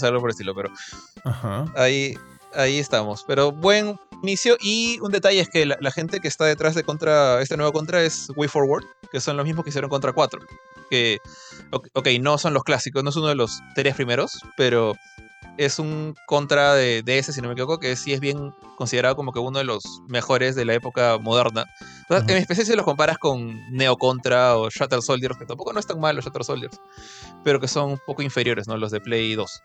algo 0.00 0.20
por 0.20 0.30
el 0.30 0.32
estilo, 0.32 0.54
pero. 0.54 0.70
Ahí, 1.76 2.16
ahí 2.54 2.78
estamos. 2.78 3.24
Pero 3.26 3.52
buen 3.52 3.98
inicio. 4.22 4.56
Y 4.60 4.98
un 5.00 5.12
detalle 5.12 5.40
es 5.40 5.50
que 5.50 5.66
la, 5.66 5.90
gente 5.90 6.20
que 6.20 6.28
está 6.28 6.46
detrás 6.46 6.74
de 6.74 6.82
contra 6.82 7.40
este 7.42 7.56
nuevo 7.56 7.72
contra 7.72 8.02
es 8.02 8.30
Way 8.36 8.48
Forward, 8.48 8.84
que 9.12 9.20
son 9.20 9.36
los 9.36 9.44
mismos 9.44 9.64
que 9.64 9.70
hicieron 9.70 9.90
contra 9.90 10.12
4. 10.12 10.40
Que, 10.88 11.18
ok, 11.70 12.08
no 12.20 12.38
son 12.38 12.54
los 12.54 12.64
clásicos, 12.64 13.02
no 13.02 13.10
es 13.10 13.16
uno 13.16 13.28
de 13.28 13.34
los 13.34 13.60
tres 13.74 13.94
primeros, 13.94 14.40
pero 14.56 14.94
es 15.58 15.78
un 15.78 16.14
contra 16.26 16.74
de, 16.74 17.02
ese, 17.06 17.32
si 17.32 17.40
no 17.40 17.48
me 17.48 17.52
equivoco, 17.52 17.78
que 17.78 17.96
sí 17.96 18.12
es 18.12 18.20
bien 18.20 18.54
considerado 18.76 19.16
como 19.16 19.32
que 19.32 19.38
uno 19.38 19.58
de 19.58 19.64
los 19.64 20.02
mejores 20.08 20.54
de 20.54 20.64
la 20.64 20.74
época 20.74 21.18
moderna. 21.18 21.64
En 22.08 22.36
especial 22.36 22.66
si 22.66 22.76
los 22.76 22.84
comparas 22.84 23.18
con 23.18 23.60
Neo 23.70 23.96
Contra 23.96 24.56
o 24.56 24.70
Shutter 24.70 25.02
Soldiers, 25.02 25.36
que 25.36 25.46
tampoco 25.46 25.72
no 25.72 25.80
están 25.80 26.00
mal 26.00 26.14
los 26.14 26.24
Shutter 26.24 26.44
Soldiers, 26.44 26.80
pero 27.42 27.60
que 27.60 27.68
son 27.68 27.92
un 27.92 28.00
poco 28.06 28.22
inferiores, 28.22 28.68
¿no? 28.68 28.76
Los 28.76 28.90
de 28.90 29.00
Play 29.00 29.34
2. 29.34 29.62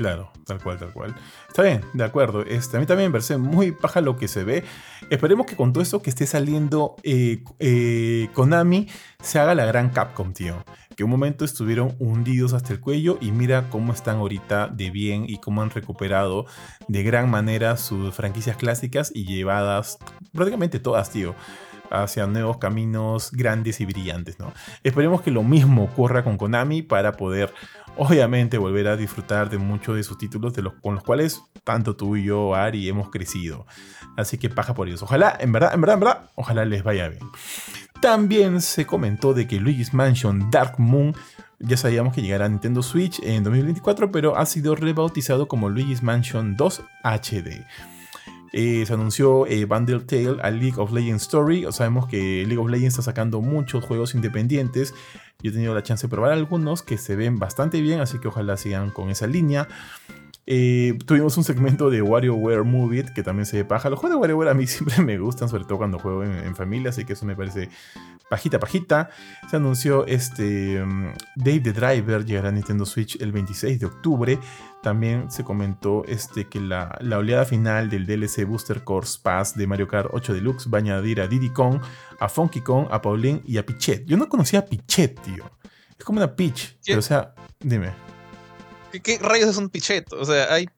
Claro, 0.00 0.30
tal 0.46 0.62
cual, 0.62 0.78
tal 0.78 0.92
cual. 0.92 1.14
Está 1.48 1.62
bien, 1.62 1.84
de 1.92 2.04
acuerdo. 2.04 2.42
Este, 2.42 2.76
a 2.76 2.80
mí 2.80 2.86
también 2.86 3.10
me 3.10 3.12
parece 3.12 3.36
muy 3.36 3.72
paja 3.72 4.00
lo 4.00 4.16
que 4.16 4.28
se 4.28 4.44
ve. 4.44 4.64
Esperemos 5.10 5.46
que 5.46 5.56
con 5.56 5.72
todo 5.72 5.82
esto 5.82 6.00
que 6.00 6.10
esté 6.10 6.26
saliendo 6.26 6.96
eh, 7.02 7.42
eh, 7.58 8.28
Konami 8.32 8.88
se 9.22 9.38
haga 9.38 9.54
la 9.54 9.66
gran 9.66 9.90
Capcom, 9.90 10.32
tío. 10.32 10.64
Que 11.00 11.04
un 11.04 11.10
momento 11.10 11.46
estuvieron 11.46 11.96
hundidos 11.98 12.52
hasta 12.52 12.74
el 12.74 12.80
cuello 12.80 13.16
y 13.22 13.32
mira 13.32 13.70
cómo 13.70 13.94
están 13.94 14.18
ahorita 14.18 14.68
de 14.68 14.90
bien 14.90 15.24
y 15.26 15.38
cómo 15.38 15.62
han 15.62 15.70
recuperado 15.70 16.44
de 16.88 17.02
gran 17.02 17.30
manera 17.30 17.78
sus 17.78 18.14
franquicias 18.14 18.58
clásicas 18.58 19.10
y 19.14 19.24
llevadas 19.24 19.96
prácticamente 20.34 20.78
todas, 20.78 21.10
tío 21.10 21.34
hacia 21.90 22.26
nuevos 22.26 22.58
caminos 22.58 23.32
grandes 23.32 23.80
y 23.80 23.86
brillantes, 23.86 24.38
¿no? 24.38 24.52
Esperemos 24.84 25.22
que 25.22 25.30
lo 25.30 25.42
mismo 25.42 25.84
ocurra 25.84 26.22
con 26.22 26.36
Konami 26.36 26.82
para 26.82 27.16
poder 27.16 27.52
obviamente 27.96 28.58
volver 28.58 28.86
a 28.88 28.96
disfrutar 28.96 29.50
de 29.50 29.58
muchos 29.58 29.96
de 29.96 30.02
sus 30.02 30.18
títulos 30.18 30.54
de 30.54 30.62
los, 30.62 30.74
con 30.74 30.94
los 30.94 31.02
cuales 31.02 31.42
tanto 31.64 31.96
tú 31.96 32.16
y 32.16 32.24
yo, 32.24 32.54
Ari, 32.54 32.88
hemos 32.88 33.10
crecido. 33.10 33.66
Así 34.16 34.38
que 34.38 34.50
paja 34.50 34.74
por 34.74 34.86
ellos. 34.86 35.02
Ojalá, 35.02 35.36
en 35.40 35.50
verdad, 35.50 35.74
en 35.74 35.80
verdad, 35.80 35.94
en 35.94 36.00
verdad, 36.00 36.30
ojalá 36.34 36.64
les 36.64 36.82
vaya 36.82 37.08
bien. 37.08 37.22
También 38.00 38.62
se 38.62 38.86
comentó 38.86 39.34
de 39.34 39.46
que 39.46 39.60
Luigi's 39.60 39.92
Mansion 39.92 40.50
Dark 40.50 40.74
Moon 40.78 41.14
ya 41.58 41.76
sabíamos 41.76 42.14
que 42.14 42.22
llegará 42.22 42.46
a 42.46 42.48
Nintendo 42.48 42.82
Switch 42.82 43.20
en 43.22 43.44
2024, 43.44 44.10
pero 44.10 44.36
ha 44.38 44.46
sido 44.46 44.74
rebautizado 44.74 45.46
como 45.46 45.68
Luigi's 45.68 46.02
Mansion 46.02 46.56
2 46.56 46.82
HD. 47.04 47.66
Eh, 48.52 48.84
se 48.86 48.92
anunció 48.94 49.46
eh, 49.46 49.66
Bundle 49.66 50.00
Tale 50.00 50.38
a 50.42 50.50
League 50.50 50.78
of 50.78 50.92
Legends 50.92 51.24
Story. 51.24 51.66
Sabemos 51.70 52.06
que 52.06 52.44
League 52.46 52.58
of 52.58 52.68
Legends 52.68 52.94
está 52.94 53.02
sacando 53.02 53.42
muchos 53.42 53.84
juegos 53.84 54.14
independientes. 54.14 54.94
Yo 55.42 55.50
he 55.50 55.52
tenido 55.52 55.74
la 55.74 55.82
chance 55.82 56.06
de 56.06 56.10
probar 56.10 56.32
algunos 56.32 56.82
que 56.82 56.98
se 56.98 57.14
ven 57.16 57.38
bastante 57.38 57.80
bien, 57.80 58.00
así 58.00 58.18
que 58.18 58.28
ojalá 58.28 58.56
sigan 58.56 58.90
con 58.90 59.10
esa 59.10 59.26
línea. 59.26 59.68
Eh, 60.46 60.98
tuvimos 61.06 61.36
un 61.36 61.44
segmento 61.44 61.90
de 61.90 62.02
WarioWare 62.02 62.64
Movie 62.64 63.04
que 63.14 63.22
también 63.22 63.46
se 63.46 63.58
ve 63.58 63.64
paja. 63.64 63.88
Los 63.90 63.98
juegos 63.98 64.16
de 64.16 64.20
WarioWare 64.20 64.50
a 64.50 64.54
mí 64.54 64.66
siempre 64.66 65.02
me 65.02 65.18
gustan, 65.18 65.48
sobre 65.48 65.64
todo 65.64 65.78
cuando 65.78 65.98
juego 65.98 66.24
en, 66.24 66.56
familia, 66.56 66.90
así 66.90 67.04
que 67.04 67.12
eso 67.12 67.24
me 67.24 67.36
parece 67.36 67.68
pajita, 68.28 68.58
pajita. 68.58 69.10
Se 69.48 69.56
anunció 69.56 70.06
este 70.06 70.82
um, 70.82 71.12
Dave 71.36 71.60
the 71.60 71.72
Driver 71.72 72.24
llegará 72.24 72.48
a 72.48 72.52
Nintendo 72.52 72.84
Switch 72.84 73.20
el 73.20 73.32
26 73.32 73.80
de 73.80 73.86
octubre. 73.86 74.38
También 74.82 75.30
se 75.30 75.44
comentó 75.44 76.04
este, 76.06 76.46
que 76.46 76.58
la, 76.58 76.98
oleada 77.00 77.44
final 77.44 77.90
del 77.90 78.06
DLC 78.06 78.46
Booster 78.46 78.82
Course 78.82 79.18
Pass 79.22 79.54
de 79.54 79.66
Mario 79.66 79.86
Kart 79.86 80.08
8 80.12 80.32
Deluxe 80.32 80.68
va 80.72 80.78
a 80.78 80.80
añadir 80.80 81.20
a 81.20 81.28
Diddy 81.28 81.50
Kong, 81.50 81.80
a 82.18 82.28
Funky 82.28 82.62
Kong, 82.62 82.86
a 82.90 83.02
Pauline 83.02 83.42
y 83.44 83.58
a 83.58 83.66
Pichet. 83.66 84.06
Yo 84.06 84.16
no 84.16 84.28
conocía 84.28 84.60
a 84.60 84.64
Pichet, 84.64 85.20
tío. 85.20 85.44
Es 85.98 86.04
como 86.04 86.18
una 86.18 86.34
Peach, 86.34 86.78
pero 86.86 87.00
o 87.00 87.02
sea, 87.02 87.34
dime. 87.60 88.09
¿Qué, 88.98 89.18
rayos 89.18 89.50
es 89.50 89.56
un 89.56 89.68
pichet? 89.68 90.12
O 90.12 90.24
sea, 90.24 90.52
hay. 90.52 90.68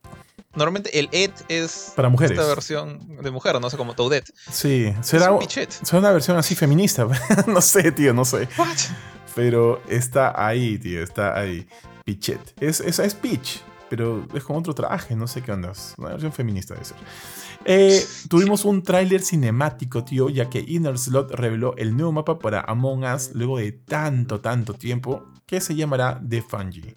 Normalmente 0.55 0.97
el 0.99 1.09
et 1.11 1.33
es. 1.49 1.93
Para 1.95 2.09
mujeres. 2.09 2.37
Esta 2.37 2.47
versión 2.47 3.17
de 3.21 3.31
mujer, 3.31 3.59
no 3.59 3.69
sé, 3.69 3.77
como 3.77 3.95
Toadette. 3.95 4.31
Sí, 4.51 4.93
será. 5.01 5.31
Un 5.31 5.49
será 5.49 5.99
una 5.99 6.11
versión 6.11 6.37
así 6.37 6.55
feminista. 6.55 7.07
no 7.47 7.61
sé, 7.61 7.91
tío, 7.91 8.13
no 8.13 8.23
sé. 8.23 8.47
What? 8.57 8.77
Pero 9.35 9.81
está 9.89 10.33
ahí, 10.45 10.77
tío, 10.77 11.01
está 11.01 11.37
ahí. 11.37 11.67
Pichet. 12.05 12.53
Es, 12.59 12.81
esa 12.81 13.05
es 13.05 13.15
Peach, 13.15 13.61
pero 13.89 14.27
es 14.33 14.43
con 14.43 14.57
otro 14.57 14.75
traje, 14.75 15.15
no 15.15 15.27
sé 15.27 15.41
qué 15.41 15.51
onda. 15.51 15.71
Una 15.97 16.09
versión 16.09 16.33
feminista 16.33 16.75
de 16.75 16.85
ser. 16.85 16.97
Eh, 17.65 18.05
tuvimos 18.29 18.65
un 18.65 18.83
tráiler 18.83 19.21
cinemático, 19.21 20.03
tío, 20.03 20.29
ya 20.29 20.49
que 20.49 20.59
Inner 20.59 20.97
Slot 20.97 21.31
reveló 21.31 21.75
el 21.77 21.95
nuevo 21.95 22.11
mapa 22.11 22.37
para 22.37 22.61
Among 22.61 23.05
Us 23.05 23.31
luego 23.33 23.57
de 23.57 23.71
tanto, 23.71 24.41
tanto 24.41 24.73
tiempo, 24.73 25.25
que 25.45 25.61
se 25.61 25.75
llamará 25.75 26.21
The 26.27 26.41
Fungi. 26.41 26.95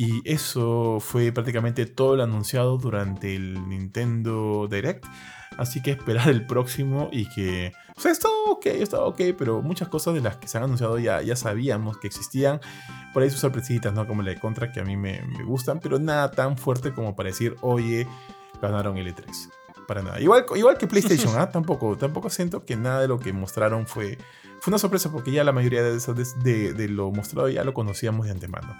Y 0.00 0.22
eso 0.24 0.98
fue 1.00 1.32
prácticamente 1.32 1.84
todo 1.84 2.14
lo 2.14 2.22
anunciado 2.22 2.78
durante 2.78 3.34
el 3.34 3.68
Nintendo 3.68 4.68
Direct. 4.70 5.04
Así 5.56 5.82
que 5.82 5.90
esperar 5.90 6.28
el 6.28 6.46
próximo 6.46 7.08
y 7.10 7.28
que... 7.28 7.72
O 7.96 8.00
sea, 8.00 8.12
está 8.12 8.28
ok, 8.46 8.66
está 8.66 9.00
ok, 9.00 9.20
pero 9.36 9.60
muchas 9.60 9.88
cosas 9.88 10.14
de 10.14 10.20
las 10.20 10.36
que 10.36 10.46
se 10.46 10.56
han 10.56 10.62
anunciado 10.62 11.00
ya, 11.00 11.20
ya 11.22 11.34
sabíamos 11.34 11.98
que 11.98 12.06
existían. 12.06 12.60
Por 13.12 13.24
ahí 13.24 13.30
sus 13.30 13.40
sorpresitas, 13.40 13.92
¿no? 13.92 14.06
Como 14.06 14.22
la 14.22 14.30
de 14.30 14.38
Contra, 14.38 14.70
que 14.70 14.78
a 14.78 14.84
mí 14.84 14.96
me, 14.96 15.20
gustan, 15.44 15.80
pero 15.80 15.98
nada 15.98 16.30
tan 16.30 16.56
fuerte 16.56 16.94
como 16.94 17.16
para 17.16 17.30
decir, 17.30 17.56
oye, 17.60 18.06
ganaron 18.62 18.98
el 18.98 19.12
E3. 19.12 19.50
Para 19.88 20.02
nada. 20.02 20.20
Igual, 20.20 20.46
igual 20.54 20.78
que 20.78 20.86
PlayStation, 20.86 21.32
¿ah? 21.40 21.50
Tampoco, 21.50 21.96
tampoco 21.96 22.30
siento 22.30 22.64
que 22.64 22.76
nada 22.76 23.00
de 23.00 23.08
lo 23.08 23.18
que 23.18 23.32
mostraron 23.32 23.88
fue, 23.88 24.16
fue 24.60 24.70
una 24.70 24.78
sorpresa 24.78 25.10
porque 25.10 25.32
ya 25.32 25.42
la 25.42 25.50
mayoría 25.50 25.82
de, 25.82 25.98
de, 26.44 26.72
de 26.72 26.88
lo 26.88 27.10
mostrado 27.10 27.48
ya 27.48 27.64
lo 27.64 27.74
conocíamos 27.74 28.26
de 28.26 28.30
antemano 28.30 28.76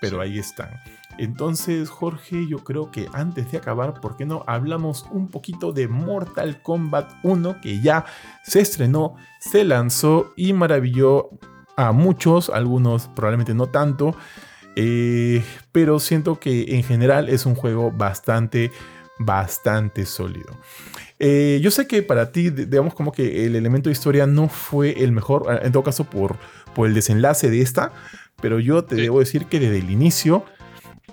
pero 0.00 0.20
ahí 0.20 0.38
están. 0.38 0.70
Entonces, 1.18 1.90
Jorge, 1.90 2.46
yo 2.48 2.64
creo 2.64 2.90
que 2.90 3.08
antes 3.12 3.52
de 3.52 3.58
acabar, 3.58 4.00
¿por 4.00 4.16
qué 4.16 4.24
no 4.24 4.42
hablamos 4.46 5.04
un 5.10 5.28
poquito 5.28 5.72
de 5.72 5.86
Mortal 5.86 6.62
Kombat 6.62 7.12
1 7.22 7.60
que 7.60 7.80
ya 7.80 8.06
se 8.42 8.60
estrenó, 8.60 9.16
se 9.38 9.64
lanzó 9.64 10.32
y 10.36 10.52
maravilló 10.52 11.30
a 11.76 11.92
muchos, 11.92 12.50
algunos 12.50 13.08
probablemente 13.08 13.54
no 13.54 13.66
tanto, 13.66 14.14
eh, 14.76 15.44
pero 15.72 15.98
siento 15.98 16.38
que 16.38 16.76
en 16.76 16.84
general 16.84 17.28
es 17.28 17.44
un 17.44 17.54
juego 17.54 17.90
bastante, 17.90 18.70
bastante 19.18 20.06
sólido. 20.06 20.56
Eh, 21.18 21.60
yo 21.62 21.70
sé 21.70 21.86
que 21.86 22.02
para 22.02 22.32
ti, 22.32 22.48
digamos 22.48 22.94
como 22.94 23.12
que 23.12 23.44
el 23.44 23.56
elemento 23.56 23.90
de 23.90 23.92
historia 23.92 24.26
no 24.26 24.48
fue 24.48 25.02
el 25.02 25.12
mejor, 25.12 25.60
en 25.62 25.70
todo 25.70 25.82
caso 25.82 26.04
por, 26.04 26.36
por 26.74 26.88
el 26.88 26.94
desenlace 26.94 27.50
de 27.50 27.60
esta, 27.60 27.92
pero 28.40 28.58
yo 28.58 28.84
te 28.84 28.96
debo 28.96 29.20
decir 29.20 29.46
que 29.46 29.60
desde 29.60 29.78
el 29.78 29.90
inicio 29.90 30.44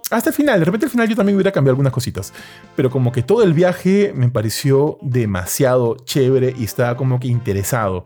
hasta 0.09 0.29
el 0.29 0.35
final, 0.35 0.59
de 0.59 0.65
repente 0.65 0.85
al 0.85 0.91
final 0.91 1.09
yo 1.09 1.15
también 1.15 1.35
hubiera 1.35 1.51
cambiado 1.51 1.73
algunas 1.73 1.91
cositas, 1.91 2.33
pero 2.75 2.89
como 2.89 3.11
que 3.11 3.23
todo 3.23 3.43
el 3.43 3.53
viaje 3.53 4.13
me 4.15 4.29
pareció 4.29 4.97
demasiado 5.01 5.97
chévere 6.05 6.53
y 6.57 6.63
estaba 6.63 6.95
como 6.95 7.19
que 7.19 7.27
interesado, 7.27 8.05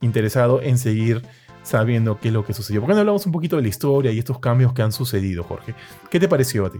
interesado 0.00 0.62
en 0.62 0.78
seguir 0.78 1.22
sabiendo 1.62 2.18
qué 2.18 2.28
es 2.28 2.34
lo 2.34 2.44
que 2.44 2.54
sucedió. 2.54 2.80
¿Por 2.80 2.88
qué 2.88 2.94
no 2.94 3.00
hablamos 3.00 3.26
un 3.26 3.32
poquito 3.32 3.56
de 3.56 3.62
la 3.62 3.68
historia 3.68 4.10
y 4.12 4.18
estos 4.18 4.38
cambios 4.38 4.72
que 4.72 4.82
han 4.82 4.92
sucedido, 4.92 5.44
Jorge? 5.44 5.74
¿Qué 6.10 6.18
te 6.18 6.28
pareció 6.28 6.66
a 6.66 6.72
ti? 6.72 6.78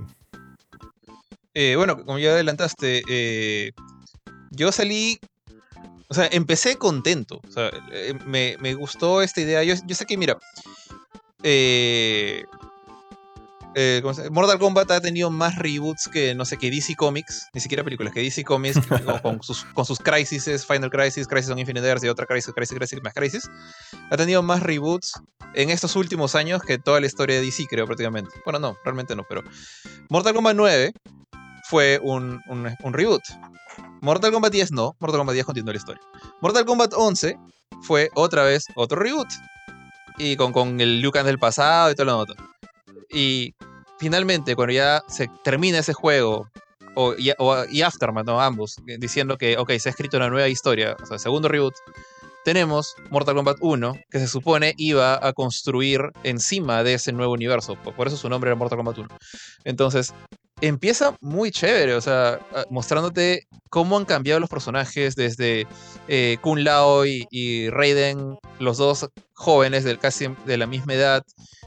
Eh, 1.55 1.77
bueno, 1.77 2.03
como 2.05 2.19
ya 2.19 2.31
adelantaste, 2.31 3.03
eh, 3.09 3.73
yo 4.51 4.73
salí. 4.73 5.19
O 6.09 6.15
sea, 6.15 6.29
empecé 6.31 6.77
contento. 6.77 7.41
O 7.47 7.51
sea, 7.51 7.71
eh, 7.93 8.15
me, 8.27 8.75
gustó 8.75 9.23
esta 9.23 9.41
idea. 9.41 9.63
Yo, 9.63 9.75
yo 9.87 9.95
sé 9.95 10.07
que, 10.07 10.17
mira. 10.17 10.39
Eh, 11.43 12.45
eh, 13.75 14.03
Mortal 14.31 14.59
Kombat 14.59 14.91
ha 14.91 15.01
tenido 15.01 15.31
más 15.31 15.57
reboots 15.57 16.09
que, 16.09 16.35
no 16.35 16.45
sé, 16.45 16.59
que 16.59 16.71
DC 16.71 16.95
Comics, 16.95 17.49
ni 17.55 17.61
siquiera 17.61 17.83
películas, 17.83 18.13
que 18.13 18.21
DC 18.21 18.45
Comics 18.45 18.79
con, 19.23 19.43
sus, 19.43 19.65
con 19.65 19.87
Final 19.87 20.91
Crisis, 20.91 21.27
Crisis 21.27 21.51
on 21.51 21.59
Infinite 21.59 21.87
Earths 21.87 22.05
y 22.05 22.09
otra 22.09 22.27
Crisis, 22.27 22.53
Crisis, 22.55 22.77
Crisis, 22.77 23.03
más 23.03 23.15
Crisis, 23.15 23.51
ha 24.11 24.17
tenido 24.17 24.43
más 24.43 24.63
reboots 24.63 25.15
en 25.55 25.71
estos 25.71 25.97
últimos 25.97 26.35
años 26.35 26.63
que 26.63 26.79
toda 26.79 27.01
la 27.01 27.07
historia 27.07 27.37
de 27.37 27.43
DC, 27.43 27.67
creo, 27.69 27.87
prácticamente. 27.87 28.31
Bueno, 28.45 28.59
no, 28.59 28.77
realmente 28.85 29.17
no, 29.17 29.25
pero 29.29 29.43
Mortal 30.11 30.35
Kombat 30.35 30.57
9 30.57 30.93
fue 31.65 31.99
un, 32.03 32.41
un, 32.49 32.93
reboot. 32.93 33.23
Mortal 34.03 34.33
Kombat 34.33 34.53
10 34.53 34.73
no, 34.73 34.95
Mortal 35.01 35.21
Kombat 35.21 35.35
10 35.35 35.47
continuó 35.47 35.73
la 35.73 35.79
historia. 35.79 36.03
Mortal 36.43 36.67
Kombat 36.67 36.93
11 36.95 37.39
fue 37.83 38.11
otra 38.15 38.45
vez 38.45 38.67
otro 38.75 39.01
reboot. 39.01 39.29
Y 40.19 40.37
con, 40.37 40.53
con 40.53 40.81
el 40.81 41.01
Liu 41.01 41.11
Kang 41.11 41.27
del 41.27 41.39
pasado 41.39 41.91
y 41.91 41.95
todo 41.95 42.07
lo 42.07 42.19
otro. 42.19 42.37
Y 43.11 43.55
finalmente, 43.99 44.55
cuando 44.57 44.73
ya 44.73 45.03
se 45.09 45.29
termina 45.45 45.79
ese 45.79 45.93
juego, 45.93 46.49
o, 46.95 47.15
y, 47.17 47.83
Aftermath, 47.83 48.27
¿no? 48.27 48.41
ambos, 48.41 48.77
eh, 48.87 48.97
diciendo 48.99 49.39
que, 49.39 49.57
ok, 49.57 49.73
se 49.79 49.89
ha 49.89 49.91
escrito 49.91 50.17
una 50.17 50.29
nueva 50.29 50.49
historia, 50.49 50.97
o 51.03 51.07
sea, 51.07 51.19
segundo 51.19 51.49
reboot, 51.49 51.75
tenemos 52.45 52.97
Mortal 53.11 53.37
Kombat 53.37 53.59
1, 53.61 53.95
que 54.11 54.19
se 54.19 54.27
supone 54.27 54.75
iba 54.77 55.25
a 55.27 55.33
construir 55.33 56.11
encima 56.25 56.83
de 56.83 56.95
ese 56.95 57.13
nuevo 57.13 57.33
universo. 57.33 57.77
Por 57.77 58.09
eso 58.09 58.17
su 58.17 58.29
nombre 58.29 58.49
era 58.49 58.57
Mortal 58.57 58.79
Kombat 58.79 58.99
1. 58.99 59.09
Entonces, 59.65 60.13
empieza 60.63 61.17
muy 61.21 61.51
chévere, 61.51 61.95
o 61.95 62.01
sea, 62.01 62.39
mostrándote 62.71 63.49
cómo 63.69 63.99
han 63.99 64.05
cambiado 64.05 64.41
los 64.41 64.49
personajes 64.49 65.17
desde 65.17 65.67
eh, 66.09 66.39
Kun 66.41 66.63
Lao 66.65 67.05
y, 67.05 67.69
Raiden, 67.69 68.39
los 68.61 68.79
dos 68.79 69.09
jóvenes 69.35 69.83
del 69.85 69.99
casi 69.99 70.29
de 70.47 70.57
la 70.57 70.67
misma 70.67 70.95
edad, 70.95 71.25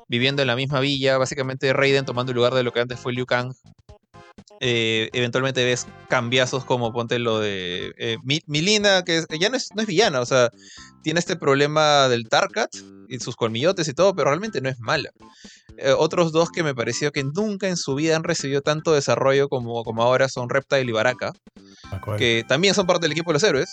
viviendo 0.07 0.41
en 0.41 0.47
la 0.47 0.55
misma 0.55 0.79
villa, 0.79 1.17
básicamente 1.17 1.73
Raiden 1.73 2.05
tomando 2.05 2.31
el 2.31 2.37
lugar 2.37 2.53
de 2.53 2.63
lo 2.63 2.71
que 2.71 2.79
antes 2.79 2.99
fue 2.99 3.13
Liu 3.13 3.25
Kang. 3.25 3.53
Eh, 4.61 5.09
eventualmente 5.11 5.65
ves 5.65 5.85
cambiazos 6.07 6.63
como 6.63 6.93
ponte 6.93 7.19
lo 7.19 7.39
de 7.39 7.93
eh, 7.97 8.17
Milina, 8.23 9.03
que 9.03 9.25
ya 9.37 9.49
no 9.49 9.57
es, 9.57 9.69
no 9.75 9.81
es 9.81 9.87
villana, 9.87 10.21
o 10.21 10.25
sea, 10.25 10.49
tiene 11.03 11.19
este 11.19 11.35
problema 11.35 12.07
del 12.07 12.29
Tarkat 12.29 12.69
y 13.09 13.19
sus 13.19 13.35
colmillotes 13.35 13.89
y 13.89 13.93
todo, 13.93 14.15
pero 14.15 14.29
realmente 14.29 14.61
no 14.61 14.69
es 14.69 14.79
mala. 14.79 15.11
Eh, 15.77 15.93
otros 15.97 16.31
dos 16.31 16.49
que 16.51 16.63
me 16.63 16.73
pareció 16.73 17.11
que 17.11 17.23
nunca 17.23 17.67
en 17.67 17.77
su 17.77 17.95
vida 17.95 18.15
han 18.15 18.23
recibido 18.23 18.61
tanto 18.61 18.93
desarrollo 18.93 19.49
como, 19.49 19.83
como 19.83 20.03
ahora 20.03 20.29
son 20.29 20.49
Reptile 20.49 20.89
y 20.89 20.91
Baraka, 20.91 21.33
que 22.17 22.45
también 22.47 22.73
son 22.73 22.87
parte 22.87 23.03
del 23.03 23.11
equipo 23.11 23.31
de 23.31 23.33
los 23.33 23.43
héroes, 23.43 23.69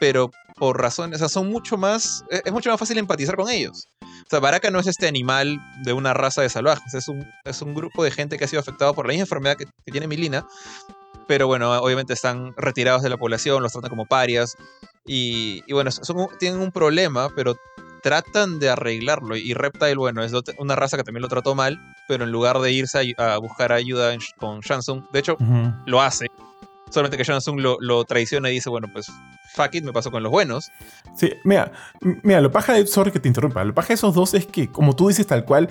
pero 0.00 0.30
por 0.56 0.80
razones, 0.80 1.16
o 1.16 1.18
sea, 1.20 1.28
son 1.28 1.48
mucho 1.48 1.76
más, 1.76 2.24
e, 2.30 2.42
es 2.44 2.52
mucho 2.52 2.70
más 2.70 2.78
fácil 2.78 2.98
empatizar 2.98 3.36
con 3.36 3.48
ellos. 3.50 3.88
O 4.02 4.30
sea, 4.30 4.40
Baraka 4.40 4.70
no 4.70 4.80
es 4.80 4.86
este 4.86 5.06
animal 5.06 5.58
de 5.84 5.92
una 5.92 6.14
raza 6.14 6.42
de 6.42 6.48
salvajes, 6.48 6.94
es 6.94 7.08
un, 7.08 7.26
es 7.44 7.62
un 7.62 7.74
grupo 7.74 8.04
de 8.04 8.10
gente 8.10 8.36
que 8.36 8.44
ha 8.44 8.48
sido 8.48 8.60
afectado 8.60 8.94
por 8.94 9.06
la 9.06 9.12
misma 9.12 9.22
enfermedad 9.22 9.56
que, 9.56 9.66
tiene 9.90 10.08
Milina, 10.08 10.46
pero 11.26 11.46
bueno, 11.46 11.72
obviamente 11.80 12.12
están 12.12 12.54
retirados 12.56 13.02
de 13.02 13.08
la 13.08 13.16
población, 13.16 13.62
los 13.62 13.72
tratan 13.72 13.90
como 13.90 14.06
parias, 14.06 14.56
y, 15.06 15.62
y 15.66 15.72
bueno, 15.72 15.90
son, 15.90 16.28
tienen 16.38 16.60
un 16.60 16.72
problema, 16.72 17.28
pero 17.34 17.56
tratan 18.04 18.58
de 18.58 18.68
arreglarlo. 18.68 19.34
Y 19.34 19.54
Reptile, 19.54 19.96
bueno, 19.96 20.22
es 20.22 20.32
una 20.58 20.76
raza 20.76 20.98
que 20.98 21.04
también 21.04 21.22
lo 21.22 21.28
trató 21.28 21.54
mal, 21.54 21.80
pero 22.06 22.24
en 22.24 22.30
lugar 22.30 22.58
de 22.58 22.70
irse 22.70 23.14
a, 23.16 23.38
buscar 23.38 23.72
ayuda 23.72 24.14
con 24.36 24.60
Shansung, 24.60 25.10
de 25.10 25.18
hecho, 25.20 25.38
lo 25.86 26.02
hace. 26.02 26.26
Solamente 26.90 27.16
que 27.16 27.24
Shansung 27.24 27.60
lo, 27.60 27.78
lo 27.80 28.04
traiciona 28.04 28.50
y 28.50 28.54
dice, 28.54 28.68
bueno, 28.68 28.88
pues 28.92 29.10
fuck 29.54 29.74
it, 29.74 29.84
me 29.84 29.92
pasó 29.94 30.10
con 30.10 30.22
los 30.22 30.30
buenos. 30.30 30.70
Sí, 31.16 31.32
mira, 31.44 31.72
mira, 32.22 32.42
lo 32.42 32.52
paja 32.52 32.74
de, 32.74 32.86
sorry 32.86 33.10
que 33.10 33.20
te 33.20 33.28
interrumpa, 33.28 33.64
lo 33.64 33.72
paja 33.72 33.88
de 33.88 33.94
esos 33.94 34.14
dos 34.14 34.34
es 34.34 34.46
que, 34.46 34.68
como 34.68 34.94
tú 34.94 35.08
dices 35.08 35.26
tal 35.26 35.46
cual, 35.46 35.70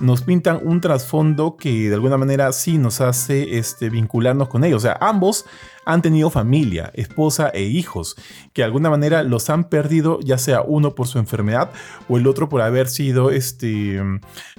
nos 0.00 0.22
pintan 0.22 0.60
un 0.62 0.80
trasfondo 0.80 1.56
que 1.56 1.88
de 1.88 1.94
alguna 1.94 2.16
manera 2.16 2.52
sí 2.52 2.78
nos 2.78 3.00
hace 3.00 3.58
este, 3.58 3.90
vincularnos 3.90 4.48
con 4.48 4.64
ellos. 4.64 4.78
O 4.78 4.86
sea, 4.86 4.98
ambos 5.00 5.44
han 5.84 6.02
tenido 6.02 6.30
familia, 6.30 6.90
esposa 6.94 7.50
e 7.52 7.62
hijos, 7.62 8.16
que 8.52 8.62
de 8.62 8.66
alguna 8.66 8.90
manera 8.90 9.22
los 9.22 9.50
han 9.50 9.64
perdido, 9.64 10.18
ya 10.20 10.38
sea 10.38 10.62
uno 10.62 10.94
por 10.94 11.06
su 11.06 11.18
enfermedad 11.18 11.70
o 12.08 12.16
el 12.16 12.26
otro 12.26 12.48
por 12.48 12.62
haber 12.62 12.88
sido 12.88 13.30
este, 13.30 14.00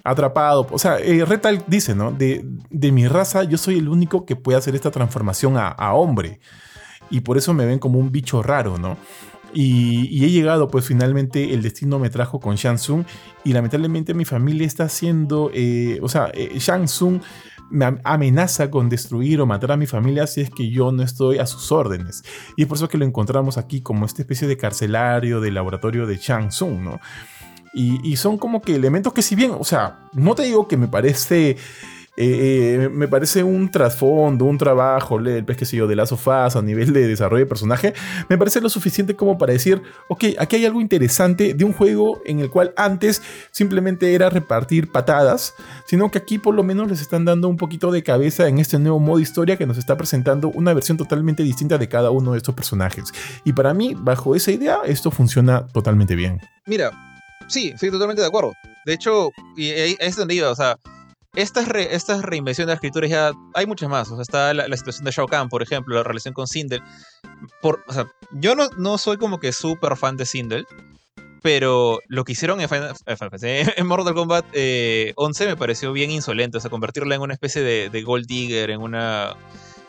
atrapado. 0.03 0.67
O 0.71 0.79
sea, 0.79 0.99
eh, 0.99 1.25
Retal 1.25 1.63
dice, 1.67 1.95
¿no? 1.95 2.11
De, 2.11 2.45
de, 2.69 2.91
mi 2.91 3.07
raza, 3.07 3.43
yo 3.43 3.57
soy 3.57 3.77
el 3.77 3.89
único 3.89 4.25
que 4.25 4.35
puede 4.35 4.57
hacer 4.57 4.75
esta 4.75 4.91
transformación 4.91 5.57
a, 5.57 5.67
a 5.67 5.93
hombre. 5.93 6.39
Y 7.09 7.21
por 7.21 7.37
eso 7.37 7.53
me 7.53 7.65
ven 7.65 7.79
como 7.79 7.99
un 7.99 8.11
bicho 8.11 8.41
raro, 8.41 8.77
¿no? 8.77 8.97
Y, 9.53 10.23
he 10.23 10.29
llegado, 10.29 10.69
pues 10.69 10.85
finalmente 10.85 11.53
el 11.53 11.61
destino 11.61 11.99
me 11.99 12.09
trajo 12.09 12.39
con 12.39 12.55
Shansung 12.55 13.03
y 13.43 13.53
lamentablemente 13.53 14.13
mi 14.13 14.25
familia 14.25 14.65
está 14.65 14.85
haciendo, 14.85 15.51
eh, 15.53 15.99
o 16.01 16.09
sea, 16.09 16.31
eh, 16.33 16.57
Shansung 16.57 17.21
me 17.69 17.99
amenaza 18.03 18.69
con 18.69 18.89
destruir 18.89 19.39
o 19.41 19.45
matar 19.45 19.71
a 19.71 19.77
mi 19.77 19.87
familia 19.87 20.27
si 20.27 20.41
es 20.41 20.49
que 20.49 20.69
yo 20.69 20.91
no 20.91 21.03
estoy 21.03 21.39
a 21.39 21.45
sus 21.45 21.71
órdenes. 21.71 22.23
Y 22.57 22.63
es 22.63 22.67
por 22.67 22.77
eso 22.77 22.89
que 22.89 22.97
lo 22.97 23.05
encontramos 23.05 23.57
aquí 23.57 23.81
como 23.81 24.05
esta 24.05 24.21
especie 24.21 24.47
de 24.47 24.57
carcelario 24.57 25.39
de 25.39 25.51
laboratorio 25.51 26.05
de 26.05 26.17
Shansung, 26.17 26.83
¿no? 26.83 26.99
Y, 27.73 27.99
y 28.03 28.17
son 28.17 28.37
como 28.37 28.61
que 28.61 28.75
elementos 28.75 29.13
que 29.13 29.21
si 29.21 29.35
bien, 29.35 29.51
o 29.57 29.63
sea, 29.63 30.09
no 30.11 30.35
te 30.35 30.43
digo 30.43 30.67
que 30.67 30.75
me 30.75 30.89
parece 30.89 31.55
eh, 32.23 32.89
me 32.91 33.07
parece 33.07 33.43
un 33.43 33.71
trasfondo, 33.71 34.45
un 34.45 34.57
trabajo, 34.57 35.17
el 35.17 35.45
yo, 35.45 35.87
de 35.87 35.95
las 35.95 36.11
a 36.11 36.61
nivel 36.61 36.93
de 36.93 37.07
desarrollo 37.07 37.43
de 37.43 37.49
personaje, 37.49 37.93
me 38.29 38.37
parece 38.37 38.61
lo 38.61 38.69
suficiente 38.69 39.15
como 39.15 39.37
para 39.37 39.53
decir, 39.53 39.81
ok, 40.07 40.25
aquí 40.37 40.57
hay 40.57 40.65
algo 40.65 40.81
interesante 40.81 41.53
de 41.53 41.65
un 41.65 41.73
juego 41.73 42.21
en 42.25 42.39
el 42.39 42.49
cual 42.49 42.73
antes 42.77 43.21
simplemente 43.51 44.13
era 44.13 44.29
repartir 44.29 44.91
patadas, 44.91 45.53
sino 45.85 46.11
que 46.11 46.19
aquí 46.19 46.37
por 46.37 46.53
lo 46.53 46.63
menos 46.63 46.89
les 46.89 47.01
están 47.01 47.25
dando 47.25 47.47
un 47.47 47.57
poquito 47.57 47.91
de 47.91 48.03
cabeza 48.03 48.47
en 48.47 48.59
este 48.59 48.77
nuevo 48.77 48.99
modo 48.99 49.19
historia 49.19 49.57
que 49.57 49.65
nos 49.65 49.77
está 49.77 49.97
presentando 49.97 50.49
una 50.49 50.73
versión 50.73 50.97
totalmente 50.97 51.43
distinta 51.43 51.77
de 51.77 51.89
cada 51.89 52.11
uno 52.11 52.33
de 52.33 52.37
estos 52.37 52.53
personajes. 52.53 53.11
Y 53.43 53.53
para 53.53 53.73
mí, 53.73 53.95
bajo 53.97 54.35
esa 54.35 54.51
idea, 54.51 54.79
esto 54.85 55.11
funciona 55.11 55.65
totalmente 55.67 56.15
bien. 56.15 56.39
Mira, 56.65 56.91
sí, 57.47 57.71
estoy 57.73 57.89
totalmente 57.89 58.21
de 58.21 58.27
acuerdo. 58.27 58.53
De 58.85 58.93
hecho, 58.93 59.31
y 59.55 59.69
ahí 59.69 59.95
es 59.99 60.15
donde 60.15 60.35
iba, 60.35 60.49
o 60.49 60.55
sea, 60.55 60.77
estas, 61.35 61.67
estas 61.75 62.23
reinvenciones 62.23 62.67
de 62.67 62.73
escrituras 62.73 63.09
ya 63.09 63.31
hay 63.53 63.65
muchas 63.65 63.89
más. 63.89 64.11
O 64.11 64.15
sea, 64.15 64.21
está 64.21 64.53
la, 64.53 64.77
situación 64.77 65.05
de 65.05 65.11
Shao 65.11 65.27
Kahn, 65.27 65.49
por 65.49 65.63
ejemplo, 65.63 65.95
la 65.95 66.03
relación 66.03 66.33
con 66.33 66.47
Sindel. 66.47 66.81
Por, 67.61 67.83
o 67.87 67.93
sea, 67.93 68.07
yo 68.31 68.55
no, 68.55 68.69
no 68.77 68.97
soy 68.97 69.17
como 69.17 69.39
que 69.39 69.53
súper 69.53 69.95
fan 69.95 70.17
de 70.17 70.25
Sindel, 70.25 70.67
pero 71.41 71.99
lo 72.07 72.23
que 72.23 72.33
hicieron 72.33 72.59
en, 72.61 72.69
en 73.77 73.87
Mortal 73.87 74.13
Kombat 74.13 74.45
11 74.53 74.53
eh, 74.53 75.47
me 75.47 75.57
pareció 75.57 75.93
bien 75.93 76.11
insolente. 76.11 76.57
O 76.57 76.61
sea, 76.61 76.69
convertirla 76.69 77.15
en 77.15 77.21
una 77.21 77.33
especie 77.33 77.61
de, 77.61 77.89
de 77.89 78.01
gold 78.01 78.25
digger, 78.27 78.69
en 78.69 78.81
una, 78.81 79.35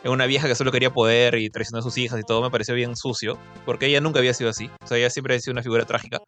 en 0.03 0.11
una 0.11 0.25
vieja 0.25 0.47
que 0.47 0.55
solo 0.55 0.71
quería 0.71 0.93
poder 0.93 1.35
y 1.35 1.49
traicionó 1.49 1.79
a 1.79 1.83
sus 1.83 1.97
hijas 1.97 2.19
y 2.19 2.23
todo, 2.23 2.41
me 2.41 2.51
pareció 2.51 2.73
bien 2.73 2.95
sucio, 2.95 3.37
porque 3.65 3.87
ella 3.87 3.99
nunca 3.99 4.19
había 4.19 4.33
sido 4.33 4.49
así. 4.49 4.69
O 4.81 4.87
sea, 4.87 4.97
ella 4.97 5.09
siempre 5.09 5.35
ha 5.35 5.39
sido 5.39 5.51
una 5.51 5.63
figura 5.63 5.85
trágica 5.85 6.19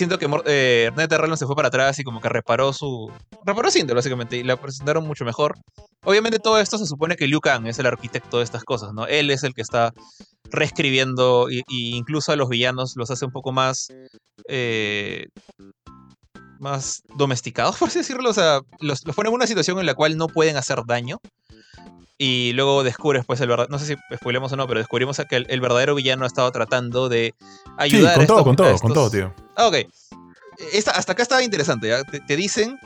siento 0.00 0.18
que 0.18 0.26
eh, 0.46 0.90
Terrell 1.08 1.36
se 1.36 1.44
fue 1.44 1.54
para 1.54 1.68
atrás 1.68 1.98
y 1.98 2.04
como 2.04 2.22
que 2.22 2.30
reparó 2.30 2.72
su. 2.72 3.12
Reparó 3.44 3.70
Cinder, 3.70 3.94
básicamente, 3.94 4.38
y 4.38 4.42
la 4.42 4.56
presentaron 4.56 5.06
mucho 5.06 5.26
mejor. 5.26 5.58
Obviamente, 6.04 6.38
todo 6.38 6.58
esto 6.58 6.78
se 6.78 6.86
supone 6.86 7.16
que 7.16 7.26
Liu 7.26 7.40
Kang 7.40 7.66
es 7.66 7.78
el 7.78 7.86
arquitecto 7.86 8.38
de 8.38 8.44
estas 8.44 8.64
cosas, 8.64 8.94
¿no? 8.94 9.06
Él 9.06 9.30
es 9.30 9.42
el 9.44 9.52
que 9.52 9.60
está 9.60 9.92
reescribiendo 10.44 11.48
y, 11.50 11.62
incluso 11.68 12.32
a 12.32 12.36
los 12.36 12.48
villanos 12.48 12.94
los 12.96 13.10
hace 13.10 13.26
un 13.26 13.32
poco 13.32 13.52
más. 13.52 13.88
Eh, 14.48 15.26
más 16.58 17.02
domesticados, 17.16 17.76
por 17.78 17.88
así 17.88 17.98
decirlo. 17.98 18.30
O 18.30 18.34
sea, 18.34 18.60
los, 18.80 19.04
los 19.04 19.14
pone 19.14 19.28
en 19.28 19.34
una 19.34 19.46
situación 19.46 19.78
en 19.78 19.86
la 19.86 19.94
cual 19.94 20.16
no 20.16 20.28
pueden 20.28 20.56
hacer 20.56 20.80
daño. 20.86 21.18
Y 22.22 22.52
luego 22.52 22.84
descubres, 22.84 23.24
pues, 23.24 23.40
el 23.40 23.48
verdad. 23.48 23.68
No 23.70 23.78
sé 23.78 23.86
si 23.86 23.96
spoilemos 24.14 24.52
o 24.52 24.56
no, 24.56 24.66
pero 24.66 24.78
descubrimos 24.78 25.16
que 25.26 25.36
el, 25.36 25.60
verdadero 25.62 25.94
villano 25.94 26.24
ha 26.24 26.26
estado 26.26 26.52
tratando 26.52 27.08
de 27.08 27.34
ayudar 27.78 28.12
sí, 28.12 28.18
con 28.18 28.26
todo, 28.26 28.44
con 28.44 28.56
todo, 28.56 28.78
con 28.78 28.92
todo, 28.92 29.10
tío. 29.10 29.34
Ah, 29.56 29.68
ok. 29.68 29.76
hasta 30.92 31.12
acá 31.12 31.22
estaba 31.22 31.42
interesante, 31.42 31.88
¿ya? 31.88 32.04
Te, 32.04 32.36
dicen 32.36 32.78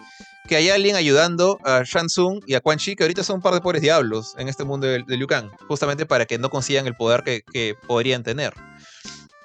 que 0.46 0.54
hay 0.54 0.70
alguien 0.70 0.94
ayudando 0.94 1.58
a 1.64 1.82
Shansung 1.84 2.42
y 2.46 2.54
a 2.54 2.60
Quan 2.60 2.78
Chi, 2.78 2.94
que 2.94 3.02
ahorita 3.02 3.24
son 3.24 3.36
un 3.36 3.42
par 3.42 3.54
de 3.54 3.60
pobres 3.60 3.82
diablos 3.82 4.36
en 4.38 4.48
este 4.48 4.62
mundo 4.62 4.86
de, 4.86 5.02
Liu 5.08 5.26
Kang, 5.26 5.50
justamente 5.66 6.06
para 6.06 6.26
que 6.26 6.38
no 6.38 6.48
consigan 6.48 6.86
el 6.86 6.94
poder 6.94 7.24
que, 7.24 7.74
podrían 7.88 8.22
tener. 8.22 8.54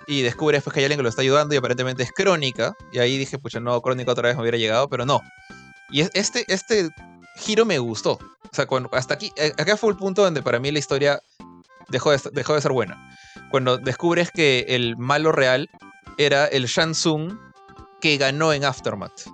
Y 0.05 0.21
descubres 0.21 0.61
pues, 0.61 0.71
que 0.71 0.81
hay 0.81 0.85
alguien 0.85 0.99
que 0.99 1.03
lo 1.03 1.09
está 1.09 1.23
ayudando 1.23 1.55
y 1.55 1.57
aparentemente 1.57 2.03
es 2.03 2.11
Crónica. 2.11 2.75
Y 2.91 2.99
ahí 2.99 3.17
dije, 3.17 3.39
pucha, 3.39 3.59
no, 3.59 3.81
Crónica 3.81 4.11
otra 4.11 4.27
vez 4.27 4.35
me 4.35 4.43
hubiera 4.43 4.59
llegado, 4.59 4.87
pero 4.87 5.07
no. 5.07 5.19
Y 5.89 6.01
este, 6.13 6.45
este 6.47 6.91
giro 7.39 7.65
me 7.65 7.79
gustó. 7.79 8.13
O 8.13 8.53
sea, 8.55 8.65
cuando, 8.65 8.89
hasta 8.93 9.13
aquí, 9.13 9.31
eh, 9.35 9.53
acá 9.57 9.77
fue 9.77 9.91
el 9.91 9.97
punto 9.97 10.23
donde 10.23 10.41
para 10.41 10.59
mí 10.59 10.71
la 10.71 10.79
historia 10.79 11.21
dejó 11.89 12.11
de, 12.11 12.19
dejó 12.33 12.55
de 12.55 12.61
ser 12.61 12.71
buena. 12.71 13.17
Cuando 13.51 13.77
descubres 13.77 14.31
que 14.31 14.65
el 14.69 14.97
malo 14.97 15.31
real 15.31 15.69
era 16.17 16.45
el 16.45 16.65
Shansung 16.65 17.37
que 18.01 18.17
ganó 18.17 18.53
en 18.53 18.65
Aftermath. 18.65 19.27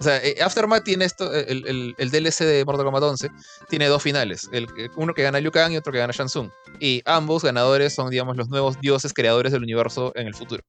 O 0.00 0.02
sea, 0.02 0.16
eh, 0.24 0.36
Aftermath 0.42 0.82
tiene 0.82 1.04
esto, 1.04 1.30
eh, 1.34 1.44
el, 1.46 2.10
DLC 2.10 2.44
de 2.44 2.64
Mortal 2.64 2.86
Kombat 2.86 3.02
11 3.02 3.28
tiene 3.68 3.86
dos 3.86 4.02
finales, 4.02 4.48
el, 4.50 4.66
uno 4.96 5.12
que 5.12 5.22
gana 5.22 5.40
Liu 5.40 5.50
Kang 5.50 5.72
y 5.72 5.76
otro 5.76 5.92
que 5.92 5.98
gana 5.98 6.14
Shang 6.14 6.28
Tsung. 6.28 6.50
Y 6.80 7.02
ambos 7.04 7.44
ganadores 7.44 7.94
son, 7.94 8.08
digamos, 8.08 8.36
los 8.38 8.48
nuevos 8.48 8.80
dioses 8.80 9.12
creadores 9.12 9.52
del 9.52 9.62
universo 9.62 10.12
en 10.14 10.26
el 10.26 10.34
futuro. 10.34 10.64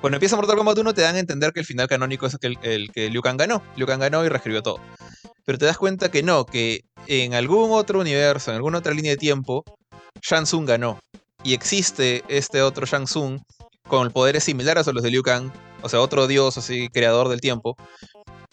Cuando 0.00 0.16
empieza 0.16 0.36
Mortal 0.36 0.56
Kombat 0.56 0.78
1 0.78 0.94
te 0.94 1.02
dan 1.02 1.16
a 1.16 1.18
entender 1.18 1.52
que 1.52 1.60
el 1.60 1.66
final 1.66 1.88
canónico 1.88 2.26
es 2.26 2.36
el, 2.42 2.92
que 2.92 3.10
Liu 3.10 3.20
Kang 3.20 3.36
ganó. 3.36 3.62
Liu 3.76 3.86
Kang 3.86 4.00
ganó 4.00 4.24
y 4.24 4.28
reescribió 4.28 4.62
todo. 4.62 4.80
Pero 5.44 5.58
te 5.58 5.64
das 5.64 5.76
cuenta 5.76 6.10
que 6.10 6.22
no, 6.22 6.46
que 6.46 6.84
en 7.06 7.34
algún 7.34 7.72
otro 7.72 8.00
universo, 8.00 8.50
en 8.50 8.56
alguna 8.56 8.78
otra 8.78 8.94
línea 8.94 9.12
de 9.12 9.16
tiempo, 9.16 9.64
Shang 10.22 10.44
Tsung 10.44 10.66
ganó. 10.66 11.00
Y 11.42 11.54
existe 11.54 12.22
este 12.28 12.62
otro 12.62 12.86
Shang 12.86 13.06
Tsung 13.06 13.40
con 13.88 14.10
poderes 14.10 14.44
similares 14.44 14.86
a 14.86 14.92
los 14.92 15.02
de 15.02 15.10
Liu 15.10 15.22
Kang, 15.22 15.50
o 15.82 15.88
sea, 15.88 16.00
otro 16.00 16.26
dios 16.26 16.58
así, 16.58 16.88
creador 16.90 17.28
del 17.28 17.40
tiempo, 17.40 17.76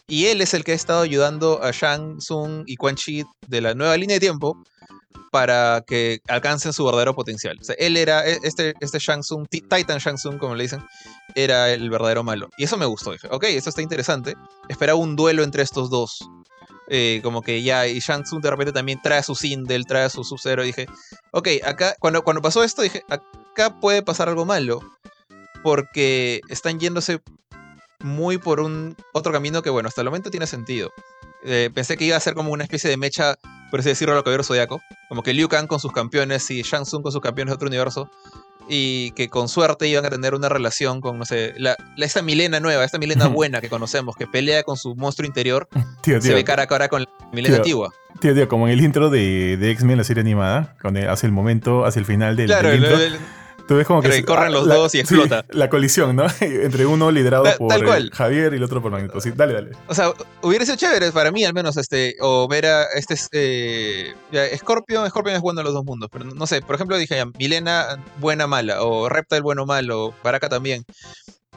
y 0.08 0.28
él 0.28 0.42
es 0.42 0.54
el 0.54 0.64
que 0.64 0.72
ha 0.72 0.76
estado 0.76 1.02
ayudando 1.02 1.64
a 1.64 1.72
Shang 1.72 2.20
Tsung 2.20 2.64
y 2.68 2.76
Quan 2.76 2.96
Chi 2.96 3.24
de 3.48 3.62
la 3.62 3.74
nueva 3.74 3.98
línea 3.98 4.16
de 4.16 4.20
tiempo 4.20 4.64
para 5.36 5.84
que 5.86 6.22
alcancen 6.30 6.72
su 6.72 6.86
verdadero 6.86 7.14
potencial. 7.14 7.60
Él 7.78 7.98
era, 7.98 8.26
e, 8.26 8.40
este, 8.44 8.74
este 8.80 9.00
Shang 9.00 9.20
Tsung, 9.20 9.46
Titan 9.50 9.98
Shang 9.98 10.16
Tsung, 10.16 10.38
como 10.38 10.56
le 10.56 10.64
dicen, 10.64 10.82
era 11.36 11.74
el 11.74 11.90
verdadero 11.90 12.24
malo. 12.24 12.48
Y 12.58 12.64
eso 12.64 12.78
me 12.78 12.86
gustó. 12.86 13.12
Dije, 13.12 13.28
ok, 13.30 13.44
esto 13.50 13.70
está 13.70 13.82
interesante. 13.82 14.36
Esperaba 14.70 14.98
un 14.98 15.18
duelo 15.18 15.44
entre 15.44 15.62
estos 15.62 15.90
dos. 15.90 16.26
Eh, 16.88 17.20
como 17.22 17.42
que 17.42 17.62
ya, 17.62 17.86
y 17.86 18.00
Shang 18.00 18.24
Tsung 18.24 18.42
de 18.42 18.50
repente 18.50 18.72
también 18.72 19.02
trae 19.04 19.22
su 19.24 19.36
Sindel, 19.36 19.86
trae 19.86 20.10
su 20.10 20.24
Sub-Zero. 20.24 20.64
Dije, 20.64 20.86
ok, 21.32 21.50
acá, 21.66 21.98
cuando, 22.00 22.24
cuando 22.24 22.42
pasó 22.42 22.64
esto, 22.64 22.82
dije, 22.82 23.04
acá 23.10 23.78
puede 23.82 24.04
pasar 24.04 24.30
algo 24.30 24.46
malo. 24.46 24.80
Porque 25.64 26.40
están 26.48 26.80
yéndose 26.80 27.20
muy 28.00 28.38
por 28.38 28.62
un 28.62 28.96
otro 29.12 29.34
camino 29.34 29.62
que, 29.62 29.70
bueno, 29.70 29.90
hasta 29.90 30.00
el 30.00 30.06
momento 30.06 30.32
tiene 30.32 30.48
sentido. 30.48 30.94
Eh, 31.44 31.70
pensé 31.76 31.98
que 31.98 32.06
iba 32.06 32.16
a 32.16 32.22
ser 32.22 32.36
como 32.36 32.54
una 32.54 32.64
especie 32.64 32.90
de 32.90 32.96
mecha, 32.96 33.36
por 33.76 33.82
así 33.82 33.90
decirlo, 33.90 34.14
a 34.14 34.16
lo 34.16 34.24
que 34.24 34.42
Zodiaco. 34.42 34.82
Como 35.10 35.22
que 35.22 35.34
Liu 35.34 35.50
Kang 35.50 35.68
con 35.68 35.82
sus 35.82 35.92
campeones 35.92 36.50
y 36.50 36.62
Shang 36.62 36.84
Tsung 36.84 37.04
con 37.04 37.12
sus 37.12 37.20
campeones 37.20 37.52
de 37.52 37.56
otro 37.56 37.68
universo. 37.68 38.10
Y 38.70 39.12
que 39.12 39.28
con 39.28 39.50
suerte 39.50 39.86
iban 39.90 40.06
a 40.06 40.10
tener 40.10 40.34
una 40.34 40.48
relación 40.48 41.02
con, 41.02 41.20
no 41.20 41.26
sé, 41.26 41.54
la, 41.58 41.76
esta 41.98 42.22
Milena 42.22 42.62
nueva, 42.62 42.86
esta 42.86 43.00
Milena 43.00 43.28
buena 43.28 43.60
que 43.60 43.68
conocemos, 43.68 44.16
que 44.16 44.28
pelea 44.28 44.64
con 44.64 44.78
su 44.78 44.96
monstruo 44.96 45.28
interior. 45.28 45.68
Se 46.06 46.34
ve 46.34 46.46
cara 46.46 46.64
a 46.64 46.68
cara 46.68 46.88
con 46.88 47.02
la 47.02 47.10
Milena 47.34 47.58
antigua. 47.58 47.92
Tío, 48.22 48.34
tío, 48.34 48.48
como 48.48 48.66
en 48.70 48.76
el 48.76 48.82
intro 48.82 49.10
de, 49.10 49.58
de 49.58 49.72
X-Men, 49.72 49.98
la 49.98 50.06
serie 50.06 50.22
animada, 50.22 50.78
cuando 50.82 51.12
hace 51.12 51.26
el 51.26 51.34
momento, 51.34 51.84
hacia 51.84 52.00
el 52.00 52.06
final 52.06 52.38
del, 52.38 52.48
claro, 52.48 52.74
intro. 52.74 52.98
Tú 53.68 53.76
ves 53.76 53.88
como 53.88 54.02
que. 54.02 54.24
corren 54.24 54.52
los 54.52 54.68
dos 54.68 54.94
y 54.96 55.00
explota. 55.00 55.46
la 55.50 55.70
colisión, 55.70 56.16
¿no? 56.16 56.26
Entre 56.40 56.86
uno 56.86 57.12
liderado 57.12 57.46
por 57.58 58.12
Javier 58.12 58.54
y 58.54 58.58
el 58.58 58.64
otro 58.64 58.82
por 58.82 58.92
Magneto. 58.92 59.20
Sí, 59.22 59.32
dale, 59.36 59.54
dale. 59.54 59.72
O 59.88 59.96
sea, 59.96 60.14
hubiera 60.42 60.66
sido 60.66 60.78
chévere 60.78 61.12
para 61.12 61.32
mí, 61.32 61.44
al 61.44 61.54
menos, 61.54 61.78
este. 61.78 62.16
O 62.22 62.48
ver 62.48 62.66
a 62.68 62.84
este. 62.94 63.16
Eh, 63.32 64.58
Scorpion. 64.58 65.10
Scorpion 65.10 65.36
es 65.36 65.42
bueno 65.42 65.62
en 65.62 65.66
los 65.66 65.74
dos 65.74 65.84
mundos. 65.84 66.10
Pero 66.12 66.26
no 66.26 66.48
sé, 66.48 66.62
por 66.62 66.76
ejemplo, 66.76 66.98
dije 66.98 67.16
ya, 67.16 67.26
Milena, 67.26 68.04
buena, 68.20 68.48
mala. 68.48 68.84
O 68.84 69.10
Reptile, 69.10 69.42
bueno, 69.42 69.66
malo. 69.66 70.14
Baraka 70.24 70.50
también. 70.50 70.86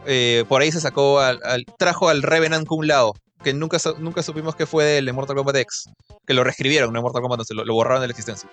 Eh, 0.07 0.45
por 0.49 0.63
ahí 0.63 0.73
se 0.73 0.81
sacó 0.81 1.21
al, 1.21 1.41
trajo 1.79 2.09
al 2.09 2.23
Revenant 2.23 2.67
Kun 2.67 2.87
Lao, 2.87 3.15
que 3.43 3.53
nunca, 3.53 3.79
nunca 3.99 4.23
supimos 4.23 4.57
que 4.57 4.65
fue 4.65 4.85
del 4.85 5.13
Mortal 5.13 5.37
Kombat 5.37 5.57
X, 5.57 5.91
que 6.27 6.35
lo 6.35 6.45
reescribieron 6.45 6.95
en 6.95 7.03
Mortal 7.03 7.21
Kombat, 7.21 7.41
lo, 7.51 7.65
lo 7.65 7.75
borraron 7.75 8.01
de 8.01 8.07
la 8.07 8.13
existencia. 8.13 8.49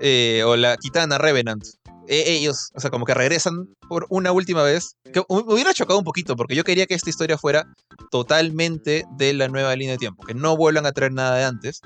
Eh, 0.00 0.42
o 0.44 0.56
la 0.56 0.76
Kitana 0.76 1.18
Revenant, 1.18 1.64
ellos, 2.08 2.70
o 2.74 2.80
sea, 2.80 2.90
como 2.90 3.04
que 3.04 3.14
regresan 3.14 3.68
por 3.88 4.06
una 4.10 4.32
última 4.32 4.62
vez. 4.62 4.96
Que 5.12 5.20
me 5.20 5.54
hubiera 5.54 5.74
chocado 5.74 5.98
un 5.98 6.04
poquito, 6.04 6.36
porque 6.36 6.54
yo 6.54 6.64
quería 6.64 6.86
que 6.86 6.94
esta 6.94 7.10
historia 7.10 7.38
fuera 7.38 7.66
totalmente 8.10 9.04
de 9.16 9.32
la 9.34 9.48
nueva 9.48 9.74
línea 9.76 9.92
de 9.92 9.98
tiempo, 9.98 10.24
que 10.24 10.34
no 10.34 10.56
vuelvan 10.56 10.86
a 10.86 10.92
traer 10.92 11.12
nada 11.12 11.36
de 11.36 11.44
antes. 11.44 11.80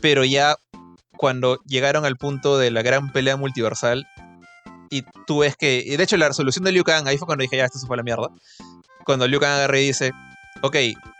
Pero 0.00 0.24
ya 0.24 0.56
cuando 1.16 1.58
llegaron 1.66 2.04
al 2.04 2.16
punto 2.16 2.58
de 2.58 2.70
la 2.70 2.82
gran 2.82 3.12
pelea 3.12 3.36
multiversal, 3.36 4.06
y 4.90 5.02
tú 5.26 5.38
ves 5.38 5.56
que, 5.56 5.82
y 5.84 5.96
de 5.96 6.04
hecho 6.04 6.16
la 6.16 6.28
resolución 6.28 6.64
de 6.64 6.72
Liu 6.72 6.84
Kang, 6.84 7.08
ahí 7.08 7.18
fue 7.18 7.26
cuando 7.26 7.42
dije, 7.42 7.56
ya, 7.56 7.64
esto 7.64 7.78
se 7.78 7.86
fue 7.86 7.96
a 7.96 7.98
la 7.98 8.02
mierda. 8.02 8.28
Cuando 9.04 9.26
Liu 9.26 9.40
Kang 9.40 9.52
agarra 9.52 9.80
y 9.80 9.86
dice, 9.86 10.12
ok, 10.62 10.76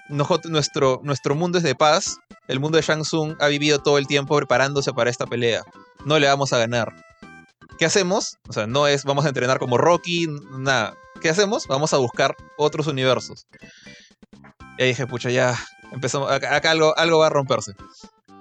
nuestro, 0.08 1.00
nuestro 1.02 1.34
mundo 1.34 1.58
es 1.58 1.64
de 1.64 1.74
paz, 1.74 2.18
el 2.46 2.60
mundo 2.60 2.76
de 2.76 2.82
Shang 2.82 3.02
Tsung 3.02 3.36
ha 3.40 3.48
vivido 3.48 3.78
todo 3.78 3.98
el 3.98 4.06
tiempo 4.06 4.36
preparándose 4.36 4.92
para 4.92 5.10
esta 5.10 5.26
pelea, 5.26 5.62
no 6.04 6.18
le 6.18 6.26
vamos 6.26 6.52
a 6.52 6.58
ganar. 6.58 6.94
¿Qué 7.78 7.84
hacemos? 7.84 8.38
O 8.48 8.52
sea, 8.52 8.66
no 8.66 8.86
es 8.86 9.04
vamos 9.04 9.24
a 9.24 9.28
entrenar 9.28 9.58
como 9.58 9.78
Rocky, 9.78 10.26
nada. 10.58 10.96
¿Qué 11.20 11.28
hacemos? 11.28 11.66
Vamos 11.66 11.92
a 11.92 11.98
buscar 11.98 12.36
otros 12.56 12.86
universos. 12.86 13.46
Y 14.78 14.82
ahí 14.82 14.88
dije, 14.88 15.06
pucha, 15.06 15.30
ya 15.30 15.58
empezamos, 15.92 16.30
acá, 16.30 16.70
algo, 16.70 16.96
algo 16.96 17.18
va 17.18 17.28
a 17.28 17.30
romperse. 17.30 17.72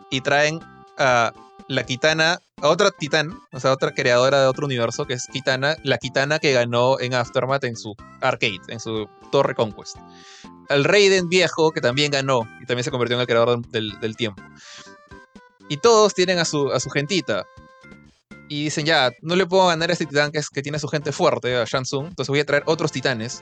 Y 0.10 0.22
traen 0.22 0.60
a 0.98 1.34
la 1.68 1.84
Kitana, 1.86 2.40
a 2.62 2.70
otra 2.70 2.92
Titán, 2.92 3.40
o 3.52 3.60
sea, 3.60 3.72
otra 3.72 3.94
creadora 3.94 4.42
de 4.42 4.48
otro 4.48 4.66
universo, 4.66 5.06
que 5.06 5.14
es 5.14 5.28
Kitana, 5.28 5.78
la 5.84 5.98
Kitana 5.98 6.40
que 6.40 6.54
ganó 6.54 7.00
en 7.00 7.14
Aftermath 7.14 7.64
en 7.64 7.76
su 7.76 7.96
arcade, 8.22 8.62
en 8.68 8.80
su 8.80 9.08
Torre 9.32 9.56
Conquest. 9.56 9.98
Al 10.70 10.84
Raiden 10.84 11.30
viejo, 11.30 11.72
que 11.72 11.82
también 11.82 12.12
ganó, 12.12 12.48
y 12.62 12.66
también 12.66 12.84
se 12.84 12.92
convirtió 12.92 13.16
en 13.16 13.22
el 13.22 13.28
creador 13.28 13.68
del, 13.68 14.00
del 14.00 14.16
tiempo. 14.16 14.42
Y 15.70 15.78
todos 15.78 16.14
tienen 16.14 16.40
a 16.40 16.46
su, 16.46 16.72
a 16.72 16.80
su 16.80 16.90
gentita 16.90 17.46
y 18.50 18.66
dicen, 18.66 18.86
ya, 18.86 19.12
no 19.22 19.36
le 19.36 19.46
puedo 19.46 19.68
ganar 19.68 19.90
a 19.90 19.94
este 19.94 20.06
titán 20.06 20.32
que, 20.32 20.40
es, 20.40 20.50
que 20.50 20.62
tiene 20.62 20.80
su 20.80 20.88
gente 20.88 21.12
fuerte, 21.12 21.56
a 21.56 21.66
Shansung, 21.66 22.08
entonces 22.08 22.30
voy 22.30 22.40
a 22.40 22.46
traer 22.46 22.64
otros 22.66 22.92
titanes 22.92 23.42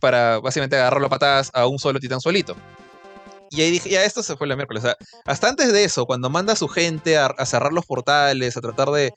para 0.00 0.40
básicamente 0.40 0.76
agarrarlo 0.76 1.06
a 1.06 1.10
patadas 1.10 1.50
a 1.54 1.66
un 1.66 1.78
solo 1.78 2.00
titán 2.00 2.20
solito. 2.20 2.56
Y 3.50 3.60
ahí 3.60 3.70
dije, 3.70 3.90
ya, 3.90 4.02
esto 4.04 4.22
se 4.22 4.34
fue 4.34 4.46
la 4.46 4.56
miércoles. 4.56 4.82
O 4.82 4.86
sea, 4.86 4.96
hasta 5.26 5.48
antes 5.48 5.72
de 5.72 5.84
eso, 5.84 6.06
cuando 6.06 6.30
manda 6.30 6.54
a 6.54 6.56
su 6.56 6.68
gente 6.68 7.18
a, 7.18 7.34
cerrar 7.44 7.72
los 7.72 7.84
portales, 7.84 8.56
a 8.56 8.62
tratar 8.62 8.88
de, 8.90 9.12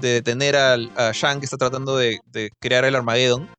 de 0.00 0.08
detener 0.14 0.56
a 0.56 0.78
Shang 1.12 1.40
que 1.40 1.44
está 1.44 1.58
tratando 1.58 1.96
de, 1.96 2.18
de 2.32 2.48
crear 2.58 2.86
el 2.86 2.96
Armageddon, 2.96 3.50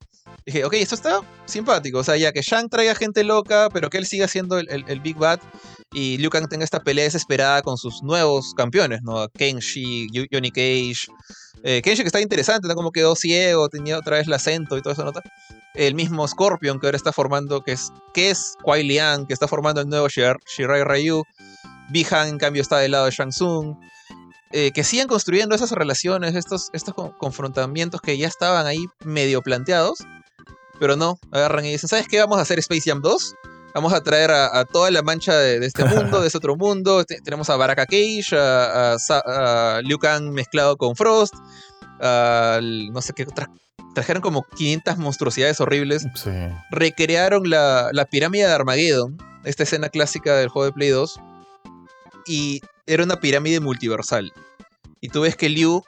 dije, 0.48 0.64
ok, 0.64 0.74
esto 0.76 0.96
está 0.96 1.20
simpático. 1.46 2.00
O 2.00 2.04
sea, 2.04 2.16
ya 2.16 2.32
que 2.32 2.42
Shang 2.42 2.70
traiga 2.70 2.96
gente 2.96 3.24
loca, 3.24 3.70
pero 3.72 3.90
que 3.90 3.98
él 3.98 4.06
siga 4.06 4.28
siendo 4.30 4.58
el, 4.58 4.86
el, 4.88 5.00
Big 5.02 5.18
Bad 5.18 5.40
y 5.92 6.18
Liu 6.18 6.30
Kang 6.30 6.48
tenga 6.48 6.64
esta 6.64 6.80
pelea 6.80 7.04
desesperada 7.04 7.62
con 7.62 7.78
sus 7.78 8.02
nuevos 8.02 8.54
campeones, 8.56 9.02
¿no? 9.04 9.28
Kenshi, 9.30 10.08
Johnny 10.32 10.50
Cage. 10.50 11.08
Eh, 11.64 11.82
Kenshi 11.84 12.02
que 12.02 12.08
está 12.08 12.22
interesante, 12.22 12.68
¿no? 12.68 12.76
Como 12.76 12.94
quedó 12.94 13.16
ciego, 13.16 13.68
tenía 13.68 13.98
otra 13.98 14.18
vez 14.18 14.28
el 14.28 14.34
acento 14.34 14.78
y 14.78 14.82
toda 14.82 14.94
esa 14.94 15.04
nota. 15.04 15.22
El 15.76 15.96
mismo 15.96 16.26
Scorpion 16.26 16.80
que 16.80 16.88
ahora 16.88 16.98
está 16.98 17.12
formando, 17.12 17.62
que 17.62 17.74
es, 17.74 17.92
que 18.14 18.30
es 18.30 18.56
Kuai 18.64 18.84
Liang, 18.84 19.28
que 19.28 19.34
está 19.34 19.50
formando 19.50 19.82
el 19.82 19.90
nuevo 19.90 20.08
Shirai 20.08 20.84
Ryu. 20.84 21.24
Bihan, 21.90 22.30
en 22.30 22.38
cambio, 22.38 22.62
está 22.62 22.78
del 22.78 22.92
lado 22.92 23.06
de 23.06 23.12
Shang 23.12 23.32
Tsung. 23.32 23.76
Eh, 24.54 24.72
que 24.72 24.86
sigan 24.86 25.10
construyendo 25.10 25.56
esas 25.56 25.72
relaciones, 25.74 26.36
estos, 26.36 26.70
estos 26.72 26.94
confrontamientos 27.18 28.00
que 28.00 28.18
ya 28.18 28.30
estaban 28.30 28.66
ahí 28.66 28.86
medio 29.04 29.42
planteados 29.42 30.06
pero 30.80 30.96
no, 30.96 31.20
agarran 31.32 31.66
y 31.66 31.72
dicen, 31.72 31.90
¿sabes 31.90 32.08
qué? 32.08 32.20
Vamos 32.20 32.38
a 32.40 32.42
hacer 32.42 32.60
Space 32.60 32.90
Jam 32.90 33.02
2. 33.02 33.36
Vamos 33.74 33.94
a 33.94 34.02
traer 34.02 34.32
a, 34.32 34.66
toda 34.66 34.90
la 34.90 35.04
mancha 35.04 35.38
de, 35.38 35.64
este 35.66 35.84
mundo, 35.86 36.22
de 36.22 36.28
ese 36.28 36.38
otro 36.38 36.56
mundo. 36.56 37.04
tenemos 37.06 37.50
a 37.50 37.58
Baraka 37.58 37.86
Cage, 37.86 38.36
a, 38.36 39.82
Liu 39.84 40.00
Kang 40.00 40.32
mezclado 40.32 40.78
con 40.78 40.96
Frost. 40.96 41.36
no 42.02 43.02
sé 43.02 43.14
qué 43.14 43.28
trajeron 43.94 44.22
como 44.22 44.44
500 44.44 44.98
monstruosidades 44.98 45.60
horribles. 45.60 46.06
Sí. 46.16 46.32
Recrearon 46.72 47.50
la, 47.50 47.90
la, 47.94 48.06
pirámide 48.06 48.46
de 48.46 48.54
Armageddon, 48.54 49.18
esta 49.44 49.64
escena 49.64 49.90
clásica 49.90 50.36
del 50.36 50.50
juego 50.50 50.66
de 50.66 50.72
Play 50.72 50.90
2. 50.90 51.20
Y 52.28 52.62
era 52.86 53.04
una 53.04 53.20
pirámide 53.20 53.60
multiversal. 53.60 54.32
Y 55.02 55.10
tú 55.10 55.22
ves 55.22 55.36
que 55.36 55.50
Liu, 55.50 55.84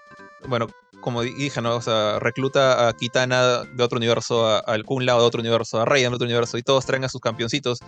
bueno, 0.48 0.68
como 1.02 1.22
dije, 1.22 1.62
¿no? 1.62 1.76
O 1.76 1.82
sea, 1.82 2.20
recluta 2.20 2.88
a 2.88 2.94
Kitana 2.94 3.64
de 3.64 3.84
otro 3.84 3.98
universo, 3.98 4.46
al 4.68 4.84
Kun 4.86 5.06
de 5.06 5.12
otro 5.12 5.42
universo, 5.42 5.80
a 5.80 5.86
Raiden 5.86 6.12
de 6.12 6.16
otro 6.16 6.26
universo, 6.26 6.58
y 6.58 6.64
todos 6.64 6.86
traen 6.86 7.04
a 7.04 7.10
sus 7.10 7.22
campeoncitos. 7.22 7.80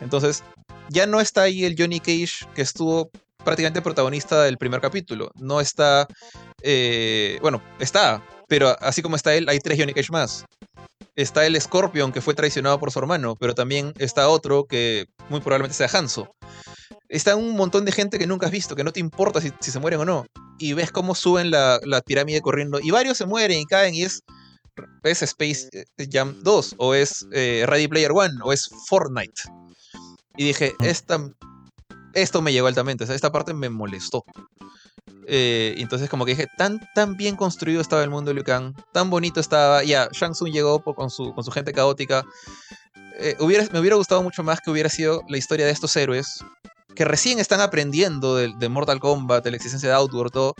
Entonces, 0.00 0.42
ya 0.88 1.06
no 1.06 1.20
está 1.20 1.42
ahí 1.42 1.64
el 1.64 1.76
Johnny 1.78 2.00
Cage 2.00 2.46
que 2.54 2.62
estuvo 2.62 3.10
prácticamente 3.44 3.82
protagonista 3.82 4.42
del 4.42 4.58
primer 4.58 4.80
capítulo. 4.80 5.30
No 5.34 5.60
está. 5.60 6.06
Eh, 6.62 7.38
bueno, 7.42 7.62
está, 7.78 8.22
pero 8.48 8.76
así 8.80 9.02
como 9.02 9.16
está 9.16 9.34
él, 9.34 9.48
hay 9.48 9.58
tres 9.58 9.78
Johnny 9.78 9.94
Cage 9.94 10.12
más. 10.12 10.44
Está 11.16 11.46
el 11.46 11.60
Scorpion 11.60 12.12
que 12.12 12.20
fue 12.20 12.34
traicionado 12.34 12.80
por 12.80 12.90
su 12.90 12.98
hermano, 12.98 13.36
pero 13.36 13.54
también 13.54 13.92
está 13.98 14.28
otro 14.28 14.64
que 14.64 15.06
muy 15.28 15.40
probablemente 15.40 15.76
sea 15.76 15.88
Hanzo 15.92 16.34
está 17.16 17.36
un 17.36 17.54
montón 17.56 17.84
de 17.84 17.92
gente 17.92 18.18
que 18.18 18.26
nunca 18.26 18.46
has 18.46 18.52
visto, 18.52 18.74
que 18.74 18.84
no 18.84 18.92
te 18.92 19.00
importa 19.00 19.40
si, 19.40 19.52
se 19.60 19.78
mueren 19.78 20.00
o 20.00 20.04
no. 20.04 20.26
Y 20.58 20.72
ves 20.72 20.90
cómo 20.90 21.14
suben 21.14 21.50
la, 21.50 21.80
pirámide 22.04 22.40
corriendo. 22.40 22.80
Y 22.80 22.90
varios 22.90 23.18
se 23.18 23.26
mueren 23.26 23.60
y 23.60 23.66
caen 23.66 23.94
y 23.94 24.02
es, 24.02 24.22
es 25.04 25.22
Space 25.22 25.68
eh, 25.72 26.08
Jam 26.10 26.36
2, 26.42 26.74
o 26.78 26.94
es 26.94 27.26
eh, 27.32 27.64
Ready 27.66 27.88
Player 27.88 28.12
One, 28.12 28.34
o 28.42 28.52
es 28.52 28.68
Fortnite. 28.88 29.42
Y 30.36 30.44
dije, 30.44 30.74
esta, 30.80 31.20
esto 32.14 32.42
me 32.42 32.52
llegó 32.52 32.66
altamente, 32.66 33.04
esta 33.04 33.30
parte 33.30 33.54
me 33.54 33.70
molestó. 33.70 34.24
Eh, 35.26 35.74
entonces 35.78 36.10
como 36.10 36.24
que 36.24 36.32
dije, 36.32 36.48
tan, 36.58 36.80
tan 36.94 37.16
bien 37.16 37.36
construido 37.36 37.80
estaba 37.80 38.02
el 38.02 38.10
mundo 38.10 38.30
de 38.30 38.34
Liu 38.34 38.44
Kang, 38.44 38.74
tan 38.92 39.08
bonito 39.08 39.40
estaba, 39.40 39.82
ya, 39.84 40.08
Shang 40.12 40.32
Tsung 40.32 40.52
llegó 40.52 40.82
con 40.82 41.10
su, 41.10 41.32
con 41.34 41.44
su 41.44 41.50
gente 41.50 41.72
caótica, 41.72 42.24
eh, 43.18 43.36
me 43.72 43.78
hubiera 43.78 43.96
gustado 43.96 44.22
mucho 44.22 44.42
más 44.42 44.60
que 44.60 44.70
hubiera 44.70 44.88
sido 44.88 45.22
la 45.28 45.38
historia 45.38 45.64
de 45.64 45.72
estos 45.72 45.96
héroes 45.96 46.44
que 46.94 47.04
recién 47.04 47.38
están 47.38 47.60
aprendiendo 47.60 48.36
de, 48.36 48.68
Mortal 48.68 49.00
Kombat, 49.00 49.44
de 49.44 49.50
la 49.50 49.56
existencia 49.56 49.88
de 49.88 49.94
Outward, 49.94 50.30
todo. 50.30 50.54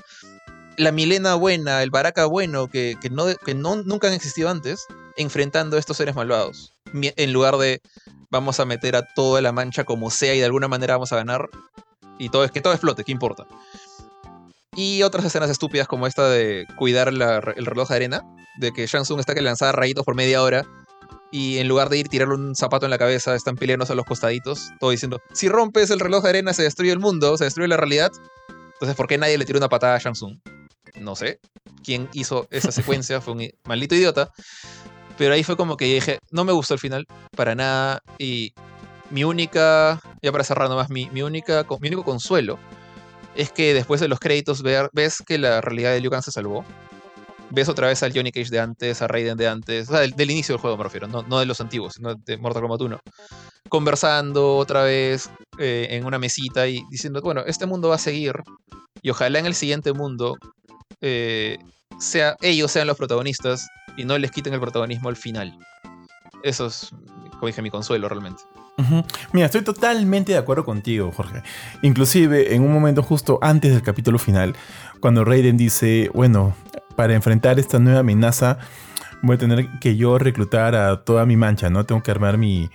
La 0.77 0.90
Milena 0.90 1.35
buena, 1.35 1.82
el 1.82 1.90
Baraka 1.90 2.27
bueno, 2.27 2.69
que, 2.69 2.97
no, 3.11 3.27
que 3.44 3.55
no, 3.55 3.77
nunca 3.77 4.09
han 4.09 4.15
existido 4.15 4.48
antes, 4.48 4.86
enfrentando 5.16 5.77
a 5.77 5.81
estos 5.81 5.97
seres 5.97 6.15
malvados. 6.15 6.73
En 6.93 7.32
lugar 7.32 7.56
de 7.56 7.81
vamos 8.31 8.59
a 8.59 8.65
meter 8.65 8.97
a 8.97 9.06
toda 9.15 9.40
la 9.40 9.52
mancha 9.52 9.85
como 9.85 10.11
sea 10.11 10.35
y 10.35 10.40
de 10.40 10.44
alguna 10.44 10.69
manera 10.69 10.94
vamos 10.94 11.12
a 11.12 11.16
ganar. 11.16 11.48
Y 12.19 12.28
todo 12.28 12.44
es 12.44 12.51
que 12.51 12.61
todo 12.61 12.73
explote, 12.73 13.05
¿qué 13.05 13.12
importa? 13.12 13.47
Y 14.77 15.02
otras 15.02 15.24
escenas 15.24 15.51
estúpidas 15.51 15.86
como 15.86 16.06
esta 16.06 16.28
de 16.28 16.66
cuidar 16.77 17.09
el 17.09 17.20
reloj 17.66 17.89
de 17.89 17.94
arena, 17.94 18.23
de 18.59 18.73
que 18.73 18.86
Shang 18.86 19.05
está 19.19 19.35
que 19.35 19.43
lanzar 19.43 19.77
rayitos 19.77 20.05
por 20.05 20.16
media 20.16 20.43
hora 20.43 20.66
y 21.35 21.59
en 21.59 21.66
lugar 21.66 21.89
de 21.89 21.98
ir 21.98 22.09
tirarle 22.09 22.36
un 22.36 22.55
zapato 22.55 22.86
en 22.86 22.90
la 22.90 22.98
cabeza, 22.98 23.35
están 23.35 23.56
peleándose 23.56 23.93
a 23.93 23.97
los 23.97 24.06
costaditos, 24.06 24.70
todo 24.78 24.90
diciendo, 24.90 25.20
si 25.32 25.48
rompes 25.48 25.90
el 25.90 25.98
reloj 25.98 26.23
de 26.23 26.28
arena 26.28 26.52
se 26.52 26.62
destruye 26.62 26.93
el 26.93 27.01
mundo, 27.01 27.36
se 27.36 27.43
destruye 27.43 27.66
la 27.66 27.77
realidad. 27.77 28.12
Entonces, 28.74 28.94
¿por 28.94 29.09
qué 29.09 29.19
nadie 29.19 29.36
le 29.36 29.44
tiró 29.44 29.59
una 29.59 29.69
patada 29.69 29.97
a 29.97 29.98
Shang 29.98 30.15
No 31.01 31.16
sé. 31.16 31.40
¿Quién 31.82 32.09
hizo 32.12 32.47
esa 32.52 32.70
secuencia? 32.70 33.20
Fue 33.20 33.32
un 33.32 33.51
maldito 33.65 33.97
idiota. 33.97 34.31
Pero 35.19 35.35
ahí 35.35 35.43
fue 35.43 35.56
como 35.56 35.77
que 35.77 35.86
dije, 35.86 36.20
no 36.31 36.44
me 36.44 36.52
gustó 36.52 36.74
el 36.74 36.78
final, 36.78 37.05
para 37.36 37.56
nada. 37.56 38.01
Y 38.16 38.55
mi 39.11 39.24
única, 39.24 40.01
ya 40.23 40.31
para 40.31 40.44
cerrar 40.44 40.69
nomás, 40.69 40.89
mi, 40.89 41.11
mi, 41.11 41.23
única, 41.23 41.66
mi 41.81 41.89
único 41.89 42.05
consuelo 42.05 42.61
es 43.35 43.51
que 43.51 43.74
después 43.74 44.01
de 44.01 44.06
los 44.06 44.20
créditos 44.20 44.62
ves 44.62 45.20
que 45.27 45.39
la 45.39 45.61
realidad 45.61 45.90
de 45.94 46.01
Liu 46.01 46.12
Kang 46.12 46.23
se 46.23 46.31
salvó. 46.31 46.65
Ves 47.51 47.69
otra 47.69 47.89
vez 47.89 48.03
al 48.03 48.12
Johnny 48.12 48.33
Cage 48.33 48.51
de 48.51 48.59
antes, 48.59 49.03
a 49.03 49.09
Raiden 49.09 49.37
de 49.37 49.49
antes, 49.49 49.89
o 49.89 49.93
sea, 49.93 50.01
del, 50.01 50.31
inicio 50.31 50.55
del 50.55 50.61
juego 50.61 50.77
me 50.77 50.85
refiero, 50.85 51.07
no, 51.07 51.23
no, 51.23 51.39
de 51.39 51.47
los 51.47 51.61
antiguos, 51.61 51.95
sino 51.95 52.15
de 52.15 52.37
Mortal 52.37 52.62
Kombat 52.62 52.81
1. 52.81 53.01
Conversando 53.69 54.57
otra 54.57 54.83
vez 54.83 55.31
eh, 55.59 55.89
en 55.91 56.05
una 56.05 56.19
mesita 56.19 56.66
y 56.66 56.83
diciendo, 56.91 57.21
bueno, 57.23 57.43
este 57.47 57.66
mundo 57.66 57.89
va 57.89 57.97
a 57.97 57.99
seguir 57.99 58.43
y 59.03 59.11
ojalá 59.11 59.39
en 59.39 59.47
el 59.47 59.55
siguiente 59.55 59.93
mundo 59.93 60.37
eh, 61.01 61.59
ellos 62.41 62.71
sean 62.71 62.87
los 62.87 62.97
protagonistas 62.97 63.69
y 63.97 64.05
no 64.05 64.19
les 64.19 64.31
quiten 64.31 64.55
el 64.55 64.61
protagonismo 64.61 65.09
al 65.09 65.16
final. 65.16 65.57
Eso 66.43 66.66
es, 66.66 66.91
como 67.33 67.47
dije, 67.47 67.62
mi 67.62 67.71
consuelo 67.71 68.09
realmente. 68.09 68.43
Mira, 69.33 69.47
estoy 69.47 69.62
totalmente 69.62 70.33
de 70.33 70.39
acuerdo 70.39 70.65
contigo, 70.65 71.12
Jorge. 71.12 71.43
Inclusive, 71.83 72.55
en 72.55 72.62
un 72.62 72.73
momento 72.73 73.03
justo 73.03 73.39
antes 73.41 73.73
del 73.73 73.83
capítulo 73.83 74.19
final, 74.19 74.57
cuando 75.01 75.25
Raiden 75.25 75.57
dice, 75.57 76.11
bueno, 76.12 76.57
para 76.97 77.15
enfrentar 77.15 77.59
esta 77.59 77.79
nueva 77.79 78.01
amenaza, 78.01 78.59
voy 79.23 79.37
a 79.37 79.39
tener 79.39 79.69
que 79.81 79.97
yo 79.97 80.19
reclutar 80.19 80.75
a 80.75 81.05
toda 81.05 81.27
mi 81.27 81.37
mancha, 81.37 81.71
¿no? 81.71 81.85
Tengo 81.85 82.03
que 82.03 82.11
armar 82.11 82.39
mi... 82.39 82.71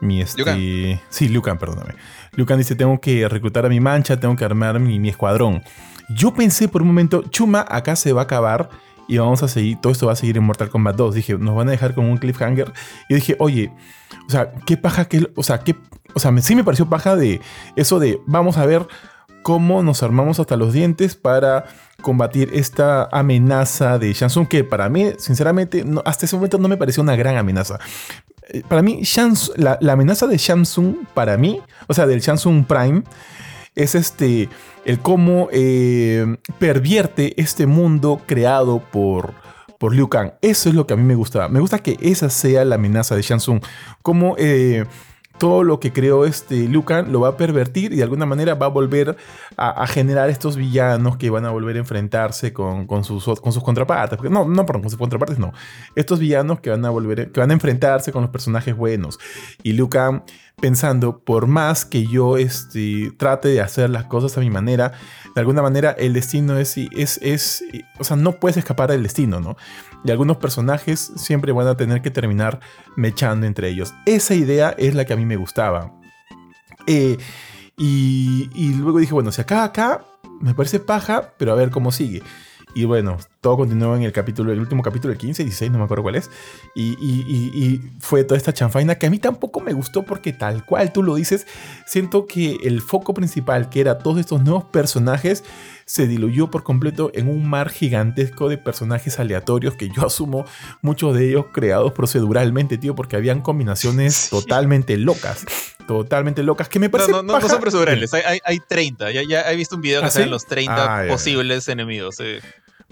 mi 0.00 0.20
este... 0.20 1.00
Sí, 1.08 1.28
Lucan, 1.28 1.58
perdóname. 1.58 1.94
Lucan 2.32 2.58
dice, 2.58 2.74
tengo 2.74 3.00
que 3.00 3.28
reclutar 3.28 3.66
a 3.66 3.68
mi 3.68 3.80
mancha, 3.80 4.18
tengo 4.18 4.36
que 4.36 4.44
armar 4.44 4.80
mi, 4.80 4.98
mi 4.98 5.08
escuadrón. 5.08 5.62
Yo 6.10 6.34
pensé 6.34 6.68
por 6.68 6.82
un 6.82 6.88
momento, 6.88 7.22
Chuma, 7.30 7.64
acá 7.68 7.96
se 7.96 8.12
va 8.12 8.22
a 8.22 8.24
acabar 8.24 8.68
y 9.08 9.18
vamos 9.18 9.42
a 9.42 9.48
seguir, 9.48 9.78
todo 9.80 9.92
esto 9.92 10.06
va 10.06 10.12
a 10.12 10.16
seguir 10.16 10.36
en 10.36 10.44
Mortal 10.44 10.70
Kombat 10.70 10.96
2. 10.96 11.14
Dije, 11.14 11.38
nos 11.38 11.54
van 11.54 11.68
a 11.68 11.72
dejar 11.72 11.94
con 11.94 12.06
un 12.06 12.16
cliffhanger. 12.18 12.72
Y 13.08 13.14
dije, 13.14 13.36
oye, 13.38 13.72
o 14.26 14.30
sea, 14.30 14.52
qué 14.66 14.76
paja 14.76 15.06
que, 15.06 15.30
o 15.34 15.42
sea, 15.42 15.58
qué, 15.58 15.76
o 16.14 16.20
sea, 16.20 16.36
sí 16.40 16.54
me 16.54 16.64
pareció 16.64 16.88
paja 16.88 17.16
de 17.16 17.40
eso 17.76 17.98
de, 17.98 18.20
vamos 18.26 18.56
a 18.56 18.66
ver 18.66 18.86
cómo 19.42 19.82
nos 19.82 20.02
armamos 20.02 20.40
hasta 20.40 20.56
los 20.56 20.72
dientes 20.72 21.16
para 21.16 21.66
combatir 22.04 22.50
esta 22.52 23.08
amenaza 23.10 23.98
de 23.98 24.12
Shansung, 24.12 24.46
que 24.46 24.62
para 24.62 24.88
mí, 24.88 25.12
sinceramente, 25.18 25.84
hasta 26.04 26.26
ese 26.26 26.36
momento 26.36 26.58
no 26.58 26.68
me 26.68 26.76
pareció 26.76 27.02
una 27.02 27.16
gran 27.16 27.36
amenaza. 27.36 27.80
Eh, 28.50 28.62
para 28.68 28.82
mí, 28.82 29.02
la, 29.56 29.78
la, 29.80 29.92
amenaza 29.94 30.26
de 30.26 30.36
Shansung, 30.36 31.06
para 31.14 31.36
mí, 31.38 31.60
o 31.88 31.94
sea, 31.94 32.06
del 32.06 32.20
Shansung 32.20 32.66
Prime, 32.66 33.02
es 33.74 33.94
este, 33.94 34.50
el 34.84 35.00
cómo 35.00 35.48
eh, 35.50 36.36
pervierte 36.58 37.40
este 37.40 37.66
mundo 37.66 38.20
creado 38.26 38.80
por, 38.92 39.32
por 39.78 39.94
Liu 39.94 40.08
Kang. 40.08 40.34
Eso 40.42 40.68
es 40.68 40.74
lo 40.74 40.86
que 40.86 40.92
a 40.92 40.96
mí 40.96 41.04
me 41.04 41.14
gusta. 41.14 41.48
Me 41.48 41.60
gusta 41.60 41.78
que 41.78 41.96
esa 42.00 42.28
sea 42.28 42.64
la 42.66 42.74
amenaza 42.74 43.16
de 43.16 43.22
Shansung. 43.22 43.62
Cómo 44.02 44.36
eh, 44.38 44.84
todo 45.38 45.64
lo 45.64 45.80
que 45.80 45.92
creó 45.92 46.24
este 46.24 46.68
Liu 46.68 46.84
Kang 46.84 47.08
lo 47.08 47.20
va 47.20 47.28
a 47.28 47.36
pervertir 47.36 47.92
y 47.92 47.96
de 47.96 48.02
alguna 48.02 48.26
manera 48.26 48.54
va 48.54 48.66
a 48.66 48.68
volver 48.70 49.16
a, 49.56 49.86
generar 49.86 50.30
estos 50.30 50.56
villanos 50.56 51.16
que 51.16 51.30
van 51.30 51.44
a 51.44 51.50
volver 51.50 51.76
a 51.76 51.80
enfrentarse 51.80 52.52
con, 52.52 52.86
sus, 53.04 53.24
con 53.40 53.52
sus 53.52 53.62
contrapartes. 53.62 54.18
no, 54.30 54.44
no, 54.44 54.66
perdón, 54.66 54.82
con 54.82 54.90
sus 54.90 54.98
contrapartes 54.98 55.38
no. 55.38 55.52
Estos 55.94 56.18
villanos 56.18 56.60
que 56.60 56.70
van 56.70 56.84
a 56.84 56.90
volver, 56.90 57.32
que 57.32 57.40
van 57.40 57.50
a 57.50 57.54
enfrentarse 57.54 58.12
con 58.12 58.22
los 58.22 58.30
personajes 58.30 58.76
buenos. 58.76 59.18
Y 59.62 59.72
Liu 59.72 59.88
Kang 59.88 60.22
pensando, 60.60 61.18
por 61.18 61.46
más 61.46 61.84
que 61.84 62.06
yo 62.06 62.36
este, 62.36 63.12
trate 63.16 63.48
de 63.48 63.60
hacer 63.60 63.90
las 63.90 64.04
cosas 64.04 64.36
a 64.38 64.40
mi 64.40 64.50
manera, 64.50 64.92
de 65.34 65.40
alguna 65.40 65.62
manera 65.62 65.90
el 65.90 66.12
destino 66.12 66.56
es, 66.58 66.76
es, 66.76 67.18
es, 67.22 67.64
o 67.98 68.04
sea, 68.04 68.16
no 68.16 68.32
puedes 68.32 68.56
escapar 68.56 68.90
del 68.90 69.02
destino, 69.02 69.40
¿no? 69.40 69.56
Y 70.04 70.10
algunos 70.10 70.36
personajes 70.36 71.12
siempre 71.16 71.52
van 71.52 71.66
a 71.66 71.76
tener 71.76 72.02
que 72.02 72.10
terminar 72.10 72.60
mechando 72.94 73.46
entre 73.46 73.68
ellos. 73.68 73.94
Esa 74.04 74.34
idea 74.34 74.74
es 74.76 74.94
la 74.94 75.04
que 75.06 75.14
a 75.14 75.16
mí 75.16 75.24
me 75.24 75.36
gustaba. 75.36 75.92
Eh, 76.86 77.16
y, 77.76 78.50
y, 78.54 78.74
luego 78.74 78.98
dije, 78.98 79.14
bueno, 79.14 79.32
si 79.32 79.40
acá, 79.40 79.64
acá, 79.64 80.04
me 80.40 80.54
parece 80.54 80.78
paja, 80.78 81.32
pero 81.38 81.52
a 81.52 81.54
ver 81.54 81.70
cómo 81.70 81.90
sigue. 81.90 82.22
Y 82.74 82.84
bueno, 82.84 83.18
todo 83.40 83.56
continuó 83.56 83.94
en 83.94 84.02
el 84.02 84.12
capítulo, 84.12 84.52
el 84.52 84.58
último 84.58 84.82
capítulo, 84.82 85.12
el 85.12 85.18
15, 85.18 85.44
16, 85.44 85.70
no 85.70 85.78
me 85.78 85.84
acuerdo 85.84 86.02
cuál 86.02 86.16
es. 86.16 86.28
Y, 86.74 86.92
y, 87.00 87.80
fue 88.00 88.24
toda 88.24 88.36
esta 88.36 88.52
chanfaina 88.52 88.96
que 88.96 89.06
a 89.06 89.10
mí 89.10 89.18
tampoco 89.18 89.60
me 89.60 89.72
gustó 89.72 90.02
porque 90.02 90.32
tal 90.32 90.66
cual 90.66 90.92
tú 90.92 91.04
lo 91.04 91.14
dices, 91.14 91.46
siento 91.86 92.26
que 92.26 92.56
el 92.64 92.80
foco 92.80 93.14
principal, 93.14 93.68
que 93.68 93.80
era 93.80 93.98
todos 93.98 94.18
estos 94.18 94.42
nuevos 94.42 94.64
personajes, 94.64 95.44
se 95.86 96.06
diluyó 96.06 96.50
por 96.50 96.62
completo 96.62 97.10
en 97.14 97.28
un 97.28 97.48
mar 97.48 97.70
gigantesco 97.70 98.48
de 98.48 98.58
personajes 98.58 99.18
aleatorios 99.18 99.74
que 99.74 99.88
yo 99.88 100.06
asumo 100.06 100.44
muchos 100.82 101.14
de 101.14 101.30
ellos 101.30 101.46
creados 101.52 101.92
proceduralmente, 101.92 102.78
tío, 102.78 102.94
porque 102.94 103.16
habían 103.16 103.40
combinaciones 103.40 104.28
totalmente 104.30 104.96
locas. 104.96 105.44
Totalmente 105.86 106.42
locas, 106.42 106.68
que 106.68 106.78
me 106.78 106.88
parece. 106.88 107.12
No, 107.12 107.22
no, 107.22 107.38
no, 107.38 107.48
son 107.48 107.60
procedurales, 107.60 108.14
hay, 108.14 108.38
hay, 108.42 108.58
30. 108.58 109.10
Ya, 109.10 109.22
ya, 109.28 109.52
he 109.52 109.56
visto 109.56 109.76
un 109.76 109.82
video 109.82 110.00
que 110.00 110.06
¿Ah, 110.06 110.10
salen 110.10 110.30
los 110.30 110.46
30 110.46 110.74
ah, 110.74 111.06
posibles 111.08 111.68
enemigos. 111.68 112.16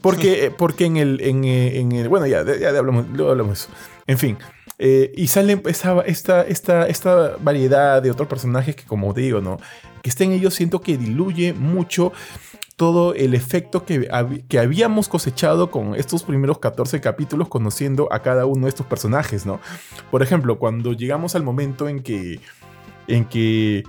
Porque, 0.03 0.53
porque 0.57 0.85
en 0.85 0.99
el, 0.99 1.21
en, 1.23 1.93
el. 1.93 2.09
Bueno, 2.09 2.27
ya, 2.27 2.45
ya 2.45 2.69
hablamos, 2.69 3.07
luego 3.15 3.31
hablamos 3.31 3.61
eso. 3.61 3.69
En 4.07 4.19
fin. 4.19 4.37
Eh, 4.79 5.13
y 5.17 5.29
sale 5.29 5.63
esta, 5.67 6.01
esta, 6.03 6.43
esta, 6.43 6.87
esta 6.89 7.37
variedad 7.39 8.03
de 8.03 8.11
otros 8.11 8.29
personajes 8.29 8.75
que, 8.75 8.85
como 8.85 9.15
te 9.15 9.21
digo, 9.21 9.41
¿no? 9.41 9.59
Que 10.03 10.11
estén 10.11 10.33
ellos, 10.33 10.55
siento 10.55 10.81
que 10.81 10.99
diluye 10.99 11.53
mucho 11.53 12.13
todo 12.83 13.15
el 13.15 13.35
efecto 13.35 13.85
que, 13.85 14.09
que, 14.49 14.59
habíamos 14.59 15.09
cosechado 15.09 15.71
con 15.71 15.95
estos 15.95 16.25
primeros 16.25 16.59
14 16.59 17.01
capítulos 17.01 17.47
conociendo 17.47 18.13
a 18.13 18.23
cada 18.23 18.45
uno 18.45 18.67
de 18.67 18.71
estos 18.71 18.87
personajes, 18.87 19.47
¿no? 19.47 19.61
Por 20.11 20.21
ejemplo, 20.21 20.59
cuando 20.59 20.93
llegamos 20.93 21.37
al 21.37 21.45
momento 21.45 21.89
en 21.89 22.03
que, 22.03 22.41
en 23.07 23.25
que 23.27 23.85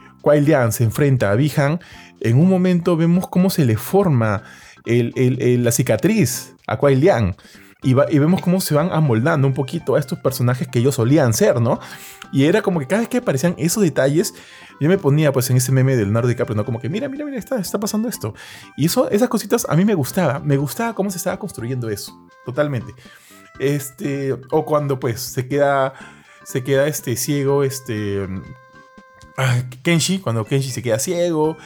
se 0.69 0.83
enfrenta 0.83 1.31
a 1.31 1.35
Bihan, 1.35 1.79
en 2.19 2.37
un 2.37 2.47
momento 2.47 2.95
vemos 2.95 3.27
cómo 3.27 3.49
se 3.49 3.65
le 3.65 3.77
forma 3.77 4.43
la 4.85 5.71
cicatriz 5.71 6.53
a 6.67 6.77
Kuai 6.77 6.95
Lian. 6.95 7.35
Y, 7.83 7.93
vemos 7.93 8.41
cómo 8.41 8.61
se 8.61 8.73
van 8.73 8.91
amoldando 8.91 9.45
un 9.45 9.53
poquito 9.53 9.95
a 9.95 9.99
estos 9.99 10.17
personajes 10.19 10.67
que 10.67 10.79
ellos 10.79 10.95
solían 10.95 11.33
ser, 11.33 11.59
¿no? 11.59 11.79
Y 12.31 12.45
era 12.45 12.61
como 12.61 12.79
que 12.79 12.87
cada 12.87 13.01
vez 13.01 13.09
que 13.09 13.17
aparecían 13.17 13.55
esos 13.57 13.83
detalles, 13.83 14.33
yo 14.79 14.87
me 14.87 14.97
ponía 14.97 15.33
pues 15.33 15.49
en 15.49 15.57
ese 15.57 15.71
meme 15.71 15.95
del 15.95 16.05
Leonardo 16.05 16.29
DiCaprio, 16.29 16.55
¿no? 16.55 16.65
Como 16.65 16.79
que 16.79 16.89
mira, 16.89 17.09
mira, 17.09 17.25
mira, 17.25 17.37
está, 17.37 17.59
está 17.59 17.79
pasando 17.79 18.07
esto. 18.07 18.33
Y 18.77 18.85
eso, 18.85 19.09
esas 19.09 19.27
cositas 19.27 19.65
a 19.69 19.75
mí 19.75 19.83
me 19.83 19.95
gustaba, 19.95 20.39
me 20.39 20.55
gustaba 20.55 20.95
cómo 20.95 21.11
se 21.11 21.17
estaba 21.17 21.37
construyendo 21.37 21.89
eso, 21.89 22.17
totalmente. 22.45 22.93
Este, 23.59 24.33
o 24.49 24.65
cuando 24.65 24.99
pues 24.99 25.21
se 25.21 25.47
queda, 25.47 25.93
se 26.43 26.63
queda 26.63 26.87
este 26.87 27.17
ciego, 27.17 27.63
este, 27.63 28.27
ah, 29.37 29.61
Kenshi, 29.83 30.19
cuando 30.19 30.45
Kenshi 30.45 30.71
se 30.71 30.81
queda 30.81 30.99
ciego 30.99 31.57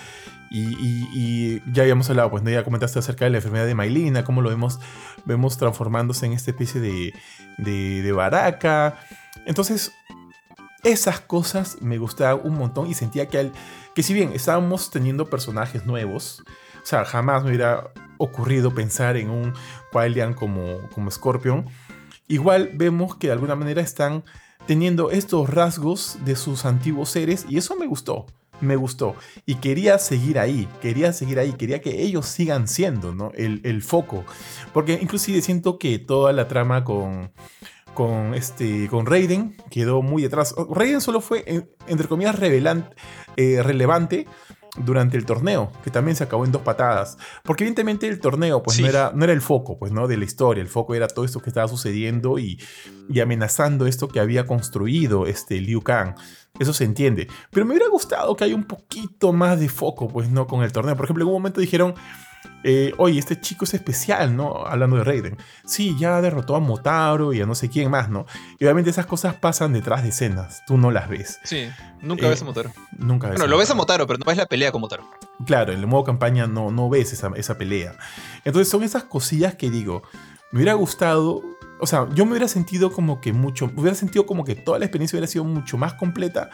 y, 0.50 1.62
ya 1.72 1.84
habíamos 1.84 2.10
hablado, 2.10 2.30
pues 2.30 2.44
ya 2.44 2.64
comentaste 2.64 3.00
acerca 3.00 3.26
de 3.26 3.32
la 3.32 3.38
enfermedad 3.38 3.66
de 3.66 3.76
Mailina, 3.76 4.24
cómo 4.24 4.42
lo 4.42 4.50
vemos, 4.50 4.80
vemos 5.26 5.58
transformándose 5.58 6.26
en 6.26 6.34
esta 6.34 6.52
especie 6.52 6.82
de, 6.82 7.14
de, 7.58 8.02
de 8.02 8.12
baraca. 8.12 9.00
Entonces, 9.46 9.92
esas 10.84 11.20
cosas 11.20 11.82
me 11.82 11.98
gustaban 11.98 12.42
un 12.44 12.58
montón 12.58 12.88
y 12.88 12.94
sentía 12.94 13.28
que, 13.28 13.52
que 13.94 14.04
si 14.04 14.14
bien 14.14 14.32
estábamos 14.34 14.90
teniendo 14.92 15.30
personajes 15.30 15.86
nuevos, 15.86 16.44
o 16.82 16.86
sea, 16.86 17.04
jamás 17.04 17.44
me 17.44 17.50
hubiera 17.50 17.92
ocurrido 18.18 18.74
pensar 18.74 19.18
en 19.18 19.30
un 19.30 19.54
Quailian 19.92 20.34
como, 20.34 20.80
como 20.94 21.12
Scorpion, 21.12 21.66
igual 22.28 22.72
vemos 22.74 23.16
que 23.16 23.28
de 23.28 23.34
alguna 23.34 23.56
manera 23.56 23.82
están 23.82 24.24
teniendo 24.66 25.12
estos 25.12 25.50
rasgos 25.50 26.18
de 26.24 26.36
sus 26.36 26.66
antiguos 26.66 27.10
seres 27.10 27.46
y 27.50 27.58
eso 27.58 27.76
me 27.76 27.88
gustó 27.88 28.26
me 28.62 28.76
gustó. 28.76 29.16
Y 29.46 29.56
quería 29.56 29.98
seguir 30.00 30.40
ahí, 30.40 30.68
quería 30.82 31.14
seguir 31.14 31.40
ahí, 31.40 31.54
quería 31.54 31.82
que 31.82 32.02
ellos 32.02 32.26
sigan 32.26 32.68
siendo 32.68 33.14
¿no? 33.14 33.32
el, 33.36 33.82
foco. 33.82 34.24
Porque 34.74 35.00
inclusive 35.02 35.42
siento 35.42 35.78
que 35.78 36.00
toda 36.00 36.34
la 36.34 36.48
trama 36.48 36.84
con, 36.84 37.32
con, 37.94 38.34
este, 38.34 38.88
con 38.90 39.06
Raiden, 39.06 39.56
quedó 39.70 40.02
muy 40.02 40.24
detrás. 40.24 40.56
Raiden 40.70 41.02
solo 41.02 41.22
fue, 41.22 41.68
entre 41.88 42.08
comillas, 42.08 42.36
eh, 42.40 43.62
relevante 43.64 44.28
durante 44.78 45.18
el 45.18 45.26
torneo, 45.26 45.72
que 45.84 45.92
también 45.92 46.16
se 46.16 46.24
acabó 46.24 46.46
en 46.46 46.52
dos 46.52 46.62
patadas. 46.62 47.18
Porque 47.44 47.64
evidentemente 47.64 48.08
el 48.08 48.20
torneo 48.20 48.64
pues 48.64 48.80
no, 48.80 48.88
era, 48.88 49.12
no 49.14 49.24
era 49.24 49.34
el 49.34 49.42
foco 49.42 49.78
pues, 49.78 49.92
¿no? 49.92 50.08
de 50.08 50.18
la 50.18 50.26
historia, 50.26 50.62
el 50.62 50.68
foco 50.68 50.96
era 50.96 51.08
todo 51.08 51.26
esto 51.26 51.42
que 51.42 51.50
estaba 51.50 51.68
sucediendo 51.68 52.40
y, 52.40 52.62
y 53.10 53.20
amenazando 53.20 53.88
esto 53.88 54.08
que 54.08 54.20
había 54.20 54.46
construido 54.46 55.28
este 55.28 55.60
Liu 55.62 55.82
Kang. 55.82 56.16
Eso 56.60 56.74
se 56.74 56.86
entiende. 56.86 57.28
Pero 57.52 57.66
me 57.66 57.74
hubiera 57.74 57.90
gustado 57.90 58.36
que 58.36 58.44
haya 58.44 58.56
un 58.56 58.64
poquito 58.64 59.32
más 59.32 59.60
de 59.60 59.70
foco, 59.70 60.08
pues, 60.08 60.30
¿no? 60.30 60.48
Con 60.48 60.64
el 60.64 60.72
torneo. 60.72 60.96
Por 60.96 61.06
ejemplo, 61.06 61.24
en 61.24 61.28
un 61.28 61.34
momento 61.34 61.62
dijeron, 61.62 61.94
eh, 62.64 62.94
oye, 62.98 63.20
este 63.20 63.40
chico 63.40 63.66
es 63.66 63.74
especial, 63.74 64.36
¿no? 64.36 64.66
Hablando 64.66 64.98
de 64.98 65.04
Raiden. 65.04 65.38
Sí, 65.66 65.96
ya 65.98 66.22
derrotó 66.22 66.56
a 66.56 66.60
Motaro 66.60 67.34
y 67.34 67.42
a 67.42 67.46
no 67.46 67.56
sé 67.56 67.70
quién 67.70 67.90
más, 67.90 68.10
¿no? 68.10 68.26
Y 68.60 68.66
obviamente 68.66 68.90
esas 68.90 69.06
cosas 69.06 69.36
pasan 69.36 69.74
detrás 69.74 70.04
de 70.04 70.10
escenas, 70.10 70.64
tú 70.66 70.78
no 70.78 70.92
las 70.92 71.08
ves. 71.08 71.40
Sí, 71.44 71.70
nunca 72.02 72.28
ves 72.28 72.42
a 72.42 72.46
Motaro. 72.46 72.72
Nunca 72.98 73.28
ves. 73.28 73.38
Bueno, 73.38 73.52
lo 73.52 73.58
ves 73.58 73.70
a 73.70 73.76
Motaro, 73.76 74.08
pero 74.08 74.20
no 74.20 74.26
ves 74.26 74.38
la 74.38 74.48
pelea 74.48 74.72
con 74.72 74.82
Motaro. 74.82 75.10
Claro, 75.46 75.72
en 75.72 75.80
el 75.80 75.88
modo 75.88 76.04
campaña 76.04 76.48
no, 76.48 76.72
no 76.72 76.90
ves 76.90 77.14
esa, 77.14 77.32
esa 77.36 77.58
pelea. 77.58 77.96
Entonces 78.44 78.70
son 78.70 78.84
esas 78.84 79.04
cosillas 79.04 79.56
que 79.56 79.70
digo, 79.70 80.04
me 80.52 80.58
hubiera 80.58 80.74
gustado 80.74 81.44
o 81.80 81.86
sea, 81.86 82.08
yo 82.14 82.26
me 82.26 82.32
hubiera 82.32 82.48
sentido 82.48 82.92
como 82.92 83.22
que 83.22 83.34
mucho, 83.34 83.70
hubiera 83.76 83.96
sentido 83.96 84.26
como 84.26 84.44
que 84.44 84.56
toda 84.56 84.80
la 84.80 84.86
experiencia 84.86 85.16
hubiera 85.16 85.28
sido 85.28 85.44
mucho 85.44 85.78
más 85.78 85.94
completa 85.94 86.50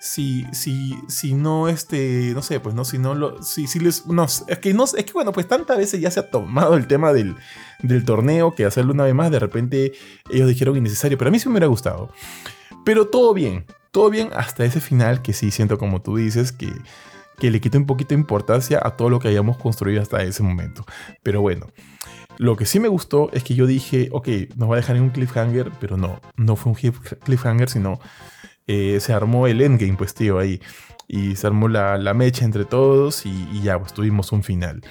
si, 0.00 0.46
si, 0.52 0.98
si 1.08 1.34
no, 1.34 1.68
este, 1.68 2.32
no 2.34 2.42
sé, 2.42 2.60
pues 2.60 2.74
no, 2.74 2.84
si 2.84 2.98
no 2.98 3.14
lo, 3.14 3.42
si, 3.42 3.66
si 3.66 3.80
les, 3.80 4.06
no, 4.06 4.24
es 4.24 4.58
que 4.60 4.72
no, 4.74 4.84
es 4.84 4.92
que 4.92 5.12
bueno, 5.12 5.32
pues 5.32 5.48
tantas 5.48 5.76
veces 5.76 6.00
ya 6.00 6.10
se 6.10 6.20
ha 6.20 6.30
tomado 6.30 6.76
el 6.76 6.86
tema 6.86 7.12
del, 7.12 7.36
del 7.82 8.04
torneo 8.04 8.54
que 8.54 8.64
hacerlo 8.64 8.92
una 8.92 9.04
vez 9.04 9.14
más, 9.14 9.30
de 9.30 9.38
repente 9.38 9.92
ellos 10.30 10.48
dijeron 10.48 10.76
innecesario, 10.76 11.18
pero 11.18 11.28
a 11.28 11.32
mí 11.32 11.38
sí 11.38 11.48
me 11.48 11.54
hubiera 11.54 11.66
gustado. 11.66 12.12
Pero 12.84 13.08
todo 13.08 13.34
bien, 13.34 13.66
todo 13.90 14.10
bien 14.10 14.30
hasta 14.34 14.64
ese 14.64 14.80
final 14.80 15.22
que 15.22 15.32
sí 15.32 15.50
siento 15.50 15.78
como 15.78 16.00
tú 16.00 16.16
dices 16.16 16.52
que, 16.52 16.72
que 17.38 17.50
le 17.50 17.60
quita 17.60 17.78
un 17.78 17.86
poquito 17.86 18.10
de 18.10 18.20
importancia 18.20 18.80
a 18.82 18.96
todo 18.96 19.10
lo 19.10 19.18
que 19.18 19.28
hayamos 19.28 19.58
construido 19.58 20.00
hasta 20.00 20.22
ese 20.22 20.42
momento. 20.42 20.84
Pero 21.22 21.40
bueno, 21.40 21.66
lo 22.38 22.56
que 22.56 22.66
sí 22.66 22.78
me 22.78 22.88
gustó 22.88 23.30
es 23.32 23.42
que 23.42 23.56
yo 23.56 23.66
dije, 23.66 24.08
ok, 24.12 24.28
nos 24.56 24.70
va 24.70 24.74
a 24.74 24.76
dejar 24.76 24.96
en 24.96 25.02
un 25.02 25.10
cliffhanger, 25.10 25.72
pero 25.80 25.96
no, 25.96 26.20
no 26.36 26.54
fue 26.54 26.72
un 26.72 26.92
cliffhanger, 27.24 27.68
sino 27.68 27.98
eh, 28.68 29.00
se 29.00 29.14
armó 29.14 29.46
el 29.46 29.62
endgame, 29.62 29.96
pues 29.96 30.14
tío, 30.14 30.38
ahí. 30.38 30.60
Y 31.08 31.36
se 31.36 31.46
armó 31.46 31.68
la, 31.68 31.98
mecha 32.14 32.44
entre 32.44 32.66
todos 32.66 33.24
y, 33.24 33.62
ya, 33.62 33.78
pues 33.78 33.94
tuvimos 33.94 34.30
un 34.30 34.44
final. 34.44 34.82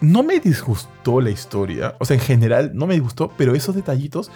No 0.00 0.22
me 0.22 0.40
disgustó 0.40 1.20
la 1.20 1.30
historia, 1.30 1.94
o 2.00 2.04
sea, 2.04 2.16
en 2.16 2.22
general 2.22 2.72
no 2.74 2.86
me 2.86 2.94
disgustó, 2.94 3.30
pero 3.36 3.54
esos 3.54 3.74
detallitos 3.74 4.30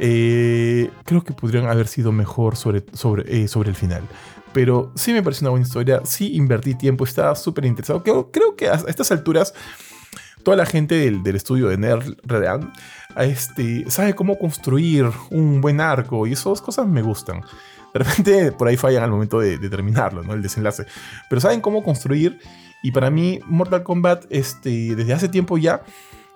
eh, 0.00 0.90
creo 1.04 1.24
que 1.24 1.32
podrían 1.32 1.66
haber 1.66 1.88
sido 1.88 2.12
mejor 2.12 2.56
sobre, 2.56 2.84
sobre, 2.92 3.42
eh, 3.42 3.48
sobre 3.48 3.70
el 3.70 3.76
final. 3.76 4.02
Pero 4.52 4.92
sí 4.96 5.12
me 5.12 5.22
pareció 5.22 5.44
una 5.44 5.50
buena 5.50 5.66
historia, 5.66 6.02
sí 6.04 6.34
invertí 6.34 6.74
tiempo, 6.74 7.04
estaba 7.04 7.36
súper 7.36 7.64
interesado. 7.64 8.02
Creo, 8.02 8.30
creo 8.32 8.56
que 8.56 8.68
a 8.68 8.74
estas 8.88 9.12
alturas 9.12 9.54
toda 10.42 10.56
la 10.56 10.66
gente 10.66 10.94
del, 10.94 11.22
del 11.22 11.36
estudio 11.36 11.68
de 11.68 11.76
NetherRealm 11.78 12.70
este, 13.16 13.90
sabe 13.90 14.14
cómo 14.14 14.38
construir 14.38 15.10
un 15.30 15.60
buen 15.60 15.80
arco 15.80 16.26
y 16.26 16.32
esas 16.32 16.60
cosas 16.60 16.86
me 16.86 17.02
gustan. 17.02 17.42
De 17.92 18.04
repente 18.04 18.52
por 18.52 18.68
ahí 18.68 18.76
fallan 18.76 19.02
al 19.02 19.10
momento 19.10 19.40
de, 19.40 19.58
terminarlo, 19.68 20.22
¿no? 20.22 20.34
El 20.34 20.42
desenlace. 20.42 20.86
Pero 21.28 21.40
saben 21.40 21.60
cómo 21.60 21.82
construir 21.82 22.38
y 22.82 22.92
para 22.92 23.10
mí 23.10 23.40
Mortal 23.46 23.82
Kombat 23.82 24.26
este, 24.30 24.94
desde 24.94 25.12
hace 25.12 25.28
tiempo 25.28 25.58
ya 25.58 25.82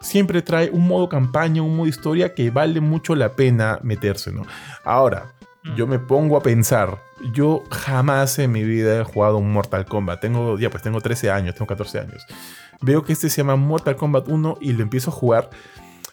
siempre 0.00 0.42
trae 0.42 0.70
un 0.70 0.86
modo 0.88 1.08
campaña, 1.08 1.62
un 1.62 1.76
modo 1.76 1.88
historia 1.88 2.34
que 2.34 2.50
vale 2.50 2.80
mucho 2.80 3.14
la 3.14 3.36
pena 3.36 3.78
meterse, 3.82 4.32
¿no? 4.32 4.42
Ahora. 4.84 5.32
Yo 5.76 5.86
me 5.86 5.98
pongo 5.98 6.36
a 6.36 6.42
pensar, 6.42 6.98
yo 7.32 7.64
jamás 7.70 8.38
en 8.38 8.52
mi 8.52 8.64
vida 8.64 9.00
he 9.00 9.04
jugado 9.04 9.38
un 9.38 9.52
Mortal 9.52 9.84
Kombat. 9.86 10.20
Tengo, 10.20 10.58
ya 10.58 10.70
pues 10.70 10.82
tengo 10.82 11.00
13 11.00 11.30
años, 11.30 11.54
tengo 11.54 11.66
14 11.66 12.00
años. 12.00 12.26
Veo 12.80 13.04
que 13.04 13.12
este 13.12 13.30
se 13.30 13.38
llama 13.38 13.56
Mortal 13.56 13.96
Kombat 13.96 14.28
1 14.28 14.58
y 14.60 14.72
lo 14.72 14.82
empiezo 14.82 15.10
a 15.10 15.14
jugar 15.14 15.50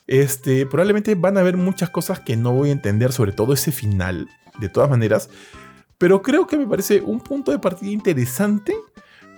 este, 0.10 0.66
probablemente 0.66 1.14
van 1.14 1.38
a 1.38 1.42
haber 1.42 1.56
muchas 1.56 1.92
cosas 1.92 2.20
que 2.20 2.36
no 2.36 2.52
voy 2.52 2.70
a 2.70 2.72
entender, 2.72 3.12
sobre 3.12 3.32
todo 3.32 3.54
ese 3.54 3.72
final, 3.72 4.28
de 4.58 4.68
todas 4.68 4.90
maneras. 4.90 5.30
Pero 6.00 6.24
creo 6.24 6.48
que 6.48 6.58
me 6.58 6.66
parece 6.66 7.02
un 7.02 7.20
punto 7.20 7.52
de 7.52 7.60
partida 7.60 7.92
interesante 7.92 8.74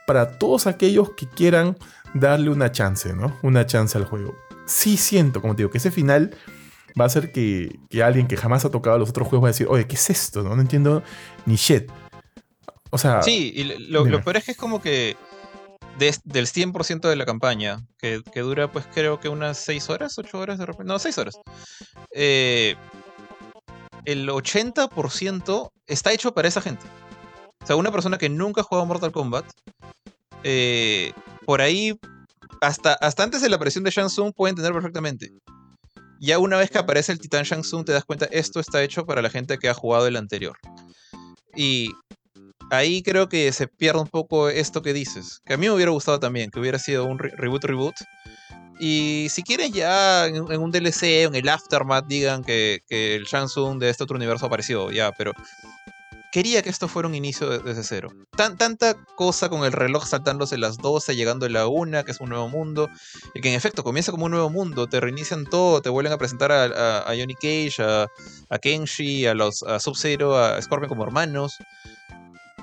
para 0.07 0.37
todos 0.37 0.67
aquellos 0.67 1.09
que 1.11 1.27
quieran 1.27 1.75
darle 2.13 2.51
una 2.51 2.71
chance, 2.71 3.13
¿no? 3.13 3.35
Una 3.41 3.65
chance 3.65 3.97
al 3.97 4.05
juego. 4.05 4.33
Sí 4.65 4.95
siento, 4.95 5.41
como 5.41 5.57
te 5.57 5.63
digo, 5.63 5.71
que 5.71 5.79
ese 5.79 5.91
final 5.91 6.33
va 6.99 7.05
a 7.05 7.07
hacer 7.07 7.31
que, 7.31 7.79
alguien 8.03 8.27
que 8.27 8.37
jamás 8.37 8.65
ha 8.65 8.71
tocado 8.71 8.97
los 8.97 9.09
otros 9.09 9.27
juegos 9.27 9.45
va 9.45 9.49
a 9.49 9.53
decir, 9.53 9.67
oye, 9.69 9.87
¿qué 9.87 9.95
es 9.95 10.09
esto? 10.09 10.43
No, 10.43 10.59
entiendo 10.59 11.03
ni 11.45 11.55
shit. 11.55 11.89
O 12.89 12.97
sea... 12.97 13.21
Sí, 13.21 13.51
y 13.55 13.63
lo, 13.89 14.05
lo 14.05 14.21
peor 14.23 14.37
es 14.37 14.45
que 14.45 14.51
es 14.51 14.57
como 14.57 14.81
que 14.81 15.15
del 15.97 16.47
100% 16.47 17.09
de 17.09 17.15
la 17.15 17.25
campaña, 17.25 17.85
que, 17.97 18.21
dura 18.35 18.71
pues 18.71 18.85
creo 18.93 19.19
que 19.19 19.29
unas 19.29 19.57
6 19.59 19.89
horas, 19.89 20.17
8 20.17 20.37
horas 20.37 20.57
de 20.57 20.65
repente, 20.65 20.91
no, 20.91 20.99
6 20.99 21.17
horas. 21.17 21.39
Eh, 22.11 22.75
el 24.05 24.27
80% 24.27 25.71
está 25.85 26.11
hecho 26.11 26.33
para 26.33 26.47
esa 26.47 26.61
gente. 26.61 26.85
O 27.63 27.67
sea, 27.67 27.75
una 27.75 27.91
persona 27.91 28.17
que 28.17 28.29
nunca 28.29 28.61
ha 28.61 28.63
jugado 28.63 28.85
Mortal 28.85 29.11
Kombat, 29.11 29.45
eh, 30.43 31.13
por 31.45 31.61
ahí, 31.61 31.99
hasta, 32.61 32.93
hasta 32.93 33.23
antes 33.23 33.41
de 33.41 33.49
la 33.49 33.57
aparición 33.57 33.83
de 33.83 33.91
Shang 33.91 34.07
Tsung, 34.07 34.33
puede 34.33 34.51
entender 34.51 34.73
perfectamente. 34.73 35.31
Ya 36.23 36.37
una 36.37 36.57
vez 36.57 36.69
que 36.69 36.77
aparece 36.77 37.11
el 37.11 37.19
titán 37.19 37.45
Shang 37.45 37.63
Tsung, 37.63 37.83
te 37.83 37.93
das 37.93 38.05
cuenta, 38.05 38.27
esto 38.31 38.59
está 38.59 38.83
hecho 38.83 39.07
para 39.07 39.23
la 39.23 39.29
gente 39.31 39.57
que 39.57 39.69
ha 39.69 39.73
jugado 39.73 40.05
el 40.05 40.15
anterior. 40.15 40.55
Y 41.55 41.89
ahí 42.69 43.01
creo 43.01 43.27
que 43.27 43.51
se 43.51 43.67
pierde 43.67 44.01
un 44.01 44.07
poco 44.07 44.47
esto 44.47 44.83
que 44.83 44.93
dices. 44.93 45.41
Que 45.45 45.55
a 45.55 45.57
mí 45.57 45.65
me 45.65 45.73
hubiera 45.73 45.89
gustado 45.89 46.19
también, 46.19 46.51
que 46.51 46.59
hubiera 46.59 46.77
sido 46.77 47.05
un 47.05 47.17
reboot 47.17 47.63
reboot. 47.63 47.95
Y 48.79 49.29
si 49.31 49.41
quieren 49.41 49.73
ya 49.73 50.27
en, 50.27 50.37
un 50.37 50.71
DLC, 50.71 51.23
en 51.23 51.33
el 51.33 51.49
Aftermath, 51.49 52.05
digan 52.05 52.43
que, 52.43 52.83
el 52.87 53.23
Shang 53.23 53.79
de 53.79 53.89
este 53.89 54.03
otro 54.03 54.15
universo 54.15 54.45
apareció, 54.45 54.91
ya, 54.91 55.11
pero 55.13 55.33
quería 56.31 56.61
que 56.61 56.69
esto 56.69 56.87
fuera 56.87 57.07
un 57.07 57.15
inicio 57.15 57.59
desde 57.59 57.83
cero. 57.83 58.09
tanta 58.35 58.95
cosa 59.15 59.49
con 59.49 59.65
el 59.65 59.71
reloj 59.71 60.05
saltándose 60.05 60.57
las 60.57 60.77
12, 60.77 61.15
llegando 61.15 61.45
a 61.45 61.49
la 61.49 61.67
1, 61.67 62.03
que 62.05 62.11
es 62.11 62.19
un 62.21 62.29
nuevo 62.29 62.47
mundo, 62.47 62.89
y 63.33 63.41
que 63.41 63.49
en 63.49 63.55
efecto 63.55 63.83
comienza 63.83 64.11
como 64.11 64.25
un 64.25 64.31
nuevo 64.31 64.49
mundo, 64.49 64.87
te 64.87 64.99
reinician 64.99 65.45
todo, 65.45 65.81
te 65.81 65.89
vuelven 65.89 66.13
a 66.13 66.17
presentar 66.17 66.51
a, 66.51 66.99
a, 66.99 67.15
Johnny 67.17 67.35
Cage, 67.35 67.75
a, 67.79 68.57
Kenshi, 68.59 69.25
a, 69.27 69.33
los, 69.33 69.63
a 69.63 69.79
Sub-Zero, 69.79 70.37
a 70.37 70.61
Scorpion 70.61 70.89
como 70.89 71.03
hermanos 71.03 71.57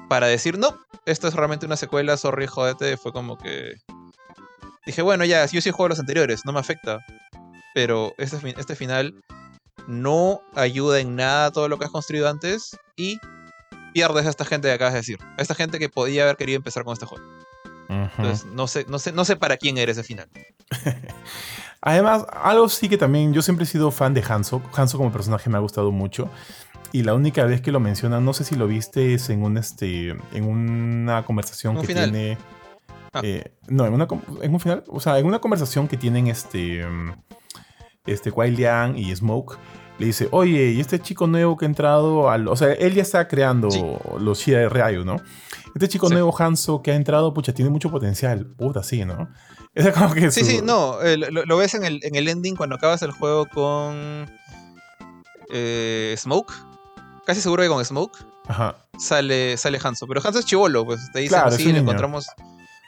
para 0.08 0.26
decir, 0.26 0.58
no, 0.58 0.78
esto 1.04 1.28
es 1.28 1.34
realmente 1.34 1.66
una 1.66 1.76
secuela, 1.76 2.16
sorry, 2.16 2.46
jodete, 2.46 2.96
fue 2.96 3.12
como 3.12 3.36
que... 3.36 3.74
Dije, 4.86 5.02
bueno, 5.02 5.24
ya, 5.26 5.44
yo 5.44 5.60
sí 5.60 5.70
juego 5.70 5.90
los 5.90 6.00
anteriores, 6.00 6.46
no 6.46 6.52
me 6.52 6.60
afecta. 6.60 7.04
Pero 7.74 8.14
este, 8.16 8.38
este 8.58 8.74
final 8.74 9.22
no 9.86 10.40
ayuda 10.54 11.00
en 11.00 11.14
nada 11.14 11.46
a 11.46 11.50
todo 11.50 11.68
lo 11.68 11.78
que 11.78 11.84
has 11.84 11.90
construido 11.90 12.28
antes 12.28 12.76
y 12.96 13.18
pierdes 13.92 14.26
a 14.26 14.30
esta 14.30 14.44
gente 14.44 14.68
que 14.68 14.74
acabas 14.74 14.94
de 14.94 15.00
decir. 15.00 15.18
A 15.36 15.42
esta 15.42 15.54
gente 15.54 15.78
que 15.78 15.88
podía 15.88 16.24
haber 16.24 16.36
querido 16.36 16.56
empezar 16.56 16.84
con 16.84 16.92
este 16.92 17.06
juego. 17.06 17.24
Entonces, 17.88 18.44
no 18.52 18.66
sé, 18.66 18.84
no 18.88 18.98
sé, 18.98 19.12
no 19.12 19.24
sé 19.24 19.36
para 19.36 19.56
quién 19.56 19.78
eres 19.78 19.96
ese 19.96 20.06
final. 20.06 20.28
Además, 21.80 22.26
algo 22.32 22.68
sí 22.68 22.88
que 22.88 22.98
también 22.98 23.32
yo 23.32 23.40
siempre 23.40 23.64
he 23.64 23.66
sido 23.66 23.90
fan 23.90 24.12
de 24.12 24.22
Hanzo. 24.26 24.60
Hanzo 24.74 24.98
como 24.98 25.12
personaje 25.12 25.48
me 25.48 25.56
ha 25.56 25.60
gustado 25.60 25.90
mucho. 25.90 26.28
Y 26.92 27.02
la 27.02 27.14
única 27.14 27.44
vez 27.44 27.60
que 27.60 27.72
lo 27.72 27.80
mencionan, 27.80 28.24
no 28.24 28.32
sé 28.32 28.44
si 28.44 28.56
lo 28.56 28.66
viste, 28.66 29.14
es 29.14 29.30
en 29.30 29.42
un 29.42 29.56
este. 29.58 30.10
en 30.32 30.44
una 30.44 31.24
conversación 31.24 31.80
que 31.80 31.94
tiene. 31.94 32.38
Ah. 33.12 33.20
Eh, 33.22 33.52
no, 33.68 33.86
en, 33.86 33.94
una, 33.94 34.08
en 34.42 34.52
un 34.52 34.60
final. 34.60 34.84
O 34.88 35.00
sea, 35.00 35.18
en 35.18 35.26
una 35.26 35.38
conversación 35.38 35.88
que 35.88 35.96
tienen 35.96 36.26
este. 36.26 36.84
Este 38.06 38.32
Kuai 38.32 38.50
Liang 38.50 38.96
y 38.96 39.14
Smoke. 39.14 39.58
Le 39.98 40.06
dice, 40.06 40.28
oye, 40.30 40.70
y 40.70 40.80
este 40.80 41.00
chico 41.00 41.26
nuevo 41.26 41.56
que 41.56 41.64
ha 41.64 41.68
entrado 41.68 42.30
al. 42.30 42.48
O 42.48 42.56
sea, 42.56 42.72
él 42.72 42.94
ya 42.94 43.02
está 43.02 43.26
creando 43.26 43.68
los 44.20 44.38
Shira 44.38 44.68
Ryu, 44.68 45.04
¿no? 45.04 45.16
Este 45.74 45.88
chico 45.88 46.08
nuevo, 46.08 46.34
Hanzo, 46.36 46.82
que 46.82 46.92
ha 46.92 46.94
entrado, 46.94 47.34
pucha, 47.34 47.52
tiene 47.52 47.70
mucho 47.70 47.90
potencial. 47.90 48.46
Puta, 48.46 48.82
sí, 48.82 49.04
¿no? 49.04 49.28
Es 49.74 49.92
como 49.92 50.12
que. 50.12 50.30
Sí, 50.30 50.44
sí, 50.44 50.60
no. 50.62 50.98
lo, 51.02 51.44
lo, 51.44 51.56
ves 51.56 51.74
en 51.74 51.84
el, 51.84 52.00
en 52.02 52.14
el 52.16 52.28
ending 52.28 52.56
cuando 52.56 52.76
acabas 52.76 53.02
el 53.02 53.12
juego 53.12 53.46
con. 53.46 54.26
Eh, 55.50 56.14
Smoke 56.18 56.52
casi 57.28 57.42
seguro 57.42 57.62
que 57.62 57.68
con 57.68 57.84
Smoke 57.84 58.18
Sale, 58.98 59.58
sale 59.58 59.78
Hanzo. 59.82 60.06
Pero 60.06 60.22
Hanzo 60.24 60.38
es 60.38 60.46
chivolo, 60.46 60.86
pues 60.86 61.12
te 61.12 61.20
dicen, 61.20 61.38
sí, 61.52 61.70
lo 61.70 61.78
encontramos. 61.78 62.26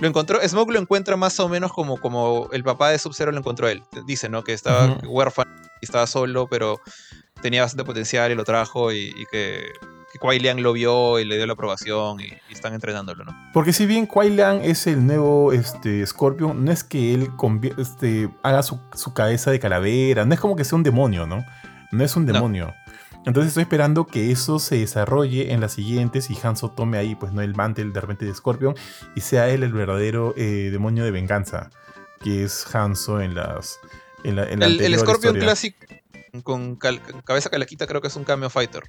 Lo 0.01 0.09
encontró, 0.09 0.41
Smoke 0.47 0.73
lo 0.73 0.81
encuentra 0.81 1.17
más 1.17 1.39
o 1.41 1.49
menos 1.49 1.73
como, 1.73 1.99
como 1.99 2.49
el 2.53 2.65
papá 2.65 2.91
de 2.91 2.99
Sub-Zero 2.99 3.33
lo 3.33 3.39
encontró 3.39 3.69
él. 3.69 3.83
Dice, 4.07 4.29
¿no? 4.29 4.43
Que 4.43 4.55
estaba 4.55 4.99
huérfano 5.07 5.51
y 5.81 5.85
estaba 5.85 6.07
solo, 6.07 6.47
pero 6.49 6.81
tenía 7.43 7.63
bastante 7.63 7.85
potencial 7.85 8.33
y 8.33 8.35
lo 8.35 8.45
trajo 8.45 8.93
y, 8.93 9.13
que, 9.31 9.67
que 10.13 10.19
Kuai 10.19 10.39
Liang 10.39 10.61
lo 10.61 10.73
vio 10.73 11.19
y 11.19 11.25
le 11.27 11.37
dio 11.37 11.47
la 11.47 11.53
aprobación 11.53 12.21
y, 12.21 12.33
están 12.51 12.73
entrenándolo, 12.73 13.25
¿no? 13.25 13.33
Porque 13.53 13.73
si 13.75 13.85
bien 13.85 14.07
Kuai 14.07 14.31
Liang 14.31 14.63
es 14.63 14.87
el 14.87 15.07
nuevo 15.07 15.53
este, 15.53 16.07
Scorpion, 16.07 16.65
no 16.65 16.73
es 16.73 16.83
que 16.83 17.15
él 17.15 17.31
este, 17.77 18.31
haga 18.43 18.63
su, 18.63 18.81
su, 18.95 19.13
cabeza 19.13 19.51
de 19.51 19.61
calavera, 19.61 20.25
no 20.25 20.33
es 20.33 20.41
como 20.41 20.57
que 20.57 20.65
sea 20.65 20.77
un 20.77 20.83
demonio, 20.83 21.27
¿no? 21.27 21.45
no 21.91 22.05
es 22.05 22.17
un 22.17 22.27
demonio. 22.27 22.75
Entonces 23.27 23.49
estoy 23.49 23.63
esperando 23.63 24.07
que 24.07 24.31
eso 24.31 24.59
se 24.59 24.79
desarrolle 24.79 25.53
en 25.53 25.61
las 25.61 25.73
siguientes 25.73 26.31
y 26.31 26.39
Hanzo 26.43 26.71
tome 26.71 26.97
ahí, 26.99 27.15
pues 27.15 27.33
no 27.33 27.43
el 27.43 27.55
mantel 27.55 27.93
de 27.93 28.01
repente 28.01 28.25
de 28.25 28.35
Scorpion 28.35 28.75
y 29.15 29.21
sea 29.21 29.49
él 29.51 29.63
el 29.63 29.73
verdadero 29.73 30.33
eh, 30.37 30.71
demonio 30.73 31.05
de 31.05 31.11
venganza, 31.11 31.71
que 32.21 32.45
es 32.45 32.75
Hanzo 32.75 33.21
en 33.21 33.35
las. 33.35 33.79
En 34.25 34.37
la, 34.37 34.45
el, 34.45 34.99
Scorpion 34.99 35.37
clásico 35.37 35.79
con 36.43 36.77
cabeza 36.77 37.51
calaquita 37.51 37.87
creo 37.87 38.01
que 38.01 38.09
es 38.09 38.17
un 38.17 38.25
cameo 38.25 38.51
fighter. 38.51 38.85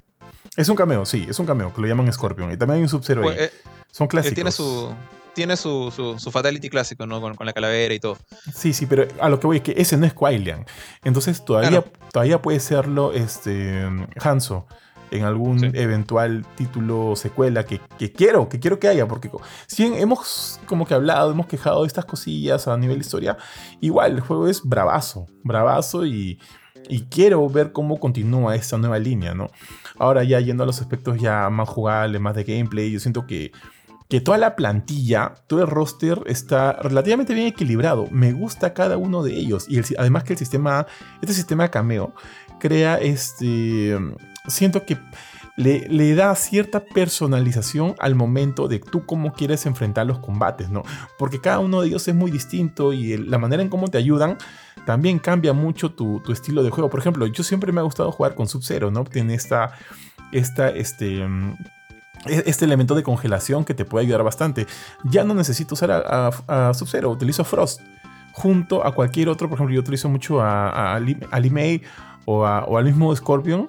Es 0.56 0.68
un 0.68 0.76
cameo, 0.76 1.06
sí, 1.06 1.26
es 1.28 1.38
un 1.38 1.46
cameo, 1.46 1.72
que 1.72 1.80
lo 1.80 1.86
llaman 1.86 2.12
Scorpion. 2.12 2.52
Y 2.52 2.56
también 2.56 2.76
hay 2.76 2.82
un 2.82 2.88
Sub-Zero 2.88 3.22
pues, 3.22 3.38
eh, 3.38 3.52
Son 3.90 4.06
clásicos. 4.06 4.34
tiene 4.34 4.52
su, 4.52 4.94
tiene 5.34 5.56
su, 5.56 5.90
su, 5.90 6.30
fatality 6.30 6.68
clásico, 6.68 7.06
¿no? 7.06 7.20
Con, 7.20 7.34
la 7.38 7.52
calavera 7.52 7.94
y 7.94 7.98
todo. 7.98 8.18
Sí, 8.54 8.72
sí, 8.72 8.86
pero 8.86 9.06
a 9.20 9.28
lo 9.28 9.40
que 9.40 9.46
voy 9.46 9.56
es 9.58 9.62
que 9.62 9.74
ese 9.76 9.96
no 9.96 10.06
es 10.06 10.14
Quailian. 10.14 10.64
Entonces 11.04 11.44
todavía, 11.44 11.84
todavía 12.12 12.40
puede 12.40 12.60
serlo 12.60 13.12
este, 13.12 13.88
Hanzo 14.20 14.66
en 15.12 15.24
algún 15.24 15.62
eventual 15.76 16.44
título 16.56 17.14
secuela 17.16 17.64
que, 17.64 17.80
quiero, 18.10 18.48
que 18.48 18.58
quiero 18.58 18.78
que 18.78 18.88
haya, 18.88 19.06
porque 19.06 19.30
si 19.66 19.84
hemos 19.84 20.58
como 20.64 20.86
que 20.86 20.94
hablado, 20.94 21.30
hemos 21.30 21.46
quejado 21.46 21.82
de 21.82 21.86
estas 21.86 22.06
cosillas 22.06 22.66
a 22.66 22.76
nivel 22.78 22.96
de 22.96 23.02
historia, 23.02 23.36
igual 23.80 24.12
el 24.12 24.20
juego 24.20 24.48
es 24.48 24.62
bravazo, 24.64 25.26
bravazo 25.44 26.06
y, 26.06 26.40
y 26.88 27.02
quiero 27.02 27.46
ver 27.50 27.72
cómo 27.72 28.00
continúa 28.00 28.56
esta 28.56 28.78
nueva 28.78 28.98
línea, 28.98 29.34
¿no? 29.34 29.50
Ahora 29.98 30.24
ya 30.24 30.40
yendo 30.40 30.62
a 30.62 30.66
los 30.66 30.80
aspectos 30.80 31.20
ya 31.20 31.50
más 31.50 31.68
jugables, 31.68 32.18
más 32.18 32.34
de 32.34 32.44
gameplay, 32.44 32.90
yo 32.90 32.98
siento 32.98 33.26
que 33.26 33.52
que 34.12 34.20
toda 34.20 34.36
la 34.36 34.56
plantilla, 34.56 35.36
todo 35.46 35.62
el 35.62 35.68
roster 35.68 36.20
está 36.26 36.74
relativamente 36.74 37.32
bien 37.32 37.46
equilibrado. 37.46 38.08
Me 38.10 38.34
gusta 38.34 38.74
cada 38.74 38.98
uno 38.98 39.22
de 39.22 39.34
ellos. 39.34 39.64
Y 39.70 39.80
además 39.96 40.24
que 40.24 40.34
el 40.34 40.38
sistema, 40.38 40.86
este 41.22 41.32
sistema 41.32 41.70
cameo, 41.70 42.12
crea 42.60 42.96
este... 42.96 43.98
Siento 44.48 44.84
que 44.84 44.98
le, 45.56 45.88
le, 45.88 46.14
da 46.14 46.34
cierta 46.34 46.84
personalización 46.84 47.94
al 48.00 48.14
momento 48.14 48.68
de 48.68 48.80
tú 48.80 49.06
cómo 49.06 49.32
quieres 49.32 49.64
enfrentar 49.64 50.06
los 50.06 50.18
combates, 50.18 50.68
¿no? 50.68 50.82
Porque 51.18 51.40
cada 51.40 51.60
uno 51.60 51.80
de 51.80 51.88
ellos 51.88 52.06
es 52.06 52.14
muy 52.14 52.30
distinto 52.30 52.92
y 52.92 53.16
la 53.16 53.38
manera 53.38 53.62
en 53.62 53.70
cómo 53.70 53.88
te 53.88 53.96
ayudan 53.96 54.36
también 54.84 55.20
cambia 55.20 55.54
mucho 55.54 55.92
tu, 55.92 56.20
tu, 56.20 56.32
estilo 56.32 56.62
de 56.62 56.68
juego. 56.68 56.90
Por 56.90 57.00
ejemplo, 57.00 57.26
yo 57.28 57.42
siempre 57.42 57.72
me 57.72 57.80
ha 57.80 57.84
gustado 57.84 58.12
jugar 58.12 58.34
con 58.34 58.46
Sub-Zero, 58.46 58.90
¿no? 58.90 59.04
Tiene 59.04 59.32
esta, 59.32 59.72
esta, 60.32 60.68
este 60.68 61.26
este 62.26 62.64
elemento 62.64 62.94
de 62.94 63.02
congelación 63.02 63.64
que 63.64 63.74
te 63.74 63.84
puede 63.84 64.06
ayudar 64.06 64.22
bastante. 64.22 64.66
Ya 65.04 65.24
no 65.24 65.34
necesito 65.34 65.74
usar 65.74 65.90
a, 65.90 66.74
Sub-Zero, 66.74 67.10
utilizo 67.10 67.44
Frost 67.44 67.80
junto 68.32 68.86
a 68.86 68.94
cualquier 68.94 69.28
otro. 69.28 69.48
Por 69.48 69.56
ejemplo, 69.56 69.74
yo 69.74 69.80
utilizo 69.80 70.08
mucho 70.08 70.40
a, 70.40 70.94
a, 70.94 71.00
Limei 71.00 71.82
o, 72.24 72.46
al 72.46 72.84
mismo 72.84 73.14
Scorpion 73.14 73.68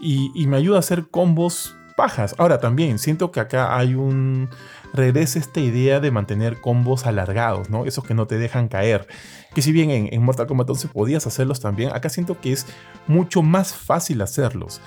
y, 0.00 0.46
me 0.46 0.56
ayuda 0.56 0.76
a 0.76 0.80
hacer 0.80 1.08
combos 1.08 1.76
pajas. 1.96 2.34
Ahora 2.38 2.58
también 2.58 2.98
siento 2.98 3.30
que 3.32 3.40
acá 3.40 3.76
hay 3.76 3.94
un 3.94 4.50
regresa 4.92 5.38
esta 5.38 5.60
idea 5.60 6.00
de 6.00 6.10
mantener 6.10 6.60
combos 6.60 7.06
alargados, 7.06 7.70
¿no? 7.70 7.84
Esos 7.84 8.04
que 8.04 8.14
no 8.14 8.26
te 8.26 8.38
dejan 8.38 8.68
caer. 8.68 9.06
Que 9.54 9.62
si 9.62 9.72
bien 9.72 9.90
en, 9.90 10.12
en 10.12 10.22
Mortal 10.22 10.46
Kombat 10.46 10.70
11 10.70 10.88
podías 10.88 11.26
hacerlos 11.26 11.60
también, 11.60 11.90
acá 11.94 12.08
siento 12.08 12.40
que 12.40 12.52
es 12.52 12.66
mucho 13.06 13.42
más 13.42 13.74
fácil 13.74 14.22
hacerlos. 14.22 14.80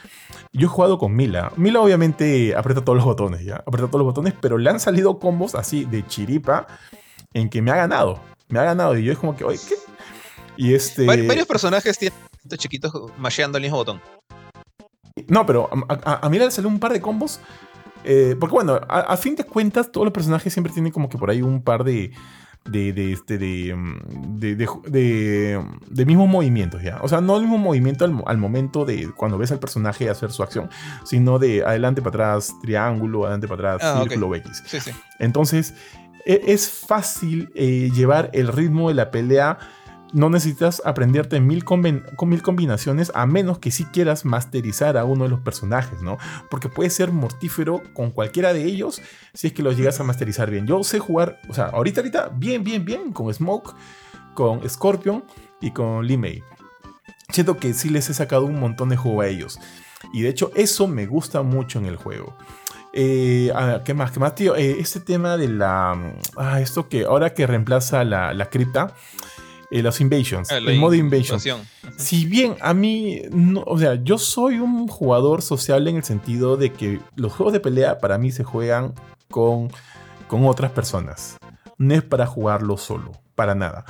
Yo 0.51 0.67
he 0.67 0.69
jugado 0.69 0.97
con 0.97 1.15
Mila. 1.15 1.51
Mila 1.55 1.81
obviamente 1.81 2.55
aprieta 2.55 2.83
todos 2.83 2.97
los 2.97 3.05
botones, 3.05 3.43
¿ya? 3.43 3.57
Aprieta 3.57 3.87
todos 3.87 3.99
los 3.99 4.07
botones, 4.07 4.33
pero 4.39 4.57
le 4.57 4.69
han 4.69 4.79
salido 4.79 5.19
combos 5.19 5.55
así 5.55 5.85
de 5.85 6.05
chiripa 6.05 6.67
en 7.33 7.49
que 7.49 7.61
me 7.61 7.71
ha 7.71 7.75
ganado. 7.75 8.19
Me 8.47 8.59
ha 8.59 8.63
ganado 8.63 8.97
y 8.97 9.03
yo 9.03 9.11
es 9.11 9.17
como 9.17 9.35
que, 9.35 9.43
oye, 9.43 9.59
¿qué? 9.67 9.75
Y 10.57 10.73
este... 10.73 11.05
varios 11.05 11.47
personajes 11.47 11.97
tienen 11.97 12.17
chiquitos 12.57 12.91
masheando 13.17 13.57
el 13.57 13.63
mismo 13.63 13.77
botón. 13.77 14.01
No, 15.27 15.45
pero 15.45 15.69
a, 15.87 16.29
Mila 16.29 16.45
le 16.45 16.51
salió 16.51 16.69
un 16.69 16.79
par 16.79 16.93
de 16.93 17.01
combos. 17.01 17.39
Eh, 18.03 18.35
porque 18.39 18.53
bueno, 18.53 18.79
a, 18.87 19.17
fin 19.17 19.35
de 19.35 19.43
cuentas, 19.43 19.91
todos 19.91 20.05
los 20.05 20.13
personajes 20.13 20.51
siempre 20.53 20.71
tienen 20.71 20.91
como 20.91 21.09
que 21.09 21.17
por 21.17 21.29
ahí 21.29 21.41
un 21.41 21.61
par 21.61 21.83
de, 21.83 22.11
de, 22.65 22.93
de, 22.93 23.13
este, 23.13 23.37
de, 23.37 23.75
mm, 23.75 24.39
de, 24.39 25.63
de, 25.89 26.05
mismos 26.05 26.29
movimientos, 26.29 26.81
¿ya? 26.81 26.99
O 27.01 27.07
sea, 27.07 27.21
no 27.21 27.35
el 27.35 27.43
mismo 27.43 27.57
movimiento 27.57 28.05
al, 28.05 28.37
momento 28.37 28.85
de 28.85 29.11
cuando 29.15 29.37
ves 29.37 29.51
al 29.51 29.59
personaje 29.59 30.09
hacer 30.09 30.31
su 30.31 30.43
acción, 30.43 30.69
sino 31.03 31.39
de 31.39 31.63
adelante 31.63 32.01
para 32.01 32.33
atrás, 32.33 32.55
triángulo, 32.61 33.23
adelante 33.25 33.47
para 33.47 33.75
atrás, 33.75 33.95
ah, 33.95 34.01
círculo 34.01 34.33
X. 34.35 34.63
Sí, 34.65 34.79
sí. 34.79 34.91
Entonces, 35.19 35.73
e, 36.25 36.41
es 36.47 36.69
fácil 36.69 37.51
eh, 37.55 37.89
llevar 37.93 38.29
el 38.33 38.47
ritmo 38.47 38.89
de 38.89 38.95
la 38.95 39.11
pelea 39.11 39.57
no 40.13 40.29
necesitas 40.29 40.81
aprenderte 40.85 41.39
mil, 41.39 41.63
con 41.63 41.81
mil 41.81 42.41
combinaciones 42.41 43.11
a 43.15 43.25
menos 43.25 43.59
que 43.59 43.71
si 43.71 43.85
quieras 43.85 44.25
masterizar 44.25 44.97
a 44.97 45.05
uno 45.05 45.25
de 45.25 45.29
los 45.29 45.39
personajes, 45.41 46.01
¿no? 46.01 46.17
Porque 46.49 46.69
puede 46.69 46.89
ser 46.89 47.11
mortífero 47.11 47.81
con 47.93 48.11
cualquiera 48.11 48.53
de 48.53 48.63
ellos 48.63 49.01
si 49.33 49.47
es 49.47 49.53
que 49.53 49.63
los 49.63 49.77
llegas 49.77 49.99
a 49.99 50.03
masterizar 50.03 50.49
bien. 50.49 50.67
Yo 50.67 50.83
sé 50.83 50.99
jugar, 50.99 51.39
o 51.49 51.53
sea, 51.53 51.65
ahorita, 51.65 52.01
ahorita, 52.01 52.31
bien, 52.35 52.63
bien, 52.63 52.85
bien, 52.85 53.13
con 53.13 53.33
Smoke, 53.33 53.75
con 54.33 54.67
Scorpion 54.67 55.23
y 55.61 55.71
con 55.71 56.05
Limei. 56.05 56.43
Siento 57.29 57.57
que 57.57 57.73
sí 57.73 57.89
les 57.89 58.09
he 58.09 58.13
sacado 58.13 58.45
un 58.45 58.59
montón 58.59 58.89
de 58.89 58.97
juego 58.97 59.21
a 59.21 59.27
ellos. 59.27 59.59
Y 60.13 60.21
de 60.21 60.29
hecho, 60.29 60.51
eso 60.55 60.87
me 60.87 61.05
gusta 61.05 61.43
mucho 61.43 61.77
en 61.77 61.85
el 61.85 61.95
juego. 61.95 62.35
Eh, 62.93 63.53
¿Qué 63.85 63.93
más? 63.93 64.11
¿Qué 64.11 64.19
más, 64.19 64.33
tío? 64.33 64.55
Eh, 64.55 64.77
este 64.79 64.99
tema 64.99 65.37
de 65.37 65.47
la. 65.47 65.95
Ah, 66.35 66.59
esto 66.59 66.89
que 66.89 67.03
ahora 67.03 67.35
que 67.35 67.45
reemplaza 67.45 68.03
la, 68.03 68.33
la 68.33 68.49
cripta 68.49 68.95
eh, 69.71 69.83
los 69.83 70.01
invasions, 70.01 70.51
ah, 70.51 70.57
el 70.57 70.79
modo 70.79 70.95
invasion. 70.95 71.39
Si 71.97 72.25
bien 72.25 72.55
a 72.61 72.73
mí, 72.73 73.21
o 73.65 73.77
sea, 73.77 73.95
yo 74.03 74.17
soy 74.17 74.59
un 74.59 74.87
jugador 74.87 75.41
sociable 75.41 75.89
en 75.89 75.97
el 75.97 76.03
sentido 76.03 76.57
de 76.57 76.73
que 76.73 76.99
los 77.15 77.33
juegos 77.33 77.53
de 77.53 77.59
pelea 77.59 77.99
para 77.99 78.17
mí 78.17 78.31
se 78.31 78.43
juegan 78.43 78.93
con, 79.29 79.69
con 80.27 80.47
otras 80.47 80.71
personas. 80.71 81.37
No 81.77 81.93
es 81.93 82.03
para 82.03 82.25
jugarlo 82.25 82.77
solo, 82.77 83.11
para 83.35 83.53
nada. 83.53 83.85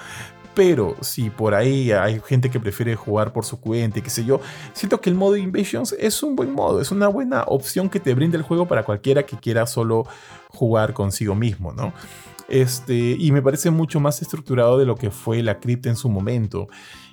Pero 0.54 0.98
si 1.00 1.30
por 1.30 1.56
ahí 1.56 1.92
hay 1.92 2.20
gente 2.26 2.50
que 2.50 2.60
prefiere 2.60 2.96
jugar 2.96 3.32
por 3.32 3.46
su 3.46 3.62
cuenta 3.62 4.00
y 4.00 4.02
qué 4.02 4.10
sé 4.10 4.26
yo, 4.26 4.42
siento 4.74 5.00
que 5.00 5.10
el 5.10 5.16
modo 5.16 5.38
Invasions 5.38 5.96
es 5.98 6.22
un 6.22 6.36
buen 6.36 6.52
modo, 6.52 6.82
es 6.82 6.92
una 6.92 7.08
buena 7.08 7.44
opción 7.44 7.90
que 7.90 8.02
te 8.02 8.14
brinda 8.14 8.36
el 8.36 8.44
juego 8.44 8.68
para 8.68 8.84
cualquiera 8.84 9.24
que 9.24 9.38
quiera 9.38 9.66
solo 9.66 10.06
jugar 10.50 10.94
consigo 10.94 11.36
mismo, 11.36 11.72
¿no? 11.72 11.94
Este, 12.50 13.16
y 13.18 13.32
me 13.32 13.42
parece 13.42 13.72
mucho 13.72 14.00
más 14.00 14.22
estructurado 14.22 14.78
de 14.78 14.86
lo 14.86 14.96
que 14.96 15.12
fue 15.12 15.44
la 15.44 15.60
cripta 15.60 15.90
en 15.90 15.96
su 15.96 16.10
momento. 16.10 16.68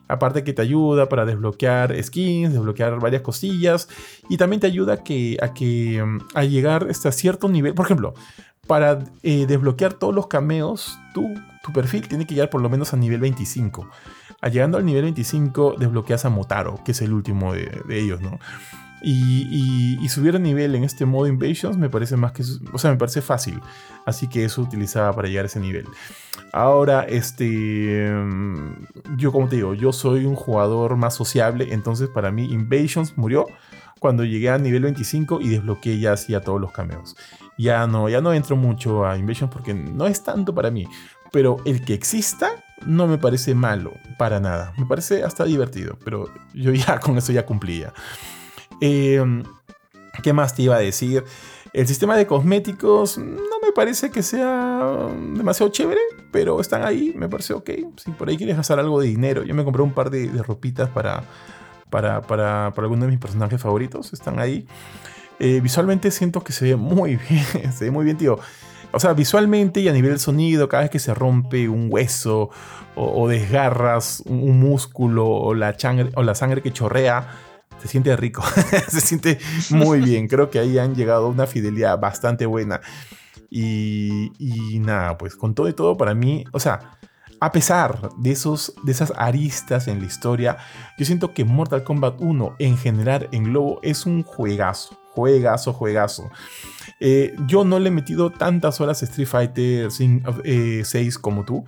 Aparte 0.08 0.44
que 0.44 0.52
te 0.52 0.62
ayuda 0.62 1.08
para 1.08 1.24
desbloquear 1.24 2.00
skins, 2.02 2.52
desbloquear 2.52 2.98
varias 3.00 3.22
cosillas. 3.22 3.88
Y 4.28 4.36
también 4.36 4.60
te 4.60 4.66
ayuda 4.66 4.94
a 4.94 5.04
que, 5.04 5.36
a, 5.42 5.52
que, 5.52 6.02
mm, 6.04 6.18
a 6.34 6.44
llegar 6.44 6.86
hasta 6.88 7.12
cierto 7.12 7.48
nivel. 7.48 7.74
Por 7.74 7.86
ejemplo, 7.86 8.14
para 8.66 9.04
eh, 9.22 9.46
desbloquear 9.46 9.94
todos 9.94 10.14
los 10.14 10.26
cameos, 10.26 10.98
tu 11.14 11.72
perfil 11.72 12.06
tiene 12.08 12.26
que 12.26 12.34
llegar 12.34 12.50
por 12.50 12.60
lo 12.60 12.68
menos 12.68 12.94
a 12.94 12.96
nivel 12.96 13.20
25. 13.20 13.88
llegando 14.50 14.78
al 14.78 14.84
nivel 14.84 15.02
25 15.02 15.74
desbloqueas 15.78 16.24
a 16.24 16.30
Motaro, 16.30 16.78
que 16.84 16.92
es 16.92 17.02
el 17.02 17.12
último 17.12 17.52
de, 17.52 17.82
de 17.88 17.98
ellos, 17.98 18.20
¿no? 18.20 18.38
Y, 19.02 20.08
subir 20.08 20.34
a 20.36 20.38
nivel 20.38 20.74
en 20.74 20.84
este 20.84 21.04
modo 21.04 21.26
Invasions 21.26 21.76
me 21.76 21.90
parece 21.90 22.16
más 22.16 22.32
que. 22.32 22.42
O 22.72 22.78
sea, 22.78 22.90
me 22.90 22.96
parece 22.96 23.20
fácil. 23.20 23.60
Así 24.06 24.28
que 24.28 24.44
eso 24.44 24.62
utilizaba 24.62 25.12
para 25.12 25.28
llegar 25.28 25.44
a 25.44 25.46
ese 25.46 25.60
nivel. 25.60 25.86
Ahora, 26.52 27.02
este. 27.02 28.10
Mm, 28.10 29.16
yo, 29.16 29.32
como 29.32 29.48
te 29.48 29.56
digo, 29.56 29.74
yo 29.74 29.92
soy 29.92 30.24
un 30.24 30.34
jugador 30.34 30.96
más 30.96 31.14
sociable. 31.14 31.68
Entonces, 31.72 32.08
para 32.08 32.30
mí, 32.30 32.44
Invasions 32.46 33.16
murió 33.16 33.46
cuando 34.00 34.24
llegué 34.24 34.50
a 34.50 34.58
nivel 34.58 34.82
25 34.82 35.40
y 35.40 35.48
desbloqueé 35.48 35.98
ya 35.98 36.12
así 36.12 36.34
todos 36.44 36.60
los 36.60 36.72
cameos. 36.72 37.16
Ya 37.58 37.86
no, 37.86 38.08
ya 38.08 38.20
no 38.20 38.32
entro 38.32 38.56
mucho 38.56 39.06
a 39.06 39.16
Invasions 39.16 39.52
porque 39.52 39.74
no 39.74 40.06
es 40.06 40.22
tanto 40.22 40.54
para 40.54 40.70
mí. 40.70 40.86
Pero 41.32 41.56
el 41.64 41.84
que 41.84 41.94
exista 41.94 42.50
no 42.84 43.06
me 43.06 43.18
parece 43.18 43.54
malo, 43.54 43.92
para 44.18 44.40
nada. 44.40 44.72
Me 44.76 44.86
parece 44.86 45.22
hasta 45.22 45.44
divertido. 45.44 45.98
Pero 46.04 46.30
yo 46.54 46.72
ya 46.72 47.00
con 47.00 47.18
eso 47.18 47.32
ya 47.32 47.46
cumplía. 47.46 47.92
Em, 48.80 49.42
¿Qué 50.22 50.32
más 50.32 50.54
te 50.54 50.62
iba 50.62 50.76
a 50.76 50.80
decir? 50.80 51.24
El 51.72 51.86
sistema 51.86 52.16
de 52.16 52.26
cosméticos 52.26 53.18
no 53.18 53.60
me 53.62 53.72
parece 53.74 54.10
que 54.10 54.22
sea 54.22 55.08
demasiado 55.34 55.70
chévere, 55.70 56.00
pero 56.32 56.60
están 56.60 56.82
ahí, 56.82 57.12
me 57.14 57.28
parece 57.28 57.52
ok. 57.52 57.70
Si 57.96 58.10
por 58.12 58.28
ahí 58.28 58.36
quieres 58.36 58.56
gastar 58.56 58.78
algo 58.78 59.00
de 59.00 59.08
dinero, 59.08 59.42
yo 59.44 59.54
me 59.54 59.62
compré 59.62 59.82
un 59.82 59.92
par 59.92 60.08
de, 60.10 60.30
ropitas 60.42 60.88
para, 60.88 61.24
para, 61.90 62.22
para, 62.22 62.72
para 62.74 62.84
algunos 62.86 63.06
de 63.06 63.10
mis 63.10 63.20
personajes 63.20 63.60
favoritos, 63.60 64.12
están 64.12 64.38
ahí. 64.38 64.66
Eh, 65.38 65.60
visualmente 65.60 66.10
siento 66.10 66.42
que 66.42 66.52
se 66.52 66.64
ve 66.64 66.76
muy 66.76 67.16
bien, 67.28 67.72
se 67.72 67.84
ve 67.84 67.90
muy 67.90 68.04
bien, 68.04 68.16
tío. 68.16 68.38
O 68.92 69.00
sea, 69.00 69.12
visualmente 69.12 69.80
y 69.80 69.88
a 69.88 69.92
nivel 69.92 70.18
sonido, 70.18 70.68
cada 70.68 70.84
vez 70.84 70.90
que 70.90 70.98
se 70.98 71.12
rompe 71.12 71.68
un 71.68 71.88
hueso 71.90 72.50
o, 72.94 73.28
desgarras 73.28 74.22
un, 74.24 74.58
músculo 74.58 75.28
o 75.28 75.52
la, 75.52 75.76
o 76.14 76.22
la 76.22 76.34
sangre 76.34 76.62
que 76.62 76.72
chorrea, 76.72 77.28
se 77.86 77.92
siente 77.92 78.16
rico, 78.16 78.42
se 78.88 79.00
siente 79.00 79.38
muy 79.70 80.00
bien. 80.00 80.28
Creo 80.28 80.50
que 80.50 80.58
ahí 80.58 80.78
han 80.78 80.94
llegado 80.94 81.26
a 81.26 81.28
una 81.28 81.46
fidelidad 81.46 81.98
bastante 81.98 82.46
buena. 82.46 82.80
Y, 83.48 84.32
nada, 84.80 85.16
pues 85.16 85.36
con 85.36 85.54
todo 85.54 85.68
y 85.68 85.72
todo, 85.72 85.96
para 85.96 86.14
mí, 86.14 86.44
o 86.52 86.60
sea, 86.60 86.98
a 87.40 87.52
pesar 87.52 88.10
de, 88.18 88.32
esos, 88.32 88.74
de 88.82 88.92
esas 88.92 89.12
aristas 89.16 89.88
en 89.88 90.00
la 90.00 90.06
historia, 90.06 90.56
yo 90.98 91.04
siento 91.04 91.32
que 91.32 91.44
Mortal 91.44 91.84
Kombat 91.84 92.20
1 92.20 92.56
en 92.58 92.76
general 92.76 93.28
en 93.32 93.44
Globo 93.44 93.80
es 93.82 94.04
un 94.04 94.22
juegazo. 94.22 94.98
Juegazo, 95.12 95.72
juegazo. 95.72 96.30
Eh, 97.00 97.34
yo 97.46 97.64
no 97.64 97.78
le 97.78 97.88
he 97.88 97.92
metido 97.92 98.30
tantas 98.30 98.80
horas 98.80 99.02
a 99.02 99.06
Street 99.06 99.28
Fighter 99.28 99.90
6 99.90 100.22
eh, 100.44 101.10
como 101.20 101.44
tú. 101.44 101.64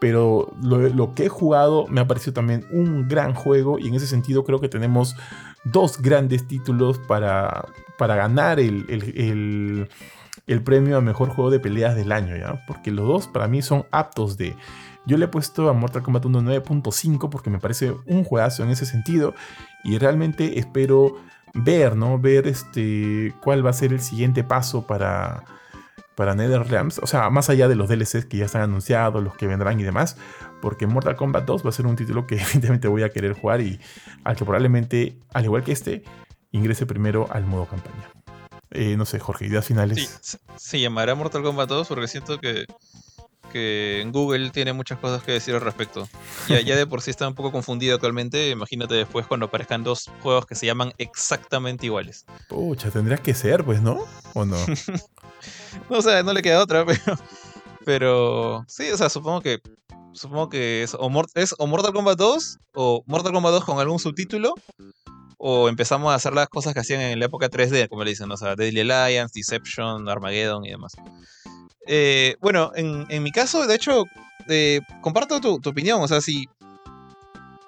Pero 0.00 0.52
lo, 0.62 1.14
que 1.14 1.26
he 1.26 1.28
jugado 1.28 1.86
me 1.88 2.00
ha 2.00 2.06
parecido 2.06 2.32
también 2.32 2.64
un 2.70 3.08
gran 3.08 3.34
juego. 3.34 3.78
Y 3.78 3.88
en 3.88 3.94
ese 3.94 4.06
sentido 4.06 4.44
creo 4.44 4.60
que 4.60 4.68
tenemos 4.68 5.16
dos 5.64 6.00
grandes 6.00 6.46
títulos 6.46 6.98
para, 7.08 7.66
para 7.98 8.14
ganar 8.14 8.60
el, 8.60 8.84
el, 8.88 9.88
el 10.46 10.62
premio 10.62 10.96
a 10.96 11.00
mejor 11.00 11.28
juego 11.28 11.50
de 11.50 11.60
peleas 11.60 11.94
del 11.94 12.12
año, 12.12 12.36
¿ya? 12.36 12.64
Porque 12.66 12.90
los 12.90 13.06
dos 13.06 13.28
para 13.28 13.48
mí 13.48 13.62
son 13.62 13.86
aptos 13.90 14.36
de. 14.36 14.56
Yo 15.06 15.16
le 15.16 15.26
he 15.26 15.28
puesto 15.28 15.68
a 15.68 15.72
Mortal 15.72 16.02
Kombat 16.02 16.24
1 16.26 16.42
9.5 16.42 17.28
porque 17.30 17.50
me 17.50 17.58
parece 17.58 17.94
un 18.06 18.24
juegazo 18.24 18.62
en 18.62 18.70
ese 18.70 18.84
sentido 18.84 19.34
y 19.84 19.96
realmente 19.98 20.58
espero 20.58 21.16
ver, 21.54 21.96
¿no? 21.96 22.18
Ver 22.18 22.46
este 22.46 23.34
cuál 23.42 23.64
va 23.64 23.70
a 23.70 23.74
ser 23.74 23.92
el 23.92 24.00
siguiente 24.00 24.44
paso 24.44 24.86
para 24.86 25.44
para 26.18 26.34
NetherRealms, 26.34 26.98
o 26.98 27.06
sea, 27.06 27.30
más 27.30 27.48
allá 27.48 27.68
de 27.68 27.76
los 27.76 27.88
DLCs 27.88 28.24
que 28.24 28.38
ya 28.38 28.46
están 28.46 28.62
anunciados, 28.62 29.22
los 29.22 29.36
que 29.36 29.46
vendrán 29.46 29.78
y 29.78 29.84
demás, 29.84 30.16
porque 30.60 30.88
Mortal 30.88 31.14
Kombat 31.14 31.44
2 31.44 31.64
va 31.64 31.68
a 31.68 31.72
ser 31.72 31.86
un 31.86 31.94
título 31.94 32.26
que 32.26 32.34
evidentemente 32.42 32.88
voy 32.88 33.04
a 33.04 33.10
querer 33.10 33.34
jugar 33.34 33.60
y 33.60 33.78
al 34.24 34.34
que 34.34 34.44
probablemente, 34.44 35.16
al 35.32 35.44
igual 35.44 35.62
que 35.62 35.70
este, 35.70 36.02
ingrese 36.50 36.86
primero 36.86 37.28
al 37.30 37.44
modo 37.46 37.66
campaña. 37.66 38.10
Eh, 38.72 38.96
no 38.96 39.04
sé, 39.06 39.20
Jorge, 39.20 39.46
ideas 39.46 39.64
finales. 39.64 40.18
Sí, 40.20 40.38
se 40.56 40.80
llamará 40.80 41.14
Mortal 41.14 41.44
Kombat 41.44 41.68
2 41.68 41.86
porque 41.86 42.08
siento 42.08 42.40
que, 42.40 42.66
que 43.48 44.06
Google 44.12 44.50
tiene 44.50 44.72
muchas 44.72 44.98
cosas 44.98 45.22
que 45.22 45.32
decir 45.32 45.54
al 45.54 45.60
respecto. 45.60 46.08
Ya, 46.48 46.60
ya 46.60 46.76
de 46.76 46.86
por 46.86 47.02
sí 47.02 47.10
está 47.10 47.26
un 47.26 47.34
poco 47.34 47.52
confundido 47.52 47.94
actualmente. 47.94 48.50
Imagínate 48.50 48.94
después 48.94 49.26
cuando 49.26 49.46
aparezcan 49.46 49.84
dos 49.84 50.10
juegos 50.22 50.46
que 50.46 50.54
se 50.54 50.66
llaman 50.66 50.92
exactamente 50.98 51.86
iguales. 51.86 52.24
Pucha, 52.48 52.90
tendrías 52.90 53.20
que 53.20 53.34
ser, 53.34 53.64
pues, 53.64 53.82
¿no? 53.82 54.04
¿O 54.34 54.44
no? 54.44 54.56
no, 55.90 55.96
o 55.98 56.02
sea, 56.02 56.22
no 56.22 56.32
le 56.32 56.42
queda 56.42 56.62
otra, 56.62 56.84
pero. 56.86 57.18
Pero. 57.84 58.64
Sí, 58.68 58.90
o 58.90 58.96
sea, 58.96 59.08
supongo 59.08 59.40
que. 59.40 59.60
Supongo 60.12 60.48
que 60.48 60.82
es 60.82 60.94
o, 60.94 61.10
es 61.34 61.54
o 61.58 61.66
Mortal 61.66 61.92
Kombat 61.92 62.18
2 62.18 62.58
o 62.74 63.04
Mortal 63.06 63.32
Kombat 63.32 63.52
2 63.52 63.64
con 63.64 63.78
algún 63.78 63.98
subtítulo 63.98 64.54
o 65.38 65.68
empezamos 65.68 66.10
a 66.12 66.16
hacer 66.16 66.34
las 66.34 66.48
cosas 66.48 66.74
que 66.74 66.80
hacían 66.80 67.00
en 67.00 67.18
la 67.20 67.26
época 67.26 67.48
3D, 67.48 67.88
como 67.88 68.02
le 68.02 68.10
dicen, 68.10 68.30
o 68.30 68.36
sea, 68.36 68.56
Deadly 68.56 68.80
Alliance, 68.80 69.32
Deception, 69.34 70.08
Armageddon 70.08 70.64
y 70.64 70.70
demás. 70.70 70.92
Eh, 71.90 72.36
bueno, 72.40 72.70
en, 72.74 73.22
mi 73.22 73.32
caso, 73.32 73.66
de 73.66 73.74
hecho, 73.74 74.04
eh, 74.46 74.80
comparto 75.00 75.40
tu, 75.40 75.54
opinión, 75.68 76.02
o 76.02 76.06
sea, 76.06 76.20
si, 76.20 76.46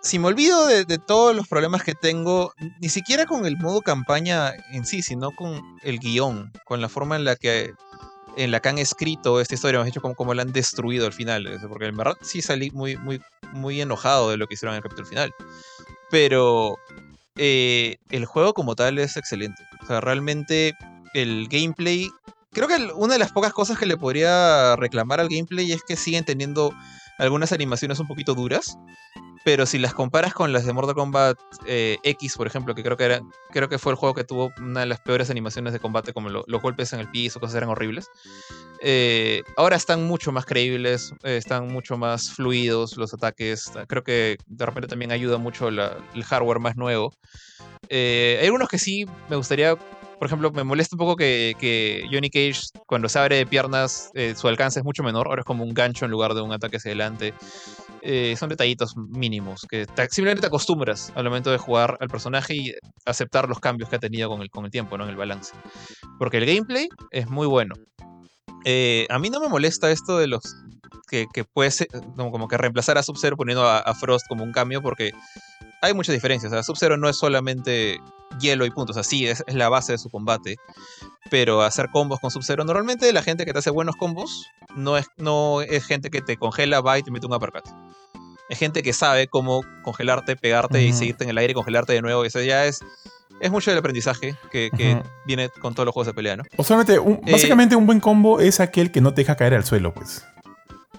si 0.03 0.19
me 0.19 0.29
olvido 0.29 0.67
de, 0.67 0.85
todos 0.99 1.35
los 1.35 1.49
problemas 1.49 1.83
que 1.83 1.95
tengo, 1.95 2.53
ni 2.81 2.91
siquiera 2.91 3.25
con 3.25 3.47
el 3.47 3.57
modo 3.57 3.81
campaña 3.81 4.53
en 4.73 4.85
sí, 4.85 5.01
sino 5.01 5.31
con 5.31 5.63
el 5.83 5.99
guion, 5.99 6.53
con 6.67 6.83
la 6.83 6.91
forma 6.91 7.17
en 7.17 7.25
la 7.25 7.37
que 7.37 7.73
en 8.37 8.53
la 8.53 8.61
que 8.61 8.69
han 8.69 8.79
escrito 8.79 9.41
esta 9.41 9.55
historia, 9.55 9.79
hemos 9.79 9.87
dicho 9.87 10.01
como, 10.01 10.15
como 10.15 10.35
la 10.35 10.43
han 10.43 10.53
destruido 10.53 11.07
al 11.07 11.13
final, 11.13 11.59
porque 11.69 11.87
en 11.87 11.97
verdad 11.97 12.17
sí 12.23 12.43
salí 12.43 12.71
muy, 12.71 12.97
muy, 12.97 13.21
muy 13.53 13.81
enojado 13.81 14.31
de 14.31 14.37
lo 14.37 14.47
que 14.47 14.55
hicieron 14.55 14.75
en 14.75 14.77
el 14.77 14.83
capítulo 14.85 15.09
final. 15.09 15.35
Pero 16.11 16.77
eh, 17.37 17.97
el 18.11 18.27
juego 18.27 18.55
como 18.55 18.77
tal 18.77 18.99
es 18.99 19.17
excelente. 19.17 19.63
O 19.83 19.87
sea, 19.87 20.01
realmente 20.01 20.75
el 21.15 21.49
gameplay. 21.49 22.11
Creo 22.53 22.67
que 22.67 22.93
una 22.95 23.13
de 23.13 23.19
las 23.19 23.33
pocas 23.33 23.53
cosas 23.53 23.79
que 23.79 23.87
le 23.87 23.97
podría 23.97 24.75
reclamar 24.77 25.21
al 25.21 25.29
gameplay 25.29 25.71
es 25.71 25.83
que 25.83 25.97
siguen 25.97 26.25
teniendo 26.25 26.73
algunas 27.19 27.53
animaciones 27.53 28.01
un 28.01 28.09
poquito 28.09 28.35
duras. 28.35 28.77
Pero 29.43 29.65
si 29.65 29.79
las 29.79 29.95
comparas 29.95 30.35
con 30.35 30.53
las 30.53 30.67
de 30.67 30.73
Mortal 30.75 30.95
Kombat 30.95 31.39
eh, 31.65 31.97
X, 32.03 32.37
por 32.37 32.47
ejemplo, 32.47 32.75
que 32.75 32.83
creo 32.83 32.99
que 32.99 33.05
era, 33.05 33.23
creo 33.51 33.71
que 33.71 33.79
fue 33.79 33.93
el 33.93 33.97
juego 33.97 34.15
que 34.15 34.25
tuvo 34.25 34.53
una 34.59 34.81
de 34.81 34.87
las 34.87 35.01
peores 35.01 35.31
animaciones 35.31 35.73
de 35.73 35.79
combate, 35.79 36.13
como 36.13 36.29
los 36.29 36.63
golpes 36.63 36.93
en 36.93 37.01
el 37.01 37.11
piso, 37.11 37.41
cosas 37.41 37.57
eran 37.57 37.71
horribles. 37.71 38.09
Eh, 38.83 39.43
ahora 39.57 39.77
están 39.77 40.05
mucho 40.05 40.31
más 40.31 40.45
creíbles, 40.45 41.15
están 41.23 41.69
mucho 41.69 41.97
más 41.97 42.33
fluidos 42.33 42.99
los 42.99 43.15
ataques. 43.15 43.71
Creo 43.87 44.05
que 44.05 44.37
de 44.47 44.67
repente 44.67 44.89
también 44.89 45.11
ayuda 45.11 45.39
mucho 45.39 45.69
el 45.69 46.25
hardware 46.25 46.59
más 46.59 46.77
nuevo. 46.77 47.15
Eh, 47.89 48.39
hay 48.41 48.47
algunos 48.47 48.69
que 48.69 48.79
sí 48.79 49.07
me 49.29 49.37
gustaría 49.37 49.77
por 50.21 50.27
ejemplo, 50.27 50.53
me 50.53 50.65
molesta 50.65 50.95
un 50.95 50.99
poco 50.99 51.17
que, 51.17 52.05
Johnny 52.13 52.29
Cage, 52.29 52.61
cuando 52.87 53.09
se 53.09 53.19
abre 53.19 53.37
de 53.37 53.47
piernas, 53.47 54.13
su 54.37 54.49
alcance 54.49 54.79
es 54.79 54.85
mucho 54.85 55.03
menor. 55.03 55.29
Ahora 55.29 55.41
es 55.41 55.47
como 55.47 55.65
un 55.65 55.73
gancho 55.73 56.05
en 56.05 56.11
lugar 56.11 56.35
de 56.35 56.43
un 56.43 56.53
ataque 56.53 56.77
hacia 56.77 56.91
adelante. 56.91 57.33
Eh, 58.03 58.35
son 58.39 58.49
detallitos 58.49 58.97
mínimos 58.97 59.67
que 59.69 59.87
simplemente 60.11 60.43
te 60.43 60.47
acostumbras 60.47 61.13
al 61.15 61.25
momento 61.25 61.51
de 61.51 61.59
jugar 61.59 61.99
al 62.01 62.09
personaje 62.09 62.55
y 62.55 62.75
aceptar 63.05 63.49
los 63.49 63.61
cambios 63.61 63.91
que 63.91 63.97
ha 63.97 63.99
tenido 63.99 64.29
con 64.29 64.43
el, 64.43 64.51
con 64.51 64.65
el 64.65 64.71
tiempo, 64.71 64.97
¿no? 64.97 65.05
En 65.05 65.11
el 65.11 65.17
balance. 65.17 65.55
Porque 66.19 66.39
el 66.39 66.47
gameplay 66.47 66.89
es 67.11 67.29
muy 67.29 67.47
bueno. 67.47 67.75
Eh, 68.65 69.07
a 69.09 69.19
mí 69.19 69.31
no 69.31 69.41
me 69.41 69.49
molesta 69.49 69.91
esto 69.91 70.19
de 70.19 70.27
los 70.27 70.43
que, 71.09 71.27
que 71.33 71.45
puede 71.45 71.71
ser 71.71 71.89
como, 72.17 72.49
que 72.49 72.57
reemplazar 72.57 72.99
a 72.99 73.03
Sub-Zero 73.03 73.37
poniendo 73.37 73.67
a, 73.67 73.95
Frost 73.95 74.27
como 74.29 74.45
un 74.45 74.53
cambio 74.53 74.81
porque 74.83 75.13
hay 75.81 75.95
muchas 75.95 76.15
diferencias. 76.15 76.53
O 76.53 76.55
sea, 76.55 76.63
Sub-Zero 76.63 76.97
no 76.97 77.09
es 77.09 77.17
solamente 77.17 78.01
hielo 78.41 78.65
y 78.65 78.71
puntos, 78.71 78.97
así 78.97 79.27
es, 79.27 79.43
es 79.47 79.55
la 79.55 79.69
base 79.69 79.93
de 79.93 79.99
su 79.99 80.11
combate. 80.11 80.57
Pero 81.31 81.63
hacer 81.63 81.91
combos 81.91 82.21
con 82.21 82.31
Sub-Zero, 82.31 82.65
normalmente 82.65 83.13
la 83.13 83.23
gente 83.23 83.45
que 83.45 83.53
te 83.53 83.59
hace 83.59 83.71
buenos 83.71 83.97
combos 83.97 84.47
no 84.77 84.97
es, 84.97 85.07
no 85.17 85.63
es 85.63 85.85
gente 85.85 86.11
que 86.11 86.23
te 86.23 86.37
congela, 86.37 86.81
va 86.81 86.99
y 86.99 87.03
te 87.03 87.11
mete 87.11 87.27
un 87.27 87.35
uppercut. 87.35 87.65
Es 88.49 88.59
gente 88.59 88.83
que 88.83 88.93
sabe 88.93 89.29
cómo 89.29 89.63
congelarte, 89.85 90.35
pegarte 90.37 90.83
y 90.83 90.93
seguirte 90.93 91.25
en 91.25 91.31
el 91.31 91.39
aire 91.39 91.53
y 91.53 91.55
congelarte 91.55 91.93
de 91.93 92.03
nuevo. 92.03 92.25
Eso 92.25 92.41
ya 92.41 92.67
es 92.67 92.81
es 93.41 93.51
mucho 93.51 93.71
del 93.71 93.79
aprendizaje 93.79 94.37
que, 94.51 94.71
viene 95.27 95.49
con 95.49 95.75
todos 95.75 95.87
los 95.87 95.95
juegos 95.95 96.09
de 96.09 96.15
pelea, 96.15 96.37
¿no? 96.37 96.45
O 96.57 96.65
solamente, 96.65 96.95
eh, 96.97 97.33
básicamente 97.33 97.75
un 97.75 97.87
buen 97.87 98.01
combo 98.01 98.39
es 98.39 98.61
aquel 98.61 98.93
que 98.93 99.01
no 99.01 99.15
te 99.15 99.23
deja 99.23 99.37
caer 99.37 99.55
al 99.55 99.65
suelo, 99.65 99.95
pues. 99.95 100.25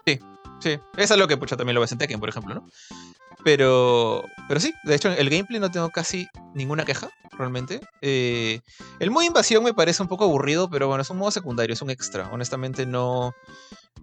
Sí, 0.06 0.20
sí. 0.60 0.80
Eso 0.98 1.14
es 1.14 1.20
lo 1.20 1.28
que 1.28 1.38
pucha, 1.38 1.56
también 1.56 1.76
lo 1.76 1.82
ves 1.82 1.92
en 1.92 2.00
Tekken, 2.00 2.20
por 2.20 2.30
ejemplo, 2.30 2.56
¿no? 2.56 2.68
Pero, 3.44 4.24
pero 4.48 4.60
sí, 4.60 4.74
de 4.84 4.96
hecho, 4.96 5.12
el 5.12 5.30
gameplay 5.30 5.60
no 5.60 5.72
tengo 5.72 5.90
casi 5.90 6.28
ninguna 6.54 6.86
queja, 6.86 7.10
realmente. 7.38 7.82
Eh, 8.02 8.60
el 9.00 9.12
modo 9.12 9.26
invasión 9.26 9.64
me 9.64 9.74
parece 9.74 10.04
un 10.04 10.10
poco 10.10 10.26
aburrido, 10.26 10.70
pero 10.70 10.88
bueno, 10.88 11.02
es 11.02 11.10
un 11.10 11.18
modo 11.18 11.32
secundario, 11.32 11.74
es 11.74 11.82
un 11.82 11.90
extra. 11.90 12.30
Honestamente, 12.32 12.86
no, 12.86 13.34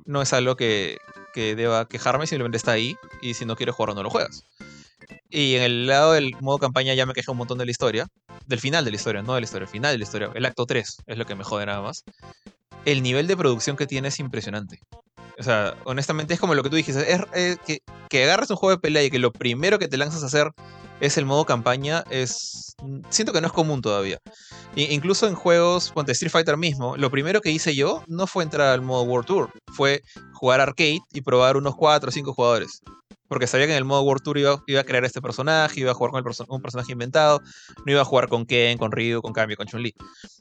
no 0.04 0.22
es 0.22 0.32
algo 0.32 0.56
que, 0.56 0.98
que 1.34 1.54
deba 1.54 1.86
quejarme, 1.86 2.26
simplemente 2.26 2.56
está 2.56 2.72
ahí. 2.72 2.96
Y 3.22 3.34
si 3.34 3.44
no 3.44 3.56
quieres 3.56 3.74
jugar, 3.74 3.94
no 3.94 4.02
lo 4.02 4.10
juegas. 4.10 4.44
Y 5.30 5.54
en 5.54 5.62
el 5.62 5.86
lado 5.86 6.12
del 6.12 6.34
modo 6.40 6.58
campaña 6.58 6.94
ya 6.94 7.06
me 7.06 7.12
quejé 7.12 7.30
un 7.30 7.36
montón 7.36 7.58
de 7.58 7.64
la 7.64 7.70
historia. 7.70 8.06
Del 8.46 8.60
final 8.60 8.84
de 8.84 8.90
la 8.90 8.96
historia, 8.96 9.22
no 9.22 9.34
de 9.34 9.40
la 9.42 9.44
historia, 9.44 9.64
el 9.64 9.70
final 9.70 9.92
de 9.92 9.98
la 9.98 10.04
historia. 10.04 10.30
El 10.34 10.44
acto 10.46 10.66
3 10.66 11.02
es 11.06 11.18
lo 11.18 11.26
que 11.26 11.34
me 11.34 11.44
jode 11.44 11.66
nada 11.66 11.82
más. 11.82 12.02
El 12.88 13.02
nivel 13.02 13.26
de 13.26 13.36
producción 13.36 13.76
que 13.76 13.86
tiene 13.86 14.08
es 14.08 14.18
impresionante. 14.18 14.80
O 15.38 15.42
sea, 15.42 15.76
honestamente 15.84 16.32
es 16.32 16.40
como 16.40 16.54
lo 16.54 16.62
que 16.62 16.70
tú 16.70 16.76
dijiste. 16.76 17.12
Es, 17.12 17.58
que, 17.58 17.80
que, 18.08 18.24
agarres 18.24 18.48
un 18.48 18.56
juego 18.56 18.76
de 18.76 18.80
pelea 18.80 19.04
y 19.04 19.10
que 19.10 19.18
lo 19.18 19.30
primero 19.30 19.78
que 19.78 19.88
te 19.88 19.98
lanzas 19.98 20.22
a 20.22 20.26
hacer 20.26 20.52
es 20.98 21.18
el 21.18 21.26
modo 21.26 21.44
campaña. 21.44 22.02
Es. 22.08 22.74
Siento 23.10 23.34
que 23.34 23.42
no 23.42 23.46
es 23.46 23.52
común 23.52 23.82
todavía. 23.82 24.20
incluso 24.74 25.28
en 25.28 25.34
juegos, 25.34 25.90
ponte 25.90 26.12
Street 26.12 26.32
Fighter 26.32 26.56
mismo, 26.56 26.96
lo 26.96 27.10
primero 27.10 27.42
que 27.42 27.50
hice 27.50 27.74
yo 27.74 28.02
no 28.06 28.26
fue 28.26 28.42
entrar 28.42 28.68
al 28.68 28.80
modo 28.80 29.02
World 29.02 29.26
Tour. 29.26 29.50
Fue 29.74 30.00
jugar 30.32 30.62
arcade 30.62 31.00
y 31.12 31.20
probar 31.20 31.58
unos 31.58 31.76
4 31.76 32.08
o 32.08 32.12
5 32.12 32.32
jugadores. 32.32 32.80
Porque 33.28 33.46
sabía 33.46 33.66
que 33.66 33.72
en 33.72 33.78
el 33.78 33.84
modo 33.84 34.02
World 34.02 34.22
Tour 34.22 34.38
iba, 34.38 34.80
a 34.80 34.84
crear 34.84 35.04
este 35.04 35.20
personaje, 35.20 35.80
iba 35.80 35.90
a 35.90 35.94
jugar 35.94 36.10
con 36.12 36.24
un 36.48 36.62
personaje 36.62 36.92
inventado, 36.92 37.40
no 37.84 37.92
iba 37.92 38.00
a 38.00 38.04
jugar 38.04 38.28
con 38.28 38.46
Ken, 38.46 38.78
con 38.78 38.90
Ryu, 38.90 39.20
con 39.20 39.32
Kami, 39.32 39.54
con 39.54 39.66
Chun-Li. 39.66 39.94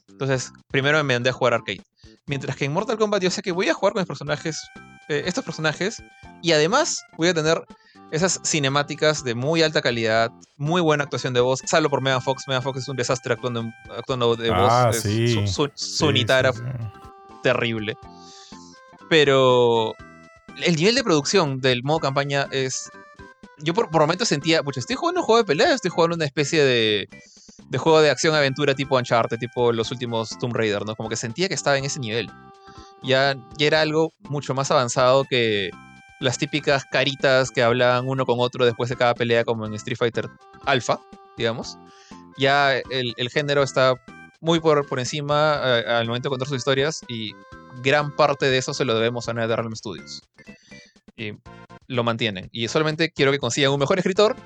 Entonces, 0.08 0.52
primero 0.68 1.02
me 1.04 1.14
mandé 1.14 1.30
a 1.30 1.32
jugar 1.32 1.54
arcade. 1.54 1.82
Mientras 2.26 2.56
que 2.56 2.64
en 2.64 2.72
Mortal 2.72 2.98
Kombat 2.98 3.22
yo 3.22 3.30
sé 3.30 3.42
que 3.42 3.52
voy 3.52 3.68
a 3.68 3.74
jugar 3.74 3.94
con 3.94 4.04
personajes, 4.04 4.60
eh, 5.08 5.22
estos 5.26 5.44
personajes, 5.44 6.02
y 6.42 6.52
además 6.52 7.02
voy 7.16 7.28
a 7.28 7.34
tener 7.34 7.62
esas 8.10 8.40
cinemáticas 8.44 9.22
de 9.22 9.34
muy 9.34 9.62
alta 9.62 9.82
calidad, 9.82 10.30
muy 10.56 10.80
buena 10.80 11.04
actuación 11.04 11.34
de 11.34 11.40
voz, 11.40 11.60
salvo 11.66 11.90
por 11.90 12.00
Megan 12.00 12.22
Fox. 12.22 12.44
Megan 12.48 12.62
Fox 12.62 12.80
es 12.80 12.88
un 12.88 12.96
desastre 12.96 13.34
actuando, 13.34 13.64
actuando 13.96 14.34
de 14.36 14.50
ah, 14.50 14.86
voz. 14.86 14.96
Sí. 14.96 15.46
Su, 15.46 15.70
su, 15.74 16.12
terrible. 17.42 17.96
Pero 19.08 19.94
el 20.62 20.76
nivel 20.76 20.94
de 20.94 21.04
producción 21.04 21.60
del 21.60 21.82
modo 21.82 22.00
campaña 22.00 22.48
es. 22.50 22.90
Yo 23.58 23.74
por, 23.74 23.90
por 23.90 24.26
sentía, 24.26 24.62
pucha, 24.62 24.80
estoy 24.80 24.96
jugando 24.96 25.20
un 25.20 25.26
juego 25.26 25.38
de 25.38 25.44
pelea, 25.44 25.74
estoy 25.74 25.90
jugando 25.90 26.14
una 26.14 26.24
especie 26.24 26.62
de, 26.62 27.08
de 27.68 27.78
juego 27.78 28.00
de 28.00 28.10
acción-aventura 28.10 28.74
tipo 28.74 28.96
Uncharted, 28.96 29.38
tipo 29.38 29.72
los 29.72 29.90
últimos 29.90 30.38
Tomb 30.38 30.54
Raider, 30.54 30.84
¿no? 30.86 30.94
Como 30.94 31.08
que 31.08 31.16
sentía 31.16 31.48
que 31.48 31.54
estaba 31.54 31.76
en 31.76 31.84
ese 31.84 31.98
nivel. 31.98 32.30
Ya, 33.02 33.36
ya 33.58 33.66
era 33.66 33.80
algo 33.80 34.12
mucho 34.28 34.54
más 34.54 34.70
avanzado 34.70 35.24
que 35.24 35.70
las 36.20 36.38
típicas 36.38 36.84
caritas 36.84 37.50
que 37.50 37.62
hablaban 37.62 38.08
uno 38.08 38.26
con 38.26 38.36
otro 38.40 38.64
después 38.64 38.90
de 38.90 38.96
cada 38.96 39.14
pelea, 39.14 39.44
como 39.44 39.66
en 39.66 39.74
Street 39.74 39.98
Fighter 39.98 40.28
Alpha, 40.64 41.00
digamos. 41.36 41.78
Ya 42.36 42.76
el, 42.76 43.30
género 43.30 43.62
está 43.62 43.94
muy 44.40 44.60
por, 44.60 44.86
por 44.86 44.98
encima 45.00 45.60
eh, 45.64 45.84
al 45.88 46.06
momento 46.06 46.28
de 46.28 46.30
contar 46.30 46.48
sus 46.48 46.58
historias 46.58 47.02
y 47.08 47.32
gran 47.82 48.14
parte 48.14 48.46
de 48.46 48.58
eso 48.58 48.74
se 48.74 48.84
lo 48.84 48.94
debemos 48.94 49.28
a 49.28 49.34
NetherRealm 49.34 49.74
Studios. 49.74 50.22
Y 51.16 51.32
lo 51.86 52.04
mantienen. 52.04 52.48
Y 52.52 52.68
solamente 52.68 53.10
quiero 53.10 53.32
que 53.32 53.38
consigan 53.38 53.72
un 53.72 53.80
mejor 53.80 53.98
escritor, 53.98 54.36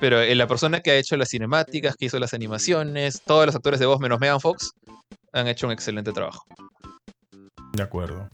pero 0.00 0.22
la 0.22 0.46
persona 0.46 0.80
que 0.80 0.90
ha 0.90 0.96
hecho 0.96 1.16
las 1.16 1.28
cinemáticas, 1.28 1.96
que 1.96 2.06
hizo 2.06 2.18
las 2.18 2.34
animaciones, 2.34 3.22
todos 3.24 3.46
los 3.46 3.54
actores 3.54 3.78
de 3.78 3.86
voz 3.86 4.00
menos 4.00 4.18
Megan 4.18 4.40
Fox, 4.40 4.72
han 5.32 5.46
hecho 5.48 5.66
un 5.66 5.72
excelente 5.72 6.12
trabajo. 6.12 6.44
De 7.72 7.82
acuerdo. 7.82 8.28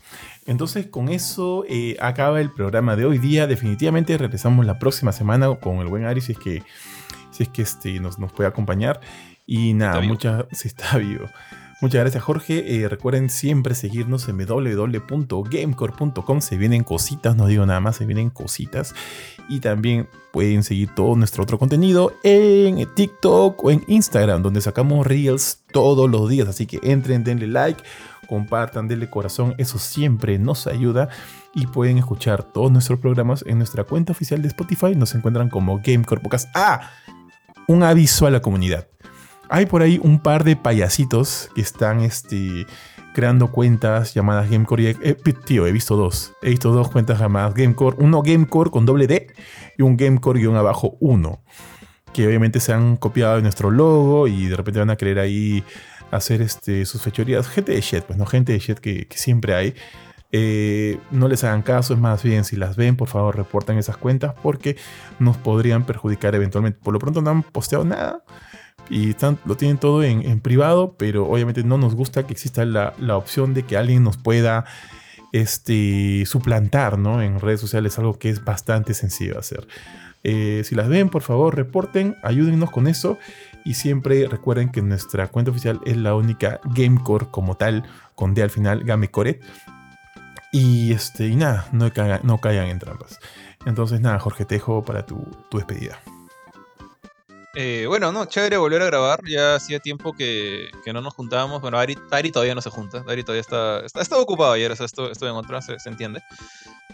Entonces, 0.47 0.87
con 0.87 1.09
eso 1.09 1.65
eh, 1.69 1.97
acaba 2.01 2.41
el 2.41 2.53
programa 2.53 2.97
de 2.97 3.05
hoy 3.05 3.19
día. 3.19 3.47
Definitivamente 3.47 4.17
regresamos 4.17 4.65
la 4.65 4.79
próxima 4.79 5.13
semana 5.13 5.55
con 5.57 5.79
el 5.79 5.89
buen 5.89 6.05
Ari, 6.05 6.21
si 6.21 6.33
es 6.33 6.39
que, 6.39 6.63
si 7.31 7.43
es 7.43 7.49
que 7.49 7.63
este, 7.63 7.99
nos, 8.01 8.19
nos 8.19 8.33
puede 8.33 8.49
acompañar. 8.49 9.01
Y 9.47 9.75
nada, 9.75 10.01
muchas. 10.01 10.47
Si 10.53 10.69
está 10.69 10.97
vivo. 10.99 11.29
Muchas 11.85 12.01
gracias, 12.01 12.25
Jorge. 12.25 12.77
Eh, 12.77 12.89
recuerden 12.89 13.29
siempre 13.29 13.75
seguirnos 13.75 14.27
en 14.31 14.39
www.gamecore.com. 14.39 16.41
Se 16.41 16.57
vienen 16.57 16.83
cositas, 16.83 17.37
no 17.37 17.47
digo 17.47 17.67
nada 17.67 17.81
más, 17.81 17.97
se 17.97 18.07
vienen 18.07 18.31
cositas. 18.31 18.95
Y 19.51 19.61
también 19.61 20.09
pueden 20.33 20.63
seguir 20.63 20.95
todo 20.95 21.15
nuestro 21.15 21.43
otro 21.43 21.59
contenido 21.59 22.15
en 22.23 22.89
TikTok 22.95 23.63
o 23.63 23.71
en 23.71 23.85
Instagram, 23.87 24.43
donde 24.43 24.63
sacamos 24.63 25.07
Reels 25.07 25.63
todos 25.73 26.11
los 26.11 26.27
días. 26.31 26.49
Así 26.49 26.65
que 26.65 26.81
entren, 26.83 27.23
denle 27.23 27.49
like, 27.49 27.83
compartan, 28.29 28.89
denle 28.89 29.11
corazón. 29.11 29.55
Eso 29.59 29.79
siempre 29.79 30.39
nos 30.39 30.67
ayuda. 30.67 31.11
Y 31.55 31.67
pueden 31.67 31.99
escuchar 31.99 32.45
todos 32.45 32.73
nuestros 32.73 32.99
programas 32.99 33.45
en 33.47 33.59
nuestra 33.59 33.85
cuenta 33.85 34.13
oficial 34.13 34.41
de 34.41 34.49
Spotify. 34.49 34.97
Nos 34.97 35.15
encuentran 35.15 35.51
como 35.51 35.83
Gamecore 35.85 36.23
Podcast. 36.23 36.49
¡Ah! 36.55 36.93
Un 37.69 37.83
aviso 37.83 38.27
a 38.27 38.31
la 38.31 38.41
comunidad 38.41 38.89
hay 39.49 39.67
por 39.67 39.83
ahí 39.83 40.01
un 40.03 40.21
par 40.21 40.45
de 40.45 40.57
payasitos 40.57 41.51
que 41.55 41.61
están 41.61 42.01
este, 42.01 42.67
creando 43.15 43.51
cuentas 43.51 44.13
llamadas 44.13 44.51
Gamecore. 44.51 44.97
Eh, 45.01 45.17
tío, 45.47 45.67
he 45.67 45.73
visto 45.73 45.97
dos. 45.97 46.33
He 46.43 46.51
visto 46.51 46.73
dos 46.73 46.91
cuentas 46.91 47.19
llamadas 47.19 47.55
Gamecore. 47.55 47.97
Uno 48.01 48.23
Gamecore 48.23 48.71
con 48.71 48.85
doble 48.85 49.07
D 49.07 49.29
y 49.79 49.83
un 49.83 49.97
Gamecore 49.97 50.41
guion 50.41 50.57
abajo 50.57 50.97
1. 51.01 51.43
Que 52.13 52.27
obviamente 52.27 52.61
se 52.61 52.73
han 52.73 52.97
copiado 52.97 53.37
de 53.37 53.43
nuestro 53.43 53.71
logo 53.71 54.29
y 54.29 54.47
de 54.47 54.57
repente 54.57 54.81
van 54.81 54.91
a 54.91 54.97
querer 54.97 55.19
ahí 55.19 55.65
hacer 56.11 56.43
este, 56.43 56.85
sus 56.85 57.03
fechorías. 57.03 57.49
Gente 57.49 57.73
de 57.73 57.81
shit, 57.81 58.05
pues 58.05 58.19
no, 58.19 58.27
gente 58.27 58.53
de 58.53 58.59
shit 58.59 58.79
que, 58.79 59.07
siempre 59.11 59.55
hay. 59.55 59.75
Eh, 60.33 60.99
no 61.13 61.29
les 61.29 61.45
hagan 61.45 61.63
caso, 61.63 61.95
es 61.95 62.01
más 62.01 62.25
bien, 62.25 62.45
si 62.45 62.57
las 62.57 62.75
ven, 62.75 62.97
por 62.97 63.07
favor, 63.07 63.37
reportan 63.37 63.79
esas 63.79 63.97
cuentas 63.97 64.35
porque 64.43 64.77
nos 65.21 65.37
podrían 65.37 65.87
perjudicar 65.87 66.35
eventualmente. 66.35 66.79
Por 66.83 66.93
lo 66.93 66.99
pronto 66.99 67.23
no 67.23 67.31
han 67.31 67.43
posteado 67.45 67.85
nada 67.85 68.25
y 68.91 69.15
lo 69.45 69.57
tienen 69.57 69.79
todo 69.79 70.03
en, 70.03 70.41
privado, 70.41 70.95
pero 70.99 71.27
obviamente 71.27 71.65
no 71.65 71.79
nos 71.79 71.95
gusta 71.95 72.27
que 72.27 72.33
exista 72.33 72.65
la, 72.65 73.17
opción 73.17 73.55
de 73.55 73.65
que 73.65 73.77
alguien 73.77 74.03
nos 74.03 74.17
pueda 74.17 74.65
este, 75.33 76.25
suplantar 76.27 76.99
¿no? 76.99 77.23
en 77.23 77.41
redes 77.41 77.61
sociales, 77.61 77.99
algo 77.99 78.19
que 78.19 78.29
es 78.29 78.45
bastante 78.45 78.95
sencillo 78.95 79.35
de 79.35 79.39
hacer. 79.39 79.67
Eh, 80.25 80.63
si 80.65 80.75
las 80.75 80.89
ven, 80.89 81.11
por 81.11 81.23
favor, 81.23 81.55
reporten, 81.55 82.17
ayúdennos 82.23 82.71
con 82.71 82.89
eso. 82.89 83.19
Y 83.65 83.75
siempre 83.75 84.27
recuerden 84.27 84.71
que 84.71 84.83
nuestra 84.83 85.29
cuenta 85.29 85.51
oficial 85.51 85.81
es 85.87 85.97
la 85.97 86.15
única 86.15 86.61
Gamecore 86.65 87.27
como 87.31 87.57
tal, 87.57 87.85
con 88.15 88.35
D 88.35 88.43
al 88.43 88.51
final, 88.51 88.85
Gamecore. 88.85 89.41
Y, 90.53 90.93
este, 90.93 91.29
y 91.29 91.37
nada, 91.37 91.69
no 91.73 91.91
caigan, 91.93 92.21
no 92.25 92.39
caigan 92.39 92.69
en 92.69 92.79
trampas. 92.79 93.19
Entonces, 93.67 94.01
nada, 94.01 94.19
Jorge 94.19 94.45
Tejo, 94.45 94.85
para 94.85 95.07
tu 95.07 95.27
despedida. 95.53 95.99
Eh, 97.57 97.85
bueno, 97.87 98.11
no, 98.11 98.25
chévere 98.25 98.57
volver 98.57 98.83
a 98.83 98.87
grabar. 98.87 99.21
Ya 99.27 99.55
hacía 99.55 99.79
tiempo 99.79 100.13
que, 100.13 100.71
no 100.93 101.01
nos 101.01 101.15
juntábamos. 101.15 101.61
Bueno, 101.61 101.79
Ari, 101.79 101.97
todavía 102.33 102.55
no 102.55 102.61
se 102.61 102.71
junta. 102.71 103.05
Ari 103.07 103.23
todavía 103.23 103.41
está, 103.41 103.85
está, 103.85 104.19
ocupado 104.19 104.53
ayer, 104.53 104.71
o 104.73 104.77
sea, 104.77 104.87
estoy, 104.87 105.11
en 105.29 105.37
otra, 105.37 105.63
se, 105.63 105.77
entiende. 105.87 106.23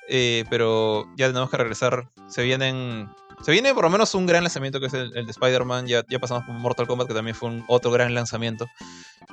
Eh, 0.09 0.45
pero 0.51 1.07
ya 1.16 1.28
tenemos 1.28 1.51
que 1.51 1.57
regresar. 1.57 2.09
Se 2.28 2.43
vienen. 2.43 3.09
Se 3.43 3.53
viene 3.53 3.73
por 3.73 3.85
lo 3.85 3.91
menos 3.91 4.15
un 4.15 4.27
gran 4.27 4.43
lanzamiento 4.43 4.81
que 4.81 4.87
es 4.87 4.93
el, 4.95 5.12
de 5.12 5.31
Spider-Man. 5.31 5.87
Ya, 5.87 6.05
ya 6.09 6.19
pasamos 6.19 6.45
por 6.45 6.55
Mortal 6.55 6.87
Kombat, 6.87 7.09
que 7.09 7.15
también 7.15 7.35
fue 7.35 7.49
un 7.49 7.65
otro 7.69 7.91
gran 7.91 8.12
lanzamiento. 8.15 8.66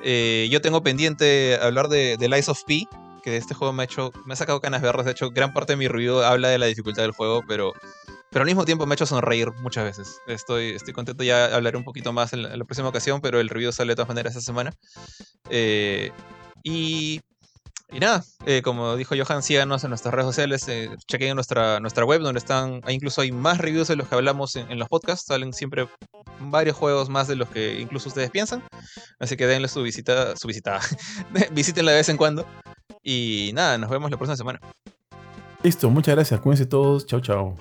Eh, 0.01 0.47
yo 0.49 0.61
tengo 0.61 0.81
pendiente 0.81 1.59
hablar 1.61 1.89
de, 1.89 2.15
de 2.17 2.29
Lies 2.29 2.47
of 2.47 2.63
P, 2.65 2.87
que 3.21 3.35
este 3.35 3.53
juego 3.53 3.73
me 3.73 3.83
ha 3.83 3.85
hecho. 3.85 4.13
Me 4.25 4.33
ha 4.33 4.37
sacado 4.37 4.61
canas 4.61 4.81
verdes. 4.81 5.05
De 5.05 5.11
hecho, 5.11 5.29
gran 5.31 5.51
parte 5.51 5.73
de 5.73 5.77
mi 5.77 5.89
review 5.89 6.21
habla 6.21 6.47
de 6.47 6.57
la 6.57 6.67
dificultad 6.67 7.01
del 7.01 7.11
juego, 7.11 7.43
pero 7.45 7.73
pero 8.31 8.43
al 8.43 8.47
mismo 8.47 8.65
tiempo 8.65 8.85
me 8.85 8.93
ha 8.93 8.95
hecho 8.95 9.05
sonreír 9.05 9.51
muchas 9.61 9.85
veces. 9.85 10.21
Estoy, 10.27 10.71
estoy 10.71 10.93
contento, 10.93 11.23
ya 11.23 11.55
hablaré 11.55 11.77
un 11.77 11.83
poquito 11.83 12.11
más 12.11 12.33
en 12.33 12.43
la, 12.43 12.65
próxima 12.65 12.89
ocasión, 12.89 13.21
pero 13.21 13.39
el 13.39 13.49
review 13.49 13.71
sale 13.71 13.91
de 13.91 13.95
todas 13.95 14.09
maneras 14.09 14.35
esta 14.35 14.45
semana. 14.45 14.73
Eh, 15.49 16.11
y, 16.63 17.21
y, 17.89 17.99
nada, 17.99 18.23
eh, 18.45 18.61
como 18.61 18.97
dijo 18.97 19.15
Johan, 19.17 19.43
síganos 19.43 19.83
en 19.85 19.89
nuestras 19.91 20.13
redes 20.13 20.27
sociales, 20.27 20.67
eh, 20.67 20.89
chequen 21.07 21.35
nuestra, 21.35 21.79
nuestra 21.79 22.03
web 22.03 22.21
donde 22.21 22.39
están, 22.39 22.81
incluso 22.89 23.21
hay 23.21 23.31
más 23.31 23.59
reviews 23.59 23.87
de 23.87 23.95
los 23.95 24.09
que 24.09 24.15
hablamos 24.15 24.57
en, 24.57 24.77
los 24.77 24.89
podcasts, 24.89 25.25
salen 25.27 25.53
siempre 25.53 25.87
varios 26.39 26.75
juegos 26.75 27.07
más 27.09 27.29
de 27.29 27.37
los 27.37 27.49
que 27.49 27.79
incluso 27.79 28.09
ustedes 28.09 28.29
piensan. 28.29 28.61
Así 29.19 29.37
que 29.37 29.47
denle 29.47 29.69
su 29.69 29.81
visita, 29.81 30.35
su 30.35 30.47
visita, 30.47 30.81
visítenla 31.51 31.91
de 31.91 31.97
vez 31.97 32.09
en 32.09 32.17
cuando. 32.17 32.45
Y 33.01 33.51
nada, 33.53 33.77
nos 33.77 33.89
vemos 33.89 34.11
la 34.11 34.17
próxima 34.17 34.35
semana. 34.35 34.59
Listo, 35.63 35.89
muchas 35.89 36.13
gracias, 36.15 36.39
cuídense 36.41 36.65
todos, 36.65 37.05
chao 37.05 37.21
chao. 37.21 37.55